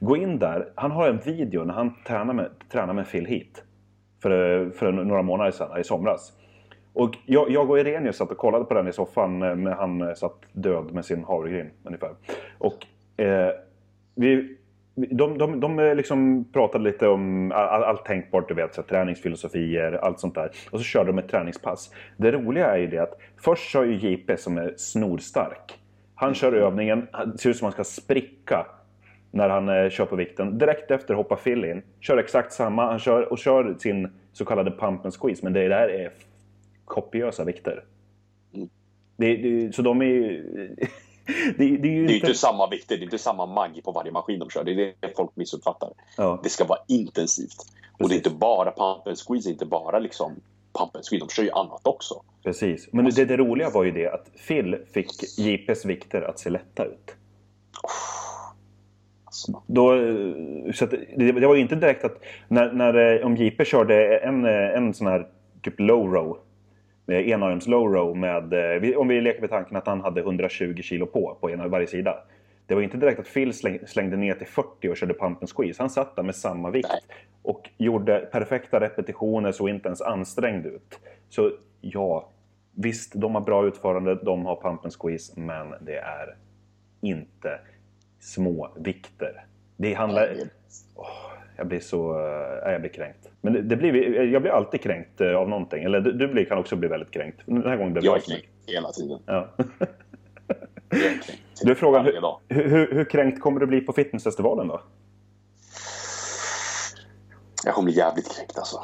Gå 0.00 0.16
in 0.16 0.38
där. 0.38 0.68
Han 0.74 0.90
har 0.90 1.08
en 1.08 1.18
video 1.18 1.64
när 1.64 1.74
han 1.74 1.94
tränar 2.06 2.34
med, 2.34 2.50
tränar 2.72 2.94
med 2.94 3.10
Phil 3.10 3.26
Heath. 3.26 3.60
För, 4.22 4.70
för 4.70 4.92
några 4.92 5.22
månader 5.22 5.50
sedan, 5.50 5.80
i 5.80 5.84
somras. 5.84 6.32
Och 6.98 7.16
jag, 7.26 7.50
jag 7.50 7.70
och 7.70 7.78
Irenius 7.78 8.16
satt 8.16 8.30
och 8.30 8.36
kollade 8.36 8.64
på 8.64 8.74
den 8.74 8.88
i 8.88 8.92
soffan 8.92 9.38
när 9.38 9.74
han 9.74 10.16
satt 10.16 10.36
död 10.52 10.92
med 10.92 11.04
sin 11.04 11.24
havregryn 11.24 11.70
ungefär. 11.84 12.10
Och 12.58 12.86
eh, 13.22 13.50
vi, 14.14 14.56
de, 14.94 15.38
de, 15.38 15.60
de 15.60 15.94
liksom 15.96 16.44
pratade 16.52 16.84
lite 16.84 17.08
om 17.08 17.52
all, 17.52 17.82
allt 17.82 18.04
tänkbart, 18.04 18.48
du 18.48 18.54
vet, 18.54 18.74
så 18.74 18.82
träningsfilosofier, 18.82 19.92
allt 19.92 20.20
sånt 20.20 20.34
där. 20.34 20.50
Och 20.70 20.78
så 20.78 20.84
körde 20.84 21.06
de 21.06 21.18
ett 21.18 21.28
träningspass. 21.28 21.90
Det 22.16 22.32
roliga 22.32 22.66
är 22.66 22.78
ju 22.78 22.86
det 22.86 22.98
att 22.98 23.18
först 23.36 23.70
kör 23.70 23.84
ju 23.84 24.10
JP 24.10 24.36
som 24.36 24.58
är 24.58 24.74
snorstark. 24.76 25.78
Han 26.14 26.34
kör 26.34 26.52
övningen, 26.52 27.06
det 27.32 27.38
ser 27.38 27.50
ut 27.50 27.56
som 27.56 27.64
han 27.64 27.72
ska 27.72 27.84
spricka 27.84 28.66
när 29.30 29.48
han 29.48 29.68
eh, 29.68 29.90
kör 29.90 30.06
på 30.06 30.16
vikten. 30.16 30.58
Direkt 30.58 30.90
efter 30.90 31.14
hoppar 31.14 31.36
Phil 31.36 31.64
in, 31.64 31.82
kör 32.00 32.16
exakt 32.16 32.52
samma, 32.52 32.86
han 32.86 32.98
kör 32.98 33.32
och 33.32 33.38
kör 33.38 33.74
sin 33.78 34.08
så 34.32 34.44
kallade 34.44 34.70
pump 34.70 35.04
and 35.04 35.14
squeeze. 35.14 35.44
Men 35.44 35.52
det 35.52 35.68
där 35.68 35.88
är 35.88 36.10
kopiösa 36.88 37.44
vikter. 37.44 37.84
Mm. 38.54 38.68
Det, 39.16 39.36
det, 39.36 39.74
så 39.74 39.82
de 39.82 40.00
är 40.00 40.04
ju... 40.04 40.42
det, 41.56 41.76
det, 41.76 41.88
är 41.88 41.92
ju 41.92 42.02
inte... 42.02 42.14
inte 42.14 42.34
samma 42.34 42.70
vikter, 42.70 42.96
det 42.96 43.02
är 43.02 43.04
inte 43.04 43.18
samma 43.18 43.46
magg 43.46 43.80
på 43.84 43.92
varje 43.92 44.12
maskin 44.12 44.38
de 44.38 44.50
kör. 44.50 44.64
Det 44.64 44.72
är 44.72 44.94
det 45.00 45.16
folk 45.16 45.30
missuppfattar. 45.34 45.92
Ja. 46.16 46.40
Det 46.42 46.48
ska 46.48 46.64
vara 46.64 46.78
intensivt. 46.88 47.48
Precis. 47.48 47.72
Och 47.92 48.08
det 48.08 48.14
är 48.14 48.16
inte 48.16 48.30
bara 48.30 48.70
pump 48.70 49.06
and 49.06 49.18
squeeze, 49.18 49.50
inte 49.50 49.66
bara 49.66 49.98
liksom 49.98 50.32
pump 50.78 50.96
and 50.96 51.04
squeeze. 51.04 51.26
De 51.26 51.28
kör 51.28 51.42
ju 51.42 51.50
annat 51.50 51.86
också. 51.86 52.22
Precis. 52.44 52.88
Men 52.92 53.10
det, 53.10 53.24
det 53.24 53.36
roliga 53.36 53.70
var 53.70 53.84
ju 53.84 53.90
det 53.90 54.08
att 54.08 54.26
Phil 54.48 54.78
fick 54.92 55.38
JPs 55.38 55.84
vikter 55.84 56.22
att 56.22 56.38
se 56.38 56.50
lätta 56.50 56.84
ut. 56.84 57.14
Alltså. 59.24 59.62
Då, 59.66 59.88
så 60.74 60.86
det, 60.86 61.32
det, 61.32 61.46
var 61.46 61.54
ju 61.54 61.60
inte 61.60 61.74
direkt 61.74 62.04
att 62.04 62.22
när, 62.48 62.72
när 62.72 63.24
om 63.24 63.36
JP 63.36 63.64
körde 63.64 64.18
en, 64.18 64.44
en 64.44 64.94
sån 64.94 65.06
här 65.06 65.28
typ 65.62 65.80
low 65.80 66.14
row 66.14 66.38
enarms 67.08 67.66
low 67.66 67.92
row 67.92 68.16
med, 68.16 68.52
eh, 68.52 68.98
om 68.98 69.08
vi 69.08 69.20
leker 69.20 69.40
med 69.40 69.50
tanken 69.50 69.76
att 69.76 69.86
han 69.86 70.00
hade 70.00 70.20
120 70.20 70.82
kilo 70.82 71.06
på, 71.06 71.38
på 71.40 71.50
ena 71.50 71.68
varje 71.68 71.86
sida. 71.86 72.18
Det 72.66 72.74
var 72.74 72.82
inte 72.82 72.96
direkt 72.96 73.20
att 73.20 73.34
Phil 73.34 73.52
slängde 73.86 74.16
ner 74.16 74.34
till 74.34 74.46
40 74.46 74.88
och 74.88 74.96
körde 74.96 75.14
pump 75.14 75.38
and 75.42 75.50
squeeze. 75.56 75.82
Han 75.82 75.90
satt 75.90 76.16
där 76.16 76.22
med 76.22 76.36
samma 76.36 76.70
vikt 76.70 76.88
och 77.42 77.70
gjorde 77.76 78.28
perfekta 78.32 78.80
repetitioner, 78.80 79.52
såg 79.52 79.68
inte 79.68 79.88
ens 79.88 80.02
ansträngd 80.02 80.66
ut. 80.66 81.00
Så 81.28 81.52
ja, 81.80 82.28
visst, 82.74 83.12
de 83.14 83.34
har 83.34 83.42
bra 83.42 83.66
utförande, 83.66 84.14
de 84.14 84.46
har 84.46 84.56
pump 84.56 84.84
and 84.84 84.92
squeeze, 84.92 85.40
men 85.40 85.74
det 85.80 85.96
är 85.96 86.36
inte 87.00 87.60
små 88.20 88.70
vikter. 88.76 89.44
Det 89.76 89.94
handlar... 89.94 90.28
Oh, 90.94 91.37
jag 91.58 91.68
blir 91.68 91.80
så... 91.80 92.20
Äh, 92.66 92.72
jag 92.72 92.80
blir 92.80 92.92
kränkt. 92.92 93.28
Men 93.40 93.52
det, 93.52 93.62
det 93.62 93.76
blir, 93.76 94.22
jag 94.22 94.42
blir 94.42 94.52
alltid 94.52 94.80
kränkt 94.80 95.20
eh, 95.20 95.36
av 95.36 95.48
någonting. 95.48 95.84
Eller 95.84 96.00
du, 96.00 96.12
du 96.12 96.28
blir, 96.28 96.44
kan 96.44 96.58
också 96.58 96.76
bli 96.76 96.88
väldigt 96.88 97.10
kränkt. 97.10 97.40
Den 97.46 97.62
här 97.62 97.76
gången 97.76 97.92
blev 97.92 98.04
jag 98.04 98.16
är 98.16 98.20
kränkt 98.20 98.48
hela 98.66 98.92
tiden. 98.92 99.18
Ja. 99.26 99.48
jag. 99.56 99.66
Du 101.62 101.74
frågar, 101.74 102.04
hur, 102.48 102.62
hur, 102.62 102.92
hur 102.92 103.04
kränkt 103.04 103.40
kommer 103.40 103.60
du 103.60 103.66
bli 103.66 103.80
på 103.80 103.92
fitnessfestivalen 103.92 104.68
då? 104.68 104.80
Jag 107.64 107.74
kommer 107.74 107.84
bli 107.84 107.98
jävligt 107.98 108.36
kränkt 108.36 108.58
alltså. 108.58 108.82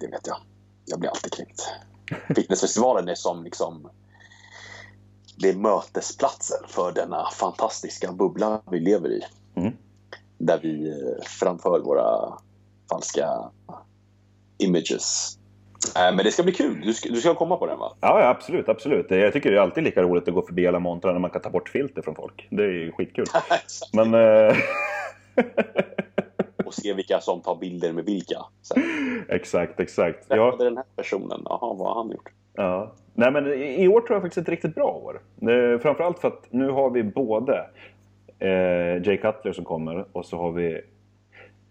Det 0.00 0.06
vet 0.06 0.26
jag. 0.26 0.36
Jag 0.84 1.00
blir 1.00 1.10
alltid 1.10 1.32
kränkt. 1.32 1.62
Fitnessfestivalen 2.36 3.08
är 3.08 3.14
som 3.14 3.44
liksom... 3.44 3.90
Det 5.38 5.48
är 5.48 5.56
mötesplatsen 5.56 6.68
för 6.68 6.92
denna 6.92 7.30
fantastiska 7.30 8.12
bubbla 8.12 8.62
vi 8.70 8.80
lever 8.80 9.08
i. 9.08 9.22
Mm. 9.54 9.72
Där 10.38 10.58
vi 10.62 10.88
eh, 10.88 11.24
framför 11.40 11.80
våra 11.80 12.38
falska 12.90 13.28
images. 14.58 15.38
Äh, 15.96 16.14
men 16.14 16.24
det 16.24 16.30
ska 16.32 16.42
bli 16.42 16.52
kul. 16.52 16.80
Du 16.84 16.94
ska, 16.94 17.08
du 17.08 17.20
ska 17.20 17.34
komma 17.34 17.56
på 17.56 17.66
den 17.66 17.78
va? 17.78 17.92
Ja, 18.00 18.28
absolut. 18.28 18.68
absolut. 18.68 19.06
Jag 19.10 19.32
tycker 19.32 19.50
det 19.50 19.56
är 19.56 19.60
alltid 19.60 19.84
lika 19.84 20.02
roligt 20.02 20.28
att 20.28 20.34
gå 20.34 20.42
förbi 20.42 20.66
alla 20.66 20.78
montrar 20.78 21.12
när 21.12 21.20
man 21.20 21.30
kan 21.30 21.42
ta 21.42 21.50
bort 21.50 21.68
filter 21.68 22.02
från 22.02 22.14
folk. 22.14 22.46
Det 22.50 22.62
är 22.62 22.68
ju 22.68 22.92
skitkul. 22.92 23.26
men... 23.92 24.14
Eh, 24.14 24.56
och 26.66 26.74
se 26.74 26.92
vilka 26.92 27.20
som 27.20 27.40
tar 27.40 27.56
bilder 27.56 27.92
med 27.92 28.04
vilka. 28.04 28.38
Sen. 28.62 28.82
Exakt, 29.28 29.80
exakt. 29.80 30.28
Där 30.28 30.36
ja. 30.36 30.56
den 30.58 30.76
här 30.76 30.86
personen. 30.96 31.42
Jaha, 31.44 31.74
vad 31.74 31.88
har 31.88 31.94
han 31.94 32.10
gjort? 32.10 32.30
Ja. 32.54 32.92
Nej, 33.14 33.32
men 33.32 33.46
i 33.54 33.88
år 33.88 34.00
tror 34.00 34.14
jag 34.14 34.22
faktiskt 34.22 34.42
ett 34.42 34.48
riktigt 34.48 34.74
bra 34.74 34.88
år. 34.88 35.20
Eh, 35.50 35.78
framförallt 35.78 36.18
för 36.18 36.28
att 36.28 36.52
nu 36.52 36.70
har 36.70 36.90
vi 36.90 37.02
både 37.02 37.66
eh, 38.38 39.02
Jay 39.06 39.16
Cutler 39.16 39.52
som 39.52 39.64
kommer 39.64 40.06
och 40.12 40.26
så 40.26 40.36
har 40.38 40.52
vi 40.52 40.80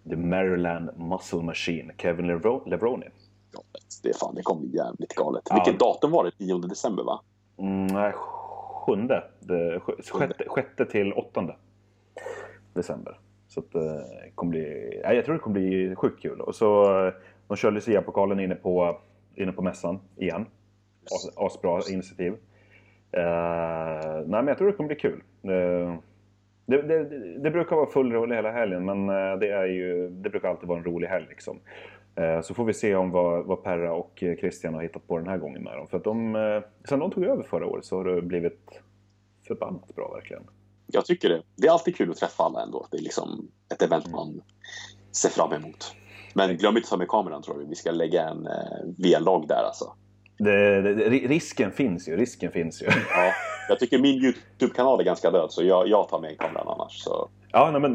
The 0.09 0.15
Maryland 0.15 0.89
Muscle 0.97 1.41
Machine, 1.41 1.91
Kevin 1.97 2.27
Levroni. 2.65 3.07
Det, 4.03 4.17
fan, 4.19 4.35
det 4.35 4.41
kommer 4.41 4.61
bli 4.61 4.77
jävligt 4.77 5.15
galet. 5.15 5.43
Ja. 5.49 5.55
Vilket 5.55 5.79
datum 5.79 6.11
var 6.11 6.23
det? 6.23 6.31
9 6.45 6.57
december 6.57 7.03
va? 7.03 7.21
Mm, 7.57 7.87
nej, 7.87 8.13
sjunde. 8.85 9.23
Det, 9.39 9.79
sjätte, 10.11 10.43
sjätte 10.47 10.85
till 10.85 11.13
åttonde 11.13 11.55
december. 12.73 13.19
Så 13.47 13.59
att, 13.59 13.71
det 13.71 13.95
eh, 13.95 14.33
kommer 14.35 14.49
bli, 14.49 15.01
nej, 15.05 15.15
jag 15.15 15.25
tror 15.25 15.35
det 15.35 15.41
kommer 15.41 15.59
bli 15.59 15.95
sjukt 15.95 16.21
kul. 16.21 16.41
Och 16.41 16.55
så, 16.55 16.99
eh, 17.07 17.13
de 17.47 17.57
kör 17.57 17.71
Lucia-pokalen 17.71 18.39
inne 18.39 18.55
på, 18.55 18.97
inne 19.35 19.51
på 19.51 19.61
mässan 19.61 19.99
igen. 20.15 20.45
As, 21.05 21.37
asbra 21.37 21.81
initiativ. 21.91 22.33
Uh, 23.17 23.21
nej, 24.25 24.25
men 24.27 24.47
jag 24.47 24.57
tror 24.57 24.67
det 24.67 24.73
kommer 24.73 24.87
bli 24.87 24.95
kul. 24.95 25.23
Uh, 25.47 25.95
det, 26.65 26.81
det, 26.81 27.03
det, 27.39 27.51
brukar 27.51 27.75
vara 27.75 27.89
full 27.89 28.11
rulle 28.11 28.35
hela 28.35 28.51
helgen 28.51 28.85
men 28.85 29.09
eh, 29.09 29.39
det, 29.39 29.51
är 29.51 29.65
ju, 29.65 30.09
det 30.09 30.29
brukar 30.29 30.49
alltid 30.49 30.67
vara 30.69 30.79
en 30.79 30.85
rolig 30.85 31.07
helg. 31.07 31.25
Liksom. 31.29 31.59
Eh, 32.15 32.41
så 32.41 32.53
får 32.53 32.65
vi 32.65 32.73
se 32.73 32.95
om 32.95 33.11
vad, 33.11 33.45
vad 33.45 33.63
Perra 33.63 33.93
och 33.93 34.23
Christian 34.39 34.73
har 34.73 34.81
hittat 34.81 35.07
på 35.07 35.17
den 35.17 35.27
här 35.27 35.37
gången 35.37 35.63
med 35.63 35.77
dem. 35.77 35.87
För 35.87 35.97
att 35.97 36.03
de, 36.03 36.35
eh, 36.35 36.61
sen 36.89 36.99
de 36.99 37.11
tog 37.11 37.23
över 37.23 37.43
förra 37.43 37.67
året 37.67 37.85
så 37.85 37.97
har 37.97 38.05
det 38.05 38.21
blivit 38.21 38.81
förbannat 39.47 39.95
bra 39.95 40.13
verkligen. 40.13 40.43
Jag 40.87 41.05
tycker 41.05 41.29
det. 41.29 41.41
Det 41.55 41.67
är 41.67 41.71
alltid 41.71 41.95
kul 41.95 42.11
att 42.11 42.17
träffa 42.17 42.43
alla 42.43 42.63
ändå. 42.63 42.87
Det 42.91 42.97
är 42.97 43.01
liksom 43.01 43.51
ett 43.73 43.81
event 43.81 44.11
man 44.11 44.41
ser 45.11 45.29
fram 45.29 45.53
emot. 45.53 45.95
Men 46.33 46.57
glöm 46.57 46.77
inte 46.77 46.85
att 46.85 46.89
ta 46.89 46.97
med 46.97 47.07
kameran 47.07 47.41
tror 47.41 47.61
jag. 47.61 47.69
Vi 47.69 47.75
ska 47.75 47.91
lägga 47.91 48.29
en 48.29 48.47
eh, 48.47 49.19
vlogg 49.19 49.47
där 49.47 49.63
alltså. 49.63 49.93
Det, 50.37 50.81
det, 50.81 51.09
risken 51.09 51.71
finns 51.71 52.07
ju, 52.07 52.17
risken 52.17 52.51
finns 52.51 52.81
ju. 52.81 52.85
Ja, 52.85 53.31
jag 53.69 53.79
tycker 53.79 53.99
min 53.99 54.23
YouTube-kanal 54.23 54.99
är 54.99 55.03
ganska 55.03 55.31
död 55.31 55.51
så 55.51 55.63
jag, 55.63 55.87
jag 55.87 56.09
tar 56.09 56.19
med 56.19 56.39
kameran 56.39 56.67
annars. 56.67 57.03
Så. 57.03 57.29
Ja, 57.51 57.71
nej, 57.71 57.81
men 57.81 57.93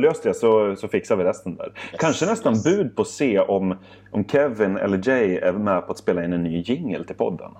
lös 0.00 0.20
det 0.20 0.34
så, 0.34 0.76
så 0.76 0.88
fixar 0.88 1.16
vi 1.16 1.24
resten 1.24 1.56
där. 1.56 1.66
Yes, 1.66 2.00
Kanske 2.00 2.26
nästan 2.26 2.52
yes. 2.52 2.64
bud 2.64 2.96
på 2.96 3.02
att 3.02 3.08
se 3.08 3.40
om, 3.40 3.78
om 4.10 4.24
Kevin 4.24 4.76
eller 4.76 5.08
Jay 5.08 5.36
är 5.36 5.52
med 5.52 5.86
på 5.86 5.92
att 5.92 5.98
spela 5.98 6.24
in 6.24 6.32
en 6.32 6.42
ny 6.42 6.60
jingle 6.60 7.04
till 7.04 7.16
podden. 7.16 7.50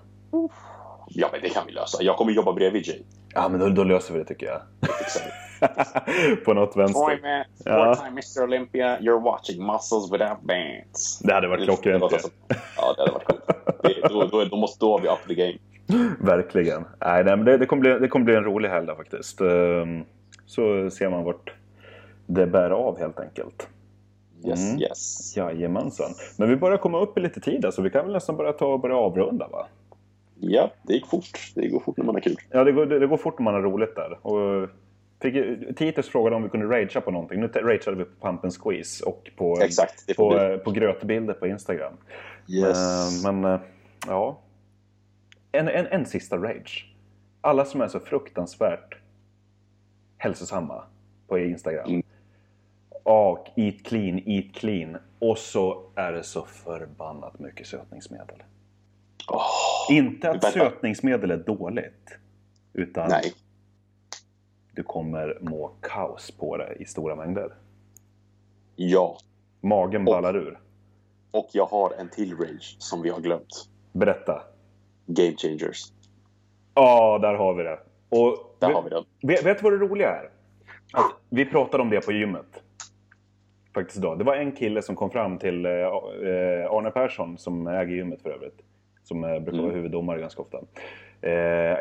Ja, 1.09 1.29
men 1.33 1.41
det 1.41 1.49
kan 1.49 1.67
vi 1.67 1.73
lösa. 1.73 2.03
Jag 2.03 2.17
kommer 2.17 2.33
jobba 2.33 2.53
bredvid 2.53 2.87
Jay. 2.87 3.03
Ja, 3.35 3.49
men 3.49 3.61
då, 3.61 3.69
då 3.69 3.85
löser 3.85 4.15
vi 4.15 4.19
det 4.21 4.25
tycker 4.27 4.47
jag. 4.47 4.61
Det 4.81 4.87
fixar 4.87 5.21
vi. 5.25 5.31
på 6.45 6.55
något 6.55 6.77
vänster. 6.77 7.01
Four, 7.01 7.23
man, 7.23 7.45
ja. 7.65 7.95
time 7.95 8.09
Mr 8.09 8.45
Olympia, 8.45 8.99
you're 8.99 9.23
watching 9.23 9.67
muscles 9.67 10.13
without 10.13 10.41
bands. 10.43 11.19
Det 11.19 11.35
hade 11.35 11.49
varit 11.49 11.65
klockrent. 11.65 12.05
Ja, 12.77 12.95
det 12.97 13.03
hade 13.03 13.13
varit 13.13 13.25
coolt. 13.25 13.45
då, 14.03 14.25
då, 14.25 14.45
då 14.45 14.57
måste 14.57 14.85
då 14.85 14.99
vi 14.99 15.09
up 15.09 15.19
the 15.29 15.35
game. 15.35 15.59
Verkligen. 16.21 16.85
Nej, 17.01 17.25
nej 17.25 17.37
men 17.37 17.45
det, 17.45 17.59
det, 17.59 17.67
kommer 17.67 17.81
bli, 17.81 17.99
det 17.99 18.09
kommer 18.09 18.25
bli 18.25 18.35
en 18.35 18.45
rolig 18.45 18.69
helg 18.69 18.87
där 18.87 18.95
faktiskt. 18.95 19.41
Um, 19.41 20.05
så 20.47 20.91
ser 20.91 21.11
man 21.11 21.25
vart 21.25 21.55
det 22.27 22.47
bär 22.47 22.71
av 22.71 22.99
helt 22.99 23.21
enkelt. 23.21 23.69
Yes, 24.47 24.71
mm. 24.71 24.83
yes. 24.83 25.37
Jajamensan. 25.37 26.11
Men 26.39 26.49
vi 26.49 26.57
börjar 26.57 26.77
komma 26.79 27.01
upp 27.01 27.19
i 27.19 27.21
lite 27.21 27.41
tid 27.41 27.67
så 27.73 27.83
vi 27.83 27.91
kan 27.91 28.05
väl 28.05 28.13
nästan 28.13 28.37
börja 28.37 28.53
ta 28.53 28.67
och 28.67 28.81
börja 28.81 28.97
avrunda 28.97 29.49
va? 29.49 29.67
Ja, 30.41 30.73
det 30.83 30.93
gick 30.93 31.07
fort. 31.07 31.53
Det 31.55 31.69
går 31.69 31.81
fort 31.81 31.97
när 31.97 32.05
man 32.05 32.15
har 32.15 32.23
kul. 32.23 32.37
Ja, 32.51 32.65
det 32.65 32.73
går, 32.73 32.87
det, 32.87 32.99
det 32.99 33.07
går 33.07 33.17
fort 33.17 33.39
när 33.39 33.45
man 33.45 33.55
har 33.55 33.63
roligt 33.63 33.97
där. 33.97 34.27
Och 34.27 34.69
fick, 35.21 35.35
Titus 35.77 36.09
frågade 36.09 36.37
om 36.37 36.43
vi 36.43 36.49
kunde 36.49 36.67
ragea 36.67 37.01
på 37.01 37.11
någonting. 37.11 37.41
Nu 37.41 37.47
rageade 37.47 37.95
vi 37.97 38.05
på 38.05 38.27
Pump 38.27 38.45
and 38.45 38.53
Squeeze 38.55 39.05
och 39.05 39.31
på, 39.37 39.61
Exakt, 39.61 40.17
på, 40.17 40.59
på 40.65 40.71
grötbilder 40.71 41.35
på 41.35 41.47
Instagram. 41.47 41.93
Yes. 42.49 43.25
Uh, 43.25 43.33
men 43.33 43.53
uh, 43.53 43.61
ja, 44.07 44.41
en, 45.53 45.69
en, 45.69 45.87
en 45.87 46.07
sista 46.07 46.37
rage. 46.37 46.95
Alla 47.41 47.65
som 47.65 47.81
är 47.81 47.89
så 47.89 48.01
fruktansvärt 48.01 48.97
hälsosamma 50.19 50.85
på 51.29 51.39
Instagram. 51.39 51.89
Mm. 51.89 52.03
Och 53.03 53.49
eat 53.57 53.83
clean, 53.85 54.19
eat 54.27 54.55
clean. 54.55 54.97
Och 55.19 55.39
så 55.39 55.83
är 55.95 56.13
det 56.13 56.23
så 56.23 56.43
förbannat 56.43 57.39
mycket 57.39 57.67
sötningsmedel. 57.67 58.43
Oh, 59.29 59.97
Inte 59.97 60.31
att 60.31 60.53
sötningsmedel 60.53 61.31
är 61.31 61.37
dåligt. 61.37 62.19
Utan 62.73 63.09
Nej. 63.09 63.33
Du 64.75 64.83
kommer 64.83 65.39
må 65.41 65.71
kaos 65.83 66.31
på 66.31 66.57
det 66.57 66.75
i 66.79 66.85
stora 66.85 67.17
mängder. 67.17 67.55
Ja. 68.77 69.19
Magen 69.61 70.01
Och- 70.01 70.15
ballar 70.15 70.37
ur. 70.37 70.59
Och 71.33 71.49
jag 71.53 71.67
har 71.67 71.93
en 71.99 72.09
till 72.11 72.37
rage 72.37 72.77
som 72.79 73.03
vi 73.03 73.11
har 73.11 73.21
glömt. 73.21 73.69
Berätta. 73.93 74.43
Game 75.07 75.37
changers. 75.37 75.93
Ja, 76.75 77.19
där 77.19 77.35
har 77.35 77.55
vi 77.55 77.63
det. 77.63 77.79
Och 78.09 78.57
Där 78.59 78.67
vet, 78.69 78.77
har 78.77 78.83
vi 78.83 78.91
den. 78.91 79.05
vet, 79.23 79.45
vet 79.47 79.63
vad 79.63 79.73
det 79.73 79.77
roliga 79.79 80.09
är? 80.09 80.31
Att 80.93 81.13
vi 81.29 81.45
pratade 81.47 81.83
om 81.83 81.91
det 81.91 82.01
på 82.07 82.13
gymmet. 82.13 82.63
Faktiskt 83.75 83.99
idag. 83.99 84.19
Det 84.19 84.25
var 84.25 84.37
en 84.37 84.53
kille 84.53 84.83
som 84.83 84.97
kom 84.97 85.11
fram 85.11 85.39
till 85.39 85.67
eh, 85.67 85.73
eh, 85.73 86.71
Arne 86.71 86.91
Persson, 86.91 87.39
som 87.39 87.67
äger 87.67 87.95
gymmet 87.95 88.23
för 88.23 88.31
övrigt. 88.31 88.61
Som 89.03 89.25
eh, 89.25 89.31
brukar 89.41 89.53
vara 89.53 89.63
Mm. 89.63 89.77
huvuddomare 89.77 90.21
ganska 90.21 90.43
ofta. 90.43 90.59
Eh, 91.23 91.33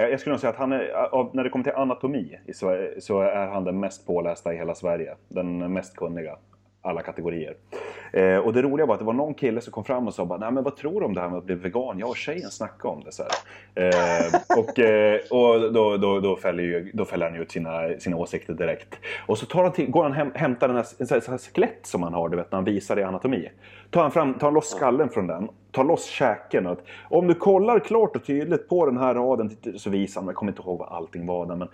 jag 0.10 0.20
skulle 0.20 0.34
nog 0.34 0.40
säga 0.40 0.52
att 0.52 0.58
han 0.58 0.72
är, 0.72 0.92
av, 0.92 1.30
när 1.34 1.44
det 1.44 1.50
kommer 1.50 1.64
till 1.64 1.74
anatomi 1.74 2.40
i 2.46 2.54
Sverige, 2.54 3.02
så 3.02 3.22
är 3.22 3.48
han 3.48 3.64
den 3.64 3.80
mest 3.80 4.08
pålästa 4.08 4.54
i 4.54 4.58
hela 4.58 4.76
Sverige. 4.76 5.16
Den 5.28 5.74
mest 5.74 5.96
kunniga. 5.96 6.38
Alla 6.82 7.02
kategorier. 7.02 7.56
Eh, 8.14 8.38
och 8.38 8.54
det 8.54 8.62
roliga 8.62 8.86
var 8.86 8.94
att 8.94 9.00
det 9.00 9.06
var 9.06 9.14
någon 9.14 9.34
kille 9.34 9.62
som 9.62 9.74
kom 9.74 9.84
fram 9.84 10.08
och 10.08 10.14
sa 10.14 10.26
bara, 10.26 10.40
Nej, 10.40 10.52
men 10.52 10.64
vad 10.64 10.76
tror 10.76 11.00
du 11.00 11.06
om 11.06 11.14
det 11.14 11.22
här 11.22 11.30
med 11.30 11.38
att 11.38 11.46
bli 11.46 11.56
vegan? 11.56 12.00
Jag 12.00 12.10
och 12.10 12.18
tjejen 12.18 12.52
snackade 12.52 12.94
om 12.94 13.04
det. 13.04 13.12
Så 13.12 13.24
här. 13.24 13.32
Eh, 13.76 14.60
och 14.60 14.80
eh, 14.80 15.20
och 15.30 15.74
då, 15.74 15.98
då, 15.98 16.20
då, 16.20 16.36
fäller 16.36 16.64
ju, 16.64 16.92
då 16.94 17.06
fäller 17.06 17.30
han 17.30 17.42
ut 17.42 17.52
sina, 17.52 18.00
sina 18.00 18.18
åsikter 18.18 18.54
direkt. 18.54 18.96
Och 19.26 19.38
så 19.38 19.46
tar 19.46 19.64
han 19.64 19.72
till, 19.72 19.92
går 19.92 20.04
han 20.04 20.14
hem, 20.14 20.32
hämtar 20.36 20.68
den 20.68 20.78
här, 20.78 20.86
en 21.00 21.08
sån 21.08 21.32
här, 21.32 21.38
skelett 21.38 21.80
som 21.86 22.04
han 22.04 22.14
har, 22.14 22.30
du 22.30 22.38
vet, 22.38 22.52
när 22.52 22.58
han 22.58 22.66
visar 22.66 23.00
i 23.00 23.04
anatomi. 23.04 23.50
Tar 23.90 24.02
han, 24.02 24.12
fram, 24.12 24.34
tar 24.34 24.48
han 24.48 24.54
loss 24.54 24.70
skallen 24.70 25.10
från 25.10 25.28
den, 25.28 25.50
tar 25.72 25.84
loss 25.84 26.06
käken. 26.06 26.68
Och, 26.68 26.80
om 27.10 27.28
du 27.28 27.34
kollar 27.34 27.80
klart 27.80 28.16
och 28.16 28.26
tydligt 28.26 28.70
på 28.70 28.86
den 28.86 28.98
här 28.98 29.14
raden 29.14 29.52
så 29.78 29.90
visar 29.90 30.22
han, 30.22 30.28
jag 30.28 30.36
kommer 30.36 30.52
inte 30.52 30.62
ihåg 30.62 30.80
vad 30.80 30.90
allting 30.90 31.26
var 31.26 31.46
där, 31.46 31.56
men 31.56 31.68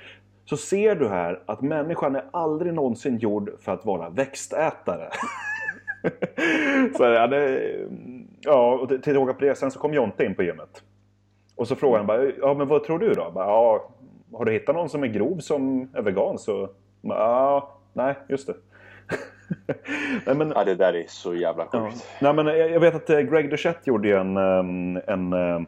så 0.46 0.58
ser 0.58 0.96
du 0.96 1.08
här 1.08 1.40
att 1.46 1.62
människan 1.62 2.16
är 2.16 2.26
aldrig 2.32 2.74
någonsin 2.74 3.18
gjord 3.18 3.52
för 3.60 3.72
att 3.72 3.86
vara 3.86 4.10
växtätare. 4.10 5.10
så 6.98 7.04
ja, 7.04 7.28
det, 7.28 7.76
ja, 8.42 8.74
och 8.74 9.04
till 9.04 9.14
råga 9.14 9.34
på 9.34 9.46
det, 9.46 9.56
sen 9.56 9.72
så 9.72 9.80
kom 9.80 9.94
Jonte 9.94 10.26
in 10.26 10.36
på 10.36 10.44
gymmet. 10.44 10.84
Och 11.56 11.68
så 11.68 11.76
frågade 11.76 12.00
han 12.00 12.08
bara, 12.08 12.32
ja 12.42 12.54
men 12.54 12.68
vad 12.68 12.84
tror 12.84 13.00
du 13.00 13.14
då? 13.14 13.32
Bara, 13.32 13.46
ja, 13.46 13.90
har 14.34 14.46
du 14.46 14.52
hittat 14.52 14.76
någon 14.76 14.90
som 14.90 15.04
är 15.04 15.08
grov 15.08 15.38
som 15.40 15.90
är 15.94 16.02
vegan 16.02 16.38
så... 16.38 16.70
Ja, 17.02 17.78
nej, 17.94 18.16
just 18.28 18.48
det. 18.48 18.54
nej, 20.26 20.36
men, 20.36 20.54
Ja, 20.56 20.64
det 20.64 20.76
där 20.76 20.96
är 20.96 21.06
så 21.08 21.36
jävla 21.36 21.68
ja. 21.72 21.90
sjukt. 21.90 22.08
nej, 22.22 22.34
men 22.34 22.46
jag 22.46 22.72
jag 22.72 22.80
vet 22.80 22.96
att 22.96 23.10
eh, 23.10 23.20
Greg 23.20 23.50
Duchette 23.50 23.82
gjorde 23.84 24.08
ju 24.08 24.16
en, 24.16 24.38
ehm, 24.38 25.02
en 25.08 25.34
eh, 25.34 25.62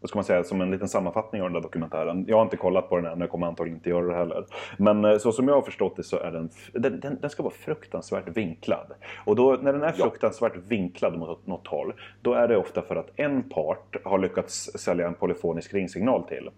vad 0.00 0.08
ska 0.08 0.16
man 0.16 0.24
säga, 0.24 0.44
som 0.44 0.60
en 0.60 0.70
liten 0.70 0.88
sammanfattning 0.88 1.42
av 1.42 1.46
den 1.48 1.54
där 1.54 1.60
dokumentären. 1.60 2.24
Jag 2.28 2.36
har 2.36 2.42
inte 2.42 2.56
kollat 2.56 2.88
på 2.88 2.96
den 2.96 3.06
än, 3.12 3.20
jag 3.20 3.30
kommer 3.30 3.46
antagligen 3.46 3.78
inte 3.78 3.90
göra 3.90 4.06
det 4.06 4.14
heller. 4.14 4.46
Men 4.76 5.04
eh, 5.04 5.18
så 5.18 5.32
som 5.32 5.48
jag 5.48 5.54
har 5.54 5.62
förstått 5.62 5.96
det 5.96 6.02
så 6.02 6.18
är 6.18 6.30
den, 6.30 6.50
den, 6.72 7.00
den, 7.00 7.18
den 7.20 7.30
ska 7.30 7.42
vara 7.42 7.54
fruktansvärt 7.54 8.28
vinklad. 8.28 8.92
Och 9.24 9.36
då, 9.36 9.58
när 9.62 9.72
den 9.72 9.82
är 9.82 9.92
fruktansvärt 9.92 10.56
vinklad 10.56 11.18
mot 11.18 11.46
något 11.46 11.66
håll, 11.66 11.92
då 12.22 12.32
är 12.34 12.48
det 12.48 12.56
ofta 12.56 12.82
för 12.82 12.96
att 12.96 13.10
en 13.16 13.42
part 13.42 13.96
har 14.04 14.18
lyckats 14.18 14.70
sälja 14.74 15.06
en 15.06 15.14
polyfonisk 15.14 15.74
ringsignal 15.74 16.24
till. 16.24 16.50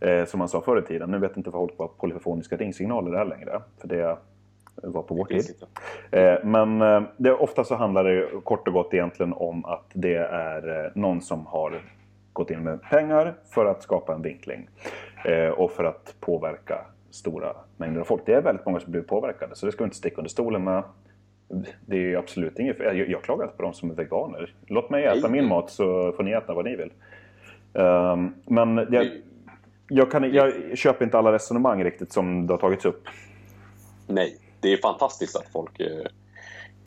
Eh, 0.00 0.24
som 0.24 0.38
man 0.38 0.48
sa 0.48 0.60
förr 0.60 0.78
i 0.78 0.82
tiden. 0.82 1.10
Nu 1.10 1.18
vet 1.18 1.36
inte 1.36 1.50
folk 1.50 1.72
vad 1.76 1.98
polyfoniska 1.98 2.56
ringsignaler 2.56 3.12
är 3.18 3.24
längre. 3.24 3.62
För 3.80 3.88
det 3.88 4.18
var 4.82 5.02
på 5.02 5.14
vår 5.14 5.24
tid. 5.24 5.54
Eh, 6.10 6.34
Men 6.44 6.82
eh, 6.82 7.02
det, 7.16 7.32
ofta 7.32 7.64
så 7.64 7.74
handlar 7.74 8.04
det 8.04 8.28
kort 8.44 8.68
och 8.68 8.74
gott 8.74 8.94
egentligen 8.94 9.32
om 9.32 9.64
att 9.64 9.86
det 9.92 10.16
är 10.16 10.92
någon 10.94 11.20
som 11.20 11.46
har 11.46 11.72
gått 12.36 12.50
in 12.50 12.62
med 12.62 12.82
pengar 12.82 13.34
för 13.50 13.66
att 13.66 13.82
skapa 13.82 14.14
en 14.14 14.22
vinkling. 14.22 14.68
Eh, 15.24 15.48
Och 15.48 15.70
för 15.72 15.84
att 15.84 16.14
påverka 16.20 16.78
stora 17.10 17.56
mängder 17.76 18.00
av 18.00 18.04
folk. 18.04 18.22
Det 18.26 18.32
är 18.34 18.42
väldigt 18.42 18.66
många 18.66 18.80
som 18.80 18.92
blir 18.92 19.02
påverkade 19.02 19.56
så 19.56 19.66
det 19.66 19.72
ska 19.72 19.84
vi 19.84 19.86
inte 19.86 19.96
sticka 19.96 20.16
under 20.16 20.30
stolen 20.30 20.64
med. 20.64 20.82
Det 21.86 21.96
är 21.96 22.00
ju 22.00 22.16
absolut 22.16 22.58
inget 22.58 22.78
jag, 22.78 22.96
jag 23.10 23.22
klagar 23.22 23.44
inte 23.44 23.56
på 23.56 23.62
de 23.62 23.72
som 23.74 23.90
är 23.90 23.94
veganer. 23.94 24.54
Låt 24.66 24.90
mig 24.90 25.04
äta 25.04 25.28
min 25.28 25.48
mat 25.48 25.70
så 25.70 26.12
får 26.12 26.22
ni 26.22 26.30
äta 26.30 26.54
vad 26.54 26.64
ni 26.64 26.76
vill. 26.76 26.92
Ehm, 27.74 28.34
Men 28.44 28.86
jag, 28.90 29.10
jag, 29.88 30.10
kan, 30.10 30.32
jag 30.32 30.78
köper 30.78 31.04
inte 31.04 31.18
alla 31.18 31.32
resonemang 31.32 31.84
riktigt 31.84 32.12
som 32.12 32.46
det 32.46 32.52
har 32.52 32.58
tagits 32.58 32.84
upp. 32.84 33.02
Nej, 34.06 34.36
det 34.60 34.72
är 34.72 34.76
fantastiskt 34.76 35.36
att 35.36 35.48
folk 35.52 35.80
eh, 35.80 36.06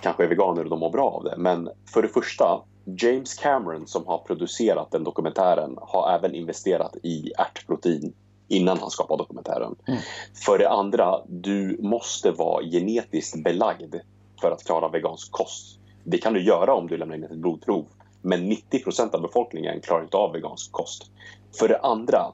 kanske 0.01 0.23
är 0.23 0.27
veganer 0.27 0.63
och 0.63 0.69
de 0.69 0.79
mår 0.79 0.89
bra 0.91 1.09
av 1.09 1.23
det. 1.23 1.33
Men 1.37 1.69
för 1.93 2.01
det 2.01 2.07
första, 2.07 2.61
James 2.97 3.33
Cameron 3.33 3.87
som 3.87 4.07
har 4.07 4.17
producerat 4.17 4.91
den 4.91 5.03
dokumentären 5.03 5.77
har 5.81 6.15
även 6.15 6.35
investerat 6.35 6.95
i 7.03 7.31
ärtprotein 7.37 8.13
innan 8.47 8.79
han 8.79 8.89
skapade 8.89 9.23
dokumentären. 9.23 9.75
Mm. 9.87 9.99
För 10.45 10.57
det 10.57 10.69
andra, 10.69 11.21
du 11.27 11.77
måste 11.81 12.31
vara 12.31 12.63
genetiskt 12.63 13.43
belagd 13.43 13.95
för 14.41 14.51
att 14.51 14.63
klara 14.63 14.89
vegansk 14.89 15.31
kost. 15.31 15.79
Det 16.03 16.17
kan 16.17 16.33
du 16.33 16.43
göra 16.43 16.73
om 16.73 16.87
du 16.87 16.97
lämnar 16.97 17.15
in 17.15 17.23
ett 17.23 17.37
blodprov. 17.37 17.85
Men 18.21 18.51
90% 18.51 19.15
av 19.15 19.21
befolkningen 19.21 19.81
klarar 19.81 20.03
inte 20.03 20.17
av 20.17 20.33
vegansk 20.33 20.71
kost. 20.71 21.11
För 21.59 21.67
det 21.67 21.79
andra, 21.79 22.31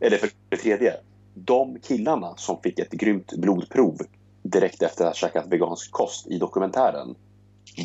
eller 0.00 0.16
för 0.16 0.30
det 0.48 0.56
tredje, 0.56 0.96
de 1.34 1.78
killarna 1.80 2.36
som 2.36 2.60
fick 2.62 2.78
ett 2.78 2.90
grymt 2.90 3.32
blodprov 3.32 3.98
direkt 4.42 4.82
efter 4.82 5.04
att 5.04 5.10
ha 5.10 5.14
käkat 5.14 5.46
vegansk 5.46 5.92
kost 5.92 6.26
i 6.26 6.38
dokumentären 6.38 7.14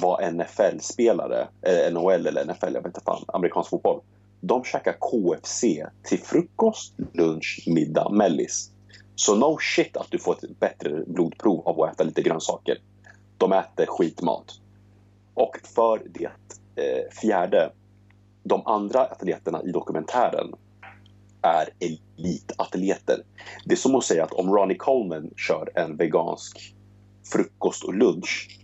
var 0.01 0.31
NFL-spelare, 0.31 1.47
eh, 1.61 1.93
NHL 1.93 2.27
eller 2.27 2.45
NFL, 2.45 2.73
jag 2.73 2.81
vet 2.81 2.85
inte 2.85 3.01
fan, 3.05 3.23
amerikansk 3.27 3.69
fotboll. 3.69 4.01
De 4.41 4.63
käkar 4.63 4.95
KFC 4.99 5.63
till 6.03 6.19
frukost, 6.19 6.93
lunch, 7.13 7.63
middag, 7.67 8.09
mellis. 8.09 8.71
Så 9.15 9.35
no 9.35 9.57
shit 9.61 9.97
att 9.97 10.07
du 10.11 10.19
får 10.19 10.33
ett 10.33 10.59
bättre 10.59 11.03
blodprov 11.07 11.67
av 11.67 11.81
att 11.81 11.93
äta 11.93 12.03
lite 12.03 12.21
grönsaker. 12.21 12.77
De 13.37 13.53
äter 13.53 13.85
skitmat. 13.85 14.45
Och 15.33 15.57
för 15.75 16.01
det 16.05 16.25
eh, 16.75 17.11
fjärde, 17.21 17.71
de 18.43 18.67
andra 18.67 19.05
atleterna 19.05 19.61
i 19.63 19.71
dokumentären 19.71 20.53
är 21.41 21.69
elitatleter. 21.79 23.23
Det 23.65 23.73
är 23.73 23.77
som 23.77 23.95
att 23.95 24.03
säga 24.03 24.23
att 24.23 24.33
om 24.33 24.49
Ronnie 24.49 24.77
Coleman 24.77 25.31
kör 25.37 25.69
en 25.75 25.97
vegansk 25.97 26.75
frukost 27.31 27.83
och 27.83 27.93
lunch, 27.93 28.59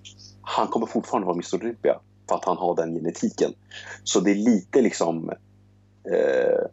han 0.45 0.67
kommer 0.67 0.85
fortfarande 0.87 1.25
vara 1.25 1.35
Mr 1.35 1.55
Olympia 1.55 1.99
för 2.29 2.35
att 2.35 2.45
han 2.45 2.57
har 2.57 2.75
den 2.75 2.93
genetiken. 2.93 3.53
Så 4.03 4.19
det 4.19 4.31
är 4.31 4.35
lite 4.35 4.81
liksom 4.81 5.29
eh, 6.11 6.67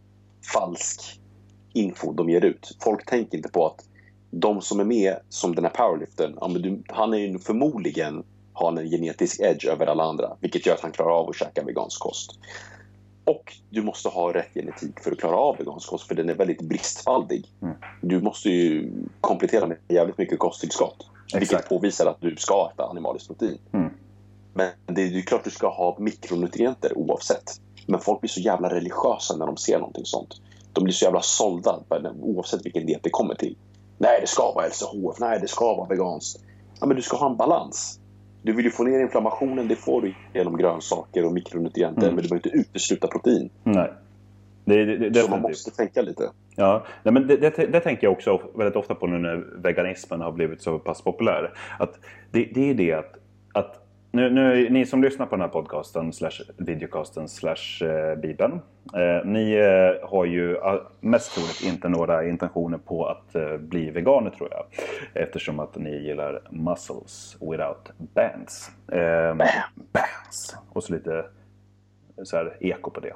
falsk 0.53 1.21
info 1.73 2.13
de 2.13 2.31
ger 2.31 2.45
ut. 2.45 2.77
Folk 2.81 3.07
tänker 3.07 3.37
inte 3.37 3.49
på 3.49 3.67
att 3.67 3.85
de 4.31 4.61
som 4.61 4.81
är 4.81 4.85
med, 4.85 5.17
som 5.29 5.55
den 5.55 5.65
här 5.65 5.73
du, 6.59 6.83
han 6.89 7.15
är 7.15 7.19
ju 7.19 7.39
förmodligen 7.39 8.25
har 8.53 8.79
en 8.79 8.91
genetisk 8.91 9.41
edge 9.41 9.67
över 9.67 9.87
alla 9.87 10.05
andra, 10.05 10.37
vilket 10.41 10.67
gör 10.67 10.75
att 10.75 10.81
han 10.81 10.93
klarar 10.93 11.11
av 11.11 11.29
att 11.29 11.37
käka 11.37 11.65
vegansk 11.65 12.01
kost. 12.01 12.39
Och 13.25 13.53
du 13.71 13.83
måste 13.83 14.09
ha 14.09 14.35
rätt 14.35 14.55
genetik 14.55 15.01
för 15.01 15.13
att 15.13 15.19
klara 15.19 15.37
av 15.37 15.57
vegansk 15.59 15.89
kost, 15.89 16.09
för 16.09 16.15
den 16.15 16.29
är 16.29 16.35
väldigt 16.35 16.61
bristfaldig. 16.61 17.47
Mm. 17.63 17.75
Du 18.01 18.21
måste 18.21 18.51
ju 18.51 18.93
komplettera 19.21 19.67
med 19.67 19.79
jävligt 19.89 20.19
mycket 20.19 20.39
kosttillskott, 20.39 21.07
vilket 21.35 21.53
Exakt. 21.53 21.69
påvisar 21.69 22.07
att 22.07 22.21
du 22.21 22.37
ska 22.37 22.71
äta 22.75 22.85
animaliskt 22.85 23.27
protein. 23.27 23.59
Mm. 23.73 23.91
Men 24.55 24.71
det 24.87 25.03
är 25.03 25.07
ju 25.07 25.23
klart 25.23 25.45
du 25.45 25.51
ska 25.51 25.69
ha 25.69 25.97
mikronutrienter 25.99 26.99
oavsett. 26.99 27.61
Men 27.87 28.01
folk 28.01 28.21
blir 28.21 28.31
så 28.31 28.41
jävla 28.41 28.71
religiösa 28.71 29.37
när 29.37 29.47
de 29.47 29.57
ser 29.57 29.79
någonting 29.79 30.05
sånt. 30.05 30.41
De 30.73 30.85
blir 30.85 30.95
så 30.95 31.05
jävla 31.05 31.23
sålda 31.23 31.81
oavsett 32.21 32.67
vilken 32.67 32.87
diet 32.87 33.03
det 33.03 33.11
kommer 33.11 33.35
till. 33.35 33.57
Nej, 33.99 34.21
det 34.21 34.27
ska 34.27 34.53
vara 34.53 34.67
LCHF. 34.67 35.21
Nej, 35.21 35.39
det 35.41 35.49
ska 35.49 35.75
vara 35.75 35.89
veganskt. 35.89 36.41
Ja, 36.81 36.87
men 36.87 36.97
du 36.97 37.03
ska 37.03 37.17
ha 37.17 37.31
en 37.31 37.37
balans. 37.37 37.99
Du 38.43 38.53
vill 38.53 38.65
ju 38.65 38.71
få 38.71 38.83
ner 38.83 39.01
inflammationen, 39.01 39.69
det 39.69 39.77
får 39.77 40.03
du 40.03 40.15
genom 40.35 40.57
grönsaker 40.57 41.25
och 41.25 41.33
mikronutrienter. 41.33 42.03
Mm. 42.03 42.15
Men 42.15 42.23
du 42.23 42.29
behöver 42.29 42.49
inte 42.49 42.59
utesluta 42.59 43.07
protein. 43.07 43.51
Nej. 43.65 43.93
Det, 44.65 44.85
det, 44.85 45.09
det, 45.11 45.21
Så 45.21 45.31
man 45.31 45.41
måste 45.41 45.71
tänka 45.71 46.03
lite. 46.03 46.31
Ja, 46.57 46.87
nej, 47.03 47.15
men 47.15 47.27
det, 47.27 47.81
tänker 47.81 48.07
jag 48.07 48.13
också 48.13 48.41
väldigt 48.55 48.77
ofta 48.77 48.95
på 48.95 49.07
nu 49.07 49.19
när 49.19 49.37
veganismen 49.63 50.21
har 50.21 50.33
blivit 50.33 50.63
så 50.63 50.79
pass 50.79 51.03
populär. 51.03 51.53
Att 51.79 51.99
det, 52.31 52.71
är 52.71 52.75
det 52.75 52.93
att, 52.93 53.17
att 53.53 53.83
nu, 54.11 54.31
nu, 54.31 54.71
ni 54.71 54.87
som 54.87 55.03
lyssnar 55.03 55.27
på 55.27 55.37
den 55.37 55.41
här 55.41 55.49
podcasten, 55.49 56.13
slash 56.13 56.43
videocasten, 56.57 57.29
slash 57.29 57.87
eh, 57.87 58.19
bibeln. 58.19 58.61
Eh, 58.95 59.25
ni 59.25 59.53
eh, 59.53 60.09
har 60.09 60.25
ju 60.25 60.57
eh, 60.57 60.81
mest 61.01 61.35
troligt 61.35 61.63
inte 61.73 61.89
några 61.89 62.29
intentioner 62.29 62.79
på 62.79 63.07
att 63.07 63.35
eh, 63.35 63.57
bli 63.57 63.91
veganer 63.91 64.31
tror 64.31 64.49
jag. 64.51 64.65
Eftersom 65.23 65.61
att 65.61 65.77
ni 65.77 65.91
gillar 65.91 66.43
muscles 66.51 67.37
without 67.41 67.93
bands. 67.99 68.71
Eh, 68.93 69.35
bands! 69.93 70.57
Och 70.73 70.85
så 70.85 70.93
lite 70.93 71.25
så 72.23 72.37
här, 72.37 72.57
eko 72.61 72.91
på 72.91 73.01
det. 73.01 73.13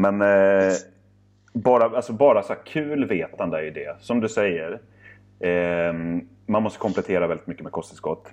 Men 0.00 0.22
eh, 0.22 0.72
bara, 1.52 1.84
alltså 1.84 2.12
bara 2.12 2.42
så 2.42 2.52
här 2.52 2.60
kul 2.66 3.04
vetande 3.04 3.58
är 3.58 3.62
ju 3.62 3.70
det. 3.70 3.96
Som 4.00 4.20
du 4.20 4.28
säger. 4.28 4.80
eh, 5.40 5.92
man 6.46 6.62
måste 6.62 6.78
komplettera 6.78 7.26
väldigt 7.26 7.46
mycket 7.46 7.62
med 7.62 7.72
kosttillskott. 7.72 8.30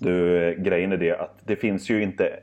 Du, 0.00 0.42
eh, 0.42 0.54
grejen 0.54 0.92
är 0.92 0.96
det 0.96 1.16
att 1.16 1.34
det 1.44 1.56
finns 1.56 1.90
ju 1.90 2.02
inte, 2.02 2.38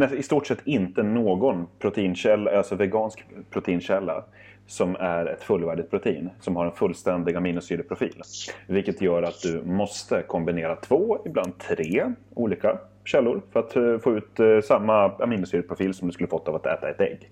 eh, 0.00 0.12
i 0.12 0.22
stort 0.22 0.46
sett 0.46 0.66
inte 0.66 1.02
någon 1.02 1.66
proteinkälla, 1.78 2.58
alltså 2.58 2.74
vegansk 2.74 3.24
proteinkälla 3.50 4.24
som 4.66 4.96
är 4.96 5.26
ett 5.26 5.42
fullvärdigt 5.42 5.90
protein 5.90 6.30
som 6.40 6.56
har 6.56 6.66
en 6.66 6.72
fullständig 6.72 7.36
aminosyreprofil. 7.36 8.22
Vilket 8.66 9.00
gör 9.00 9.22
att 9.22 9.42
du 9.42 9.62
måste 9.64 10.22
kombinera 10.22 10.76
två, 10.76 11.18
ibland 11.26 11.58
tre 11.58 12.12
olika 12.34 12.78
källor 13.06 13.40
för 13.52 13.60
att 13.60 13.76
eh, 13.76 13.98
få 13.98 14.16
ut 14.16 14.40
eh, 14.40 14.60
samma 14.60 15.04
aminosyreprofil 15.04 15.94
som 15.94 16.08
du 16.08 16.12
skulle 16.12 16.28
fått 16.28 16.48
av 16.48 16.54
att 16.54 16.66
äta 16.66 16.90
ett 16.90 17.00
ägg. 17.00 17.30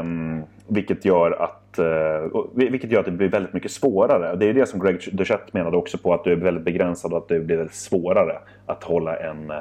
Um, 0.00 0.42
vilket, 0.68 1.04
gör 1.04 1.30
att, 1.30 1.78
uh, 1.78 2.44
vilket 2.54 2.90
gör 2.90 3.00
att 3.00 3.06
det 3.06 3.12
blir 3.12 3.28
väldigt 3.28 3.52
mycket 3.52 3.70
svårare. 3.70 4.36
Det 4.36 4.46
är 4.46 4.54
det 4.54 4.66
som 4.66 4.80
Greg 4.80 5.00
Duchette 5.12 5.44
menade 5.52 5.76
också 5.76 5.98
på 5.98 6.14
att 6.14 6.24
du 6.24 6.32
är 6.32 6.36
väldigt 6.36 6.64
begränsad 6.64 7.12
och 7.12 7.18
att 7.18 7.28
det 7.28 7.40
blir 7.40 7.56
väldigt 7.56 7.74
svårare 7.74 8.38
att 8.66 8.84
hålla 8.84 9.16
en, 9.16 9.52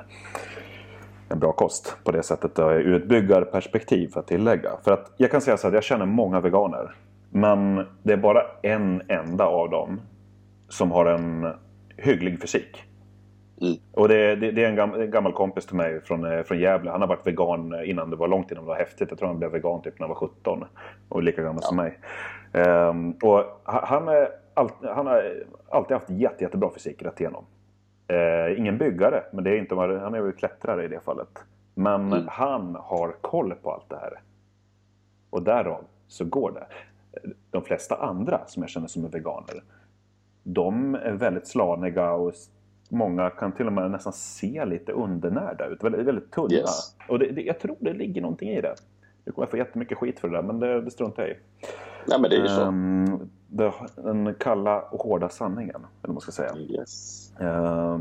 en 1.30 1.40
bra 1.40 1.52
kost 1.52 1.98
på 2.04 2.12
det 2.12 2.24
sättet 2.24 2.60
ur 2.60 2.96
ett 2.96 3.06
byggarperspektiv 3.06 4.08
för 4.08 4.20
att 4.20 4.28
tillägga. 4.28 4.70
För 4.84 4.92
att 4.92 5.12
jag 5.18 5.32
kan 5.32 5.42
säga 5.42 5.58
så 5.58 5.68
att 5.68 5.74
jag 5.74 5.84
känner 5.84 6.06
många 6.06 6.40
veganer. 6.40 6.96
Men 7.30 7.86
det 8.04 8.14
är 8.14 8.18
bara 8.18 8.42
en 8.62 9.02
enda 9.08 9.46
av 9.46 9.70
dem 9.70 10.02
som 10.70 10.92
har 10.92 11.06
en 11.06 11.48
hygglig 11.98 12.42
fysik. 12.42 12.84
Mm. 13.62 13.78
Och 13.92 14.08
det, 14.08 14.36
det, 14.36 14.52
det, 14.52 14.64
är 14.64 14.70
en 14.70 14.76
gammal, 14.76 15.02
en 15.02 15.12
gammal, 15.12 15.34
kompis 15.34 15.66
till 15.66 15.76
mig 15.76 16.02
från, 16.02 16.32
eh, 16.32 16.44
från 16.44 16.60
Gävle. 16.60 16.92
Han 16.92 17.02
har 17.02 17.08
varit 17.08 17.28
vegan 17.28 17.86
innan 17.86 18.10
det 18.10 18.16
var 18.16 18.28
långt 18.28 18.52
innan 18.52 18.64
det 18.64 18.68
var 18.68 18.76
häftigt. 18.76 19.10
Jag 19.10 19.20
tror 19.20 19.28
han 19.28 19.40
blev 19.40 19.52
vegan 19.52 19.82
typ 19.82 20.00
när 20.00 20.08
han 20.08 20.16
var 20.20 20.28
17. 20.28 20.64
Och 21.10 21.24
lika 21.24 21.42
gammal 21.44 21.62
ja. 21.62 21.68
som 21.68 21.78
mig. 21.78 22.00
Um, 22.54 23.12
och 23.12 23.62
han, 23.64 24.08
är 24.08 24.30
all, 24.54 24.70
han 24.82 25.08
har 25.08 25.44
alltid 25.70 25.98
haft 25.98 26.10
jätte, 26.10 26.44
jättebra 26.44 26.70
fysik 26.74 27.02
rätt 27.02 27.20
igenom. 27.20 27.46
Uh, 28.12 28.60
ingen 28.60 28.78
byggare, 28.78 29.24
men 29.32 29.44
det 29.44 29.50
är 29.50 29.58
inte, 29.58 29.76
han 29.76 30.14
är 30.14 30.22
väl 30.22 30.32
klättrare 30.32 30.86
i 30.86 30.88
det 30.88 31.00
fallet. 31.00 31.44
Men 31.74 32.14
mm. 32.14 32.26
han 32.28 32.76
har 32.80 33.16
koll 33.22 33.54
på 33.64 33.72
allt 33.72 33.90
det 33.90 33.98
här. 33.98 34.22
Och 35.30 35.44
därav 35.44 35.84
så 36.08 36.26
går 36.26 36.52
det. 36.52 36.68
De 37.52 37.64
flesta 37.64 37.96
andra 37.96 38.42
som 38.48 38.64
jag 38.64 38.70
känner 38.70 38.88
som 38.88 39.06
är 39.06 39.10
veganer. 39.10 39.64
De 40.44 40.96
är 40.96 41.14
väldigt 41.14 41.48
slaniga 41.48 42.12
och 42.12 42.34
många 42.90 43.30
kan 43.30 43.52
till 43.52 43.68
och 43.68 43.74
med 43.74 43.92
nästan 43.92 44.14
se 44.14 44.66
lite 44.66 44.92
undernärda 44.92 45.66
ut. 45.66 45.84
Väldigt, 45.84 46.06
väldigt 46.06 46.32
tunna. 46.32 46.54
Yes. 46.54 46.96
Och 47.10 47.20
det, 47.20 47.32
det, 47.32 47.42
jag 47.42 47.60
tror 47.60 47.76
det 47.80 47.94
ligger 47.94 48.22
någonting 48.22 48.50
i 48.50 48.62
det. 48.62 48.76
Nu 49.26 49.32
kommer 49.32 49.46
jag 49.46 49.52
få 49.52 49.58
jättemycket 49.58 49.98
skit 49.98 50.20
för 50.20 50.28
det 50.28 50.38
där, 50.38 50.44
men 50.44 50.60
det, 50.60 50.82
det 50.82 50.92
struntar 50.92 51.24
jag 51.24 51.32
i. 51.32 51.36
Nej, 52.08 52.20
men 52.20 52.30
det 52.30 52.36
är 52.36 52.42
ju 52.42 52.48
så. 52.48 52.62
Um, 52.62 53.30
det, 53.48 53.74
den 53.96 54.36
kalla 54.40 54.82
och 54.82 55.00
hårda 55.00 55.30
sanningen, 55.30 55.76
eller 55.76 55.86
vad 56.02 56.14
man 56.14 56.22
ska 56.22 56.32
säga. 56.32 56.58
Yes. 56.58 57.34
Uh, 57.42 58.00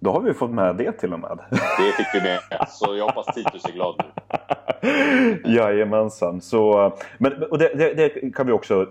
då 0.00 0.10
har 0.10 0.20
vi 0.20 0.34
fått 0.34 0.50
med 0.50 0.76
det 0.76 0.92
till 0.92 1.12
och 1.12 1.20
med. 1.20 1.38
Det 1.50 1.92
fick 1.96 2.06
vi 2.14 2.20
med. 2.20 2.40
Så 2.68 2.96
jag 2.96 3.06
hoppas 3.06 3.34
Titus 3.34 3.64
är 3.64 3.72
glad 3.72 3.94
nu. 3.98 5.42
Jajamensan. 5.44 6.40
Så, 6.40 6.92
men, 7.18 7.42
och 7.42 7.58
det, 7.58 7.74
det, 7.74 7.94
det 7.94 8.34
kan 8.34 8.46
vi 8.46 8.52
också... 8.52 8.86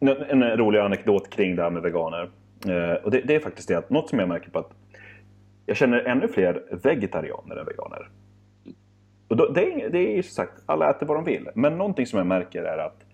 En, 0.00 0.42
en 0.42 0.56
rolig 0.56 0.78
anekdot 0.78 1.30
kring 1.30 1.56
det 1.56 1.62
här 1.62 1.70
med 1.70 1.82
veganer. 1.82 2.30
Eh, 2.66 3.04
och 3.04 3.10
det, 3.10 3.20
det, 3.20 3.34
är 3.34 3.40
faktiskt 3.40 3.68
det 3.68 3.78
att 3.78 3.90
något 3.90 4.08
som 4.08 4.18
jag 4.18 4.28
märker 4.28 4.50
på 4.50 4.58
att 4.58 4.70
jag 5.66 5.76
känner 5.76 5.98
ännu 5.98 6.28
fler 6.28 6.62
vegetarianer 6.82 7.56
än 7.56 7.66
veganer. 7.66 8.08
Och 9.28 9.36
då, 9.36 9.48
det, 9.48 9.72
är, 9.72 9.90
det 9.90 9.98
är 9.98 10.16
ju 10.16 10.22
sagt, 10.22 10.52
alla 10.66 10.90
äter 10.90 11.06
vad 11.06 11.16
de 11.16 11.24
vill. 11.24 11.48
Men 11.54 11.78
någonting 11.78 12.06
som 12.06 12.18
jag 12.18 12.26
märker 12.26 12.62
är 12.62 12.78
att 12.78 13.04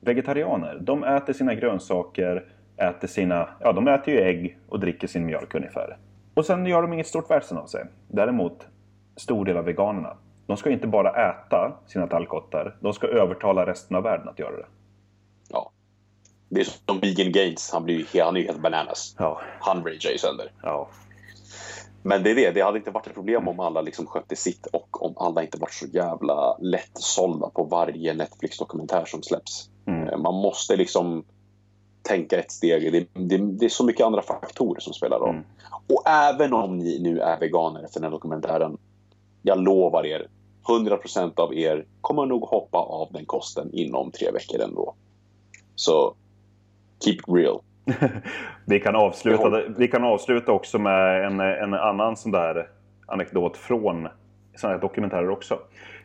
vegetarianer, 0.00 0.78
de 0.80 1.04
äter 1.04 1.32
sina 1.32 1.54
grönsaker, 1.54 2.44
äter 2.76 3.08
sina, 3.08 3.48
ja 3.60 3.72
de 3.72 3.88
äter 3.88 4.14
ju 4.14 4.20
ägg 4.20 4.58
och 4.68 4.80
dricker 4.80 5.06
sin 5.06 5.26
mjölk 5.26 5.54
ungefär. 5.54 5.96
Och 6.34 6.46
sen 6.46 6.66
gör 6.66 6.82
de 6.82 6.92
inget 6.92 7.06
stort 7.06 7.30
väsen 7.30 7.58
av 7.58 7.66
sig. 7.66 7.84
Däremot, 8.08 8.66
stor 9.16 9.44
del 9.44 9.56
av 9.56 9.64
veganerna, 9.64 10.16
de 10.46 10.56
ska 10.56 10.70
inte 10.70 10.86
bara 10.86 11.10
äta 11.10 11.76
sina 11.86 12.06
tallkottar, 12.06 12.76
de 12.80 12.92
ska 12.92 13.06
övertala 13.06 13.66
resten 13.66 13.96
av 13.96 14.02
världen 14.02 14.28
att 14.28 14.38
göra 14.38 14.56
det. 14.56 14.66
Det 16.48 16.60
är 16.60 16.68
som 16.86 17.00
Vegan 17.00 17.32
Gates, 17.32 17.70
han, 17.72 17.84
blir 17.84 18.06
ju, 18.14 18.22
han 18.22 18.36
är 18.36 18.40
ju 18.40 18.46
helt 18.46 18.60
bananas. 18.60 19.14
Ja. 19.18 19.40
Han 19.60 19.84
ragear 19.84 20.12
ju 20.12 20.18
sönder. 20.18 20.52
Ja. 20.62 20.88
Men 22.02 22.22
det 22.22 22.30
är 22.30 22.34
det, 22.34 22.50
det 22.50 22.60
hade 22.60 22.78
inte 22.78 22.90
varit 22.90 23.06
ett 23.06 23.14
problem 23.14 23.48
om 23.48 23.60
alla 23.60 23.80
liksom 23.80 24.06
skötte 24.06 24.36
sitt 24.36 24.66
och 24.66 25.02
om 25.02 25.14
alla 25.16 25.42
inte 25.42 25.58
varit 25.58 25.72
så 25.72 25.86
jävla 25.86 26.56
lättsålda 26.58 27.50
på 27.50 27.64
varje 27.64 28.14
Netflix-dokumentär 28.14 29.04
som 29.04 29.22
släpps. 29.22 29.70
Mm. 29.86 30.08
Eh, 30.08 30.18
man 30.18 30.34
måste 30.34 30.76
liksom 30.76 31.24
tänka 32.02 32.38
ett 32.38 32.50
steg. 32.50 32.92
Det, 32.92 33.08
det, 33.12 33.36
det, 33.36 33.64
är 33.64 33.68
så 33.68 33.84
mycket 33.84 34.06
andra 34.06 34.22
faktorer 34.22 34.80
som 34.80 34.92
spelar 34.92 35.18
roll. 35.18 35.30
Mm. 35.30 35.44
Och 35.88 36.08
även 36.08 36.52
om 36.52 36.78
ni 36.78 36.98
nu 36.98 37.20
är 37.20 37.40
veganer 37.40 37.82
efter 37.84 38.00
den 38.00 38.04
här 38.04 38.10
dokumentären, 38.10 38.78
jag 39.42 39.58
lovar 39.62 40.06
er, 40.06 40.28
100% 40.68 41.40
av 41.40 41.54
er 41.54 41.86
kommer 42.00 42.26
nog 42.26 42.42
hoppa 42.42 42.78
av 42.78 43.08
den 43.12 43.26
kosten 43.26 43.70
inom 43.72 44.10
tre 44.10 44.30
veckor 44.30 44.60
ändå. 44.60 44.94
Så 45.74 46.14
keep 47.04 47.14
it 47.14 47.24
real. 47.28 47.62
vi, 48.66 48.80
kan 48.80 48.96
avsluta, 48.96 49.62
vi 49.78 49.88
kan 49.88 50.04
avsluta 50.04 50.52
också 50.52 50.78
med 50.78 51.24
en, 51.24 51.40
en 51.40 51.74
annan 51.74 52.16
sån 52.16 52.32
där 52.32 52.68
anekdot 53.06 53.56
från 53.56 54.08
sådana 54.54 54.74
här 54.74 54.82
dokumentärer 54.82 55.30
också. 55.30 55.58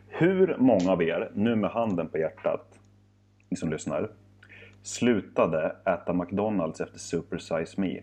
Hur 0.08 0.56
många 0.58 0.92
av 0.92 1.02
er, 1.02 1.30
nu 1.34 1.56
med 1.56 1.70
handen 1.70 2.08
på 2.08 2.18
hjärtat, 2.18 2.66
ni 3.48 3.56
som 3.56 3.70
lyssnar, 3.70 4.10
slutade 4.82 5.76
äta 5.86 6.12
McDonalds 6.12 6.80
efter 6.80 6.98
Super 6.98 7.38
Size 7.38 7.80
Me? 7.80 8.00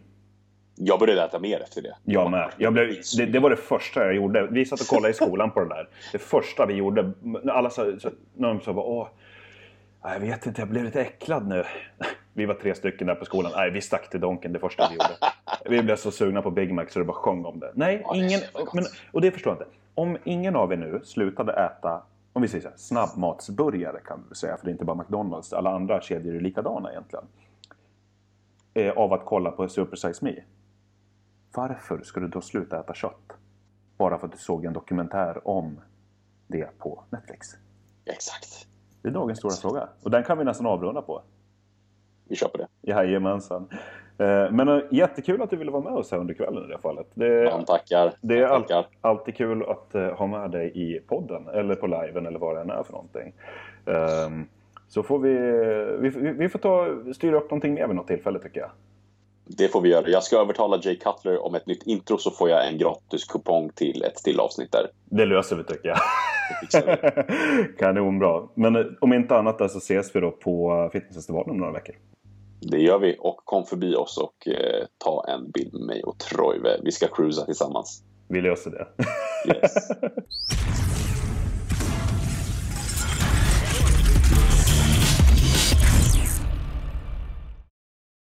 Jag 0.76 1.00
började 1.00 1.24
äta 1.24 1.40
mer 1.40 1.62
efter 1.62 1.82
det. 1.82 1.96
Jag 2.04 2.32
med. 2.32 2.52
Jag 2.58 2.74
blev, 2.74 2.88
det, 3.18 3.26
det, 3.26 3.40
var 3.40 3.50
det 3.50 3.56
första 3.56 4.06
jag 4.06 4.16
gjorde. 4.16 4.48
Vi 4.52 4.66
satt 4.66 4.82
och 4.82 4.88
kollade 4.88 5.10
i 5.10 5.14
skolan 5.14 5.52
på 5.52 5.60
det 5.60 5.70
där. 5.70 5.90
Det 6.12 6.20
första 6.20 6.66
vi 6.66 6.74
gjorde. 6.74 7.12
Alla 7.52 7.70
sa, 7.70 7.86
när 8.36 8.48
de 8.48 8.62
sa 8.62 8.72
Åh, 8.72 9.08
jag 10.04 10.20
vet 10.20 10.46
inte, 10.46 10.62
jag 10.62 10.70
blev 10.70 10.84
lite 10.84 11.02
äcklad 11.02 11.48
nu. 11.48 11.64
Vi 12.34 12.46
var 12.46 12.54
tre 12.54 12.76
stycken 12.76 13.08
där 13.08 13.16
på 13.16 13.26
skolan. 13.26 13.52
Nej, 13.56 13.72
vi 13.72 13.82
stack 13.82 14.10
till 14.10 14.20
Donken 14.20 14.54
det 14.54 14.60
första 14.60 14.90
vi 14.90 14.96
gjorde. 14.96 15.18
Vi 15.66 15.84
blev 15.84 15.96
så 15.96 16.12
sugna 16.12 16.42
på 16.42 16.52
Big 16.52 16.74
Mac 16.74 16.86
så 16.90 17.00
det 17.00 17.06
bara 17.06 17.18
sjöng 17.18 17.46
om 17.46 17.60
det. 17.60 17.72
Nej, 17.76 18.06
ingen... 18.16 18.40
Men, 18.74 18.86
och 19.12 19.22
det 19.22 19.32
förstår 19.32 19.54
jag 19.54 19.62
inte. 19.62 19.76
Om 19.96 20.18
ingen 20.24 20.56
av 20.56 20.74
er 20.74 20.78
nu 20.78 21.02
slutade 21.04 21.54
äta, 21.54 22.02
om 22.34 22.42
vi 22.42 22.48
säger 22.48 22.62
så 22.62 22.70
här, 22.70 22.78
snabbmatsburgare 22.78 24.00
kan 24.06 24.26
vi 24.30 24.36
säga, 24.36 24.58
för 24.58 24.66
det 24.66 24.70
är 24.70 24.72
inte 24.72 24.86
bara 24.86 24.98
McDonalds. 24.98 25.54
Alla 25.54 25.70
andra 25.76 26.02
kedjor 26.02 26.36
är 26.36 26.40
likadana 26.40 26.92
egentligen. 26.92 27.26
Eh, 28.74 28.92
av 28.98 29.14
att 29.14 29.26
kolla 29.26 29.52
på 29.52 29.70
Super 29.70 29.96
Size 29.96 30.26
Me. 30.26 30.36
Varför 31.54 32.02
ska 32.04 32.20
du 32.20 32.28
då 32.28 32.42
sluta 32.42 32.80
äta 32.80 32.94
kött? 32.94 33.34
Bara 33.98 34.20
för 34.20 34.28
att 34.28 34.34
du 34.34 34.38
såg 34.38 34.66
en 34.66 34.74
dokumentär 34.74 35.48
om 35.48 35.82
det 36.48 36.78
på 36.78 37.04
Netflix. 37.10 37.48
Exakt. 38.06 38.68
Det 39.02 39.08
är 39.08 39.12
dagens 39.12 39.40
stora 39.40 39.54
fråga. 39.54 39.90
Och 40.04 40.12
den 40.12 40.24
kan 40.24 40.38
vi 40.38 40.44
nästan 40.44 40.66
avrunda 40.66 41.02
på. 41.02 41.22
Vi 42.30 42.36
kör 42.36 42.48
på 42.48 42.58
det. 42.58 42.68
Jajamensan. 42.82 43.68
Eh, 44.20 44.52
men 44.52 44.68
eh, 44.68 44.80
jättekul 44.92 45.42
att 45.42 45.50
du 45.50 45.56
ville 45.56 45.72
vara 45.72 45.84
med 45.84 45.94
oss 45.94 46.12
här 46.12 46.18
under 46.18 46.34
kvällen 46.34 46.66
i 46.66 46.68
det 46.68 46.78
fallet. 46.82 47.08
Det, 47.14 47.52
Man 47.52 47.66
tackar. 47.66 48.14
Det 48.22 48.40
är 48.40 48.46
all, 48.46 48.86
alltid 49.02 49.36
kul 49.36 49.64
att 49.64 49.96
eh, 49.96 50.08
ha 50.08 50.28
med 50.28 50.52
dig 50.52 50.72
i 50.76 51.00
podden 51.00 51.48
eller 51.48 51.76
på 51.76 51.88
liven 51.88 52.26
eller 52.26 52.40
vad 52.40 52.56
det 52.56 52.62
än 52.62 52.70
är 52.70 52.84
för 52.84 52.92
någonting. 52.92 53.34
Ehm, 53.86 54.46
så 54.88 55.04
får 55.04 55.20
vi, 55.20 55.30
vi, 56.10 56.32
vi 56.32 56.50
får 56.50 56.60
ta, 56.60 56.88
styra 57.14 57.38
upp 57.38 57.52
någonting 57.52 57.74
mer 57.74 57.88
vid 57.88 57.96
något 57.96 58.08
tillfälle 58.08 58.40
tycker 58.40 58.60
jag. 58.60 58.70
Det 59.46 59.68
får 59.68 59.82
vi 59.82 59.90
göra. 59.90 60.08
Jag 60.08 60.24
ska 60.24 60.38
övertala 60.38 60.80
Jay 60.82 60.96
Cutler 60.96 61.46
om 61.46 61.56
ett 61.56 61.68
nytt 61.68 61.84
intro 61.84 62.18
så 62.18 62.32
får 62.32 62.50
jag 62.50 62.68
en 62.68 62.78
gratis 62.78 63.26
kupong 63.26 63.70
till 63.76 64.04
ett 64.04 64.16
till 64.16 64.40
avsnitt 64.40 64.72
där. 64.72 64.88
Det 65.06 65.26
löser 65.26 65.56
vi 65.56 65.64
tycker 65.64 65.90
jag. 65.90 65.98
Kanonbra. 67.80 68.48
Men 68.54 68.98
om 69.02 69.14
inte 69.14 69.38
annat 69.38 69.58
där 69.58 69.68
så 69.68 69.78
ses 69.78 70.16
vi 70.16 70.20
då 70.20 70.32
på 70.32 70.90
Fitnessfestivalen 70.94 71.50
om 71.50 71.58
några 71.58 71.72
veckor. 71.72 71.96
Det 72.62 72.78
gör 72.78 73.00
vi 73.00 73.18
och 73.20 73.38
kom 73.46 73.66
förbi 73.66 73.96
oss 73.96 74.18
och 74.18 74.48
eh, 74.48 74.86
ta 74.98 75.26
en 75.28 75.52
bild 75.52 75.74
med 75.74 75.82
mig 75.82 76.04
och 76.04 76.20
Troive. 76.20 76.80
Vi 76.84 76.92
ska 76.92 77.08
cruisa 77.08 77.46
tillsammans. 77.46 78.04
Vi 78.28 78.42
löser 78.42 78.72
det. 78.72 78.88
Yes. 79.54 79.74